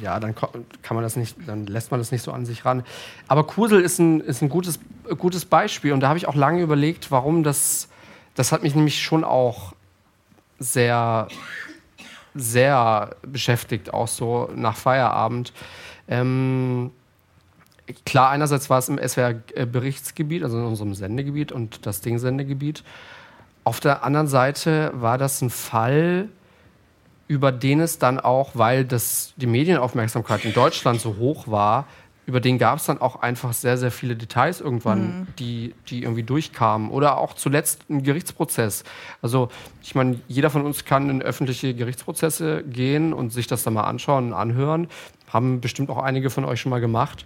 ja, 0.00 0.18
dann 0.18 0.34
kann 0.34 0.94
man 0.94 1.02
das 1.02 1.16
nicht, 1.16 1.36
dann 1.46 1.66
lässt 1.66 1.90
man 1.90 2.00
das 2.00 2.10
nicht 2.10 2.22
so 2.22 2.32
an 2.32 2.44
sich 2.44 2.64
ran. 2.64 2.82
Aber 3.28 3.46
Kusel 3.46 3.80
ist 3.80 3.98
ein, 3.98 4.20
ist 4.20 4.42
ein 4.42 4.48
gutes, 4.48 4.80
gutes 5.16 5.44
Beispiel 5.44 5.92
und 5.92 6.00
da 6.00 6.08
habe 6.08 6.18
ich 6.18 6.26
auch 6.26 6.34
lange 6.34 6.60
überlegt, 6.60 7.10
warum 7.10 7.44
das, 7.44 7.88
das 8.34 8.50
hat 8.50 8.62
mich 8.62 8.74
nämlich 8.74 9.00
schon 9.00 9.22
auch 9.22 9.74
sehr, 10.58 11.28
sehr 12.34 13.14
beschäftigt, 13.22 13.94
auch 13.94 14.08
so 14.08 14.50
nach 14.54 14.76
Feierabend. 14.76 15.52
Ähm, 16.12 16.90
klar, 18.04 18.28
einerseits 18.28 18.68
war 18.68 18.78
es 18.78 18.88
im 18.90 18.98
SWR-Berichtsgebiet, 18.98 20.42
also 20.42 20.58
in 20.58 20.64
unserem 20.64 20.94
Sendegebiet 20.94 21.52
und 21.52 21.86
das 21.86 22.02
Ding-Sendegebiet. 22.02 22.84
Auf 23.64 23.80
der 23.80 24.04
anderen 24.04 24.26
Seite 24.26 24.92
war 24.94 25.16
das 25.16 25.40
ein 25.40 25.48
Fall, 25.48 26.28
über 27.28 27.50
den 27.50 27.80
es 27.80 27.98
dann 27.98 28.20
auch, 28.20 28.50
weil 28.54 28.84
das, 28.84 29.32
die 29.36 29.46
Medienaufmerksamkeit 29.46 30.44
in 30.44 30.52
Deutschland 30.52 31.00
so 31.00 31.16
hoch 31.16 31.48
war, 31.48 31.86
über 32.24 32.40
den 32.40 32.58
gab 32.58 32.78
es 32.78 32.86
dann 32.86 33.00
auch 33.00 33.22
einfach 33.22 33.52
sehr, 33.52 33.76
sehr 33.76 33.90
viele 33.90 34.14
Details 34.14 34.60
irgendwann, 34.60 35.20
mhm. 35.20 35.26
die, 35.38 35.74
die 35.88 36.02
irgendwie 36.02 36.22
durchkamen. 36.22 36.90
Oder 36.90 37.18
auch 37.18 37.34
zuletzt 37.34 37.88
ein 37.90 38.04
Gerichtsprozess. 38.04 38.84
Also 39.22 39.48
ich 39.82 39.94
meine, 39.94 40.20
jeder 40.28 40.50
von 40.50 40.64
uns 40.64 40.84
kann 40.84 41.10
in 41.10 41.20
öffentliche 41.20 41.74
Gerichtsprozesse 41.74 42.62
gehen 42.62 43.12
und 43.12 43.32
sich 43.32 43.48
das 43.48 43.64
dann 43.64 43.74
mal 43.74 43.84
anschauen 43.84 44.28
und 44.28 44.34
anhören. 44.34 44.88
Haben 45.32 45.60
bestimmt 45.60 45.90
auch 45.90 45.98
einige 45.98 46.30
von 46.30 46.44
euch 46.44 46.60
schon 46.60 46.70
mal 46.70 46.80
gemacht. 46.80 47.24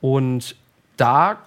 Und 0.00 0.56
da 0.96 1.38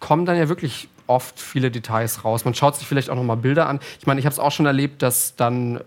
kommen 0.00 0.26
dann 0.26 0.36
ja 0.36 0.48
wirklich 0.48 0.88
oft 1.06 1.38
viele 1.38 1.70
Details 1.70 2.24
raus. 2.24 2.44
Man 2.44 2.54
schaut 2.54 2.76
sich 2.76 2.86
vielleicht 2.86 3.10
auch 3.10 3.16
noch 3.16 3.24
mal 3.24 3.36
Bilder 3.36 3.68
an. 3.68 3.80
Ich 4.00 4.06
meine, 4.06 4.20
ich 4.20 4.26
habe 4.26 4.32
es 4.32 4.38
auch 4.38 4.52
schon 4.52 4.66
erlebt, 4.66 5.02
dass 5.02 5.36
dann 5.36 5.76
äh, 5.76 5.80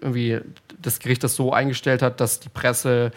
irgendwie 0.00 0.40
das 0.80 0.98
Gericht 0.98 1.24
das 1.24 1.34
so 1.34 1.52
eingestellt 1.52 2.02
hat, 2.02 2.20
dass 2.20 2.40
die 2.40 2.48
Presse 2.48 3.12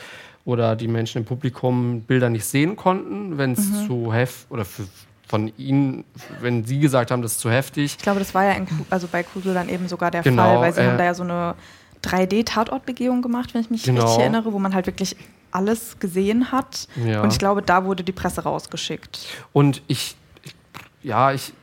oder 0.46 0.76
die 0.76 0.88
Menschen 0.88 1.20
im 1.20 1.26
Publikum 1.26 2.02
Bilder 2.02 2.30
nicht 2.30 2.46
sehen 2.46 2.76
konnten, 2.76 3.38
wenn 3.38 3.54
es 3.54 3.70
mhm. 3.70 3.88
zu 3.88 4.14
heftig 4.14 4.52
oder 4.52 4.66
für, 4.66 4.84
von 5.28 5.54
Ihnen, 5.58 6.04
wenn 6.42 6.66
Sie 6.66 6.80
gesagt 6.80 7.12
haben, 7.12 7.22
das 7.22 7.34
ist 7.34 7.40
zu 7.40 7.50
heftig. 7.50 7.96
Ich 7.98 8.04
glaube, 8.04 8.20
das 8.20 8.36
war 8.36 8.44
ja 8.44 8.52
in, 8.52 8.68
also 8.90 9.08
bei 9.08 9.24
Kusel 9.24 9.54
dann 9.54 9.70
eben 9.70 9.88
sogar 9.88 10.12
der 10.12 10.22
genau, 10.22 10.44
Fall, 10.44 10.62
weil 10.62 10.74
Sie 10.74 10.82
äh, 10.82 10.88
haben 10.88 10.98
da 10.98 11.06
ja 11.06 11.14
so 11.14 11.24
eine 11.24 11.56
3D-Tatortbegehung 12.04 13.22
gemacht, 13.22 13.54
wenn 13.54 13.62
ich 13.62 13.70
mich 13.70 13.84
genau. 13.84 14.04
richtig 14.04 14.20
erinnere, 14.22 14.54
wo 14.54 14.60
man 14.60 14.74
halt 14.74 14.88
wirklich 14.88 15.16
alles 15.52 16.00
gesehen 16.00 16.52
hat. 16.52 16.88
Ja. 17.06 17.22
Und 17.22 17.32
ich 17.32 17.40
glaube, 17.40 17.62
da 17.62 17.86
wurde 17.86 18.04
die 18.04 18.12
Presse 18.12 18.44
rausgeschickt. 18.44 19.20
Und 19.54 19.82
ich, 19.88 20.16
ich 20.44 20.56
ja, 21.04 21.32
ich 21.32 21.54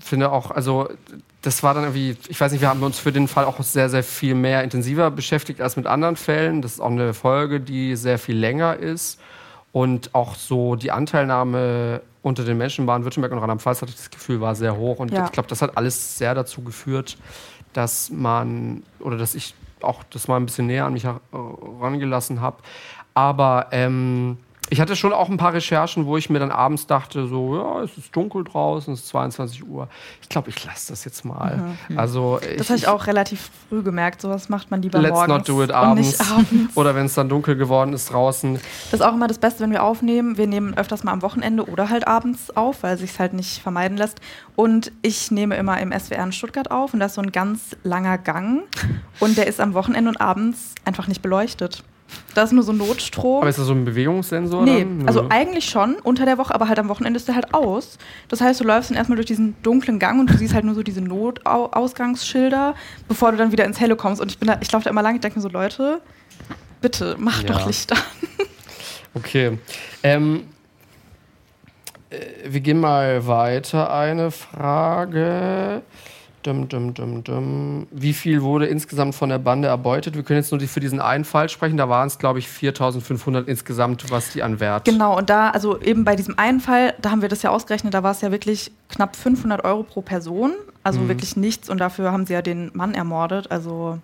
finde 0.00 0.30
auch, 0.30 0.50
also 0.50 0.88
das 1.42 1.62
war 1.62 1.74
dann 1.74 1.84
irgendwie, 1.84 2.16
ich 2.28 2.40
weiß 2.40 2.52
nicht, 2.52 2.60
wir 2.60 2.68
haben 2.68 2.82
uns 2.82 2.98
für 2.98 3.12
den 3.12 3.26
Fall 3.26 3.44
auch 3.44 3.60
sehr, 3.62 3.88
sehr 3.88 4.04
viel 4.04 4.34
mehr 4.34 4.62
intensiver 4.62 5.10
beschäftigt 5.10 5.60
als 5.60 5.76
mit 5.76 5.86
anderen 5.86 6.16
Fällen. 6.16 6.62
Das 6.62 6.74
ist 6.74 6.80
auch 6.80 6.90
eine 6.90 7.14
Folge, 7.14 7.60
die 7.60 7.96
sehr 7.96 8.18
viel 8.18 8.36
länger 8.36 8.76
ist. 8.76 9.20
Und 9.72 10.14
auch 10.14 10.36
so 10.36 10.76
die 10.76 10.92
Anteilnahme 10.92 12.02
unter 12.22 12.44
den 12.44 12.58
Menschen 12.58 12.86
Baden-Württemberg 12.86 13.32
und 13.32 13.38
Rheinland-Pfalz, 13.38 13.82
hatte 13.82 13.90
ich 13.90 13.96
das 13.96 14.10
Gefühl, 14.10 14.40
war 14.40 14.54
sehr 14.54 14.76
hoch. 14.76 15.00
Und 15.00 15.10
ja. 15.10 15.24
ich 15.24 15.32
glaube, 15.32 15.48
das 15.48 15.60
hat 15.62 15.76
alles 15.76 16.18
sehr 16.18 16.34
dazu 16.34 16.62
geführt, 16.62 17.16
dass 17.72 18.10
man, 18.10 18.84
oder 19.00 19.16
dass 19.16 19.34
ich 19.34 19.54
auch 19.84 20.02
das 20.04 20.28
mal 20.28 20.36
ein 20.36 20.46
bisschen 20.46 20.66
näher 20.66 20.84
an 20.86 20.92
mich 20.92 21.04
herangelassen 21.04 22.40
habe. 22.40 22.58
Aber 23.14 23.68
ähm, 23.72 24.38
ich 24.72 24.80
hatte 24.80 24.96
schon 24.96 25.12
auch 25.12 25.28
ein 25.28 25.36
paar 25.36 25.52
Recherchen, 25.52 26.06
wo 26.06 26.16
ich 26.16 26.30
mir 26.30 26.38
dann 26.38 26.50
abends 26.50 26.86
dachte, 26.86 27.26
so, 27.26 27.58
ja, 27.58 27.82
es 27.82 27.98
ist 27.98 28.16
dunkel 28.16 28.42
draußen, 28.42 28.94
es 28.94 29.00
ist 29.00 29.08
22 29.08 29.68
Uhr. 29.68 29.86
Ich 30.22 30.30
glaube, 30.30 30.48
ich 30.48 30.64
lasse 30.64 30.88
das 30.92 31.04
jetzt 31.04 31.26
mal. 31.26 31.76
Mhm. 31.90 31.98
Also, 31.98 32.40
das 32.56 32.70
habe 32.70 32.78
ich 32.78 32.88
auch 32.88 33.06
relativ 33.06 33.50
früh 33.68 33.82
gemerkt. 33.82 34.22
Sowas 34.22 34.48
macht 34.48 34.70
man 34.70 34.80
lieber 34.80 34.98
let's 34.98 35.12
morgens. 35.12 35.28
Let's 35.28 35.48
not 35.48 35.58
do 35.58 35.62
it 35.62 35.70
abends. 35.72 36.18
abends. 36.20 36.74
Oder 36.74 36.94
wenn 36.94 37.04
es 37.04 37.12
dann 37.12 37.28
dunkel 37.28 37.54
geworden 37.56 37.92
ist 37.92 38.10
draußen. 38.14 38.54
Das 38.90 39.00
ist 39.00 39.02
auch 39.02 39.12
immer 39.12 39.28
das 39.28 39.36
Beste, 39.36 39.62
wenn 39.62 39.72
wir 39.72 39.82
aufnehmen. 39.82 40.38
Wir 40.38 40.46
nehmen 40.46 40.74
öfters 40.74 41.04
mal 41.04 41.12
am 41.12 41.20
Wochenende 41.20 41.68
oder 41.68 41.90
halt 41.90 42.08
abends 42.08 42.56
auf, 42.56 42.82
weil 42.82 42.96
sich 42.96 43.10
es 43.10 43.18
halt 43.18 43.34
nicht 43.34 43.60
vermeiden 43.60 43.98
lässt. 43.98 44.22
Und 44.56 44.90
ich 45.02 45.30
nehme 45.30 45.54
immer 45.56 45.78
im 45.82 45.92
SWR 45.92 46.24
in 46.24 46.32
Stuttgart 46.32 46.70
auf 46.70 46.94
und 46.94 47.00
da 47.00 47.06
ist 47.06 47.14
so 47.16 47.20
ein 47.20 47.30
ganz 47.30 47.76
langer 47.82 48.16
Gang. 48.16 48.62
Und 49.20 49.36
der 49.36 49.48
ist 49.48 49.60
am 49.60 49.74
Wochenende 49.74 50.08
und 50.08 50.18
abends 50.18 50.74
einfach 50.86 51.08
nicht 51.08 51.20
beleuchtet. 51.20 51.84
Da 52.34 52.42
ist 52.44 52.52
nur 52.52 52.62
so 52.62 52.72
Notstrom. 52.72 53.42
Aber 53.42 53.48
ist 53.48 53.58
das 53.58 53.66
so 53.66 53.72
ein 53.72 53.84
Bewegungssensor? 53.84 54.64
Nee, 54.64 54.80
dann? 54.80 55.06
also 55.06 55.26
eigentlich 55.28 55.66
schon 55.66 55.96
unter 56.02 56.24
der 56.24 56.38
Woche, 56.38 56.54
aber 56.54 56.68
halt 56.68 56.78
am 56.78 56.88
Wochenende 56.88 57.18
ist 57.18 57.28
der 57.28 57.34
halt 57.34 57.52
aus. 57.52 57.98
Das 58.28 58.40
heißt, 58.40 58.60
du 58.60 58.64
läufst 58.64 58.90
dann 58.90 58.96
erstmal 58.96 59.16
durch 59.16 59.26
diesen 59.26 59.54
dunklen 59.62 59.98
Gang 59.98 60.20
und 60.20 60.30
du 60.30 60.36
siehst 60.36 60.54
halt 60.54 60.64
nur 60.64 60.74
so 60.74 60.82
diese 60.82 61.02
Notausgangsschilder, 61.02 62.74
bevor 63.08 63.32
du 63.32 63.38
dann 63.38 63.52
wieder 63.52 63.64
ins 63.64 63.80
Helle 63.80 63.96
kommst. 63.96 64.20
Und 64.20 64.30
ich 64.30 64.38
bin 64.38 64.48
da, 64.48 64.58
ich 64.60 64.72
laufe 64.72 64.84
da 64.84 64.90
immer 64.90 65.02
lang, 65.02 65.16
ich 65.16 65.20
denke 65.20 65.38
mir 65.38 65.42
so, 65.42 65.48
Leute, 65.48 66.00
bitte, 66.80 67.16
mach 67.18 67.42
ja. 67.42 67.48
doch 67.48 67.66
Licht 67.66 67.92
an. 67.92 67.98
Okay. 69.14 69.58
Ähm, 70.02 70.44
äh, 72.10 72.18
wir 72.46 72.60
gehen 72.60 72.80
mal 72.80 73.26
weiter. 73.26 73.92
Eine 73.92 74.30
Frage. 74.30 75.82
Dum, 76.42 76.68
dum, 76.68 76.92
dum, 76.92 77.22
dum. 77.22 77.86
Wie 77.92 78.12
viel 78.12 78.42
wurde 78.42 78.66
insgesamt 78.66 79.14
von 79.14 79.28
der 79.28 79.38
Bande 79.38 79.68
erbeutet? 79.68 80.16
Wir 80.16 80.24
können 80.24 80.40
jetzt 80.40 80.50
nur 80.50 80.60
für 80.60 80.80
diesen 80.80 81.00
einen 81.00 81.24
Fall 81.24 81.48
sprechen. 81.48 81.76
Da 81.76 81.88
waren 81.88 82.08
es, 82.08 82.18
glaube 82.18 82.40
ich, 82.40 82.48
4.500 82.48 83.46
insgesamt, 83.46 84.10
was 84.10 84.30
die 84.32 84.42
an 84.42 84.58
Wert. 84.58 84.84
Genau, 84.84 85.16
und 85.16 85.30
da, 85.30 85.50
also 85.50 85.80
eben 85.80 86.04
bei 86.04 86.16
diesem 86.16 86.38
einen 86.38 86.60
Fall, 86.60 86.94
da 87.00 87.10
haben 87.10 87.22
wir 87.22 87.28
das 87.28 87.42
ja 87.42 87.50
ausgerechnet, 87.50 87.94
da 87.94 88.02
war 88.02 88.10
es 88.10 88.20
ja 88.22 88.32
wirklich 88.32 88.72
knapp 88.88 89.14
500 89.14 89.64
Euro 89.64 89.84
pro 89.84 90.00
Person. 90.00 90.52
Also 90.82 91.00
mhm. 91.00 91.08
wirklich 91.08 91.36
nichts. 91.36 91.70
Und 91.70 91.78
dafür 91.78 92.10
haben 92.10 92.26
sie 92.26 92.32
ja 92.32 92.42
den 92.42 92.70
Mann 92.74 92.94
ermordet. 92.94 93.50
Also 93.50 93.98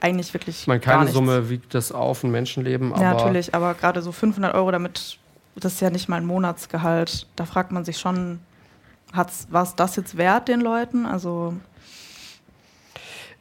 eigentlich 0.00 0.32
wirklich 0.34 0.62
Ich 0.62 0.66
meine, 0.66 0.80
keine. 0.80 1.10
Summe 1.10 1.48
wiegt 1.48 1.74
das 1.74 1.92
auf, 1.92 2.24
ein 2.24 2.30
Menschenleben, 2.30 2.92
aber 2.92 3.02
Ja, 3.02 3.14
natürlich, 3.14 3.54
aber 3.54 3.74
gerade 3.74 4.02
so 4.02 4.12
500 4.12 4.54
Euro 4.54 4.70
damit, 4.70 5.18
das 5.56 5.74
ist 5.74 5.80
ja 5.80 5.90
nicht 5.90 6.08
mal 6.08 6.16
ein 6.16 6.26
Monatsgehalt. 6.26 7.26
Da 7.36 7.44
fragt 7.44 7.72
man 7.72 7.84
sich 7.84 7.98
schon, 7.98 8.40
war 9.12 9.62
es 9.62 9.74
das 9.76 9.96
jetzt 9.96 10.16
wert 10.16 10.48
den 10.48 10.60
Leuten? 10.60 11.06
Also 11.06 11.54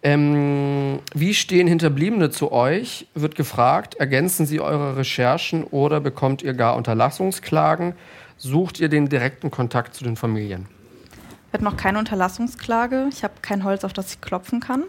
Ähm, 0.04 1.00
wie 1.14 1.34
stehen 1.34 1.68
Hinterbliebene 1.68 2.32
zu 2.32 2.52
euch? 2.52 3.08
Wird 3.14 3.36
gefragt. 3.36 3.96
Ergänzen 3.96 4.46
Sie 4.46 4.60
eure 4.60 4.98
Recherchen 4.98 5.64
oder 5.64 6.00
bekommt 6.00 6.42
ihr 6.42 6.54
gar 6.54 6.76
Unterlassungsklagen? 6.76 7.94
Sucht 8.38 8.80
ihr 8.80 8.90
den 8.90 9.10
direkten 9.10 9.52
Kontakt 9.52 9.94
zu 9.94 10.04
den 10.04 10.16
Familien? 10.16 10.66
Wir 11.52 11.58
hatten 11.58 11.66
noch 11.66 11.78
keine 11.78 12.00
Unterlassungsklage. 12.00 13.08
Ich 13.12 13.24
habe 13.24 13.34
kein 13.42 13.64
Holz, 13.64 13.84
auf 13.84 13.94
das 13.94 14.14
ich 14.14 14.22
klopfen 14.22 14.60
kann. 14.60 14.84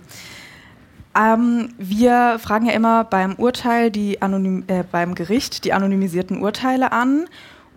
Ähm, 1.14 1.74
wir 1.76 2.38
fragen 2.38 2.66
ja 2.66 2.72
immer 2.72 3.04
beim 3.04 3.34
Urteil, 3.34 3.90
die 3.90 4.22
anonym, 4.22 4.64
äh, 4.68 4.82
beim 4.90 5.14
Gericht 5.14 5.64
die 5.64 5.74
anonymisierten 5.74 6.40
Urteile 6.40 6.92
an. 6.92 7.26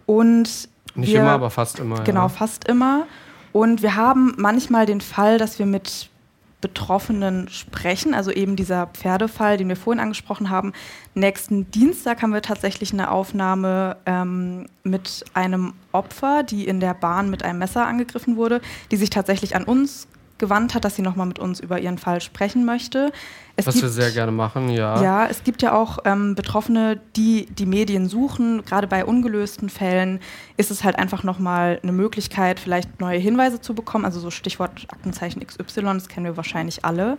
Und 0.06 0.70
Nicht 0.94 1.12
wir, 1.12 1.20
immer, 1.20 1.32
aber 1.32 1.50
fast 1.50 1.80
immer. 1.80 2.02
Genau, 2.06 2.22
ja. 2.22 2.30
fast 2.30 2.66
immer. 2.68 3.08
Und 3.52 3.82
wir 3.82 3.96
haben 3.96 4.36
manchmal 4.38 4.86
den 4.86 5.02
Fall, 5.02 5.38
dass 5.38 5.60
wir 5.60 5.66
mit 5.66 6.10
Betroffenen 6.62 7.48
sprechen, 7.50 8.14
also 8.14 8.32
eben 8.32 8.56
dieser 8.56 8.88
Pferdefall, 8.88 9.58
den 9.58 9.70
wir 9.70 9.76
vorhin 9.76 10.00
angesprochen 10.00 10.50
haben. 10.50 10.74
Nächsten 11.14 11.70
Dienstag 11.72 12.22
haben 12.22 12.34
wir 12.34 12.42
tatsächlich 12.42 12.92
eine 12.92 13.12
Aufnahme 13.12 13.98
ähm, 14.06 14.68
mit 14.84 15.26
einem 15.34 15.74
Opfer, 15.92 16.44
die 16.44 16.68
in 16.68 16.80
der 16.80 16.94
Bahn 16.94 17.30
mit 17.30 17.44
einem 17.44 17.60
Messer 17.60 17.86
angegriffen 17.86 18.36
wurde, 18.36 18.62
die 18.92 18.98
sich 18.98 19.10
tatsächlich 19.10 19.56
an 19.56 19.64
uns 19.64 20.08
gewandt 20.38 20.74
hat, 20.74 20.84
dass 20.84 20.96
sie 20.96 21.02
nochmal 21.02 21.28
mit 21.28 21.40
uns 21.40 21.60
über 21.60 21.80
ihren 21.80 21.98
Fall 21.98 22.20
sprechen 22.20 22.66
möchte. 22.66 23.12
Es 23.56 23.68
Was 23.68 23.82
wir 23.82 23.90
sehr 23.90 24.12
gerne 24.12 24.34
machen, 24.34 24.70
ja. 24.70 25.02
ja, 25.02 25.28
es 25.28 25.44
gibt 25.44 25.62
ja 25.62 25.74
auch 25.74 26.00
ähm, 26.04 26.36
Betroffene, 26.36 27.00
die 27.16 27.46
die 27.46 27.66
Medien 27.66 28.10
suchen. 28.10 28.66
Gerade 28.66 28.88
bei 28.88 29.06
ungelösten 29.06 29.70
Fällen 29.70 30.20
ist 30.58 30.72
es 30.72 30.84
halt 30.84 30.98
einfach 30.98 31.24
nochmal 31.24 31.80
eine 31.82 31.94
Möglichkeit, 31.94 32.60
vielleicht 32.60 33.00
neue 33.00 33.18
Hinweise 33.18 33.62
zu 33.62 33.74
bekommen. 33.74 34.04
Also 34.04 34.20
so 34.20 34.30
Stichwort 34.30 34.88
Aktenzeichen 34.90 35.46
XY, 35.46 35.82
das 35.94 36.10
kennen 36.10 36.26
wir 36.26 36.38
wahrscheinlich 36.38 36.84
alle. 36.84 37.18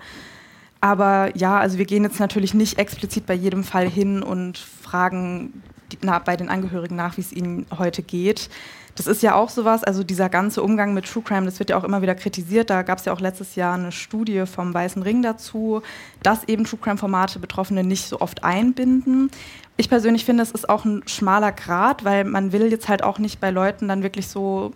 Aber 0.83 1.35
ja, 1.35 1.59
also 1.59 1.79
wir 1.79 1.87
gehen 1.87 2.05
jetzt 2.05 2.21
natürlich 2.21 2.53
nicht 2.53 2.79
explizit 2.79 3.25
bei 3.25 3.35
jedem 3.35 3.65
Fall 3.65 3.89
hin 3.89 4.23
und 4.23 4.59
fragen 4.59 5.63
die, 5.91 5.99
na, 6.03 6.19
bei 6.19 6.37
den 6.37 6.49
Angehörigen 6.49 6.97
nach, 6.97 7.17
wie 7.17 7.23
es 7.23 7.33
ihnen 7.33 7.67
heute 7.79 8.03
geht. 8.03 8.51
Das 8.97 9.07
ist 9.07 9.23
ja 9.23 9.35
auch 9.35 9.51
sowas, 9.51 9.85
also 9.85 10.03
dieser 10.03 10.29
ganze 10.29 10.63
Umgang 10.63 10.95
mit 10.95 11.05
True 11.07 11.23
Crime, 11.23 11.45
das 11.45 11.59
wird 11.59 11.71
ja 11.71 11.77
auch 11.77 11.85
immer 11.85 12.03
wieder 12.03 12.15
kritisiert. 12.15 12.71
Da 12.71 12.83
gab 12.83 12.99
es 12.99 13.05
ja 13.05 13.13
auch 13.13 13.21
letztes 13.21 13.55
Jahr 13.55 13.75
eine 13.75 13.93
Studie 13.93 14.45
vom 14.47 14.73
Weißen 14.73 15.03
Ring 15.03 15.23
dazu, 15.23 15.83
dass 16.23 16.45
eben 16.45 16.65
True 16.65 16.81
Crime-Formate 16.83 17.39
Betroffene 17.39 17.85
nicht 17.85 18.09
so 18.09 18.21
oft 18.21 18.43
einbinden. 18.43 19.31
Ich 19.77 19.91
persönlich 19.91 20.25
finde, 20.25 20.43
es 20.43 20.51
ist 20.51 20.69
auch 20.69 20.87
ein 20.87 21.03
schmaler 21.07 21.53
Grad, 21.53 22.05
weil 22.05 22.25
man 22.25 22.53
will 22.53 22.71
jetzt 22.71 22.89
halt 22.89 23.05
auch 23.05 23.19
nicht 23.19 23.39
bei 23.39 23.51
Leuten 23.51 23.87
dann 23.89 24.03
wirklich 24.03 24.29
so 24.29 24.73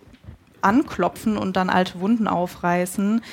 anklopfen 0.61 1.37
und 1.37 1.55
dann 1.55 1.71
alte 1.71 1.99
Wunden 1.99 2.27
aufreißen, 2.27 3.23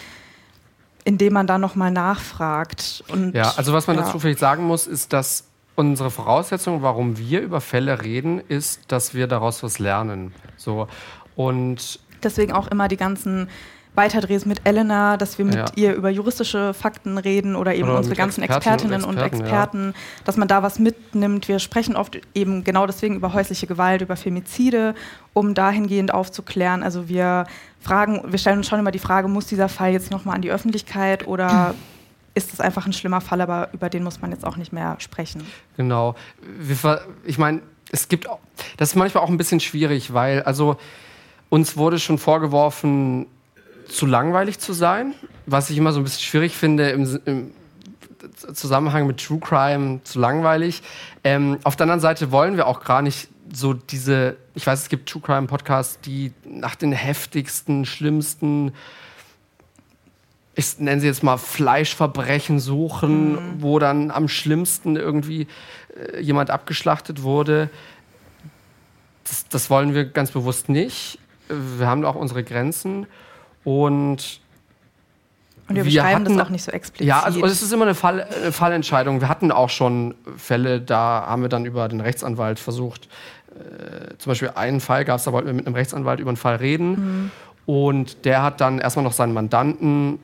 indem 1.04 1.32
man 1.34 1.46
dann 1.46 1.60
nochmal 1.60 1.90
nachfragt. 1.90 3.04
Und, 3.08 3.34
Ja, 3.34 3.52
also 3.56 3.74
was 3.74 3.86
man 3.86 3.96
ja. 3.96 4.02
dazu 4.02 4.18
vielleicht 4.18 4.38
sagen 4.38 4.64
muss, 4.64 4.86
ist, 4.86 5.12
dass 5.12 5.47
unsere 5.78 6.10
Voraussetzung, 6.10 6.82
warum 6.82 7.18
wir 7.18 7.40
über 7.40 7.60
Fälle 7.60 8.02
reden, 8.02 8.40
ist, 8.48 8.80
dass 8.90 9.14
wir 9.14 9.28
daraus 9.28 9.62
was 9.62 9.78
lernen. 9.78 10.34
So. 10.56 10.88
Und 11.36 12.00
Deswegen 12.22 12.52
auch 12.52 12.66
immer 12.66 12.88
die 12.88 12.96
ganzen 12.96 13.48
Weiterdrehs 13.94 14.44
mit 14.44 14.60
Elena, 14.64 15.16
dass 15.16 15.38
wir 15.38 15.44
mit 15.44 15.54
Ja. 15.54 15.66
ihr 15.76 15.94
über 15.94 16.10
juristische 16.10 16.74
Fakten 16.74 17.16
reden 17.16 17.54
oder 17.54 17.74
eben 17.76 17.88
Oder 17.88 17.98
unsere 17.98 18.16
ganzen 18.16 18.42
Expertinnen 18.42 18.92
Expertinnen 18.92 19.04
und 19.04 19.18
und 19.18 19.24
Experten, 19.24 19.44
Experten, 19.88 19.94
dass 20.24 20.36
man 20.36 20.48
da 20.48 20.62
was 20.64 20.80
mitnimmt. 20.80 21.46
Wir 21.46 21.60
sprechen 21.60 21.94
oft 21.94 22.20
eben 22.34 22.64
genau 22.64 22.86
deswegen 22.86 23.14
über 23.14 23.32
häusliche 23.32 23.68
Gewalt, 23.68 24.02
über 24.02 24.16
Femizide, 24.16 24.94
um 25.32 25.54
dahingehend 25.54 26.12
aufzuklären. 26.12 26.82
Also 26.82 27.08
wir 27.08 27.46
fragen, 27.80 28.22
wir 28.26 28.38
stellen 28.38 28.58
uns 28.58 28.68
schon 28.68 28.80
immer 28.80 28.90
die 28.90 28.98
Frage, 28.98 29.28
muss 29.28 29.46
dieser 29.46 29.68
Fall 29.68 29.92
jetzt 29.92 30.10
nochmal 30.10 30.34
an 30.34 30.42
die 30.42 30.50
Öffentlichkeit 30.50 31.26
oder 31.28 31.74
ist 32.38 32.54
es 32.54 32.60
einfach 32.60 32.86
ein 32.86 32.92
schlimmer 32.92 33.20
Fall, 33.20 33.40
aber 33.40 33.68
über 33.72 33.90
den 33.90 34.02
muss 34.04 34.22
man 34.22 34.30
jetzt 34.30 34.46
auch 34.46 34.56
nicht 34.56 34.72
mehr 34.72 34.96
sprechen. 34.98 35.44
Genau. 35.76 36.14
Ich 37.24 37.36
meine, 37.36 37.60
es 37.90 38.08
gibt 38.08 38.28
auch, 38.28 38.38
das 38.76 38.90
ist 38.90 38.94
manchmal 38.94 39.24
auch 39.24 39.28
ein 39.28 39.36
bisschen 39.36 39.60
schwierig, 39.60 40.14
weil 40.14 40.42
also 40.42 40.76
uns 41.50 41.76
wurde 41.76 41.98
schon 41.98 42.18
vorgeworfen, 42.18 43.26
zu 43.88 44.06
langweilig 44.06 44.58
zu 44.58 44.72
sein, 44.72 45.14
was 45.46 45.70
ich 45.70 45.78
immer 45.78 45.92
so 45.92 46.00
ein 46.00 46.04
bisschen 46.04 46.22
schwierig 46.22 46.54
finde 46.56 46.90
im, 46.90 47.20
im 47.24 47.50
Zusammenhang 48.54 49.06
mit 49.06 49.24
True 49.24 49.40
Crime, 49.40 50.00
zu 50.04 50.18
langweilig. 50.18 50.82
Ähm, 51.24 51.58
auf 51.64 51.76
der 51.76 51.84
anderen 51.84 52.00
Seite 52.00 52.30
wollen 52.30 52.56
wir 52.56 52.66
auch 52.66 52.84
gar 52.84 53.02
nicht 53.02 53.28
so 53.52 53.72
diese, 53.72 54.36
ich 54.54 54.66
weiß, 54.66 54.82
es 54.82 54.88
gibt 54.88 55.08
True 55.08 55.22
Crime 55.22 55.46
Podcasts, 55.46 56.00
die 56.00 56.32
nach 56.44 56.74
den 56.74 56.92
heftigsten, 56.92 57.86
schlimmsten 57.86 58.72
ich 60.58 60.78
nenne 60.80 61.00
sie 61.00 61.06
jetzt 61.06 61.22
mal 61.22 61.36
Fleischverbrechen 61.38 62.58
suchen, 62.58 63.38
wo 63.60 63.78
dann 63.78 64.10
am 64.10 64.26
schlimmsten 64.28 64.96
irgendwie 64.96 65.46
äh, 66.12 66.20
jemand 66.20 66.50
abgeschlachtet 66.50 67.22
wurde. 67.22 67.70
Das, 69.24 69.46
das 69.48 69.70
wollen 69.70 69.94
wir 69.94 70.04
ganz 70.04 70.32
bewusst 70.32 70.68
nicht. 70.68 71.18
Wir 71.48 71.86
haben 71.86 72.04
auch 72.04 72.16
unsere 72.16 72.42
Grenzen 72.42 73.06
und 73.64 74.40
Und 75.68 75.76
wir, 75.76 75.76
Wir 75.76 75.84
beschreiben 75.84 76.24
das 76.24 76.32
hatten- 76.34 76.40
auch 76.40 76.50
nicht 76.50 76.64
so 76.64 76.72
explizit. 76.72 77.06
ja, 77.06 77.20
also 77.22 77.44
es 77.44 77.62
ist 77.62 77.72
immer 77.72 77.84
eine, 77.84 77.94
Fall, 77.94 78.24
eine 78.42 78.52
Fallentscheidung. 78.52 79.20
Wir 79.20 79.28
hatten 79.28 79.52
auch 79.52 79.68
schon 79.70 80.14
Fälle, 80.36 80.80
da 80.80 81.24
haben 81.28 81.42
wir 81.42 81.48
dann 81.50 81.66
über 81.66 81.88
den 81.88 82.00
Rechtsanwalt 82.00 82.58
versucht, 82.58 83.08
äh, 83.54 84.16
zum 84.18 84.30
Beispiel 84.30 84.50
einen 84.56 84.80
Fall 84.80 85.04
gab 85.04 85.18
es, 85.18 85.24
da 85.24 85.32
wollten 85.32 85.46
wir 85.46 85.54
mit 85.54 85.66
einem 85.66 85.74
Rechtsanwalt 85.76 86.20
über 86.20 86.30
einen 86.30 86.36
Fall 86.36 86.56
reden. 86.56 87.30
Und 87.66 88.24
der 88.24 88.42
hat 88.42 88.60
dann 88.62 88.78
erstmal 88.78 89.04
noch 89.04 89.12
seinen 89.12 89.34
Mandanten, 89.34 90.20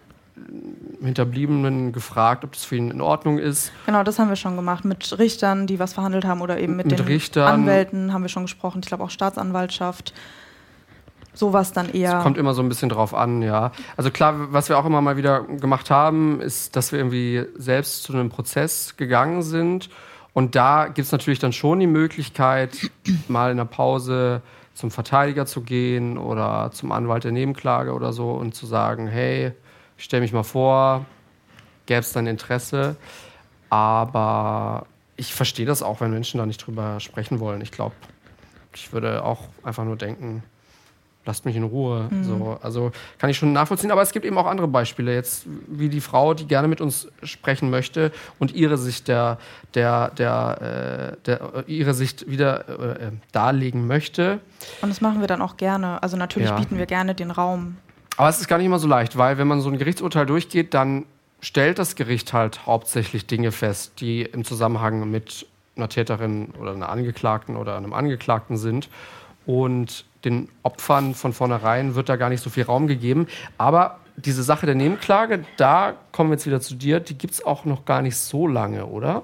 Hinterbliebenen 1.01 1.93
gefragt, 1.93 2.45
ob 2.45 2.53
das 2.53 2.65
für 2.65 2.77
ihn 2.77 2.91
in 2.91 3.01
Ordnung 3.01 3.39
ist. 3.39 3.71
Genau, 3.87 4.03
das 4.03 4.19
haben 4.19 4.29
wir 4.29 4.37
schon 4.37 4.57
gemacht 4.57 4.85
mit 4.85 5.19
Richtern, 5.19 5.67
die 5.67 5.79
was 5.79 5.93
verhandelt 5.93 6.25
haben 6.25 6.41
oder 6.41 6.59
eben 6.59 6.77
mit, 6.77 6.87
Mit 6.87 6.99
den 6.99 7.07
Richtern. 7.07 7.47
Anwälten 7.47 8.13
haben 8.13 8.23
wir 8.23 8.29
schon 8.29 8.45
gesprochen. 8.45 8.81
Ich 8.83 8.89
glaube 8.89 9.05
auch 9.05 9.11
Staatsanwaltschaft. 9.11 10.13
Sowas 11.35 11.73
dann 11.73 11.89
eher. 11.91 12.21
Kommt 12.21 12.39
immer 12.39 12.55
so 12.55 12.63
ein 12.63 12.69
bisschen 12.69 12.89
drauf 12.89 13.13
an, 13.13 13.43
ja. 13.43 13.73
Also 13.97 14.11
klar, 14.11 14.53
was 14.53 14.69
wir 14.69 14.79
auch 14.79 14.85
immer 14.87 15.01
mal 15.01 15.17
wieder 15.17 15.43
gemacht 15.43 15.91
haben, 15.91 16.41
ist, 16.41 16.77
dass 16.77 16.93
wir 16.93 17.01
irgendwie 17.01 17.45
selbst 17.57 18.05
zu 18.05 18.13
einem 18.13 18.29
Prozess 18.29 18.97
gegangen 18.97 19.43
sind. 19.43 19.91
Und 20.33 20.55
da 20.55 20.87
gibt 20.87 21.07
es 21.07 21.13
natürlich 21.13 21.39
dann 21.39 21.53
schon 21.53 21.81
die 21.81 21.87
Möglichkeit, 21.87 22.91
mal 23.29 23.51
in 23.51 23.57
der 23.57 23.65
Pause 23.65 24.43
zum 24.75 24.91
Verteidiger 24.91 25.47
zu 25.47 25.61
gehen 25.63 26.19
oder 26.19 26.71
zum 26.73 26.91
Anwalt 26.93 27.25
der 27.25 27.33
Nebenklage 27.33 27.93
oder 27.93 28.13
so 28.13 28.33
und 28.33 28.55
zu 28.55 28.67
sagen, 28.67 29.07
hey, 29.07 29.53
ich 29.97 30.05
stell 30.05 30.21
mich 30.21 30.33
mal 30.33 30.43
vor, 30.43 31.05
gäbe 31.87 32.01
es 32.01 32.13
dann 32.13 32.27
Interesse. 32.27 32.97
Aber 33.71 34.87
ich 35.17 35.35
verstehe 35.35 35.67
das 35.67 35.83
auch, 35.83 36.01
wenn 36.01 36.11
Menschen 36.11 36.39
da 36.39 36.47
nicht 36.47 36.59
drüber 36.59 37.01
sprechen 37.01 37.41
wollen. 37.41 37.61
Ich 37.61 37.73
glaube, 37.73 37.95
ich 38.75 38.93
würde 38.93 39.25
auch 39.25 39.41
einfach 39.63 39.85
nur 39.85 39.97
denken, 39.97 40.43
lasst 41.27 41.45
mich 41.47 41.57
in 41.57 41.63
Ruhe. 41.63 42.11
So, 42.23 42.59
also 42.63 42.93
kann 43.19 43.31
ich 43.31 43.39
schon 43.39 43.53
nachvollziehen. 43.53 43.91
Aber 43.91 44.03
es 44.03 44.13
gibt 44.13 44.27
eben 44.27 44.37
auch 44.37 44.47
andere 44.47 44.69
Beispiele, 44.69 45.15
jetzt 45.15 45.47
wie 45.67 45.89
die 45.89 46.01
Frau, 46.01 46.35
die 46.35 46.47
gerne 46.47 46.69
mit 46.69 46.81
uns 46.81 47.09
sprechen 47.23 47.71
möchte 47.71 48.13
und 48.39 48.55
ihre 48.55 48.77
Sicht 48.77 49.09
der, 49.09 49.39
der, 49.75 50.11
der, 50.11 51.15
äh, 51.17 51.25
der 51.25 51.41
äh, 51.67 51.73
ihre 51.73 51.95
Sicht 51.95 52.29
wieder 52.29 52.69
äh, 52.69 53.07
äh, 53.07 53.11
darlegen 53.33 53.87
möchte. 53.87 54.41
Und 54.83 54.91
das 54.91 55.01
machen 55.01 55.21
wir 55.21 55.27
dann 55.27 55.41
auch 55.41 55.57
gerne. 55.57 56.03
Also 56.03 56.17
natürlich 56.17 56.51
Ja. 56.51 56.57
bieten 56.57 56.77
wir 56.77 56.87
gerne 56.87 57.15
den 57.15 57.31
Raum. 57.31 57.79
Aber 58.17 58.29
es 58.29 58.41
ist 58.41 58.49
gar 58.49 58.59
nicht 58.59 58.67
immer 58.67 58.79
so 58.79 58.87
leicht, 58.87 59.19
weil 59.19 59.39
wenn 59.39 59.49
man 59.49 59.61
so 59.61 59.69
ein 59.69 59.79
Gerichtsurteil 59.79 60.27
durchgeht, 60.27 60.75
dann 60.75 61.05
stellt 61.41 61.79
das 61.79 61.97
Gericht 61.97 62.33
halt 62.33 62.67
hauptsächlich 62.67 63.27
Dinge 63.27 63.53
fest, 63.53 64.01
die 64.01 64.23
im 64.23 64.45
Zusammenhang 64.45 65.11
mit 65.11 65.47
einer 65.77 65.89
Täterin 65.89 66.51
oder 66.61 66.73
einer 66.73 66.89
Angeklagten 66.89 67.57
oder 67.57 67.77
einem 67.77 67.93
Angeklagten 67.93 68.57
sind. 68.57 68.89
Und 69.47 70.05
den 70.25 70.49
Opfern 70.63 71.15
von 71.15 71.33
vornherein 71.33 71.95
wird 71.95 72.09
da 72.09 72.17
gar 72.17 72.31
nicht 72.31 72.43
so 72.43 72.51
viel 72.51 72.65
Raum 72.65 72.87
gegeben. 72.87 73.27
Aber 73.59 73.99
diese 74.17 74.43
Sache 74.43 74.65
der 74.67 74.75
Nebenklage, 74.75 75.45
da 75.57 75.95
kommen 76.13 76.31
wir 76.31 76.37
jetzt 76.37 76.47
wieder 76.47 76.61
zu 76.61 76.77
dir, 76.77 77.01
die 77.01 77.19
gibt 77.19 77.35
es 77.35 77.45
auch 77.45 77.65
noch 77.65 77.85
gar 77.85 78.01
nicht 78.01 78.17
so 78.17 78.47
lange, 78.47 78.87
oder? 78.87 79.23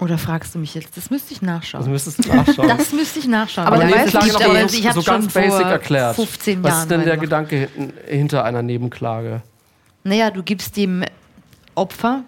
Oder 0.00 0.18
fragst 0.18 0.54
du 0.54 0.58
mich 0.58 0.74
jetzt? 0.74 0.96
Das 0.96 1.10
müsste 1.10 1.32
ich 1.32 1.40
Das 1.40 1.46
nachschauen. 1.46 1.90
müsst 1.90 2.18
ihr 2.26 2.34
nachschauen. 2.34 2.68
Das 2.68 2.92
müsste 2.92 3.18
ich 3.20 3.28
nachschauen. 3.28 3.66
Aber 3.68 3.76
das 3.76 4.14
aber 4.16 4.68
so, 4.68 4.76
ich 4.76 4.86
habe 4.86 4.94
so 4.94 5.02
schon 5.02 5.20
ganz 5.20 5.32
basic 5.32 5.66
erklärt. 5.66 6.16
15 6.16 6.62
Was 6.62 6.80
ist 6.82 6.90
denn 6.90 7.00
der 7.04 7.16
gemacht. 7.16 7.20
Gedanke 7.22 7.68
hinter 8.08 8.44
einer 8.44 8.62
Nebenklage? 8.62 9.42
Naja, 10.04 10.30
du 10.30 10.42
gibst 10.42 10.76
dem 10.76 11.04
Opfer 11.74 12.24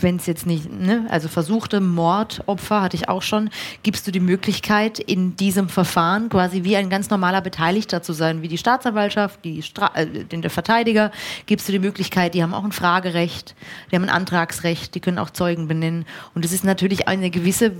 wenn 0.00 0.16
es 0.16 0.26
jetzt 0.26 0.46
nicht, 0.46 0.72
ne, 0.72 1.06
also 1.10 1.28
versuchte 1.28 1.80
Mordopfer 1.80 2.80
hatte 2.80 2.96
ich 2.96 3.08
auch 3.08 3.22
schon, 3.22 3.50
gibst 3.82 4.06
du 4.06 4.10
die 4.10 4.20
Möglichkeit, 4.20 4.98
in 4.98 5.36
diesem 5.36 5.68
Verfahren 5.68 6.28
quasi 6.30 6.64
wie 6.64 6.76
ein 6.76 6.88
ganz 6.88 7.10
normaler 7.10 7.42
Beteiligter 7.42 8.02
zu 8.02 8.12
sein, 8.12 8.42
wie 8.42 8.48
die 8.48 8.58
Staatsanwaltschaft, 8.58 9.44
die 9.44 9.62
Stra 9.62 9.90
äh, 9.94 10.24
der 10.24 10.50
Verteidiger, 10.50 11.10
gibst 11.46 11.68
du 11.68 11.72
die 11.72 11.78
Möglichkeit, 11.78 12.34
die 12.34 12.42
haben 12.42 12.54
auch 12.54 12.64
ein 12.64 12.72
Fragerecht, 12.72 13.54
die 13.90 13.96
haben 13.96 14.04
ein 14.04 14.10
Antragsrecht, 14.10 14.94
die 14.94 15.00
können 15.00 15.18
auch 15.18 15.30
Zeugen 15.30 15.68
benennen. 15.68 16.06
Und 16.34 16.44
es 16.44 16.52
ist 16.52 16.64
natürlich 16.64 17.06
eine 17.06 17.30
gewisse 17.30 17.72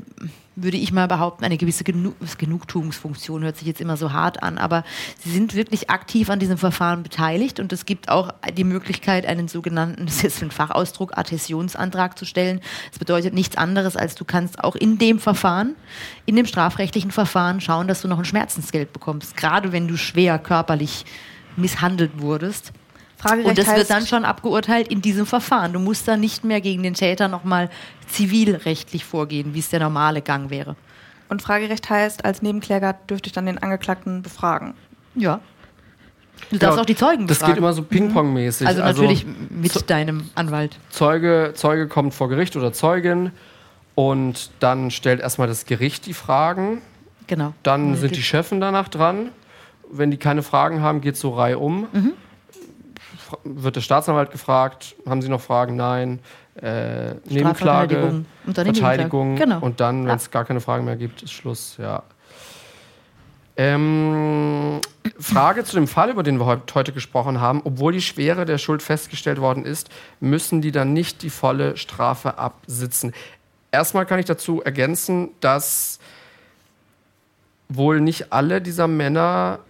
würde 0.56 0.76
ich 0.76 0.92
mal 0.92 1.06
behaupten, 1.06 1.44
eine 1.44 1.56
gewisse 1.56 1.84
Genug 1.84 2.16
Genugtuungsfunktion, 2.38 3.42
hört 3.42 3.56
sich 3.56 3.66
jetzt 3.66 3.80
immer 3.80 3.96
so 3.96 4.12
hart 4.12 4.42
an, 4.42 4.58
aber 4.58 4.84
sie 5.18 5.30
sind 5.30 5.54
wirklich 5.54 5.90
aktiv 5.90 6.28
an 6.28 6.38
diesem 6.38 6.58
Verfahren 6.58 7.02
beteiligt 7.02 7.60
und 7.60 7.72
es 7.72 7.86
gibt 7.86 8.08
auch 8.08 8.32
die 8.56 8.64
Möglichkeit, 8.64 9.26
einen 9.26 9.48
sogenannten, 9.48 10.06
das 10.06 10.24
ist 10.24 10.42
ein 10.42 10.50
Fachausdruck, 10.50 11.16
Adhäsionsantrag 11.16 12.18
zu 12.18 12.24
stellen. 12.24 12.60
Das 12.90 12.98
bedeutet 12.98 13.32
nichts 13.32 13.56
anderes, 13.56 13.96
als 13.96 14.14
du 14.14 14.24
kannst 14.24 14.62
auch 14.62 14.74
in 14.74 14.98
dem 14.98 15.18
Verfahren, 15.18 15.76
in 16.26 16.36
dem 16.36 16.46
strafrechtlichen 16.46 17.10
Verfahren 17.10 17.60
schauen, 17.60 17.88
dass 17.88 18.02
du 18.02 18.08
noch 18.08 18.18
ein 18.18 18.24
Schmerzensgeld 18.24 18.92
bekommst, 18.92 19.36
gerade 19.36 19.72
wenn 19.72 19.88
du 19.88 19.96
schwer 19.96 20.38
körperlich 20.38 21.04
misshandelt 21.56 22.20
wurdest. 22.20 22.72
Fragerecht 23.20 23.48
Und 23.48 23.58
das 23.58 23.66
wird 23.66 23.78
heißt- 23.86 23.88
dann 23.88 24.06
schon 24.06 24.24
abgeurteilt 24.24 24.88
in 24.88 25.02
diesem 25.02 25.26
Verfahren. 25.26 25.72
Du 25.72 25.78
musst 25.78 26.08
dann 26.08 26.20
nicht 26.20 26.42
mehr 26.44 26.60
gegen 26.60 26.82
den 26.82 26.94
Täter 26.94 27.28
nochmal 27.28 27.68
zivilrechtlich 28.08 29.04
vorgehen, 29.04 29.54
wie 29.54 29.58
es 29.58 29.68
der 29.68 29.80
normale 29.80 30.22
Gang 30.22 30.50
wäre. 30.50 30.76
Und 31.28 31.42
Fragerecht 31.42 31.88
heißt, 31.90 32.24
als 32.24 32.42
Nebenkläger 32.42 32.94
dürfte 33.08 33.28
ich 33.28 33.32
dann 33.32 33.46
den 33.46 33.58
Angeklagten 33.58 34.22
befragen. 34.22 34.74
Ja. 35.14 35.40
Du 36.50 36.56
darfst 36.56 36.72
Genau, 36.72 36.82
auch 36.82 36.86
die 36.86 36.96
Zeugen 36.96 37.26
Das 37.26 37.38
befragen. 37.38 37.54
geht 37.54 37.58
immer 37.58 37.72
so 37.74 37.82
Ping-Pong-mäßig. 37.82 38.66
also 38.66 38.80
natürlich 38.82 39.26
mit 39.50 39.90
deinem 39.90 40.30
Anwalt. 40.34 40.78
Zeuge, 40.88 41.52
Zeuge 41.54 41.86
kommt 41.86 42.14
vor 42.14 42.28
Gericht 42.30 42.56
oder 42.56 42.72
Zeugin 42.72 43.30
und 43.94 44.50
dann 44.60 44.90
stellt 44.90 45.20
erstmal 45.20 45.46
das 45.48 45.66
Gericht 45.66 46.06
die 46.06 46.14
Fragen. 46.14 46.80
Genau. 47.26 47.52
Dann 47.62 47.94
sind 47.96 48.16
die 48.16 48.22
Chefen 48.22 48.60
danach 48.60 48.88
dran. 48.88 49.28
Wenn 49.92 50.10
die 50.10 50.16
keine 50.16 50.42
Fragen 50.42 50.80
haben, 50.82 51.00
geht 51.00 51.14
es 51.14 51.20
so 51.20 51.30
reihum. 51.34 51.86
Mhm. 51.92 52.12
Wird 53.44 53.76
der 53.76 53.80
Staatsanwalt 53.80 54.30
gefragt, 54.30 54.94
haben 55.08 55.22
Sie 55.22 55.28
noch 55.28 55.40
Fragen? 55.40 55.76
Nein. 55.76 56.20
Äh, 56.60 57.14
Nebenklage, 57.28 58.24
und 58.46 58.54
Verteidigung. 58.54 59.36
Genau. 59.36 59.60
und 59.60 59.80
dann, 59.80 60.02
wenn 60.02 60.08
Ja. 60.08 60.14
es 60.16 60.30
gar 60.30 60.44
keine 60.44 60.60
Fragen 60.60 60.84
mehr 60.84 60.96
gibt, 60.96 61.22
ist 61.22 61.32
Schluss. 61.32 61.76
Ja. 61.78 62.02
Ähm, 63.56 64.80
Frage 65.18 65.64
zu 65.64 65.74
dem 65.76 65.86
Fall, 65.86 66.10
über 66.10 66.22
den 66.22 66.38
wir 66.38 66.46
heut, 66.46 66.74
heute 66.74 66.92
gesprochen 66.92 67.40
haben. 67.40 67.60
Obwohl 67.64 67.92
die 67.92 68.00
Schwere 68.02 68.44
der 68.44 68.58
Schuld 68.58 68.82
festgestellt 68.82 69.40
worden 69.40 69.64
ist, 69.64 69.90
müssen 70.20 70.60
die 70.62 70.72
dann 70.72 70.92
nicht 70.92 71.22
die 71.22 71.30
volle 71.30 71.76
Strafe 71.76 72.38
absitzen. 72.38 73.12
Erstmal 73.72 74.06
kann 74.06 74.18
ich 74.18 74.24
dazu 74.26 74.62
ergänzen, 74.62 75.30
dass 75.40 75.98
wohl 77.68 78.00
nicht 78.00 78.32
alle 78.32 78.60
dieser 78.60 78.88
Männer, 78.88 79.60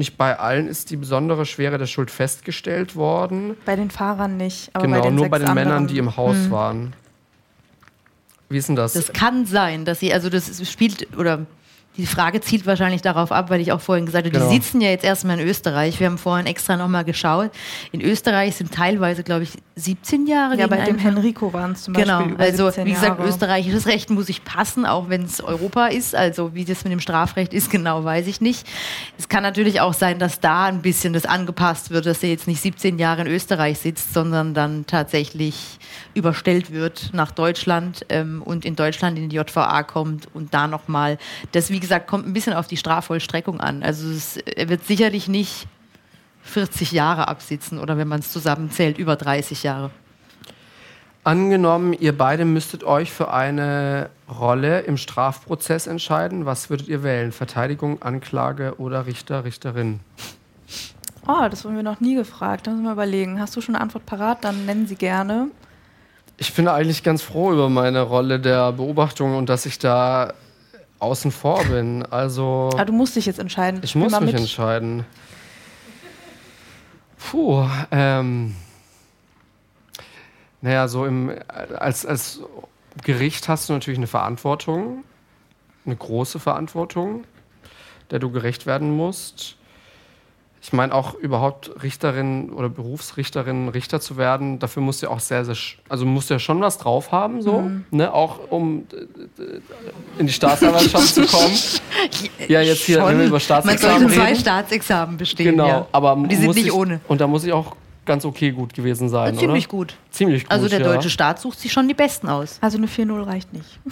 nicht 0.00 0.16
bei 0.16 0.38
allen 0.38 0.66
ist 0.66 0.90
die 0.90 0.96
besondere 0.96 1.46
Schwere 1.46 1.78
der 1.78 1.86
Schuld 1.86 2.10
festgestellt 2.10 2.96
worden. 2.96 3.56
Bei 3.64 3.76
den 3.76 3.90
Fahrern 3.90 4.36
nicht, 4.36 4.70
aber 4.72 4.86
bei 4.86 4.90
genau, 4.90 5.02
den 5.02 5.14
nur 5.14 5.24
sechs 5.26 5.30
bei 5.30 5.38
den 5.38 5.48
anderen. 5.48 5.68
Männern, 5.68 5.86
die 5.86 5.98
im 5.98 6.16
Haus 6.16 6.50
waren. 6.50 6.94
Wie 8.48 8.58
ist 8.58 8.68
denn 8.68 8.76
das? 8.76 8.94
Das 8.94 9.12
kann 9.12 9.46
sein, 9.46 9.84
dass 9.84 10.00
sie, 10.00 10.12
also 10.12 10.28
das 10.28 10.68
spielt, 10.68 11.16
oder 11.16 11.46
die 12.00 12.06
Frage 12.06 12.40
zielt 12.40 12.66
wahrscheinlich 12.66 13.02
darauf 13.02 13.30
ab, 13.32 13.50
weil 13.50 13.60
ich 13.60 13.72
auch 13.72 13.80
vorhin 13.80 14.06
gesagt 14.06 14.26
habe, 14.26 14.30
Genau. 14.36 14.48
die 14.50 14.54
sitzen 14.56 14.80
ja 14.80 14.90
jetzt 14.90 15.04
erstmal 15.04 15.38
in 15.38 15.46
Österreich. 15.46 16.00
Wir 16.00 16.06
haben 16.06 16.18
vorhin 16.18 16.46
extra 16.46 16.76
nochmal 16.76 17.04
geschaut. 17.04 17.50
In 17.92 18.00
Österreich 18.00 18.56
sind 18.56 18.72
teilweise, 18.72 19.22
glaube 19.22 19.44
ich, 19.44 19.50
17 19.76 20.26
Jahre 20.26 20.56
Ja, 20.58 20.66
bei 20.66 20.76
dem 20.84 20.98
Henrico 20.98 21.52
waren 21.52 21.72
es 21.72 21.84
zum 21.84 21.94
Beispiel 21.94 22.12
Genau, 22.12 22.36
also 22.36 22.66
17 22.66 22.86
wie 22.86 22.92
gesagt, 22.92 23.18
Jahre. 23.18 23.28
österreichisches 23.28 23.86
Recht 23.86 24.10
muss 24.10 24.28
ich 24.28 24.44
passen, 24.44 24.84
auch 24.86 25.08
wenn 25.08 25.22
es 25.24 25.40
Europa 25.40 25.86
ist. 25.86 26.14
Also 26.14 26.54
wie 26.54 26.64
das 26.64 26.84
mit 26.84 26.92
dem 26.92 27.00
Strafrecht 27.00 27.54
ist, 27.54 27.70
genau 27.70 28.04
weiß 28.04 28.26
ich 28.26 28.40
nicht. 28.40 28.66
Es 29.18 29.28
kann 29.28 29.42
natürlich 29.42 29.80
auch 29.80 29.94
sein, 29.94 30.18
dass 30.18 30.40
da 30.40 30.64
ein 30.64 30.82
bisschen 30.82 31.12
das 31.12 31.26
angepasst 31.26 31.90
wird, 31.90 32.06
dass 32.06 32.22
er 32.22 32.30
jetzt 32.30 32.46
nicht 32.46 32.60
17 32.60 32.98
Jahre 32.98 33.22
in 33.22 33.26
Österreich 33.28 33.78
sitzt, 33.78 34.12
sondern 34.14 34.54
dann 34.54 34.86
tatsächlich 34.86 35.78
überstellt 36.14 36.72
wird 36.72 37.10
nach 37.12 37.30
Deutschland 37.30 38.04
ähm, 38.08 38.42
und 38.42 38.64
in 38.64 38.76
Deutschland 38.76 39.18
in 39.18 39.28
die 39.28 39.36
JVA 39.36 39.82
kommt 39.82 40.28
und 40.34 40.52
da 40.54 40.66
nochmal, 40.66 41.18
das 41.52 41.70
wie 41.70 41.80
gesagt 41.80 41.89
kommt 41.98 42.26
ein 42.26 42.32
bisschen 42.32 42.52
auf 42.52 42.66
die 42.66 42.76
Strafvollstreckung 42.76 43.60
an. 43.60 43.82
Also 43.82 44.08
es, 44.08 44.36
er 44.36 44.68
wird 44.68 44.86
sicherlich 44.86 45.28
nicht 45.28 45.66
40 46.42 46.92
Jahre 46.92 47.28
absitzen 47.28 47.78
oder 47.78 47.98
wenn 47.98 48.08
man 48.08 48.20
es 48.20 48.30
zusammenzählt, 48.32 48.98
über 48.98 49.16
30 49.16 49.62
Jahre. 49.62 49.90
Angenommen, 51.22 51.92
ihr 51.92 52.16
beide 52.16 52.46
müsstet 52.46 52.82
euch 52.82 53.12
für 53.12 53.30
eine 53.30 54.08
Rolle 54.28 54.80
im 54.80 54.96
Strafprozess 54.96 55.86
entscheiden. 55.86 56.46
Was 56.46 56.70
würdet 56.70 56.88
ihr 56.88 57.02
wählen? 57.02 57.32
Verteidigung, 57.32 58.00
Anklage 58.00 58.76
oder 58.78 59.06
Richter, 59.06 59.44
Richterin? 59.44 60.00
Oh, 61.28 61.46
das 61.50 61.64
wurden 61.64 61.76
wir 61.76 61.82
noch 61.82 62.00
nie 62.00 62.14
gefragt. 62.14 62.66
Da 62.66 62.70
müssen 62.70 62.84
wir 62.84 62.92
überlegen. 62.92 63.38
Hast 63.38 63.54
du 63.54 63.60
schon 63.60 63.74
eine 63.74 63.82
Antwort 63.82 64.06
parat? 64.06 64.44
Dann 64.44 64.64
nennen 64.64 64.86
sie 64.86 64.96
gerne. 64.96 65.48
Ich 66.38 66.54
bin 66.54 66.66
eigentlich 66.68 67.02
ganz 67.02 67.20
froh 67.20 67.52
über 67.52 67.68
meine 67.68 68.00
Rolle 68.00 68.40
der 68.40 68.72
Beobachtung 68.72 69.36
und 69.36 69.50
dass 69.50 69.66
ich 69.66 69.78
da 69.78 70.32
außen 71.00 71.32
vor 71.32 71.64
bin. 71.64 72.04
Also 72.04 72.70
Aber 72.74 72.84
du 72.84 72.92
musst 72.92 73.16
dich 73.16 73.26
jetzt 73.26 73.38
entscheiden. 73.38 73.80
ich 73.82 73.94
muss 73.94 74.12
mich 74.12 74.32
mit. 74.32 74.34
entscheiden. 74.36 75.04
Puh, 77.18 77.66
ähm. 77.90 78.54
Naja, 80.62 80.88
so 80.88 81.06
im, 81.06 81.32
als, 81.78 82.04
als 82.04 82.40
Gericht 83.02 83.48
hast 83.48 83.68
du 83.68 83.72
natürlich 83.72 83.98
eine 83.98 84.06
Verantwortung, 84.06 85.04
eine 85.86 85.96
große 85.96 86.38
Verantwortung, 86.38 87.24
der 88.10 88.18
du 88.18 88.30
gerecht 88.30 88.66
werden 88.66 88.94
musst. 88.94 89.56
Ich 90.62 90.74
meine 90.74 90.94
auch 90.94 91.14
überhaupt 91.14 91.70
Richterin 91.82 92.50
oder 92.50 92.68
Berufsrichterin, 92.68 93.68
Richter 93.70 93.98
zu 93.98 94.18
werden, 94.18 94.58
dafür 94.58 94.82
musst 94.82 95.00
du 95.00 95.06
ja 95.06 95.12
auch 95.12 95.20
sehr, 95.20 95.44
sehr, 95.46 95.54
sch- 95.56 95.76
also 95.88 96.04
musst 96.04 96.28
du 96.28 96.34
ja 96.34 96.38
schon 96.38 96.60
was 96.60 96.76
drauf 96.76 97.12
haben, 97.12 97.40
so, 97.40 97.60
Mhm. 97.62 97.84
ne, 97.90 98.12
auch 98.12 98.40
um 98.50 98.84
in 100.18 100.26
die 100.26 100.32
Staatsanwaltschaft 100.32 101.14
zu 101.14 101.24
kommen. 101.26 101.54
Ja, 102.48 102.60
jetzt 102.60 102.82
hier, 102.82 103.04
wenn 103.06 103.16
wir 103.18 103.24
über 103.26 103.32
Man 103.32 103.40
Staatsexamen 103.40 104.00
sollte 104.08 104.14
zwei. 104.14 104.34
Staatsexamen 104.34 105.16
bestehen. 105.16 105.52
Genau, 105.52 105.66
ja. 105.68 105.86
aber 105.92 106.12
Und 106.14 106.28
die 106.30 106.36
sind 106.36 106.54
nicht 106.54 106.66
ich, 106.66 106.72
ohne. 106.72 107.00
Und 107.08 107.20
da 107.20 107.26
muss 107.26 107.44
ich 107.44 107.52
auch 107.52 107.74
ganz 108.04 108.24
okay 108.24 108.50
gut 108.50 108.74
gewesen 108.74 109.08
sein, 109.08 109.38
Ziemlich 109.38 109.66
oder? 109.68 109.78
gut. 109.78 109.94
Ziemlich 110.10 110.42
gut. 110.44 110.50
Also 110.52 110.68
der 110.68 110.80
ja. 110.80 110.84
deutsche 110.86 111.08
Staat 111.10 111.40
sucht 111.40 111.58
sich 111.60 111.72
schon 111.72 111.86
die 111.88 111.94
Besten 111.94 112.28
aus. 112.28 112.58
Also 112.60 112.76
eine 112.78 112.86
4-0 112.86 113.24
reicht 113.26 113.52
nicht. 113.52 113.78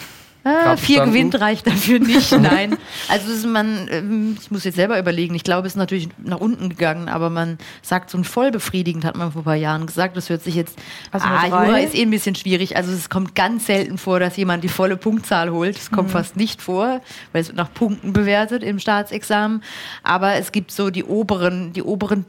Ah, 0.49 0.77
vier 0.77 1.05
gewinnt 1.05 1.41
reicht 1.41 1.66
dafür 1.66 1.99
nicht. 1.99 2.33
Nein. 2.41 2.77
Also 3.09 3.31
es 3.31 3.39
ist 3.39 3.47
man, 3.47 3.89
ähm, 3.91 4.37
ich 4.41 4.51
muss 4.51 4.65
jetzt 4.65 4.77
selber 4.77 4.99
überlegen, 4.99 5.35
ich 5.35 5.45
glaube, 5.45 5.66
es 5.66 5.75
ist 5.75 5.77
natürlich 5.79 6.09
nach 6.19 6.41
unten 6.41 6.69
gegangen, 6.69 7.09
aber 7.09 7.31
man 7.31 7.59
sagt 7.83 8.11
so 8.11 8.19
ein 8.19 8.25
voll 8.25 8.51
befriedigend, 8.51 9.05
hat 9.05 9.16
man 9.16 9.33
vor 9.33 9.43
ein 9.43 9.45
paar 9.45 9.55
Jahren 9.55 9.87
gesagt. 9.87 10.16
Das 10.16 10.31
hört 10.31 10.43
sich 10.43 10.55
jetzt. 10.55 10.79
Also 11.12 11.27
ah? 11.27 11.47
Jura 11.47 11.79
ist 11.79 11.95
eh 11.95 12.03
ein 12.03 12.11
bisschen 12.11 12.35
schwierig. 12.35 12.77
Also 12.77 12.93
es 12.93 13.09
kommt 13.11 13.35
ganz 13.35 13.66
selten 13.66 13.99
vor, 13.99 14.20
dass 14.20 14.37
jemand 14.37 14.65
die 14.65 14.69
volle 14.69 14.97
Punktzahl 14.97 15.51
holt. 15.51 15.77
Das 15.77 15.91
Mhm. 15.91 15.97
kommt 15.97 16.11
fast 16.11 16.37
nicht 16.37 16.62
vor, 16.62 17.01
weil 17.33 17.43
es 17.43 17.49
wird 17.49 17.57
nach 17.57 17.73
Punkten 17.73 18.12
bewertet 18.12 18.62
im 18.62 18.79
Staatsexamen. 18.79 19.62
Aber 20.03 20.35
es 20.35 20.53
gibt 20.53 20.70
so 20.73 20.91
die 20.91 21.05
oberen, 21.05 21.73
die 21.73 21.83
oberen 21.83 22.25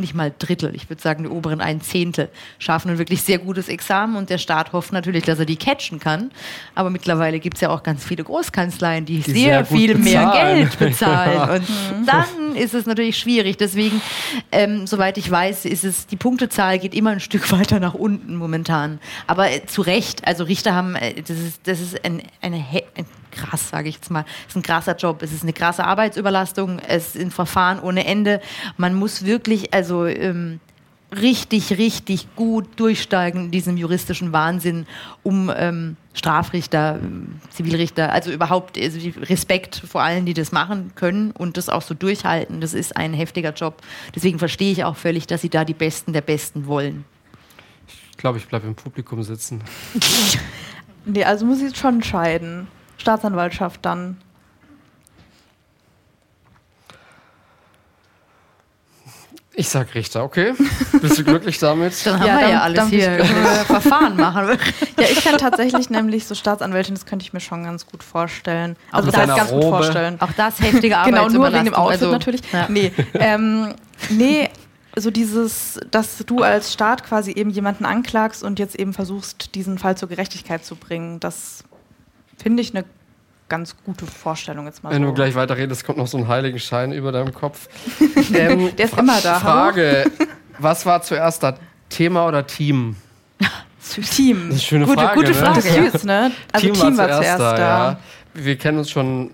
nicht 0.00 0.14
mal 0.14 0.32
Drittel, 0.38 0.74
ich 0.74 0.88
würde 0.88 1.02
sagen, 1.02 1.24
die 1.24 1.28
oberen 1.28 1.60
ein 1.60 1.80
Zehntel 1.80 2.28
schaffen 2.58 2.90
ein 2.90 2.98
wirklich 2.98 3.22
sehr 3.22 3.38
gutes 3.38 3.68
Examen 3.68 4.16
und 4.16 4.30
der 4.30 4.38
Staat 4.38 4.72
hofft 4.72 4.92
natürlich, 4.92 5.24
dass 5.24 5.38
er 5.38 5.44
die 5.44 5.56
catchen 5.56 5.98
kann. 6.00 6.30
Aber 6.74 6.90
mittlerweile 6.90 7.40
gibt 7.40 7.56
es 7.56 7.60
ja 7.60 7.70
auch 7.70 7.82
ganz 7.82 8.04
viele 8.04 8.24
Großkanzleien, 8.24 9.04
die, 9.04 9.20
Die 9.20 9.32
sehr, 9.32 9.64
sehr 9.64 9.66
viel 9.66 9.94
mehr 9.96 10.26
bezahlen. 10.26 10.56
Geld 10.56 10.78
bezahlen. 10.78 11.32
Ja. 11.32 11.96
Und 11.96 12.06
dann 12.06 12.56
ist 12.56 12.74
es 12.74 12.86
natürlich 12.86 13.18
schwierig. 13.18 13.56
Deswegen, 13.56 14.00
ähm, 14.52 14.86
soweit 14.86 15.18
ich 15.18 15.30
weiß, 15.30 15.64
ist 15.64 15.84
es, 15.84 16.06
die 16.06 16.16
Punktezahl 16.16 16.78
geht 16.78 16.94
immer 16.94 17.10
ein 17.10 17.20
Stück 17.20 17.50
weiter 17.58 17.80
nach 17.80 17.94
unten 17.94 18.36
momentan. 18.36 19.00
Aber 19.26 19.50
äh, 19.50 19.66
zu 19.66 19.82
Recht, 19.82 20.26
also 20.26 20.44
Richter 20.44 20.74
haben, 20.74 20.96
äh, 20.96 21.22
das 21.22 21.38
ist, 21.38 21.60
das 21.64 21.80
ist 21.80 22.04
ein, 22.04 22.22
eine, 22.40 22.64
ein 22.96 23.06
krass, 23.30 23.70
sage 23.70 23.88
ich 23.88 23.96
jetzt 23.96 24.10
mal. 24.10 24.24
Es 24.42 24.50
ist 24.50 24.56
ein 24.56 24.62
krasser 24.62 24.96
Job, 24.96 25.22
es 25.22 25.32
ist 25.32 25.42
eine 25.42 25.52
krasse 25.52 25.84
Arbeitsüberlastung, 25.84 26.78
es 26.80 27.14
sind 27.14 27.32
Verfahren 27.32 27.80
ohne 27.80 28.04
Ende. 28.04 28.40
Man 28.76 28.94
muss 28.94 29.24
wirklich, 29.24 29.74
also 29.74 30.06
ähm, 30.06 30.60
richtig, 31.14 31.78
richtig 31.78 32.28
gut 32.36 32.68
durchsteigen 32.76 33.46
in 33.46 33.50
diesem 33.50 33.76
juristischen 33.76 34.32
Wahnsinn, 34.32 34.86
um 35.22 35.50
ähm, 35.56 35.96
Strafrichter, 36.12 37.00
Zivilrichter, 37.50 38.12
also 38.12 38.30
überhaupt 38.30 38.78
also 38.78 38.98
Respekt 39.22 39.76
vor 39.76 40.02
allen, 40.02 40.26
die 40.26 40.34
das 40.34 40.52
machen 40.52 40.92
können 40.94 41.30
und 41.30 41.56
das 41.56 41.68
auch 41.68 41.82
so 41.82 41.94
durchhalten. 41.94 42.60
Das 42.60 42.74
ist 42.74 42.96
ein 42.96 43.14
heftiger 43.14 43.52
Job. 43.52 43.80
Deswegen 44.14 44.38
verstehe 44.38 44.72
ich 44.72 44.84
auch 44.84 44.96
völlig, 44.96 45.26
dass 45.26 45.40
sie 45.40 45.48
da 45.48 45.64
die 45.64 45.74
Besten 45.74 46.12
der 46.12 46.20
Besten 46.20 46.66
wollen. 46.66 47.04
Ich 48.10 48.16
glaube, 48.18 48.38
ich 48.38 48.46
bleibe 48.48 48.66
im 48.66 48.74
Publikum 48.74 49.22
sitzen. 49.22 49.62
Nee, 51.08 51.24
also 51.24 51.46
muss 51.46 51.58
ich 51.58 51.64
jetzt 51.64 51.78
schon 51.78 51.96
entscheiden. 51.96 52.68
Staatsanwaltschaft 52.98 53.84
dann. 53.84 54.18
Ich 59.54 59.68
sag 59.70 59.92
Richter, 59.96 60.22
okay. 60.22 60.52
Bist 61.02 61.18
du 61.18 61.24
glücklich 61.24 61.58
damit? 61.58 61.94
Dann 62.06 62.20
haben 62.20 62.26
Ja, 62.28 62.34
wir 62.36 62.40
dann- 62.42 62.50
ja 62.52 62.60
alles 62.62 62.88
hier. 62.90 63.16
Können 63.16 63.42
wir 63.42 63.50
Verfahren 63.66 64.16
machen. 64.16 64.56
Ja, 64.98 65.04
ich 65.10 65.24
kann 65.24 65.38
tatsächlich 65.38 65.90
nämlich 65.90 66.26
so 66.26 66.34
Staatsanwältin, 66.34 66.94
das 66.94 67.06
könnte 67.06 67.24
ich 67.24 67.32
mir 67.32 67.38
schon 67.40 67.62
ganz 67.62 67.86
gut 67.86 68.02
vorstellen. 68.02 68.76
Also 68.90 69.06
mit 69.06 69.16
das 69.16 69.26
ganz 69.28 69.50
gut 69.50 69.62
Robe. 69.62 69.68
vorstellen. 69.76 70.20
Auch 70.20 70.32
das 70.36 70.60
heftige 70.60 70.96
Arbeit. 70.98 71.14
Genau, 71.14 71.28
nur 71.28 71.52
wegen 71.52 71.66
dem 71.66 71.74
Outfit 71.74 72.10
natürlich. 72.10 72.40
Ja. 72.52 72.66
Nee, 72.68 72.92
ähm, 73.14 73.74
nee, 74.10 74.48
so 74.96 75.12
dieses, 75.12 75.78
dass 75.92 76.18
du 76.26 76.42
als 76.42 76.72
Staat 76.72 77.04
quasi 77.04 77.30
eben 77.30 77.50
jemanden 77.50 77.84
anklagst 77.84 78.42
und 78.42 78.58
jetzt 78.58 78.74
eben 78.74 78.92
versuchst, 78.92 79.54
diesen 79.54 79.78
Fall 79.78 79.96
zur 79.96 80.08
Gerechtigkeit 80.08 80.64
zu 80.64 80.74
bringen, 80.74 81.20
das 81.20 81.62
finde 82.42 82.62
ich 82.62 82.74
eine 82.74 82.84
ganz 83.48 83.74
gute 83.84 84.06
Vorstellung 84.06 84.66
jetzt 84.66 84.82
mal 84.82 84.90
Wenn 84.92 85.02
so. 85.02 85.08
du 85.08 85.14
gleich 85.14 85.34
weiterredest, 85.34 85.84
kommt 85.84 85.98
noch 85.98 86.06
so 86.06 86.18
ein 86.18 86.28
Heiligenschein 86.28 86.92
über 86.92 87.12
deinem 87.12 87.32
Kopf. 87.34 87.68
Ähm, 88.34 88.74
Der 88.76 88.84
ist 88.86 88.98
immer 88.98 89.20
da, 89.22 89.42
hallo? 89.42 89.72
Frage: 89.72 90.10
Was 90.58 90.84
war 90.84 91.00
zuerst 91.02 91.42
da? 91.42 91.56
Thema 91.88 92.26
oder 92.26 92.46
Team? 92.46 92.96
Team. 94.14 94.48
Das 94.50 94.58
ist 94.58 94.72
eine 94.72 94.84
schöne 94.84 94.84
Gute- 94.86 95.00
Frage. 95.00 95.14
gute 95.14 95.28
ne? 95.30 95.34
Frage. 95.34 95.54
Das 95.56 95.64
ist 95.64 95.92
süß, 95.92 96.04
ne? 96.04 96.30
Also 96.52 96.66
Team, 96.72 96.98
war 96.98 97.08
zuerst 97.08 97.40
da. 97.40 97.58
Ja. 97.58 97.98
Wir 98.34 98.56
kennen 98.58 98.78
uns 98.78 98.90
schon 98.90 99.30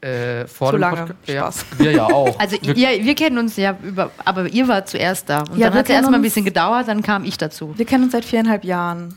äh, 0.00 0.46
vor 0.46 0.68
Zu 0.70 0.76
dem 0.76 0.80
lange. 0.80 1.06
Podcast. 1.06 1.66
Ja, 1.72 1.78
wir 1.84 1.92
ja 1.92 2.04
auch. 2.06 2.36
Also 2.40 2.56
wir, 2.62 2.74
ihr, 2.76 3.04
wir 3.04 3.14
kennen 3.14 3.36
uns 3.38 3.56
ja 3.56 3.76
über, 3.82 4.10
aber 4.24 4.46
ihr 4.48 4.66
wart 4.66 4.88
zuerst 4.88 5.28
da. 5.28 5.40
Und 5.42 5.58
Ja, 5.58 5.68
dann 5.68 5.78
hat 5.80 5.84
es 5.86 5.94
erst 5.94 6.10
mal 6.10 6.16
ein 6.16 6.22
bisschen 6.22 6.44
gedauert, 6.46 6.88
dann 6.88 7.02
kam 7.02 7.24
ich 7.24 7.36
dazu. 7.36 7.74
Wir 7.76 7.84
kennen 7.84 8.04
uns 8.04 8.12
seit 8.12 8.24
viereinhalb 8.24 8.64
Jahren. 8.64 9.14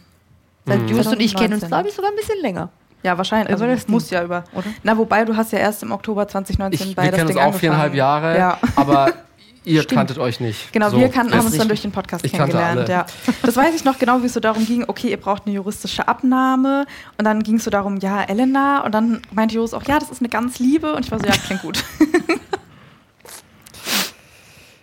Seit 0.66 0.82
Mhm. 0.82 0.88
Just 0.90 1.08
und 1.08 1.22
ich 1.22 1.36
kennen 1.36 1.54
uns, 1.54 1.62
2019. 1.62 1.70
glaube 1.70 1.88
ich, 1.90 1.96
sogar 1.96 2.12
ein 2.12 2.16
bisschen 2.18 2.42
länger. 2.42 2.70
Ja, 3.04 3.18
wahrscheinlich. 3.18 3.52
Also 3.54 3.66
das 3.68 3.88
muss 3.88 4.10
ja 4.10 4.24
über. 4.24 4.44
Oder? 4.54 4.66
Na, 4.84 4.98
wobei 4.98 5.26
du 5.26 5.36
hast 5.38 5.52
ja 5.52 5.60
erst 5.60 5.84
im 5.84 5.92
Oktober 5.92 6.28
2019 6.28 6.90
ich, 6.90 6.96
bei 6.96 7.04
wir 7.04 7.12
das 7.12 7.18
kennen 7.18 7.28
Ding 7.28 7.38
uns 7.38 7.42
auch 7.42 7.46
angefangen. 7.48 7.60
viereinhalb 7.60 7.94
Jahre, 7.94 8.38
Ja. 8.38 8.58
aber 8.76 9.14
ihr 9.64 9.82
Stimmt. 9.84 9.98
kanntet 10.00 10.18
euch 10.18 10.40
nicht. 10.40 10.72
Genau, 10.74 10.90
So, 10.90 10.98
wir 10.98 11.10
kannten, 11.10 11.34
haben 11.36 11.46
uns 11.46 11.56
dann 11.58 11.68
durch 11.68 11.82
den 11.84 11.92
Podcast 11.92 12.26
Ich 12.26 12.32
kannte 12.34 12.58
kennengelernt. 12.58 12.90
alle. 12.90 13.00
Ja. 13.00 13.34
Das 13.44 13.56
weiß 13.56 13.76
ich 13.76 13.84
noch 13.84 14.00
genau, 14.00 14.22
wie 14.22 14.26
es 14.26 14.34
so 14.34 14.40
darum 14.40 14.66
ging, 14.66 14.86
okay, 14.88 15.10
ihr 15.12 15.18
braucht 15.18 15.44
eine 15.46 15.54
juristische 15.56 16.08
Abnahme. 16.08 16.86
Und 17.20 17.26
dann 17.26 17.44
ging 17.44 17.56
es 17.58 17.64
so 17.64 17.70
darum, 17.72 17.98
ja, 17.98 18.24
Elena. 18.24 18.84
Und 18.84 18.92
dann 18.94 19.22
meinte 19.32 19.54
Jos 19.56 19.74
auch, 19.76 19.84
ja, 19.84 20.00
das 20.00 20.10
ist 20.10 20.22
eine 20.22 20.30
ganz 20.30 20.58
Liebe. 20.60 20.94
Und 20.96 21.06
ich 21.06 21.12
war 21.12 21.20
so, 21.20 21.26
ja, 21.28 21.34
klingt 21.34 21.62
gut. 21.62 21.84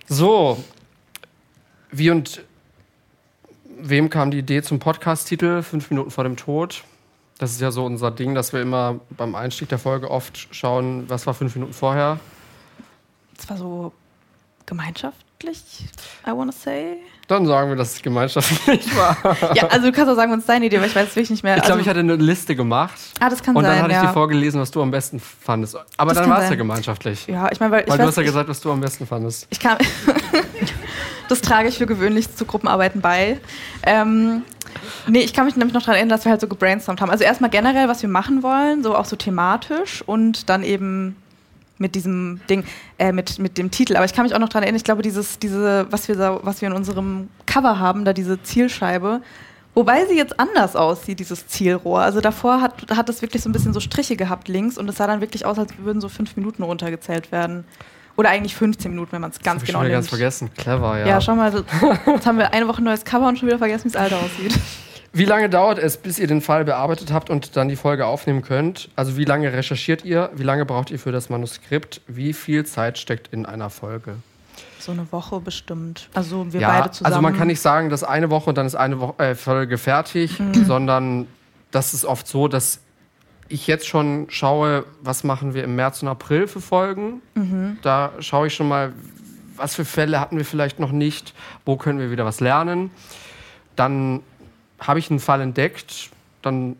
So, 0.08 0.62
wie 1.90 2.10
und 2.10 2.42
wem 3.78 4.10
kam 4.10 4.30
die 4.30 4.38
Idee 4.38 4.62
zum 4.62 4.78
Podcast-Titel 4.78 5.62
Fünf 5.62 5.90
Minuten 5.90 6.10
vor 6.10 6.24
dem 6.24 6.36
Tod? 6.36 6.82
Das 7.42 7.50
ist 7.50 7.60
ja 7.60 7.72
so 7.72 7.84
unser 7.84 8.12
Ding, 8.12 8.36
dass 8.36 8.52
wir 8.52 8.62
immer 8.62 9.00
beim 9.16 9.34
Einstieg 9.34 9.68
der 9.68 9.80
Folge 9.80 10.08
oft 10.08 10.54
schauen, 10.54 11.06
was 11.08 11.26
war 11.26 11.34
fünf 11.34 11.56
Minuten 11.56 11.72
vorher. 11.72 12.20
Das 13.36 13.50
war 13.50 13.56
so 13.56 13.92
gemeinschaftlich, 14.64 15.60
I 16.24 16.30
wanna 16.30 16.52
say. 16.52 16.98
Dann 17.26 17.44
sagen 17.46 17.70
wir, 17.70 17.74
dass 17.76 17.94
es 17.94 18.02
gemeinschaftlich 18.02 18.96
war. 18.96 19.16
Ja, 19.56 19.66
also 19.66 19.86
du 19.86 19.92
kannst 19.92 20.12
auch 20.12 20.14
sagen, 20.14 20.30
wenn 20.30 20.38
es 20.38 20.46
deine 20.46 20.66
Idee 20.66 20.78
war, 20.78 20.86
ich 20.86 20.94
weiß 20.94 21.08
es 21.08 21.16
wirklich 21.16 21.30
nicht 21.30 21.42
mehr. 21.42 21.56
Ich 21.56 21.62
glaube, 21.62 21.78
also, 21.78 21.82
ich 21.82 21.88
hatte 21.88 21.98
eine 21.98 22.14
Liste 22.14 22.54
gemacht 22.54 22.94
ah, 23.18 23.28
das 23.28 23.42
kann 23.42 23.56
und 23.56 23.64
dann 23.64 23.72
sein, 23.72 23.82
hatte 23.82 23.90
ich 23.90 23.96
ja. 24.00 24.06
dir 24.06 24.12
vorgelesen, 24.12 24.60
was 24.60 24.70
du 24.70 24.80
am 24.80 24.92
besten 24.92 25.18
fandest. 25.18 25.76
Aber 25.96 26.14
Das 26.14 26.22
dann 26.22 26.30
war 26.30 26.36
es 26.38 26.44
ja 26.44 26.48
sein. 26.50 26.58
gemeinschaftlich. 26.58 27.26
ja, 27.26 27.50
ich 27.50 27.58
meine, 27.58 27.72
weil 27.72 27.80
ich 27.82 27.88
Weil 27.90 27.98
du 27.98 28.02
weiß, 28.04 28.08
hast 28.10 28.16
ja 28.18 28.22
ich- 28.22 28.28
gesagt, 28.28 28.48
was 28.50 28.60
du 28.60 28.70
am 28.70 28.80
besten 28.80 29.04
fandest. 29.04 29.48
Ich 29.50 29.58
kann. 29.58 29.78
das 31.28 31.40
trage 31.40 31.68
ich 31.68 31.78
für 31.78 31.86
gewöhnlich 31.86 32.32
zu 32.36 32.44
Gruppenarbeiten 32.44 33.00
bei. 33.00 33.40
Ähm, 33.82 34.44
nee, 35.08 35.20
ich 35.20 35.32
kann 35.32 35.46
mich 35.46 35.56
nämlich 35.56 35.74
noch 35.74 35.82
daran 35.82 35.96
erinnern, 35.96 36.16
dass 36.16 36.24
wir 36.24 36.30
halt 36.30 36.40
so 36.40 36.48
gebrainstormt 36.48 37.00
haben. 37.00 37.10
Also 37.10 37.24
erstmal 37.24 37.50
generell, 37.50 37.88
was 37.88 38.02
wir 38.02 38.08
machen 38.08 38.42
wollen, 38.42 38.82
so 38.82 38.96
auch 38.96 39.04
so 39.04 39.16
thematisch 39.16 40.02
und 40.06 40.48
dann 40.48 40.62
eben 40.62 41.16
mit 41.78 41.94
diesem 41.94 42.40
Ding, 42.48 42.64
äh, 42.98 43.12
mit, 43.12 43.38
mit 43.38 43.58
dem 43.58 43.70
Titel. 43.70 43.96
Aber 43.96 44.06
ich 44.06 44.14
kann 44.14 44.24
mich 44.24 44.34
auch 44.34 44.38
noch 44.38 44.48
daran 44.48 44.62
erinnern, 44.62 44.76
ich 44.76 44.84
glaube, 44.84 45.02
dieses, 45.02 45.38
diese, 45.38 45.86
was 45.90 46.08
wir, 46.08 46.16
da, 46.16 46.40
was 46.42 46.62
wir 46.62 46.68
in 46.68 46.74
unserem 46.74 47.28
Cover 47.44 47.78
haben, 47.78 48.04
da 48.04 48.12
diese 48.12 48.42
Zielscheibe, 48.42 49.20
wobei 49.74 50.06
sie 50.06 50.16
jetzt 50.16 50.38
anders 50.38 50.76
aussieht, 50.76 51.18
dieses 51.20 51.46
Zielrohr. 51.48 52.00
Also 52.00 52.20
davor 52.20 52.62
hat, 52.62 52.90
hat 52.96 53.08
es 53.08 53.20
wirklich 53.20 53.42
so 53.42 53.48
ein 53.48 53.52
bisschen 53.52 53.74
so 53.74 53.80
Striche 53.80 54.16
gehabt 54.16 54.48
links 54.48 54.78
und 54.78 54.88
es 54.88 54.96
sah 54.96 55.06
dann 55.06 55.20
wirklich 55.20 55.44
aus, 55.44 55.58
als 55.58 55.72
würden 55.78 56.00
so 56.00 56.08
fünf 56.08 56.36
Minuten 56.36 56.62
runtergezählt 56.62 57.32
werden. 57.32 57.64
Oder 58.16 58.30
eigentlich 58.30 58.54
15 58.54 58.90
Minuten, 58.90 59.12
wenn 59.12 59.20
man 59.22 59.30
es 59.30 59.40
ganz 59.40 59.62
ich 59.62 59.68
genau 59.68 59.80
nimmt. 59.82 59.92
ganz 59.92 60.08
vergessen. 60.08 60.50
Clever, 60.56 60.98
ja. 60.98 61.06
Ja, 61.06 61.20
schau 61.20 61.34
mal, 61.34 61.52
jetzt 62.06 62.26
haben 62.26 62.38
wir 62.38 62.52
eine 62.52 62.68
Woche 62.68 62.82
neues 62.82 63.04
Cover 63.04 63.28
und 63.28 63.38
schon 63.38 63.48
wieder 63.48 63.58
vergessen, 63.58 63.86
wie 63.86 63.92
das 63.92 64.00
alte 64.00 64.16
aussieht. 64.16 64.58
Wie 65.14 65.26
lange 65.26 65.50
dauert 65.50 65.78
es, 65.78 65.98
bis 65.98 66.18
ihr 66.18 66.26
den 66.26 66.40
Fall 66.40 66.64
bearbeitet 66.64 67.12
habt 67.12 67.28
und 67.28 67.54
dann 67.54 67.68
die 67.68 67.76
Folge 67.76 68.06
aufnehmen 68.06 68.40
könnt? 68.40 68.88
Also 68.96 69.18
wie 69.18 69.26
lange 69.26 69.52
recherchiert 69.52 70.06
ihr? 70.06 70.30
Wie 70.34 70.42
lange 70.42 70.64
braucht 70.64 70.90
ihr 70.90 70.98
für 70.98 71.12
das 71.12 71.28
Manuskript? 71.28 72.00
Wie 72.06 72.32
viel 72.32 72.64
Zeit 72.64 72.96
steckt 72.96 73.28
in 73.30 73.44
einer 73.44 73.68
Folge? 73.68 74.14
So 74.78 74.92
eine 74.92 75.06
Woche 75.12 75.38
bestimmt. 75.40 76.08
Also 76.14 76.50
wir 76.54 76.62
ja, 76.62 76.68
beide 76.80 76.90
zusammen. 76.92 77.12
also 77.12 77.20
man 77.20 77.36
kann 77.36 77.48
nicht 77.48 77.60
sagen, 77.60 77.90
dass 77.90 78.04
eine 78.04 78.30
Woche 78.30 78.48
und 78.48 78.56
dann 78.56 78.64
ist 78.64 78.74
eine 78.74 79.00
Woche, 79.00 79.22
äh, 79.22 79.34
Folge 79.34 79.76
fertig, 79.76 80.40
Mhm. 80.40 80.64
sondern 80.64 81.26
das 81.72 81.92
ist 81.92 82.06
oft 82.06 82.26
so, 82.26 82.48
dass 82.48 82.80
ich 83.52 83.66
jetzt 83.66 83.86
schon 83.86 84.26
schaue, 84.28 84.84
was 85.02 85.24
machen 85.24 85.54
wir 85.54 85.64
im 85.64 85.76
März 85.76 86.02
und 86.02 86.08
April 86.08 86.46
für 86.46 86.60
Folgen. 86.60 87.20
Mhm. 87.34 87.78
Da 87.82 88.12
schaue 88.20 88.46
ich 88.46 88.54
schon 88.54 88.68
mal, 88.68 88.92
was 89.56 89.74
für 89.74 89.84
Fälle 89.84 90.18
hatten 90.18 90.38
wir 90.38 90.44
vielleicht 90.44 90.80
noch 90.80 90.92
nicht, 90.92 91.34
wo 91.64 91.76
können 91.76 91.98
wir 91.98 92.10
wieder 92.10 92.24
was 92.24 92.40
lernen. 92.40 92.90
Dann 93.76 94.22
habe 94.80 94.98
ich 94.98 95.10
einen 95.10 95.20
Fall 95.20 95.40
entdeckt, 95.40 96.10
dann 96.40 96.76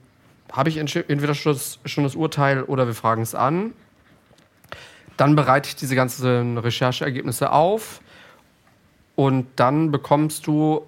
habe 0.50 0.68
ich 0.68 0.78
entweder 0.78 1.34
schon 1.34 1.52
das, 1.52 1.78
schon 1.84 2.04
das 2.04 2.14
Urteil 2.14 2.62
oder 2.62 2.86
wir 2.86 2.94
fragen 2.94 3.22
es 3.22 3.34
an. 3.34 3.72
Dann 5.16 5.36
bereite 5.36 5.68
ich 5.68 5.76
diese 5.76 5.94
ganzen 5.94 6.58
Rechercheergebnisse 6.58 7.52
auf 7.52 8.00
und 9.14 9.46
dann 9.56 9.90
bekommst 9.90 10.46
du 10.46 10.84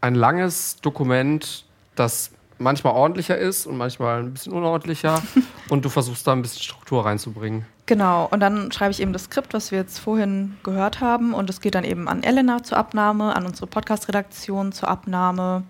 ein 0.00 0.14
langes 0.14 0.76
Dokument, 0.82 1.64
das 1.94 2.33
manchmal 2.58 2.94
ordentlicher 2.94 3.36
ist 3.36 3.66
und 3.66 3.76
manchmal 3.76 4.22
ein 4.22 4.32
bisschen 4.32 4.52
unordentlicher 4.52 5.22
und 5.68 5.84
du 5.84 5.88
versuchst 5.88 6.26
da 6.26 6.32
ein 6.32 6.42
bisschen 6.42 6.62
Struktur 6.62 7.04
reinzubringen. 7.04 7.66
Genau, 7.86 8.28
und 8.30 8.40
dann 8.40 8.72
schreibe 8.72 8.92
ich 8.92 9.00
eben 9.00 9.12
das 9.12 9.24
Skript, 9.24 9.52
was 9.52 9.70
wir 9.70 9.78
jetzt 9.78 9.98
vorhin 9.98 10.56
gehört 10.62 11.00
haben. 11.00 11.34
Und 11.34 11.50
es 11.50 11.60
geht 11.60 11.74
dann 11.74 11.84
eben 11.84 12.08
an 12.08 12.22
Elena 12.22 12.62
zur 12.62 12.78
Abnahme, 12.78 13.36
an 13.36 13.44
unsere 13.44 13.66
Podcast-Redaktion 13.66 14.72
zur 14.72 14.88
Abnahme. 14.88 15.64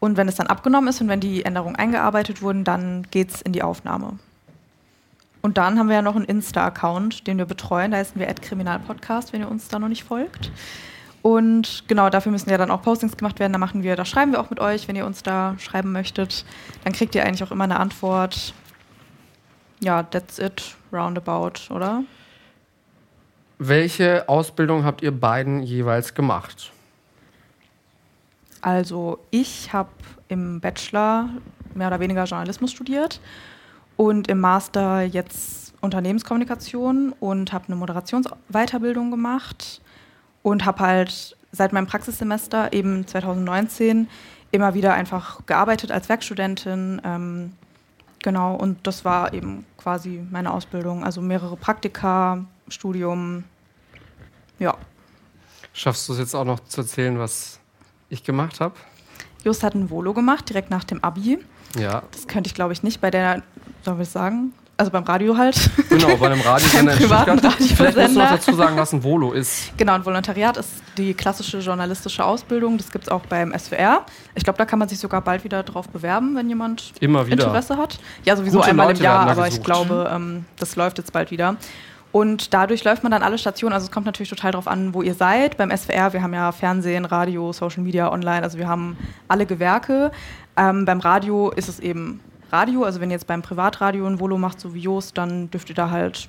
Und 0.00 0.16
wenn 0.16 0.28
es 0.28 0.36
dann 0.36 0.46
abgenommen 0.46 0.88
ist 0.88 1.00
und 1.00 1.08
wenn 1.08 1.20
die 1.20 1.44
Änderungen 1.44 1.76
eingearbeitet 1.76 2.40
wurden, 2.40 2.64
dann 2.64 3.06
geht 3.10 3.30
es 3.30 3.42
in 3.42 3.52
die 3.52 3.62
Aufnahme. 3.62 4.18
Und 5.42 5.58
dann 5.58 5.78
haben 5.78 5.88
wir 5.88 5.96
ja 5.96 6.02
noch 6.02 6.16
einen 6.16 6.24
Insta-Account, 6.24 7.26
den 7.26 7.38
wir 7.38 7.44
betreuen. 7.44 7.90
Da 7.90 7.98
heißen 7.98 8.18
wir 8.18 8.26
@kriminalpodcast, 8.26 9.32
wenn 9.32 9.40
ihr 9.40 9.50
uns 9.50 9.68
da 9.68 9.78
noch 9.78 9.88
nicht 9.88 10.04
folgt. 10.04 10.50
Und 11.22 11.84
genau, 11.88 12.10
dafür 12.10 12.32
müssen 12.32 12.50
ja 12.50 12.58
dann 12.58 12.70
auch 12.70 12.82
Postings 12.82 13.16
gemacht 13.16 13.40
werden. 13.40 13.52
Da 13.52 13.58
machen 13.58 13.82
wir, 13.82 13.96
da 13.96 14.04
schreiben 14.04 14.32
wir 14.32 14.40
auch 14.40 14.50
mit 14.50 14.60
euch, 14.60 14.88
wenn 14.88 14.96
ihr 14.96 15.06
uns 15.06 15.22
da 15.22 15.56
schreiben 15.58 15.92
möchtet. 15.92 16.44
Dann 16.84 16.92
kriegt 16.92 17.14
ihr 17.14 17.24
eigentlich 17.24 17.42
auch 17.42 17.50
immer 17.50 17.64
eine 17.64 17.80
Antwort. 17.80 18.54
Ja, 19.80 20.02
that's 20.02 20.38
it, 20.38 20.76
roundabout, 20.92 21.72
oder? 21.74 22.02
Welche 23.58 24.28
Ausbildung 24.28 24.84
habt 24.84 25.02
ihr 25.02 25.10
beiden 25.10 25.62
jeweils 25.62 26.14
gemacht? 26.14 26.72
Also 28.60 29.18
ich 29.30 29.72
habe 29.72 29.90
im 30.28 30.60
Bachelor 30.60 31.28
mehr 31.74 31.88
oder 31.88 32.00
weniger 32.00 32.24
Journalismus 32.24 32.72
studiert 32.72 33.20
und 33.96 34.28
im 34.28 34.40
Master 34.40 35.02
jetzt 35.02 35.74
Unternehmenskommunikation 35.80 37.14
und 37.20 37.52
habe 37.52 37.66
eine 37.66 37.76
Moderationsweiterbildung 37.76 39.10
gemacht 39.10 39.80
und 40.50 40.64
habe 40.64 40.80
halt 40.80 41.36
seit 41.52 41.72
meinem 41.72 41.86
Praxissemester 41.86 42.72
eben 42.72 43.06
2019 43.06 44.08
immer 44.50 44.74
wieder 44.74 44.94
einfach 44.94 45.44
gearbeitet 45.46 45.92
als 45.92 46.08
Werkstudentin. 46.08 47.00
Ähm, 47.04 47.52
genau, 48.22 48.54
und 48.54 48.86
das 48.86 49.04
war 49.04 49.32
eben 49.34 49.64
quasi 49.76 50.24
meine 50.30 50.52
Ausbildung. 50.52 51.04
Also 51.04 51.20
mehrere 51.20 51.56
Praktika, 51.56 52.44
Studium. 52.68 53.44
Ja. 54.58 54.76
Schaffst 55.72 56.08
du 56.08 56.14
es 56.14 56.18
jetzt 56.18 56.34
auch 56.34 56.44
noch 56.44 56.60
zu 56.60 56.80
erzählen, 56.80 57.18
was 57.18 57.60
ich 58.08 58.24
gemacht 58.24 58.60
habe? 58.60 58.74
Just 59.44 59.62
hat 59.62 59.74
ein 59.74 59.90
Volo 59.90 60.14
gemacht, 60.14 60.48
direkt 60.48 60.70
nach 60.70 60.84
dem 60.84 61.02
Abi. 61.04 61.38
Ja, 61.78 62.02
Das 62.12 62.26
könnte 62.26 62.48
ich, 62.48 62.54
glaube 62.54 62.72
ich, 62.72 62.82
nicht 62.82 63.00
bei 63.00 63.10
der, 63.10 63.42
wir 63.84 63.98
es 64.00 64.12
sagen? 64.12 64.52
Also 64.78 64.92
beim 64.92 65.02
Radio 65.02 65.36
halt. 65.36 65.70
genau, 65.88 66.16
bei 66.16 66.26
einem 66.26 66.40
Radiosender 66.40 66.92
in 66.96 66.98
Stuttgart. 66.98 67.40
Vielleicht 67.58 67.96
musst 67.96 68.14
du 68.14 68.18
noch 68.20 68.30
dazu 68.30 68.54
sagen, 68.54 68.76
was 68.76 68.92
ein 68.92 69.02
Volo 69.02 69.32
ist. 69.32 69.76
genau, 69.76 69.94
ein 69.94 70.06
Volontariat 70.06 70.56
ist 70.56 70.70
die 70.96 71.14
klassische 71.14 71.58
journalistische 71.58 72.24
Ausbildung. 72.24 72.78
Das 72.78 72.92
gibt 72.92 73.06
es 73.06 73.10
auch 73.10 73.26
beim 73.26 73.52
SWR. 73.58 74.06
Ich 74.36 74.44
glaube, 74.44 74.56
da 74.56 74.64
kann 74.64 74.78
man 74.78 74.88
sich 74.88 75.00
sogar 75.00 75.20
bald 75.20 75.42
wieder 75.42 75.64
drauf 75.64 75.88
bewerben, 75.88 76.36
wenn 76.36 76.48
jemand 76.48 76.92
Immer 77.00 77.26
wieder. 77.26 77.46
Interesse 77.46 77.76
hat. 77.76 77.98
Ja, 78.24 78.36
sowieso 78.36 78.58
Gute 78.58 78.70
einmal 78.70 78.86
Leute 78.86 79.00
im 79.00 79.04
Jahr, 79.04 79.28
aber 79.28 79.48
ich 79.48 79.60
glaube, 79.64 80.08
ähm, 80.14 80.44
das 80.60 80.76
läuft 80.76 80.98
jetzt 80.98 81.12
bald 81.12 81.32
wieder. 81.32 81.56
Und 82.12 82.54
dadurch 82.54 82.84
läuft 82.84 83.02
man 83.02 83.10
dann 83.10 83.24
alle 83.24 83.36
Stationen. 83.36 83.72
Also 83.72 83.86
es 83.86 83.90
kommt 83.90 84.06
natürlich 84.06 84.30
total 84.30 84.52
darauf 84.52 84.68
an, 84.68 84.94
wo 84.94 85.02
ihr 85.02 85.14
seid. 85.14 85.56
Beim 85.56 85.76
SWR, 85.76 86.12
wir 86.12 86.22
haben 86.22 86.34
ja 86.34 86.52
Fernsehen, 86.52 87.04
Radio, 87.04 87.52
Social 87.52 87.82
Media, 87.82 88.12
Online. 88.12 88.44
Also 88.44 88.58
wir 88.58 88.68
haben 88.68 88.96
alle 89.26 89.44
Gewerke. 89.44 90.12
Ähm, 90.56 90.84
beim 90.84 91.00
Radio 91.00 91.50
ist 91.50 91.68
es 91.68 91.80
eben 91.80 92.20
Radio. 92.50 92.84
Also 92.84 93.00
wenn 93.00 93.10
ihr 93.10 93.14
jetzt 93.14 93.26
beim 93.26 93.42
Privatradio 93.42 94.06
ein 94.06 94.20
Volo 94.20 94.38
macht, 94.38 94.60
so 94.60 94.74
wie 94.74 94.80
Joost, 94.80 95.16
dann 95.18 95.50
dürft 95.50 95.68
ihr 95.68 95.74
da 95.74 95.90
halt 95.90 96.28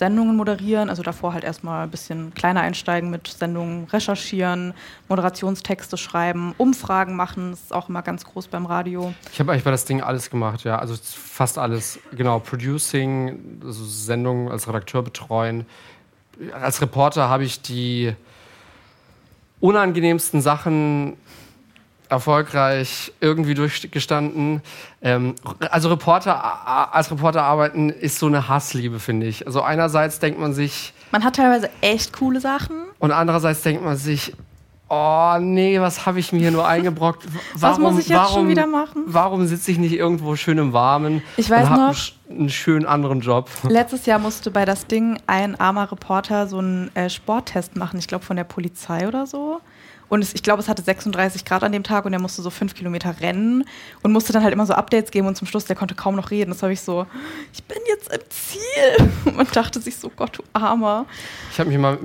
Sendungen 0.00 0.34
moderieren, 0.34 0.88
also 0.88 1.02
davor 1.02 1.34
halt 1.34 1.44
erstmal 1.44 1.84
ein 1.84 1.90
bisschen 1.90 2.32
kleiner 2.32 2.62
einsteigen 2.62 3.10
mit 3.10 3.28
Sendungen 3.28 3.84
recherchieren, 3.84 4.72
Moderationstexte 5.08 5.98
schreiben, 5.98 6.54
Umfragen 6.56 7.16
machen, 7.16 7.50
das 7.50 7.60
ist 7.60 7.72
auch 7.74 7.90
immer 7.90 8.00
ganz 8.00 8.24
groß 8.24 8.48
beim 8.48 8.64
Radio. 8.64 9.12
Ich 9.30 9.38
habe 9.40 9.52
eigentlich 9.52 9.64
bei 9.64 9.70
das 9.70 9.84
Ding 9.84 10.00
alles 10.00 10.30
gemacht, 10.30 10.64
ja, 10.64 10.78
also 10.78 10.94
fast 10.96 11.58
alles. 11.58 11.98
Genau, 12.12 12.38
Producing, 12.38 13.60
also 13.62 13.84
Sendungen 13.84 14.50
als 14.50 14.66
Redakteur 14.66 15.02
betreuen. 15.02 15.66
Als 16.54 16.80
Reporter 16.80 17.28
habe 17.28 17.44
ich 17.44 17.60
die 17.60 18.14
unangenehmsten 19.60 20.40
Sachen 20.40 21.18
erfolgreich 22.10 23.12
irgendwie 23.20 23.54
durchgestanden. 23.54 24.62
Ähm, 25.00 25.34
also 25.70 25.88
Reporter, 25.88 26.92
als 26.94 27.10
Reporter 27.10 27.42
arbeiten 27.42 27.90
ist 27.90 28.18
so 28.18 28.26
eine 28.26 28.48
Hassliebe, 28.48 28.98
finde 28.98 29.26
ich. 29.26 29.46
Also 29.46 29.62
einerseits 29.62 30.18
denkt 30.18 30.38
man 30.38 30.52
sich... 30.52 30.92
Man 31.12 31.24
hat 31.24 31.36
teilweise 31.36 31.70
echt 31.80 32.12
coole 32.12 32.40
Sachen. 32.40 32.76
Und 32.98 33.12
andererseits 33.12 33.62
denkt 33.62 33.84
man 33.84 33.96
sich, 33.96 34.32
oh 34.88 35.36
nee, 35.40 35.80
was 35.80 36.04
habe 36.04 36.18
ich 36.18 36.32
mir 36.32 36.40
hier 36.40 36.50
nur 36.50 36.66
eingebrockt? 36.66 37.24
Warum, 37.54 37.84
was 37.84 37.92
muss 37.92 38.02
ich 38.02 38.08
jetzt 38.08 38.18
warum, 38.18 38.34
schon 38.34 38.48
wieder 38.48 38.66
machen? 38.66 39.04
Warum 39.06 39.46
sitze 39.46 39.70
ich 39.70 39.78
nicht 39.78 39.94
irgendwo 39.94 40.36
schön 40.36 40.58
im 40.58 40.72
Warmen 40.72 41.22
ich 41.36 41.48
weiß 41.48 41.62
und 41.62 41.70
habe 41.70 41.80
noch, 41.82 41.96
einen, 42.28 42.40
einen 42.40 42.50
schönen 42.50 42.86
anderen 42.86 43.20
Job? 43.20 43.48
Letztes 43.68 44.06
Jahr 44.06 44.18
musste 44.18 44.50
bei 44.50 44.64
das 44.64 44.86
Ding 44.86 45.18
ein 45.26 45.58
armer 45.58 45.90
Reporter 45.90 46.48
so 46.48 46.58
einen 46.58 46.94
äh, 46.94 47.08
Sporttest 47.08 47.76
machen, 47.76 47.98
ich 47.98 48.08
glaube 48.08 48.24
von 48.24 48.36
der 48.36 48.44
Polizei 48.44 49.06
oder 49.06 49.26
so. 49.26 49.60
Und 50.10 50.22
es, 50.22 50.34
ich 50.34 50.42
glaube, 50.42 50.60
es 50.60 50.68
hatte 50.68 50.82
36 50.82 51.46
Grad 51.46 51.62
an 51.62 51.72
dem 51.72 51.84
Tag 51.84 52.04
und 52.04 52.12
er 52.12 52.20
musste 52.20 52.42
so 52.42 52.50
fünf 52.50 52.74
Kilometer 52.74 53.20
rennen 53.20 53.64
und 54.02 54.12
musste 54.12 54.34
dann 54.34 54.42
halt 54.42 54.52
immer 54.52 54.66
so 54.66 54.74
Updates 54.74 55.10
geben 55.10 55.26
und 55.26 55.36
zum 55.36 55.46
Schluss, 55.46 55.64
der 55.64 55.76
konnte 55.76 55.94
kaum 55.94 56.16
noch 56.16 56.30
reden. 56.30 56.50
Das 56.50 56.62
habe 56.62 56.74
ich 56.74 56.82
so, 56.82 57.06
ich 57.54 57.62
bin 57.64 57.78
jetzt 57.88 58.12
im 58.12 58.20
Ziel. 58.28 59.32
Man 59.36 59.46
dachte 59.52 59.80
sich 59.80 59.96
so, 59.96 60.10
Gott, 60.14 60.36
du 60.38 60.42
Armer. 60.52 61.06
Ich 61.52 61.58
habe 61.58 61.70
mich 61.70 61.78
mal 61.78 61.98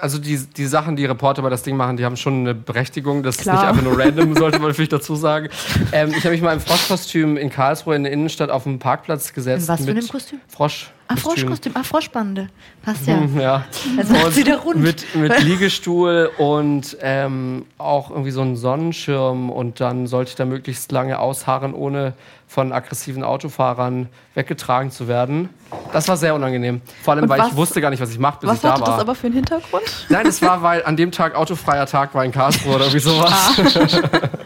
also 0.00 0.18
die, 0.18 0.38
die 0.38 0.66
Sachen, 0.66 0.96
die 0.96 1.04
Reporter 1.04 1.42
bei 1.42 1.50
das 1.50 1.62
Ding 1.62 1.76
machen, 1.76 1.96
die 1.96 2.04
haben 2.04 2.16
schon 2.16 2.40
eine 2.40 2.54
Berechtigung. 2.54 3.22
Das 3.22 3.38
Klar. 3.38 3.54
ist 3.54 3.60
nicht 3.60 3.68
einfach 3.68 3.82
nur 3.82 3.98
random, 3.98 4.34
sollte 4.36 4.58
man 4.58 4.68
natürlich 4.68 4.88
dazu 4.88 5.14
sagen. 5.14 5.48
Ähm, 5.92 6.10
ich 6.10 6.24
habe 6.24 6.30
mich 6.30 6.42
mal 6.42 6.52
im 6.52 6.60
Froschkostüm 6.60 7.36
in 7.36 7.50
Karlsruhe 7.50 7.96
in 7.96 8.04
der 8.04 8.12
Innenstadt 8.12 8.50
auf 8.50 8.64
dem 8.64 8.78
Parkplatz 8.78 9.32
gesetzt. 9.32 9.64
In 9.64 9.68
was 9.68 9.84
für 9.84 9.90
einem 9.90 10.08
Kostüm? 10.08 10.40
Frosch. 10.48 10.90
Ah, 11.10 11.16
Froschkostüm. 11.16 11.72
Ah, 11.74 11.82
Froschbande. 11.82 12.48
Passt 12.82 13.06
ja. 13.06 13.18
Ja. 13.38 13.64
Also 13.96 14.12
macht's 14.12 14.26
Und 14.26 14.36
wieder 14.46 14.58
rund. 14.58 14.76
Mit, 14.80 15.14
mit 15.14 15.40
Liegestuhl 15.42 16.30
und 16.38 16.96
ähm, 17.00 17.64
auch 17.78 18.10
irgendwie 18.10 18.30
so 18.30 18.42
einen 18.42 18.56
Sonnenschirm 18.56 19.48
und 19.50 19.80
dann 19.80 20.06
sollte 20.06 20.30
ich 20.30 20.36
da 20.36 20.44
möglichst 20.44 20.92
lange 20.92 21.18
ausharren, 21.18 21.72
ohne 21.74 22.12
von 22.46 22.72
aggressiven 22.72 23.24
Autofahrern 23.24 24.08
weggetragen 24.34 24.90
zu 24.90 25.06
werden. 25.08 25.48
Das 25.92 26.08
war 26.08 26.16
sehr 26.16 26.34
unangenehm. 26.34 26.80
Vor 27.02 27.14
allem, 27.14 27.24
Und 27.24 27.28
weil 27.30 27.40
was- 27.40 27.48
ich 27.48 27.56
wusste 27.56 27.80
gar 27.80 27.90
nicht, 27.90 28.00
was 28.00 28.10
ich 28.10 28.18
mache, 28.18 28.40
bis 28.40 28.48
Was 28.50 28.56
ich 28.56 28.62
da 28.62 28.70
hatte 28.72 28.80
war. 28.82 28.88
das 28.92 29.00
aber 29.00 29.14
für 29.14 29.26
einen 29.26 29.34
Hintergrund? 29.36 30.06
Nein, 30.08 30.26
es 30.26 30.40
war, 30.42 30.62
weil 30.62 30.84
an 30.84 30.96
dem 30.96 31.10
Tag 31.12 31.34
autofreier 31.34 31.86
Tag 31.86 32.14
war 32.14 32.24
in 32.24 32.32
Karlsruhe 32.32 32.74
oder 32.76 32.84
irgendwie 32.84 33.00
sowas. 33.00 33.32
Ah. 33.32 34.28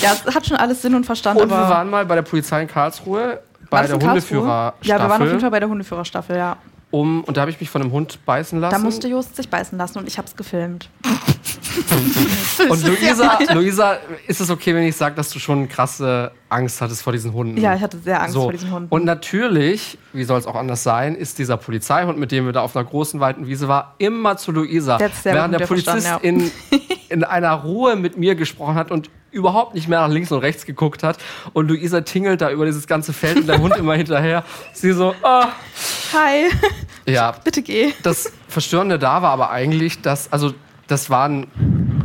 Ja, 0.00 0.12
es 0.24 0.32
hat 0.34 0.46
schon 0.46 0.56
alles 0.56 0.82
Sinn 0.82 0.94
und 0.94 1.04
Verstand, 1.04 1.40
Und 1.40 1.48
wir 1.50 1.56
waren 1.56 1.90
mal 1.90 2.06
bei 2.06 2.14
der 2.14 2.22
Polizei 2.22 2.62
in 2.62 2.68
Karlsruhe 2.68 3.40
bei 3.70 3.86
der? 3.86 3.98
Hundeführerstaffel. 3.98 4.88
Ja, 4.88 4.98
wir 4.98 5.08
waren 5.08 5.22
auf 5.22 5.28
jeden 5.28 5.40
Fall 5.40 5.50
bei 5.50 5.60
der 5.60 5.68
Hundeführerstaffel, 5.68 6.36
ja. 6.36 6.56
um, 6.90 7.24
und 7.24 7.36
da 7.36 7.42
habe 7.42 7.50
ich 7.50 7.60
mich 7.60 7.70
von 7.70 7.82
einem 7.82 7.92
Hund 7.92 8.18
beißen 8.24 8.60
lassen. 8.60 8.72
Da 8.72 8.78
musste 8.78 9.08
Jost 9.08 9.36
sich 9.36 9.48
beißen 9.48 9.76
lassen 9.76 9.98
und 9.98 10.08
ich 10.08 10.18
habe 10.18 10.28
es 10.28 10.36
gefilmt. 10.36 10.90
Und 12.68 12.86
Luisa, 12.86 13.38
Luisa, 13.52 13.98
ist 14.26 14.40
es 14.40 14.50
okay, 14.50 14.74
wenn 14.74 14.84
ich 14.84 14.96
sage, 14.96 15.14
dass 15.14 15.30
du 15.30 15.38
schon 15.38 15.68
krasse 15.68 16.32
Angst 16.48 16.80
hattest 16.80 17.02
vor 17.02 17.12
diesen 17.12 17.32
Hunden? 17.32 17.56
Ja, 17.58 17.74
ich 17.74 17.80
hatte 17.80 17.98
sehr 17.98 18.20
Angst 18.20 18.34
so. 18.34 18.42
vor 18.42 18.52
diesen 18.52 18.70
Hunden. 18.70 18.88
Und 18.90 19.04
natürlich, 19.04 19.98
wie 20.12 20.24
soll 20.24 20.38
es 20.38 20.46
auch 20.46 20.54
anders 20.56 20.82
sein, 20.82 21.14
ist 21.14 21.38
dieser 21.38 21.56
Polizeihund, 21.56 22.18
mit 22.18 22.32
dem 22.32 22.46
wir 22.46 22.52
da 22.52 22.62
auf 22.62 22.76
einer 22.76 22.84
großen, 22.84 23.20
weiten 23.20 23.46
Wiese 23.46 23.68
waren, 23.68 23.86
immer 23.98 24.36
zu 24.36 24.52
Luisa. 24.52 24.98
Der 24.98 25.10
während 25.24 25.54
der 25.54 25.60
dir 25.60 25.66
Polizist 25.66 26.06
verstanden, 26.06 26.50
in, 26.70 26.80
in 27.08 27.24
einer 27.24 27.52
Ruhe 27.52 27.96
mit 27.96 28.16
mir 28.16 28.34
gesprochen 28.34 28.74
hat 28.74 28.90
und 28.90 29.10
überhaupt 29.30 29.74
nicht 29.74 29.88
mehr 29.88 30.00
nach 30.00 30.08
links 30.08 30.32
und 30.32 30.40
rechts 30.40 30.64
geguckt 30.64 31.02
hat. 31.02 31.18
Und 31.52 31.68
Luisa 31.68 32.00
tingelt 32.00 32.40
da 32.40 32.50
über 32.50 32.64
dieses 32.64 32.86
ganze 32.86 33.12
Feld 33.12 33.36
und 33.36 33.46
der 33.46 33.60
Hund 33.60 33.76
immer 33.76 33.94
hinterher. 33.96 34.44
Sie 34.72 34.92
so, 34.92 35.14
ah. 35.22 35.48
Hi, 36.14 36.46
Ja, 37.06 37.32
bitte 37.44 37.62
geh. 37.62 37.92
das 38.02 38.32
Verstörende 38.48 38.98
da 38.98 39.20
war 39.20 39.30
aber 39.30 39.50
eigentlich, 39.50 40.00
dass, 40.00 40.32
also 40.32 40.54
das 40.88 41.10
waren 41.10 41.46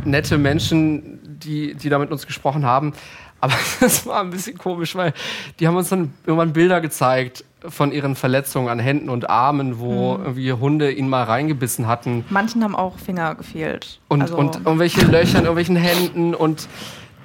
nette 0.04 0.38
Menschen, 0.38 1.20
die, 1.24 1.74
die 1.74 1.88
da 1.88 1.98
mit 1.98 2.10
uns 2.10 2.26
gesprochen 2.26 2.64
haben. 2.64 2.92
Aber 3.40 3.54
das 3.80 4.06
war 4.06 4.20
ein 4.20 4.30
bisschen 4.30 4.56
komisch, 4.56 4.94
weil 4.94 5.12
die 5.58 5.66
haben 5.66 5.76
uns 5.76 5.88
dann 5.88 6.14
irgendwann 6.24 6.52
Bilder 6.52 6.80
gezeigt 6.80 7.44
von 7.66 7.92
ihren 7.92 8.14
Verletzungen 8.14 8.68
an 8.68 8.78
Händen 8.78 9.08
und 9.08 9.30
Armen, 9.30 9.78
wo 9.78 10.16
irgendwie 10.16 10.52
Hunde 10.52 10.92
ihnen 10.92 11.08
mal 11.08 11.24
reingebissen 11.24 11.86
hatten. 11.86 12.24
Manchen 12.28 12.62
haben 12.62 12.76
auch 12.76 12.98
Finger 12.98 13.34
gefehlt. 13.34 14.00
Und, 14.08 14.22
also, 14.22 14.36
und 14.36 14.56
irgendwelche 14.56 15.00
Löcher 15.06 15.38
in 15.38 15.44
irgendwelchen 15.44 15.76
Händen 15.76 16.34
und 16.34 16.68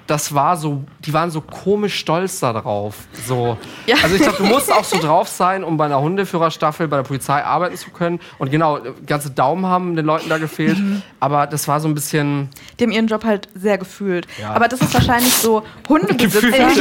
das 0.09 0.33
war 0.33 0.57
so, 0.57 0.83
die 1.05 1.13
waren 1.13 1.29
so 1.29 1.39
komisch 1.41 1.99
stolz 1.99 2.39
da 2.39 2.51
drauf. 2.53 2.95
So. 3.27 3.57
Ja. 3.85 3.97
Also 4.01 4.15
ich 4.15 4.21
glaube, 4.21 4.37
du 4.37 4.45
musst 4.45 4.71
auch 4.71 4.83
so 4.83 4.97
drauf 4.97 5.27
sein, 5.27 5.63
um 5.63 5.77
bei 5.77 5.85
einer 5.85 6.01
Hundeführerstaffel 6.01 6.87
bei 6.87 6.97
der 6.97 7.03
Polizei 7.03 7.43
arbeiten 7.43 7.77
zu 7.77 7.91
können. 7.91 8.19
Und 8.39 8.49
genau, 8.49 8.79
ganze 9.05 9.29
Daumen 9.29 9.67
haben 9.67 9.95
den 9.95 10.05
Leuten 10.05 10.27
da 10.27 10.39
gefehlt. 10.39 10.79
Mhm. 10.79 11.03
Aber 11.19 11.45
das 11.45 11.67
war 11.67 11.79
so 11.79 11.87
ein 11.87 11.93
bisschen. 11.93 12.49
die 12.79 12.85
haben 12.85 12.91
ihren 12.91 13.07
Job 13.07 13.23
halt 13.23 13.49
sehr 13.53 13.77
gefühlt. 13.77 14.27
Ja. 14.41 14.53
Aber 14.53 14.67
das 14.67 14.81
ist 14.81 14.93
wahrscheinlich 14.93 15.33
so 15.33 15.63
Hundebesitzer. 15.87 16.49
Gefühlt, 16.49 16.77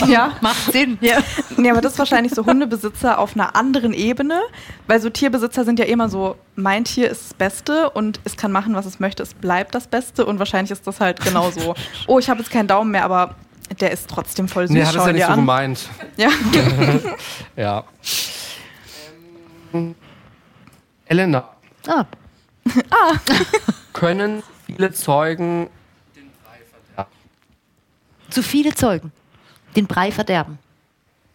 ja. 0.00 0.06
ja. 0.06 0.32
Macht 0.40 0.72
Sinn. 0.72 0.98
Ja. 1.00 1.18
Nee, 1.56 1.70
aber 1.70 1.80
das 1.80 1.94
ist 1.94 1.98
wahrscheinlich 1.98 2.32
so 2.32 2.46
Hundebesitzer 2.46 3.18
auf 3.18 3.34
einer 3.34 3.56
anderen 3.56 3.92
Ebene, 3.92 4.40
weil 4.86 5.00
so 5.00 5.10
Tierbesitzer 5.10 5.64
sind 5.64 5.80
ja 5.80 5.84
immer 5.86 6.08
so, 6.08 6.36
mein 6.54 6.84
Tier 6.84 7.10
ist 7.10 7.30
das 7.30 7.34
Beste 7.34 7.90
und 7.90 8.20
es 8.24 8.36
kann 8.36 8.52
machen, 8.52 8.74
was 8.74 8.86
es 8.86 9.00
möchte, 9.00 9.22
es 9.22 9.34
bleibt 9.34 9.74
das 9.74 9.86
Beste 9.86 10.26
und 10.26 10.38
wahrscheinlich 10.38 10.70
ist 10.70 10.86
das 10.86 11.00
halt 11.00 11.20
genauso. 11.20 11.74
Oh, 12.06 12.18
ich 12.18 12.30
habe 12.30 12.40
jetzt 12.40 12.50
keinen 12.68 12.78
Daumen 12.78 12.90
mehr, 12.90 13.04
aber 13.04 13.34
der 13.80 13.90
ist 13.90 14.08
trotzdem 14.08 14.48
voll 14.48 14.66
süß. 14.68 14.74
Nee, 14.74 14.84
hat 14.84 14.94
es 14.94 15.06
ja 15.06 15.12
nicht 15.12 15.24
so 15.24 15.32
an. 15.32 15.40
gemeint. 15.40 15.88
Ja. 16.16 16.28
Ja. 17.56 17.84
Ähm, 19.74 19.94
Elena, 21.06 21.48
Ah, 22.90 23.14
können 23.92 24.42
viele 24.66 24.92
Zeugen 24.92 25.68
zu 28.30 28.42
viele 28.42 28.74
Zeugen. 28.74 29.10
Den 29.74 29.86
Brei 29.86 30.12
verderben. 30.12 30.58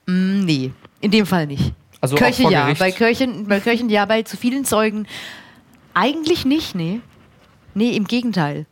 Mm, 0.06 0.46
nee, 0.46 0.72
in 1.02 1.10
dem 1.10 1.26
Fall 1.26 1.48
nicht. 1.48 1.74
Also 2.02 2.16
auch 2.16 2.20
Köche 2.20 2.44
ja, 2.44 2.66
Gericht? 2.66 2.80
bei 2.80 2.92
Köchen, 2.92 3.48
bei 3.48 3.60
Köchen 3.60 3.90
ja, 3.90 4.06
bei 4.06 4.22
zu 4.22 4.38
vielen 4.38 4.64
Zeugen 4.64 5.08
eigentlich 5.96 6.46
nicht, 6.46 6.76
nee. 6.76 7.02
Nee, 7.74 7.96
im 7.96 8.06
Gegenteil. 8.06 8.68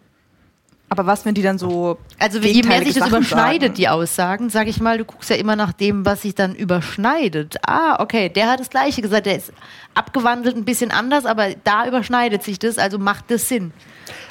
Aber 0.92 1.06
was, 1.06 1.24
wenn 1.24 1.34
die 1.34 1.42
dann 1.42 1.58
so. 1.58 1.98
Also 2.20 2.40
je 2.40 2.64
mehr 2.64 2.80
sich 2.80 2.96
das 2.96 3.06
Sachen 3.06 3.20
überschneidet, 3.20 3.62
sagen? 3.62 3.74
die 3.76 3.88
Aussagen, 3.88 4.50
sage 4.50 4.70
ich 4.70 4.82
mal, 4.82 4.98
du 4.98 5.06
guckst 5.06 5.30
ja 5.30 5.38
immer 5.38 5.56
nach 5.56 5.72
dem, 5.72 6.06
was 6.06 6.24
sich 6.24 6.36
dann 6.36 6.54
überschneidet. 6.54 7.56
Ah, 7.66 7.96
okay, 8.04 8.28
der 8.28 8.52
hat 8.52 8.60
das 8.60 8.70
Gleiche 8.70 9.02
gesagt, 9.02 9.26
der 9.26 9.38
ist 9.38 9.54
abgewandelt 9.96 10.58
ein 10.58 10.66
bisschen 10.66 10.92
anders, 10.92 11.26
aber 11.26 11.52
da 11.64 11.88
überschneidet 11.88 12.44
sich 12.44 12.60
das, 12.60 12.78
also 12.78 13.00
macht 13.00 13.32
das 13.32 13.48
Sinn. 13.48 13.72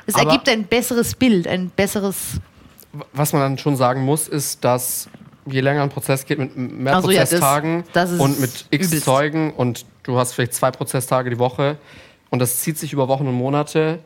Es 0.07 0.17
ergibt 0.17 0.51
ein 0.51 0.65
besseres 0.65 1.15
Bild, 1.15 1.49
ein 1.49 1.71
besseres. 1.71 2.33
was 3.15 3.33
man 3.33 3.41
dann 3.41 3.57
schon 3.57 3.77
sagen 3.77 4.03
muss, 4.03 4.29
ist, 4.29 4.63
dass 4.63 5.09
je 5.47 5.63
länger 5.63 5.83
ein 5.83 5.89
Prozess 5.89 6.27
geht, 6.27 6.39
mit 6.39 6.55
mehr 6.59 6.97
Ach 6.97 7.03
so, 7.03 7.11
ja, 7.11 7.21
das- 7.21 7.31
Prozesstagen 7.31 7.85
das 7.95 8.13
und 8.13 8.39
mit 8.39 8.67
x 8.71 8.89
übelst. 8.89 9.07
Zeugen 9.07 9.55
und 9.55 9.87
du 10.03 10.19
hast 10.19 10.35
vielleicht 10.35 10.53
zwei 10.53 10.71
Prozesstage 10.71 11.31
die 11.31 11.39
Woche 11.39 11.79
und 12.29 12.39
das 12.41 12.61
zieht 12.61 12.77
sich 12.77 12.93
über 12.93 13.09
Wochen 13.09 13.27
und 13.27 13.35
Monate, 13.35 14.01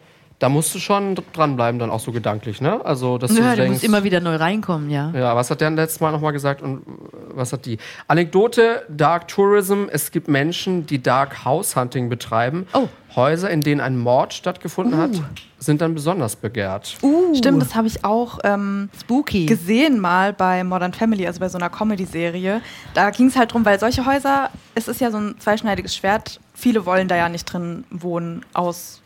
da 0.45 0.51
musst 0.51 0.75
du 0.75 0.79
schon 0.79 1.16
dranbleiben, 1.33 1.79
dann 1.79 1.89
auch 1.89 2.01
so 2.01 2.12
gedanklich, 2.12 2.61
ne? 2.61 2.79
Also, 2.85 3.16
dass 3.16 3.35
Ja, 3.35 3.45
du 3.45 3.51
du 3.53 3.57
denkst, 3.57 3.71
musst 3.73 3.85
immer 3.85 4.05
wieder 4.05 4.21
neu 4.21 4.37
reinkommen, 4.37 4.91
ja. 4.91 5.11
ja, 5.15 5.35
was 5.35 5.51
hat 5.51 5.62
der 5.62 5.71
letztes 5.71 6.03
Mal 6.03 6.12
nochmal 6.12 6.35
gesagt 6.35 6.61
und 6.61 6.83
was 7.33 7.55
hat 7.55 7.65
die? 7.65 7.79
Anekdote, 8.09 8.85
Dark 8.91 9.27
Tourism. 9.29 9.85
Es 9.91 10.11
gibt 10.11 10.29
Menschen, 10.29 10.85
die 10.85 11.03
Dark 11.03 11.47
House 11.47 11.77
Hunting 11.77 12.11
betreiben. 12.11 12.66
Oh. 12.75 12.89
Häuser, 13.16 13.49
in 13.49 13.62
denen 13.62 13.81
ein 13.81 13.97
Mord 13.97 14.35
stattgefunden 14.35 14.99
hat, 14.99 15.12
sind 15.59 15.81
dann 15.81 15.95
besonders 15.95 16.37
begehrt. 16.37 16.95
Stimmt, 17.35 17.62
das 17.62 17.75
habe 17.75 17.87
ich 17.87 18.05
auch 18.05 18.41
ähm, 18.45 18.91
Spooky. 19.01 19.47
gesehen 19.47 19.99
mal 20.01 20.35
bei 20.35 20.62
Modern 20.62 20.93
Family, 20.93 21.27
also 21.27 21.41
bei 21.41 21.49
so 21.49 21.57
einer 21.57 21.71
Comedy-Serie. 21.71 22.61
Da 22.93 23.09
ging 23.09 23.29
es 23.29 23.37
halt 23.37 23.55
drum, 23.55 23.65
weil 23.65 23.81
solche 23.81 24.05
Häuser, 24.05 24.51
es 24.75 24.89
ist 24.89 25.01
ja 25.01 25.11
so 25.11 25.16
ein 25.16 25.37
zweischneidiges 25.39 25.97
Schwert. 25.97 26.39
Viele 26.53 26.85
wollen 26.85 27.09
da 27.09 27.16
ja 27.16 27.31
nicht 27.31 27.45
drin 27.47 27.85
wohnen 27.91 28.45
aus 28.53 29.01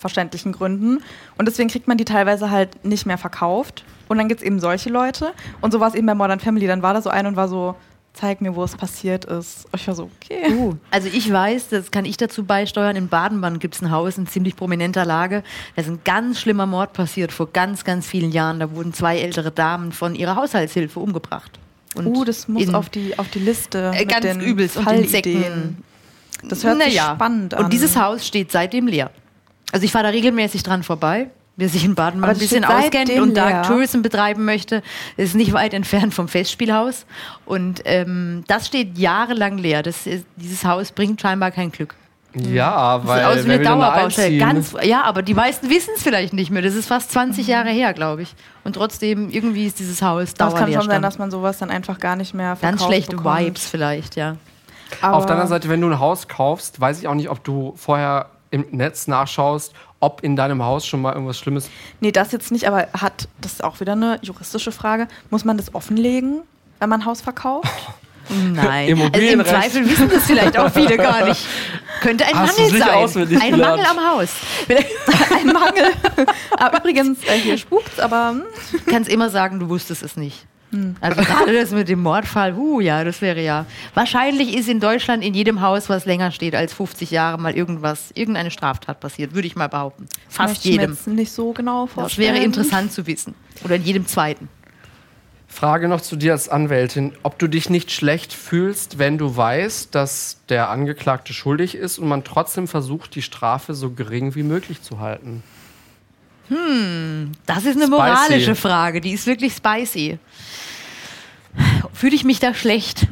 verständlichen 0.00 0.52
Gründen. 0.52 1.02
Und 1.38 1.46
deswegen 1.46 1.68
kriegt 1.68 1.86
man 1.86 1.98
die 1.98 2.04
teilweise 2.04 2.50
halt 2.50 2.84
nicht 2.84 3.06
mehr 3.06 3.18
verkauft. 3.18 3.84
Und 4.08 4.18
dann 4.18 4.28
gibt 4.28 4.40
es 4.40 4.46
eben 4.46 4.58
solche 4.58 4.90
Leute. 4.90 5.32
Und 5.60 5.72
so 5.72 5.78
war 5.78 5.88
es 5.88 5.94
eben 5.94 6.06
bei 6.06 6.14
Modern 6.16 6.40
Family. 6.40 6.66
Dann 6.66 6.82
war 6.82 6.94
da 6.94 7.02
so 7.02 7.10
ein 7.10 7.26
und 7.26 7.36
war 7.36 7.46
so, 7.48 7.76
zeig 8.12 8.40
mir, 8.40 8.56
wo 8.56 8.64
es 8.64 8.74
passiert 8.76 9.24
ist. 9.26 9.66
Und 9.66 9.80
ich 9.80 9.86
war 9.86 9.94
so, 9.94 10.10
okay. 10.16 10.52
Uh, 10.52 10.74
also 10.90 11.08
ich 11.12 11.32
weiß, 11.32 11.68
das 11.68 11.92
kann 11.92 12.04
ich 12.04 12.16
dazu 12.16 12.42
beisteuern, 12.44 12.96
in 12.96 13.06
Baden-Baden 13.06 13.60
gibt 13.60 13.76
es 13.76 13.82
ein 13.82 13.92
Haus 13.92 14.18
in 14.18 14.26
ziemlich 14.26 14.56
prominenter 14.56 15.04
Lage. 15.04 15.44
Da 15.76 15.82
ist 15.82 15.88
ein 15.88 16.00
ganz 16.04 16.40
schlimmer 16.40 16.66
Mord 16.66 16.92
passiert 16.92 17.30
vor 17.30 17.52
ganz, 17.52 17.84
ganz 17.84 18.06
vielen 18.08 18.32
Jahren. 18.32 18.58
Da 18.58 18.72
wurden 18.74 18.92
zwei 18.92 19.18
ältere 19.20 19.52
Damen 19.52 19.92
von 19.92 20.16
ihrer 20.16 20.34
Haushaltshilfe 20.34 20.98
umgebracht. 20.98 21.60
Und 21.94 22.06
Uh, 22.06 22.24
das 22.24 22.48
muss 22.48 22.72
auf 22.74 22.88
die, 22.88 23.16
auf 23.18 23.28
die 23.28 23.40
Liste 23.40 23.92
Äh, 23.94 24.06
ganz 24.06 24.26
übelst 24.42 24.76
und 24.76 24.84
Fallideen. 24.84 25.34
Insekten. 25.36 25.84
Das 26.48 26.64
hört 26.64 26.82
sich 26.82 26.96
Naja. 26.96 27.14
spannend 27.14 27.54
an. 27.54 27.64
Und 27.64 27.72
dieses 27.72 27.96
Haus 27.96 28.26
steht 28.26 28.50
seitdem 28.50 28.86
leer. 28.88 29.10
Also 29.72 29.84
ich 29.84 29.92
fahre 29.92 30.04
da 30.04 30.10
regelmäßig 30.10 30.62
dran 30.62 30.82
vorbei. 30.82 31.28
Wer 31.56 31.68
sich 31.68 31.84
in 31.84 31.94
Baden 31.94 32.20
mal 32.20 32.28
ein 32.28 32.32
das 32.34 32.38
bisschen 32.38 32.64
auskennt 32.64 33.10
und 33.10 33.36
Dark 33.36 33.50
leer. 33.50 33.62
Tourism 33.62 34.00
betreiben 34.00 34.46
möchte, 34.46 34.82
ist 35.18 35.34
nicht 35.34 35.52
weit 35.52 35.74
entfernt 35.74 36.14
vom 36.14 36.26
Festspielhaus. 36.26 37.04
Und 37.44 37.82
ähm, 37.84 38.44
das 38.46 38.66
steht 38.66 38.96
jahrelang 38.96 39.58
leer. 39.58 39.82
Das 39.82 40.06
ist, 40.06 40.24
dieses 40.36 40.64
Haus 40.64 40.90
bringt 40.90 41.20
scheinbar 41.20 41.50
kein 41.50 41.70
Glück. 41.70 41.94
Ja, 42.34 42.98
Sieht 43.00 43.08
weil 43.08 43.24
aus 43.24 43.44
wie 43.44 43.48
wer 43.48 43.54
eine 43.56 43.64
Dauerbaustelle. 43.64 44.38
Ganz, 44.38 44.74
ja, 44.84 45.02
aber 45.02 45.22
die 45.22 45.34
meisten 45.34 45.68
wissen 45.68 45.90
es 45.96 46.02
vielleicht 46.02 46.32
nicht 46.32 46.50
mehr. 46.50 46.62
Das 46.62 46.74
ist 46.74 46.86
fast 46.86 47.10
20 47.12 47.46
Mhm. 47.46 47.50
Jahre 47.50 47.70
her, 47.70 47.92
glaube 47.92 48.22
ich. 48.22 48.34
Und 48.64 48.74
trotzdem, 48.74 49.28
irgendwie 49.30 49.66
ist 49.66 49.80
dieses 49.80 50.00
Haus 50.00 50.32
das 50.34 50.54
kann 50.54 50.72
schon 50.72 50.82
sein, 50.86 51.02
dass 51.02 51.18
man 51.18 51.30
sowas 51.30 51.58
dann 51.58 51.70
einfach 51.70 51.98
gar 51.98 52.16
nicht 52.16 52.32
mehr 52.32 52.56
verkauft 52.56 52.78
Ganz 52.80 52.86
schlechte 52.88 53.16
bekommt. 53.16 53.40
Vibes 53.40 53.66
vielleicht, 53.66 54.16
ja. 54.16 54.36
Aber 55.00 55.16
Auf 55.16 55.26
der 55.26 55.32
anderen 55.32 55.50
Seite, 55.50 55.68
wenn 55.68 55.80
du 55.80 55.88
ein 55.88 55.98
Haus 55.98 56.28
kaufst, 56.28 56.80
weiß 56.80 57.00
ich 57.00 57.08
auch 57.08 57.14
nicht, 57.14 57.28
ob 57.30 57.42
du 57.44 57.74
vorher 57.76 58.26
im 58.50 58.66
Netz 58.70 59.06
nachschaust, 59.06 59.72
ob 60.00 60.22
in 60.22 60.34
deinem 60.36 60.62
Haus 60.62 60.86
schon 60.86 61.02
mal 61.02 61.12
irgendwas 61.12 61.38
Schlimmes. 61.38 61.68
Nee, 62.00 62.12
das 62.12 62.32
jetzt 62.32 62.50
nicht, 62.50 62.66
aber 62.66 62.88
hat, 62.92 63.28
das 63.40 63.54
ist 63.54 63.64
auch 63.64 63.80
wieder 63.80 63.92
eine 63.92 64.18
juristische 64.22 64.72
Frage, 64.72 65.08
muss 65.30 65.44
man 65.44 65.56
das 65.56 65.74
offenlegen, 65.74 66.42
wenn 66.78 66.88
man 66.88 67.00
ein 67.02 67.06
Haus 67.06 67.20
verkauft? 67.20 67.68
Nein. 68.28 68.96
Also 69.12 69.26
im. 69.26 69.44
Zweifel 69.44 69.88
wissen 69.90 70.08
das 70.08 70.24
vielleicht 70.24 70.56
auch 70.56 70.70
viele 70.70 70.96
gar 70.96 71.24
nicht. 71.28 71.44
Könnte 72.00 72.24
ein 72.26 72.34
Hast 72.38 72.58
Mangel 72.58 72.78
sein. 72.78 72.88
auswendig 72.90 73.42
Ein 73.42 73.50
gelernt? 73.52 73.82
Mangel 73.82 73.98
am 73.98 74.18
Haus. 74.18 74.28
ein 74.68 75.46
Mangel. 75.52 75.92
ah, 76.56 76.76
übrigens, 76.76 77.18
äh, 77.24 77.38
hier 77.38 77.58
spukt's, 77.58 77.98
aber 77.98 78.30
hm, 78.30 78.42
Du 78.72 78.90
kannst 78.90 79.10
immer 79.10 79.30
sagen, 79.30 79.58
du 79.58 79.68
wusstest 79.68 80.02
es 80.04 80.16
nicht. 80.16 80.46
Also 81.00 81.22
gerade 81.22 81.52
das 81.52 81.70
mit 81.72 81.88
dem 81.88 82.00
Mordfall, 82.00 82.54
huh, 82.54 82.80
ja, 82.80 83.02
das 83.02 83.20
wäre 83.20 83.42
ja. 83.42 83.66
Wahrscheinlich 83.94 84.54
ist 84.56 84.68
in 84.68 84.78
Deutschland 84.78 85.24
in 85.24 85.34
jedem 85.34 85.60
Haus, 85.62 85.88
was 85.88 86.04
länger 86.06 86.30
steht 86.30 86.54
als 86.54 86.72
50 86.72 87.10
Jahre, 87.10 87.38
mal 87.38 87.54
irgendwas, 87.56 88.12
irgendeine 88.14 88.50
Straftat 88.52 89.00
passiert, 89.00 89.34
würde 89.34 89.48
ich 89.48 89.56
mal 89.56 89.68
behaupten. 89.68 90.06
Fast 90.28 90.58
ich 90.58 90.72
jedem. 90.72 90.92
jetzt 90.92 91.08
nicht 91.08 91.32
so 91.32 91.52
genau 91.52 91.86
Das 91.86 91.94
vorstellen. 91.94 92.34
wäre 92.34 92.44
interessant 92.44 92.92
zu 92.92 93.06
wissen. 93.06 93.34
Oder 93.64 93.76
in 93.76 93.84
jedem 93.84 94.06
zweiten. 94.06 94.48
Frage 95.48 95.88
noch 95.88 96.00
zu 96.00 96.14
dir 96.14 96.32
als 96.32 96.48
Anwältin, 96.48 97.12
ob 97.24 97.36
du 97.40 97.48
dich 97.48 97.68
nicht 97.68 97.90
schlecht 97.90 98.32
fühlst, 98.32 98.98
wenn 98.98 99.18
du 99.18 99.36
weißt, 99.36 99.92
dass 99.92 100.38
der 100.48 100.70
Angeklagte 100.70 101.32
schuldig 101.32 101.74
ist 101.74 101.98
und 101.98 102.06
man 102.06 102.22
trotzdem 102.22 102.68
versucht, 102.68 103.16
die 103.16 103.22
Strafe 103.22 103.74
so 103.74 103.90
gering 103.90 104.36
wie 104.36 104.44
möglich 104.44 104.80
zu 104.82 105.00
halten. 105.00 105.42
Das 107.46 107.58
ist 107.58 107.76
eine 107.76 107.84
Spicy. 107.84 107.90
moralische 107.90 108.54
Frage, 108.56 109.00
die 109.00 109.12
ist 109.12 109.26
wirklich 109.26 109.52
spicy. 109.54 110.18
Fühle 111.92 112.14
ich 112.14 112.24
mich 112.24 112.40
da 112.40 112.54
schlecht? 112.54 113.06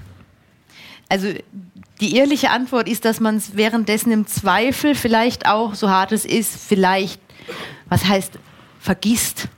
Also 1.09 1.29
die 2.01 2.17
ehrliche 2.17 2.51
Antwort 2.51 2.89
ist, 2.89 3.05
dass 3.05 3.21
man 3.21 3.37
es 3.37 3.57
währenddessen 3.57 4.13
im 4.13 4.27
Zweifel 4.27 4.95
vielleicht 4.95 5.47
auch, 5.47 5.75
so 5.75 5.91
hart 5.91 6.13
es 6.13 6.25
ist, 6.25 6.57
vielleicht, 6.57 7.21
was 7.89 8.05
heißt, 8.05 8.39
vergisst. 8.79 9.49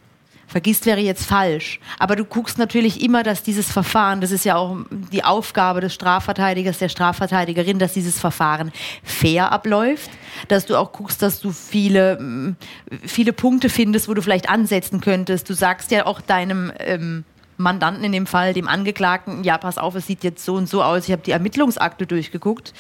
Vergisst 0.47 0.85
wäre 0.85 0.99
jetzt 0.99 1.27
falsch. 1.27 1.79
Aber 2.01 2.17
du 2.17 2.25
guckst 2.25 2.59
natürlich 2.59 3.05
immer, 3.05 3.23
dass 3.23 3.45
dieses 3.45 3.71
Verfahren, 3.71 4.21
das 4.21 4.33
ist 4.33 4.45
ja 4.45 4.57
auch 4.57 4.79
die 4.91 5.23
Aufgabe 5.23 5.81
des 5.81 5.95
Strafverteidigers, 5.95 6.79
der 6.79 6.89
Strafverteidigerin, 6.89 7.79
dass 7.79 7.93
dieses 7.93 8.19
Verfahren 8.19 8.73
fair 9.05 9.53
abläuft, 9.53 10.11
dass 10.49 10.67
du 10.67 10.77
auch 10.77 10.91
guckst, 10.91 11.23
dass 11.23 11.41
du 11.41 11.53
viele, 11.53 12.21
mm, 12.21 12.57
viele 13.05 13.33
Punkte 13.33 13.69
findest, 13.69 14.09
wo 14.09 14.15
du 14.15 14.23
vielleicht 14.23 14.49
ansetzen 14.49 15.01
könntest. 15.01 15.49
Du 15.49 15.55
sagst 15.55 15.93
ja 15.93 16.05
auch 16.07 16.21
deinem 16.21 16.73
ähm, 16.81 17.25
Mandanten 17.61 18.05
in 18.05 18.13
dem 18.13 18.27
Fall, 18.27 18.53
dem 18.55 18.69
Angeklagten, 18.69 19.45
ja, 19.45 19.59
pass 19.59 19.79
auf, 19.79 19.95
es 19.95 20.07
sieht 20.07 20.25
jetzt 20.25 20.45
so 20.45 20.55
und 20.55 20.69
so 20.69 20.83
aus, 20.83 21.07
ich 21.07 21.13
habe 21.13 21.23
die 21.23 21.31
Ermittlungsakte 21.31 22.07
durchgeguckt. 22.07 22.73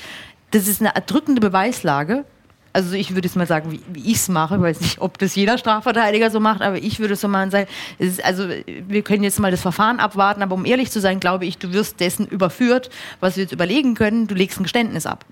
Das 0.50 0.66
ist 0.66 0.80
eine 0.80 0.94
erdrückende 0.94 1.40
Beweislage. 1.40 2.24
Also 2.72 2.94
ich 2.94 3.14
würde 3.14 3.26
jetzt 3.26 3.36
mal 3.36 3.46
sagen, 3.46 3.72
wie, 3.72 3.80
wie 3.92 4.10
ich 4.10 4.18
es 4.18 4.28
mache. 4.28 4.56
Ich 4.56 4.60
weiß 4.60 4.80
nicht, 4.80 5.00
ob 5.00 5.18
das 5.18 5.34
jeder 5.34 5.58
Strafverteidiger 5.58 6.30
so 6.30 6.38
macht, 6.38 6.62
aber 6.62 6.76
ich 6.76 7.00
würde 7.00 7.14
es 7.14 7.20
so 7.20 7.26
und 7.26 7.50
sagen, 7.50 7.68
es 7.98 8.20
also 8.20 8.48
wir 8.48 9.02
können 9.02 9.24
jetzt 9.24 9.40
mal 9.40 9.50
das 9.50 9.60
Verfahren 9.60 9.98
abwarten, 9.98 10.42
aber 10.42 10.54
um 10.54 10.64
ehrlich 10.64 10.90
zu 10.90 11.00
sein, 11.00 11.18
glaube 11.18 11.46
ich, 11.46 11.58
du 11.58 11.72
wirst 11.72 11.98
dessen 11.98 12.26
überführt, 12.26 12.90
was 13.18 13.36
wir 13.36 13.42
jetzt 13.42 13.52
überlegen 13.52 13.94
können, 13.94 14.28
du 14.28 14.34
legst 14.34 14.60
ein 14.60 14.64
Geständnis 14.64 15.04
ab. 15.04 15.24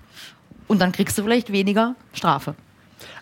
Und 0.67 0.79
dann 0.79 0.91
kriegst 0.91 1.17
du 1.17 1.23
vielleicht 1.23 1.51
weniger 1.51 1.95
Strafe. 2.13 2.55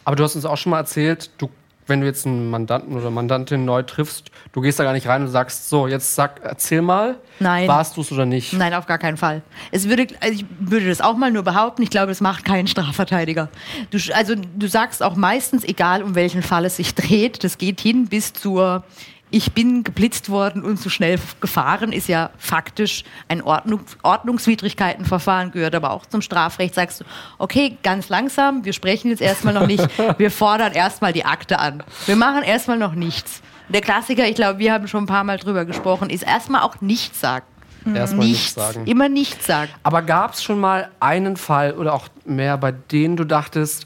Aber 0.04 0.16
du 0.16 0.24
hast 0.24 0.36
uns 0.36 0.46
auch 0.46 0.58
schon 0.58 0.72
mal 0.72 0.80
erzählt, 0.80 1.30
du, 1.38 1.50
wenn 1.88 2.02
du 2.02 2.06
jetzt 2.08 2.26
einen 2.26 2.50
Mandanten 2.50 2.96
oder 2.96 3.10
Mandantin 3.10 3.66
neu 3.66 3.84
triffst, 3.84 4.32
du 4.52 4.62
gehst 4.62 4.80
da 4.80 4.84
gar 4.84 4.94
nicht 4.94 5.08
rein 5.08 5.22
und 5.22 5.30
sagst, 5.30 5.70
so, 5.70 5.88
jetzt 5.88 6.16
sag, 6.16 6.42
erzähl 6.44 6.82
mal, 6.82 7.18
Nein. 7.40 7.68
warst 7.68 7.98
du 7.98 8.02
es 8.02 8.12
oder 8.12 8.26
nicht? 8.26 8.54
Nein, 8.54 8.74
auf 8.74 8.86
gar 8.86 8.98
keinen 8.98 9.18
Fall. 9.18 9.42
Es 9.72 9.88
würde, 9.88 10.08
also 10.20 10.34
ich 10.34 10.46
würde 10.60 10.88
das 10.88 11.02
auch 11.02 11.16
mal 11.16 11.32
nur 11.32 11.44
behaupten. 11.44 11.82
Ich 11.82 11.90
glaube, 11.90 12.08
das 12.08 12.22
macht 12.22 12.46
keinen 12.46 12.68
Strafverteidiger. 12.68 13.50
Du, 13.92 13.98
also 14.14 14.36
du 14.36 14.68
sagst 14.68 15.02
auch 15.02 15.16
meistens, 15.16 15.64
egal 15.64 16.04
um 16.04 16.16
welchen 16.16 16.44
Fall 16.44 16.66
es 16.66 16.78
sich 16.78 16.96
dreht, 16.96 17.44
das 17.44 17.58
geht 17.58 17.82
hin 17.82 18.08
bis 18.08 18.34
zur 18.34 18.84
ich 19.30 19.52
bin 19.52 19.84
geblitzt 19.84 20.30
worden 20.30 20.64
und 20.64 20.78
zu 20.78 20.90
schnell 20.90 21.20
gefahren, 21.42 21.92
ist 21.92 22.08
ja 22.08 22.30
faktisch 22.38 23.04
ein 23.28 23.42
Ordnung, 23.42 23.82
Ordnungswidrigkeitenverfahren, 24.04 25.52
gehört 25.52 25.76
aber 25.76 25.92
auch 25.92 26.06
zum 26.06 26.22
Strafrecht. 26.22 26.74
Sagst 26.76 27.02
du, 27.02 27.06
okay, 27.38 27.78
ganz 27.84 28.08
langsam, 28.10 28.64
wir 28.64 28.74
sprechen 28.74 29.10
jetzt 29.10 29.22
erstmal 29.22 29.54
noch 29.54 29.68
nicht, 29.68 29.86
wir 30.18 30.32
fordern 30.32 30.72
erstmal 30.74 31.12
die 31.12 31.26
Akte 31.26 31.60
an. 31.60 31.84
Wir 32.06 32.16
machen 32.16 32.44
erstmal 32.44 32.78
noch 32.78 32.94
nichts. 32.94 33.42
Der 33.70 33.82
Klassiker, 33.82 34.26
ich 34.26 34.36
glaube, 34.36 34.60
wir 34.60 34.72
haben 34.72 34.88
schon 34.88 35.04
ein 35.04 35.08
paar 35.08 35.26
Mal 35.26 35.38
drüber 35.38 35.66
gesprochen, 35.66 36.10
ist 36.10 36.24
erstmal 36.24 36.62
auch 36.62 36.80
nichts 36.80 37.20
sagen. 37.20 37.46
Erstmal 37.94 38.26
nichts 38.28 38.56
Nichts, 38.58 38.74
sagen. 38.74 38.88
immer 38.88 39.08
nichts 39.10 39.46
sagen. 39.46 39.72
Aber 39.84 40.02
gab 40.02 40.34
es 40.34 40.44
schon 40.44 40.60
mal 40.60 40.90
einen 41.00 41.38
Fall 41.38 41.74
oder 41.74 41.94
auch 41.94 42.08
mehr, 42.26 42.58
bei 42.58 42.72
denen 42.72 43.16
du 43.16 43.24
dachtest, 43.24 43.86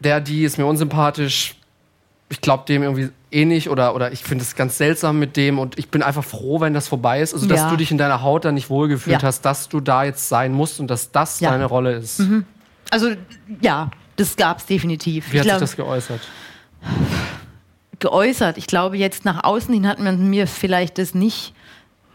der, 0.00 0.20
die 0.20 0.44
ist 0.44 0.58
mir 0.58 0.66
unsympathisch, 0.66 1.54
ich 2.28 2.40
glaube 2.40 2.64
dem 2.66 2.82
irgendwie 2.82 3.10
eh 3.30 3.44
nicht 3.44 3.70
oder, 3.70 3.94
oder 3.94 4.12
ich 4.12 4.22
finde 4.24 4.42
es 4.42 4.56
ganz 4.56 4.78
seltsam 4.78 5.18
mit 5.18 5.36
dem 5.36 5.58
und 5.58 5.78
ich 5.78 5.88
bin 5.90 6.02
einfach 6.02 6.24
froh, 6.24 6.60
wenn 6.60 6.74
das 6.74 6.88
vorbei 6.88 7.20
ist. 7.20 7.34
Also, 7.34 7.46
dass 7.46 7.60
Ja. 7.60 7.70
du 7.70 7.76
dich 7.76 7.90
in 7.90 7.98
deiner 7.98 8.22
Haut 8.22 8.44
da 8.44 8.52
nicht 8.52 8.68
wohlgefühlt 8.70 9.22
Ja. 9.22 9.28
hast, 9.28 9.42
dass 9.42 9.68
du 9.68 9.80
da 9.80 10.04
jetzt 10.04 10.28
sein 10.28 10.52
musst 10.52 10.80
und 10.80 10.88
dass 10.88 11.12
das 11.12 11.38
Ja. 11.40 11.50
deine 11.50 11.66
Rolle 11.66 11.92
ist. 11.92 12.20
Also 12.90 13.10
ja, 13.60 13.90
das 14.16 14.36
gab 14.36 14.58
es 14.58 14.66
definitiv. 14.66 15.26
Wie 15.32 15.36
Ich 15.36 15.40
hat 15.40 15.44
sich 15.44 15.50
glaub, 15.50 15.60
das 15.60 15.76
geäußert? 15.76 16.20
geäußert. 17.98 18.58
Ich 18.58 18.66
glaube, 18.66 18.96
jetzt 18.96 19.24
nach 19.24 19.44
außen 19.44 19.72
hin 19.72 19.86
hat 19.88 19.98
man 19.98 20.28
mir 20.28 20.46
vielleicht 20.46 20.98
das 20.98 21.14
nicht 21.14 21.54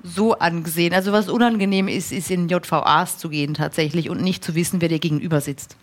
so 0.03 0.37
angesehen. 0.37 0.93
Also 0.93 1.11
was 1.11 1.29
unangenehm 1.29 1.87
ist, 1.87 2.11
ist 2.11 2.31
in 2.31 2.49
JVAs 2.49 3.17
zu 3.17 3.29
gehen 3.29 3.53
tatsächlich 3.53 4.09
und 4.09 4.21
nicht 4.21 4.43
zu 4.43 4.55
wissen, 4.55 4.81
wer 4.81 4.89
dir 4.89 4.99
gegenüber 4.99 5.41
sitzt. 5.41 5.75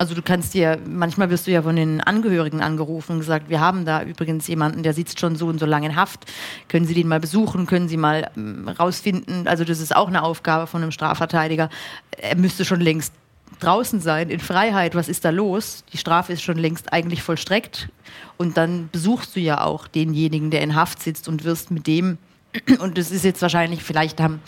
Also 0.00 0.14
du 0.14 0.22
kannst 0.22 0.54
dir, 0.54 0.78
manchmal 0.88 1.28
wirst 1.28 1.46
du 1.46 1.50
ja 1.50 1.60
von 1.60 1.76
den 1.76 2.00
Angehörigen 2.00 2.62
angerufen 2.62 3.12
und 3.12 3.18
gesagt, 3.18 3.50
wir 3.50 3.60
haben 3.60 3.84
da 3.84 4.02
übrigens 4.02 4.46
jemanden, 4.46 4.82
der 4.82 4.94
sitzt 4.94 5.20
schon 5.20 5.36
so 5.36 5.46
und 5.46 5.60
so 5.60 5.66
lange 5.66 5.88
in 5.88 5.94
Haft. 5.94 6.24
Können 6.68 6.86
Sie 6.86 6.94
den 6.94 7.06
mal 7.06 7.20
besuchen? 7.20 7.66
Können 7.66 7.86
Sie 7.86 7.98
mal 7.98 8.30
ähm, 8.34 8.66
rausfinden? 8.66 9.46
Also 9.46 9.62
das 9.62 9.78
ist 9.78 9.94
auch 9.94 10.08
eine 10.08 10.22
Aufgabe 10.22 10.66
von 10.66 10.80
einem 10.80 10.90
Strafverteidiger. 10.90 11.68
Er 12.16 12.34
müsste 12.34 12.64
schon 12.64 12.80
längst 12.80 13.12
draußen 13.60 14.00
sein, 14.00 14.30
in 14.30 14.40
Freiheit. 14.40 14.94
Was 14.94 15.10
ist 15.10 15.26
da 15.26 15.28
los? 15.28 15.84
Die 15.92 15.98
Strafe 15.98 16.32
ist 16.32 16.40
schon 16.40 16.56
längst 16.56 16.94
eigentlich 16.94 17.22
vollstreckt. 17.22 17.90
Und 18.38 18.56
dann 18.56 18.88
besuchst 18.90 19.36
du 19.36 19.40
ja 19.40 19.62
auch 19.62 19.86
denjenigen, 19.86 20.50
der 20.50 20.62
in 20.62 20.76
Haft 20.76 21.02
sitzt 21.02 21.28
und 21.28 21.44
wirst 21.44 21.70
mit 21.70 21.86
dem, 21.86 22.16
und 22.78 22.96
das 22.96 23.10
ist 23.10 23.26
jetzt 23.26 23.42
wahrscheinlich, 23.42 23.82
vielleicht 23.82 24.18
haben 24.18 24.40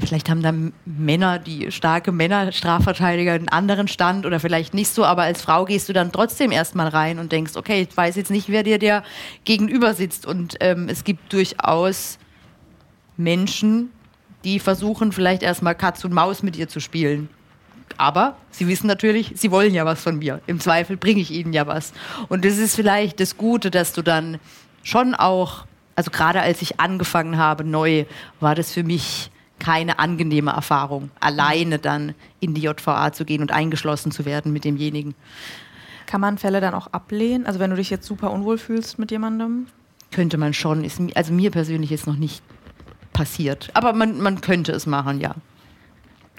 Vielleicht 0.00 0.30
haben 0.30 0.42
da 0.42 0.52
Männer, 0.84 1.38
die 1.38 1.70
starke 1.70 2.12
Männer, 2.12 2.52
Strafverteidiger 2.52 3.32
einen 3.32 3.48
anderen 3.48 3.88
Stand 3.88 4.24
oder 4.24 4.40
vielleicht 4.40 4.72
nicht 4.72 4.88
so, 4.88 5.04
aber 5.04 5.22
als 5.22 5.42
Frau 5.42 5.64
gehst 5.64 5.88
du 5.88 5.92
dann 5.92 6.12
trotzdem 6.12 6.50
erstmal 6.50 6.88
rein 6.88 7.18
und 7.18 7.32
denkst, 7.32 7.56
okay, 7.56 7.86
ich 7.88 7.96
weiß 7.96 8.16
jetzt 8.16 8.30
nicht, 8.30 8.48
wer 8.48 8.62
dir 8.62 8.78
der 8.78 9.02
gegenüber 9.44 9.94
sitzt. 9.94 10.24
Und 10.24 10.56
ähm, 10.60 10.88
es 10.88 11.04
gibt 11.04 11.32
durchaus 11.32 12.18
Menschen, 13.16 13.90
die 14.44 14.60
versuchen 14.60 15.12
vielleicht 15.12 15.42
erstmal 15.42 15.74
Katz 15.74 16.04
und 16.04 16.12
Maus 16.14 16.42
mit 16.42 16.56
ihr 16.56 16.68
zu 16.68 16.80
spielen. 16.80 17.28
Aber 17.96 18.36
sie 18.50 18.68
wissen 18.68 18.86
natürlich, 18.86 19.32
sie 19.34 19.50
wollen 19.50 19.74
ja 19.74 19.84
was 19.84 20.00
von 20.00 20.18
mir. 20.18 20.40
Im 20.46 20.60
Zweifel 20.60 20.96
bringe 20.96 21.20
ich 21.20 21.32
ihnen 21.32 21.52
ja 21.52 21.66
was. 21.66 21.92
Und 22.28 22.44
das 22.44 22.56
ist 22.58 22.76
vielleicht 22.76 23.18
das 23.20 23.36
Gute, 23.36 23.70
dass 23.70 23.92
du 23.92 24.02
dann 24.02 24.38
schon 24.82 25.14
auch, 25.14 25.66
also 25.96 26.10
gerade 26.10 26.40
als 26.40 26.62
ich 26.62 26.78
angefangen 26.78 27.36
habe, 27.36 27.64
neu, 27.64 28.04
war 28.40 28.54
das 28.54 28.72
für 28.72 28.84
mich 28.84 29.30
keine 29.58 29.98
angenehme 29.98 30.52
Erfahrung, 30.52 31.10
alleine 31.20 31.78
dann 31.78 32.14
in 32.40 32.54
die 32.54 32.62
JVA 32.62 33.12
zu 33.12 33.24
gehen 33.24 33.42
und 33.42 33.52
eingeschlossen 33.52 34.12
zu 34.12 34.24
werden 34.24 34.52
mit 34.52 34.64
demjenigen. 34.64 35.14
Kann 36.06 36.20
man 36.20 36.38
Fälle 36.38 36.60
dann 36.60 36.74
auch 36.74 36.88
ablehnen? 36.88 37.46
Also 37.46 37.60
wenn 37.60 37.70
du 37.70 37.76
dich 37.76 37.90
jetzt 37.90 38.06
super 38.06 38.30
unwohl 38.30 38.58
fühlst 38.58 38.98
mit 38.98 39.10
jemandem? 39.10 39.66
Könnte 40.10 40.38
man 40.38 40.54
schon, 40.54 40.84
ist, 40.84 41.00
also 41.14 41.32
mir 41.32 41.50
persönlich 41.50 41.92
ist 41.92 42.06
noch 42.06 42.16
nicht 42.16 42.42
passiert. 43.12 43.68
Aber 43.74 43.92
man, 43.92 44.20
man 44.20 44.40
könnte 44.40 44.72
es 44.72 44.86
machen, 44.86 45.20
ja. 45.20 45.34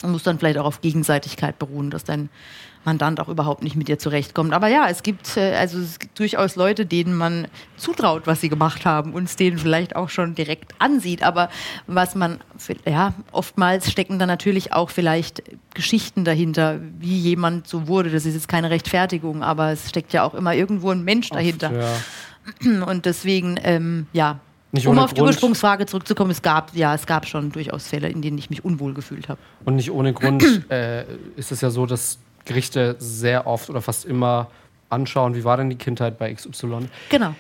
Und 0.01 0.11
muss 0.11 0.23
dann 0.23 0.39
vielleicht 0.39 0.57
auch 0.57 0.65
auf 0.65 0.81
Gegenseitigkeit 0.81 1.59
beruhen, 1.59 1.91
dass 1.91 2.03
dein 2.03 2.29
Mandant 2.85 3.19
auch 3.19 3.27
überhaupt 3.27 3.63
nicht 3.63 3.75
mit 3.75 3.87
dir 3.87 3.99
zurechtkommt. 3.99 4.53
Aber 4.53 4.67
ja, 4.67 4.87
es 4.89 5.03
gibt 5.03 5.37
äh, 5.37 5.55
also 5.55 5.79
es 5.79 5.99
gibt 5.99 6.17
durchaus 6.17 6.55
Leute, 6.55 6.85
denen 6.85 7.15
man 7.15 7.47
zutraut, 7.77 8.25
was 8.25 8.41
sie 8.41 8.49
gemacht 8.49 8.85
haben 8.85 9.13
und 9.13 9.25
es 9.25 9.35
denen 9.35 9.57
vielleicht 9.57 9.95
auch 9.95 10.09
schon 10.09 10.35
direkt 10.35 10.73
ansieht. 10.79 11.23
Aber 11.23 11.49
was 11.87 12.15
man, 12.15 12.39
ja, 12.85 13.13
oftmals 13.31 13.91
stecken 13.91 14.19
da 14.19 14.25
natürlich 14.25 14.73
auch 14.73 14.89
vielleicht 14.89 15.43
Geschichten 15.73 16.23
dahinter, 16.23 16.79
wie 16.99 17.17
jemand 17.17 17.67
so 17.67 17.87
wurde. 17.87 18.09
Das 18.09 18.25
ist 18.25 18.33
jetzt 18.33 18.47
keine 18.47 18.69
Rechtfertigung, 18.69 19.43
aber 19.43 19.71
es 19.71 19.89
steckt 19.89 20.13
ja 20.13 20.23
auch 20.23 20.33
immer 20.33 20.55
irgendwo 20.55 20.91
ein 20.91 21.03
Mensch 21.03 21.29
dahinter. 21.29 21.71
Oft, 21.71 22.65
ja. 22.65 22.85
Und 22.87 23.05
deswegen, 23.05 23.59
ähm, 23.63 24.07
ja, 24.13 24.39
nicht 24.71 24.87
um 24.87 24.99
auf 24.99 25.13
die 25.13 25.19
Grund. 25.19 25.29
Ursprungsfrage 25.29 25.85
zurückzukommen, 25.87 26.29
es 26.31 26.41
gab, 26.41 26.75
ja, 26.75 26.93
es 26.93 27.07
gab 27.07 27.25
schon 27.25 27.51
durchaus 27.51 27.87
Fälle, 27.87 28.07
in 28.09 28.21
denen 28.21 28.37
ich 28.37 28.49
mich 28.49 28.63
unwohl 28.63 28.93
gefühlt 28.93 29.27
habe. 29.27 29.39
Und 29.65 29.75
nicht 29.75 29.89
ohne 29.89 30.13
Grund 30.13 30.43
äh, 30.69 31.05
ist 31.35 31.51
es 31.51 31.61
ja 31.61 31.71
so, 31.71 31.85
dass 31.85 32.19
Gerichte 32.49 32.95
sehr 32.97 33.45
oft 33.45 33.69
oder 33.69 33.79
fast 33.79 34.05
immer 34.05 34.47
anschauen, 34.89 35.35
wie 35.35 35.43
war 35.43 35.55
denn 35.55 35.69
die 35.69 35.77
Kindheit 35.77 36.17
bei 36.17 36.33
XY. 36.33 36.89
Genau. 37.09 37.35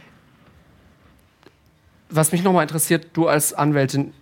Was 2.11 2.31
mich 2.31 2.43
nochmal 2.43 2.61
interessiert, 2.61 3.07
du 3.13 3.27
als 3.27 3.53
Anwältin, 3.53 4.13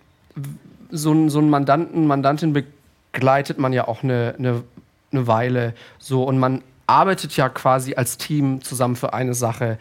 so, 0.90 1.28
so 1.28 1.38
einen 1.38 1.50
Mandanten, 1.50 2.06
Mandantin 2.06 2.54
begleitet 2.54 3.58
man 3.58 3.74
ja 3.74 3.86
auch 3.86 4.02
eine, 4.02 4.34
eine, 4.38 4.64
eine 5.12 5.26
Weile 5.26 5.74
so 5.98 6.24
und 6.24 6.38
man 6.38 6.62
arbeitet 6.86 7.36
ja 7.36 7.50
quasi 7.50 7.94
als 7.94 8.16
Team 8.16 8.62
zusammen 8.62 8.96
für 8.96 9.12
eine 9.12 9.34
Sache 9.34 9.78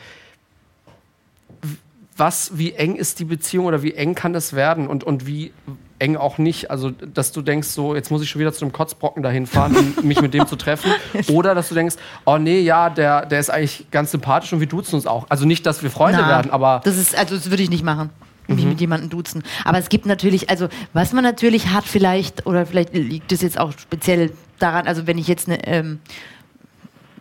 was, 2.17 2.57
wie 2.57 2.73
eng 2.73 2.95
ist 2.95 3.19
die 3.19 3.25
Beziehung 3.25 3.65
oder 3.67 3.83
wie 3.83 3.93
eng 3.93 4.15
kann 4.15 4.33
das 4.33 4.53
werden 4.53 4.87
und, 4.87 5.03
und 5.03 5.27
wie 5.27 5.53
eng 5.99 6.15
auch 6.15 6.37
nicht. 6.37 6.71
Also, 6.71 6.91
dass 6.91 7.31
du 7.31 7.41
denkst, 7.41 7.67
so, 7.69 7.95
jetzt 7.95 8.11
muss 8.11 8.21
ich 8.21 8.29
schon 8.29 8.39
wieder 8.39 8.53
zu 8.53 8.65
einem 8.65 8.71
Kotzbrocken 8.71 9.23
dahin 9.23 9.47
fahren, 9.47 9.75
um 9.75 9.95
mich 10.07 10.21
mit 10.21 10.33
dem 10.33 10.47
zu 10.47 10.55
treffen. 10.55 10.91
Oder 11.29 11.55
dass 11.55 11.69
du 11.69 11.75
denkst, 11.75 11.95
oh 12.25 12.37
nee, 12.37 12.61
ja, 12.61 12.89
der, 12.89 13.25
der 13.25 13.39
ist 13.39 13.49
eigentlich 13.49 13.87
ganz 13.91 14.11
sympathisch 14.11 14.53
und 14.53 14.59
wir 14.59 14.67
duzen 14.67 14.95
uns 14.95 15.07
auch. 15.07 15.25
Also 15.29 15.45
nicht, 15.45 15.65
dass 15.65 15.83
wir 15.83 15.91
Freunde 15.91 16.19
Na, 16.21 16.29
werden, 16.29 16.51
aber. 16.51 16.81
Das 16.83 16.97
ist, 16.97 17.17
also 17.17 17.35
das 17.35 17.49
würde 17.49 17.63
ich 17.63 17.69
nicht 17.69 17.83
machen. 17.83 18.09
Mich 18.47 18.63
mhm. 18.63 18.69
mit 18.69 18.79
jemandem 18.79 19.09
duzen. 19.09 19.43
Aber 19.65 19.77
es 19.77 19.89
gibt 19.89 20.05
natürlich, 20.05 20.49
also 20.49 20.69
was 20.93 21.11
man 21.11 21.23
natürlich 21.23 21.67
hat, 21.69 21.83
vielleicht, 21.83 22.45
oder 22.45 22.65
vielleicht 22.65 22.93
liegt 22.93 23.31
es 23.31 23.41
jetzt 23.41 23.59
auch 23.59 23.73
speziell 23.77 24.31
daran, 24.59 24.87
also 24.87 25.07
wenn 25.07 25.17
ich 25.17 25.27
jetzt 25.27 25.47
eine. 25.47 25.65
Ähm, 25.67 25.99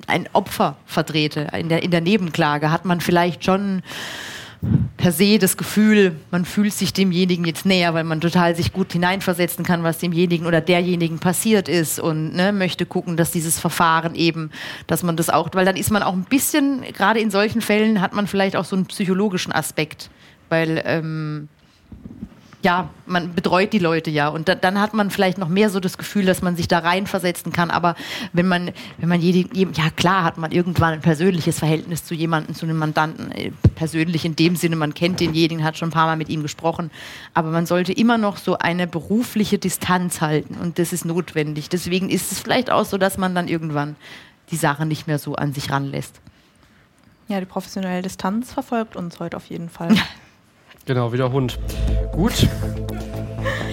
ein 0.09 0.28
Opfer 0.35 0.77
vertrete 0.86 1.48
in 1.59 1.69
der, 1.69 1.82
in 1.82 1.90
der 1.90 2.01
Nebenklage, 2.01 2.70
hat 2.70 2.85
man 2.85 3.01
vielleicht 3.01 3.44
schon 3.44 3.82
per 4.97 5.12
se 5.12 5.39
das 5.39 5.57
Gefühl, 5.57 6.16
man 6.31 6.45
fühlt 6.45 6.73
sich 6.73 6.93
demjenigen 6.93 7.45
jetzt 7.45 7.66
näher, 7.66 7.95
weil 7.95 8.05
man 8.05 8.20
total 8.20 8.57
sich 8.57 8.73
gut 8.73 8.93
hineinversetzen 8.93 9.65
kann, 9.65 9.83
was 9.83 9.99
demjenigen 9.99 10.47
oder 10.47 10.61
derjenigen 10.61 11.19
passiert 11.19 11.69
ist 11.69 12.01
und 12.01 12.35
ne, 12.35 12.53
möchte 12.53 12.87
gucken, 12.87 13.16
dass 13.16 13.31
dieses 13.31 13.61
Verfahren 13.61 14.15
eben, 14.15 14.51
dass 14.87 15.03
man 15.03 15.16
das 15.16 15.31
auch, 15.31 15.51
weil 15.53 15.65
dann 15.65 15.77
ist 15.77 15.91
man 15.91 16.03
auch 16.03 16.15
ein 16.15 16.24
bisschen, 16.24 16.83
gerade 16.93 17.20
in 17.20 17.31
solchen 17.31 17.61
Fällen 17.61 18.01
hat 18.01 18.15
man 18.15 18.27
vielleicht 18.27 18.57
auch 18.57 18.65
so 18.65 18.77
einen 18.77 18.87
psychologischen 18.87 19.53
Aspekt, 19.53 20.11
weil 20.49 20.83
ähm, 20.85 21.49
ja, 22.66 22.88
man 23.06 23.32
betreut 23.32 23.72
die 23.72 23.78
Leute 23.78 24.10
ja 24.10 24.26
und 24.26 24.48
da, 24.48 24.56
dann 24.56 24.80
hat 24.80 24.93
man 24.93 25.12
vielleicht 25.12 25.38
noch 25.38 25.48
mehr 25.48 25.70
so 25.70 25.78
das 25.78 25.98
Gefühl, 25.98 26.26
dass 26.26 26.43
man 26.43 26.56
sich 26.56 26.66
da 26.66 26.80
reinversetzen 26.80 27.52
kann. 27.52 27.70
Aber 27.70 27.94
wenn 28.32 28.48
man, 28.48 28.72
wenn 28.98 29.09
man 29.09 29.20
jede, 29.20 29.48
ja 29.55 29.88
klar 29.94 30.24
hat 30.24 30.36
man 30.36 30.51
irgendwann 30.51 30.94
ein 30.94 31.01
persönliches 31.01 31.60
Verhältnis 31.60 32.05
zu 32.05 32.12
jemandem, 32.12 32.56
zu 32.56 32.66
einem 32.66 32.76
Mandanten, 32.76 33.30
äh, 33.30 33.52
persönlich 33.76 34.24
in 34.24 34.34
dem 34.34 34.56
Sinne, 34.56 34.74
man 34.74 34.94
kennt 34.94 35.20
denjenigen, 35.20 35.62
hat 35.62 35.78
schon 35.78 35.90
ein 35.90 35.93
paar 35.93 36.06
Mal 36.06 36.16
mit 36.16 36.28
ihm 36.28 36.43
gesprochen. 36.43 36.90
Aber 37.34 37.52
man 37.52 37.66
sollte 37.66 37.93
immer 37.93 38.18
noch 38.18 38.36
so 38.36 38.59
eine 38.59 38.88
berufliche 38.88 39.59
Distanz 39.59 40.20
halten 40.20 40.56
und 40.60 40.80
das 40.80 40.93
ist 40.93 41.05
notwendig. 41.05 41.68
Deswegen 41.68 42.10
ist 42.10 42.32
es 42.32 42.40
vielleicht 42.40 42.68
auch 42.72 42.84
so, 42.84 42.98
dass 42.98 43.16
man 43.16 43.36
dann 43.36 43.47
irgendwann 43.47 43.94
die 44.51 44.56
Sache 44.56 44.86
nicht 44.86 45.06
mehr 45.06 45.20
so 45.20 45.36
an 45.36 45.52
sich 45.52 45.70
ranlässt. 45.70 46.20
Ja, 47.28 47.38
die 47.38 47.47
professionelle 47.47 48.02
Distanz 48.02 48.52
verfolgt 48.52 48.97
uns 48.97 49.20
heute 49.20 49.36
auf 49.36 49.47
jeden 49.47 49.68
Fall. 49.68 49.94
Genau, 50.87 51.13
wie 51.13 51.17
der 51.17 51.33
Hund. 51.33 51.59
Gut. 52.13 52.49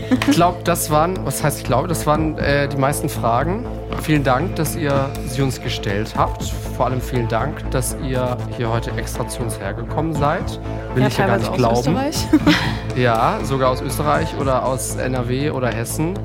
Ich 0.09 0.31
glaube, 0.31 0.57
das 0.63 0.89
waren, 0.89 1.23
was 1.25 1.43
heißt 1.43 1.59
ich 1.59 1.63
glaube, 1.63 1.87
das 1.87 2.07
waren 2.07 2.39
äh, 2.39 2.67
die 2.67 2.77
meisten 2.77 3.07
Fragen. 3.07 3.67
Vielen 4.01 4.23
Dank, 4.23 4.55
dass 4.55 4.75
ihr 4.75 5.11
sie 5.27 5.43
uns 5.43 5.61
gestellt 5.61 6.15
habt. 6.17 6.43
Vor 6.75 6.87
allem 6.87 7.01
vielen 7.01 7.27
Dank, 7.27 7.69
dass 7.69 7.95
ihr 8.03 8.35
hier 8.57 8.71
heute 8.71 8.91
extra 8.97 9.27
zu 9.27 9.43
uns 9.43 9.59
hergekommen 9.59 10.13
seid. 10.13 10.59
Will 10.95 11.03
ja, 11.03 11.07
ich 11.07 11.17
ja 11.19 11.27
gar 11.27 11.37
nicht 11.37 11.53
glauben. 11.53 11.77
Österreich. 11.77 12.27
ja, 12.95 13.39
sogar 13.43 13.69
aus 13.69 13.81
Österreich 13.81 14.35
oder 14.39 14.65
aus 14.65 14.95
NRW 14.95 15.51
oder 15.51 15.67
Hessen. 15.67 16.17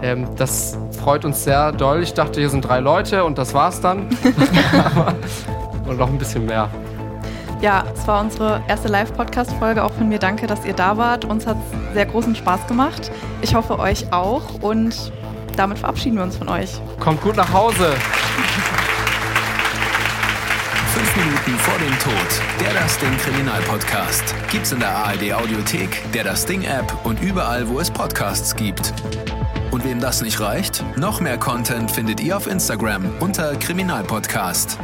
Ähm, 0.00 0.28
das 0.36 0.78
freut 1.02 1.24
uns 1.24 1.42
sehr 1.42 1.72
doll. 1.72 2.04
Ich 2.04 2.14
dachte, 2.14 2.38
hier 2.38 2.50
sind 2.50 2.62
drei 2.62 2.78
Leute 2.78 3.24
und 3.24 3.36
das 3.36 3.52
war's 3.52 3.80
dann. 3.80 4.06
und 5.88 5.98
noch 5.98 6.08
ein 6.08 6.18
bisschen 6.18 6.46
mehr. 6.46 6.70
Ja, 7.60 7.84
es 7.94 8.06
war 8.06 8.20
unsere 8.20 8.62
erste 8.68 8.88
Live-Podcast-Folge. 8.88 9.82
Auch 9.82 9.92
von 9.92 10.08
mir 10.08 10.18
danke, 10.18 10.46
dass 10.46 10.64
ihr 10.64 10.74
da 10.74 10.96
wart. 10.98 11.24
Uns 11.24 11.46
hat 11.46 11.56
es 11.56 11.94
sehr 11.94 12.06
großen 12.06 12.36
Spaß 12.36 12.66
gemacht. 12.66 13.10
Ich 13.40 13.54
hoffe, 13.54 13.78
euch 13.78 14.12
auch. 14.12 14.42
Und 14.60 15.10
damit 15.56 15.78
verabschieden 15.78 16.16
wir 16.16 16.22
uns 16.24 16.36
von 16.36 16.48
euch. 16.48 16.80
Kommt 17.00 17.22
gut 17.22 17.36
nach 17.36 17.50
Hause. 17.52 17.94
Fünf 20.94 21.16
Minuten 21.16 21.58
vor 21.58 21.78
dem 21.78 21.98
Tod. 21.98 22.40
Der 22.60 22.74
Das 22.74 22.98
Ding 22.98 23.16
Kriminalpodcast. 23.18 24.34
Gibt's 24.50 24.72
in 24.72 24.80
der 24.80 24.94
ARD 24.94 25.32
Audiothek, 25.32 26.02
der 26.12 26.24
Das 26.24 26.44
Ding 26.44 26.62
App 26.62 26.92
und 27.04 27.20
überall, 27.22 27.66
wo 27.68 27.80
es 27.80 27.90
Podcasts 27.90 28.54
gibt. 28.54 28.92
Und 29.76 29.84
wem 29.84 30.00
das 30.00 30.22
nicht 30.22 30.40
reicht, 30.40 30.82
noch 30.96 31.20
mehr 31.20 31.36
Content 31.36 31.90
findet 31.90 32.22
ihr 32.22 32.38
auf 32.38 32.46
Instagram 32.46 33.12
unter 33.20 33.56
Kriminalpodcast. 33.56 34.78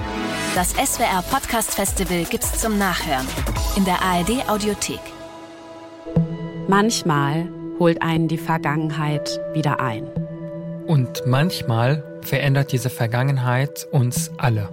Das 0.54 0.72
SWR 0.72 1.22
Podcast 1.30 1.74
Festival 1.74 2.24
gibt's 2.24 2.60
zum 2.60 2.76
Nachhören 2.76 3.26
in 3.74 3.86
der 3.86 4.02
ARD 4.02 4.46
Audiothek. 4.50 5.00
Manchmal 6.68 7.48
holt 7.78 8.02
einen 8.02 8.28
die 8.28 8.36
Vergangenheit 8.36 9.40
wieder 9.54 9.80
ein. 9.80 10.08
Und 10.86 11.22
manchmal 11.24 12.04
verändert 12.20 12.70
diese 12.70 12.90
Vergangenheit 12.90 13.88
uns 13.92 14.30
alle. 14.36 14.68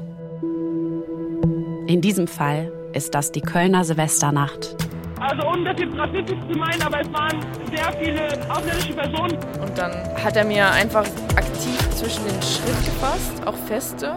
In 1.87 2.01
diesem 2.01 2.27
Fall 2.27 2.73
ist 2.91 3.15
das 3.15 3.31
die 3.31 3.39
Kölner 3.39 3.85
Silvesternacht 3.85 4.75
also 5.19 5.47
ohne 5.47 5.65
das 5.65 5.79
jetzt 5.79 5.97
rassistisch 5.97 6.39
zu 6.51 6.57
meinen, 6.57 6.81
aber 6.81 7.01
es 7.01 7.11
waren 7.11 7.45
sehr 7.73 7.91
viele 7.93 8.51
ausländische 8.51 8.93
Personen. 8.93 9.37
Und 9.61 9.77
dann 9.77 9.91
hat 10.23 10.35
er 10.35 10.45
mir 10.45 10.69
einfach 10.71 11.05
aktiv 11.35 11.77
zwischen 11.95 12.23
den 12.25 12.41
Schritt 12.41 12.85
gefasst, 12.85 13.45
auch 13.45 13.55
feste. 13.67 14.15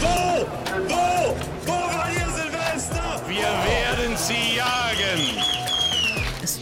Wo? 0.00 0.46
Wo? 0.88 1.36
Wo 1.64 1.72
war 1.72 2.08
ihr 2.12 2.28
Silvester? 2.30 3.20
Wir 3.26 3.38
werden 3.38 4.16
sie 4.16 4.56
jagen. 4.56 5.42
Es 6.42 6.60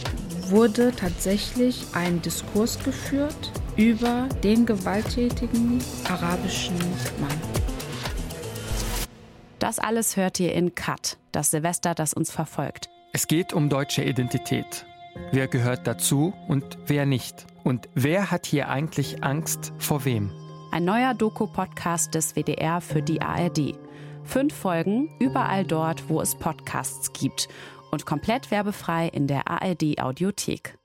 wurde 0.49 0.91
tatsächlich 0.95 1.85
ein 1.93 2.21
Diskurs 2.21 2.83
geführt 2.83 3.51
über 3.75 4.27
den 4.43 4.65
gewalttätigen 4.65 5.83
arabischen 6.09 6.77
Mann. 7.19 7.41
Das 9.59 9.79
alles 9.79 10.15
hört 10.15 10.39
ihr 10.39 10.53
in 10.53 10.75
Cut, 10.75 11.17
das 11.31 11.51
Silvester, 11.51 11.95
das 11.95 12.13
uns 12.13 12.31
verfolgt. 12.31 12.89
Es 13.15 13.27
geht 13.27 13.53
um 13.53 13.69
deutsche 13.69 14.03
Identität. 14.03 14.85
Wer 15.31 15.47
gehört 15.47 15.87
dazu 15.87 16.33
und 16.49 16.77
wer 16.85 17.05
nicht? 17.05 17.45
Und 17.63 17.87
wer 17.93 18.29
hat 18.29 18.45
hier 18.45 18.67
eigentlich 18.67 19.23
Angst 19.23 19.71
vor 19.77 20.03
wem? 20.03 20.31
Ein 20.73 20.83
neuer 20.83 21.13
Doku-Podcast 21.13 22.13
des 22.13 22.35
WDR 22.35 22.81
für 22.81 23.01
die 23.01 23.21
ARD. 23.21 23.79
Fünf 24.25 24.53
Folgen 24.53 25.09
überall 25.17 25.63
dort, 25.63 26.09
wo 26.09 26.19
es 26.19 26.35
Podcasts 26.35 27.13
gibt 27.13 27.47
und 27.89 28.05
komplett 28.05 28.51
werbefrei 28.51 29.07
in 29.07 29.27
der 29.27 29.47
ARD 29.47 29.97
Audiothek. 30.01 30.77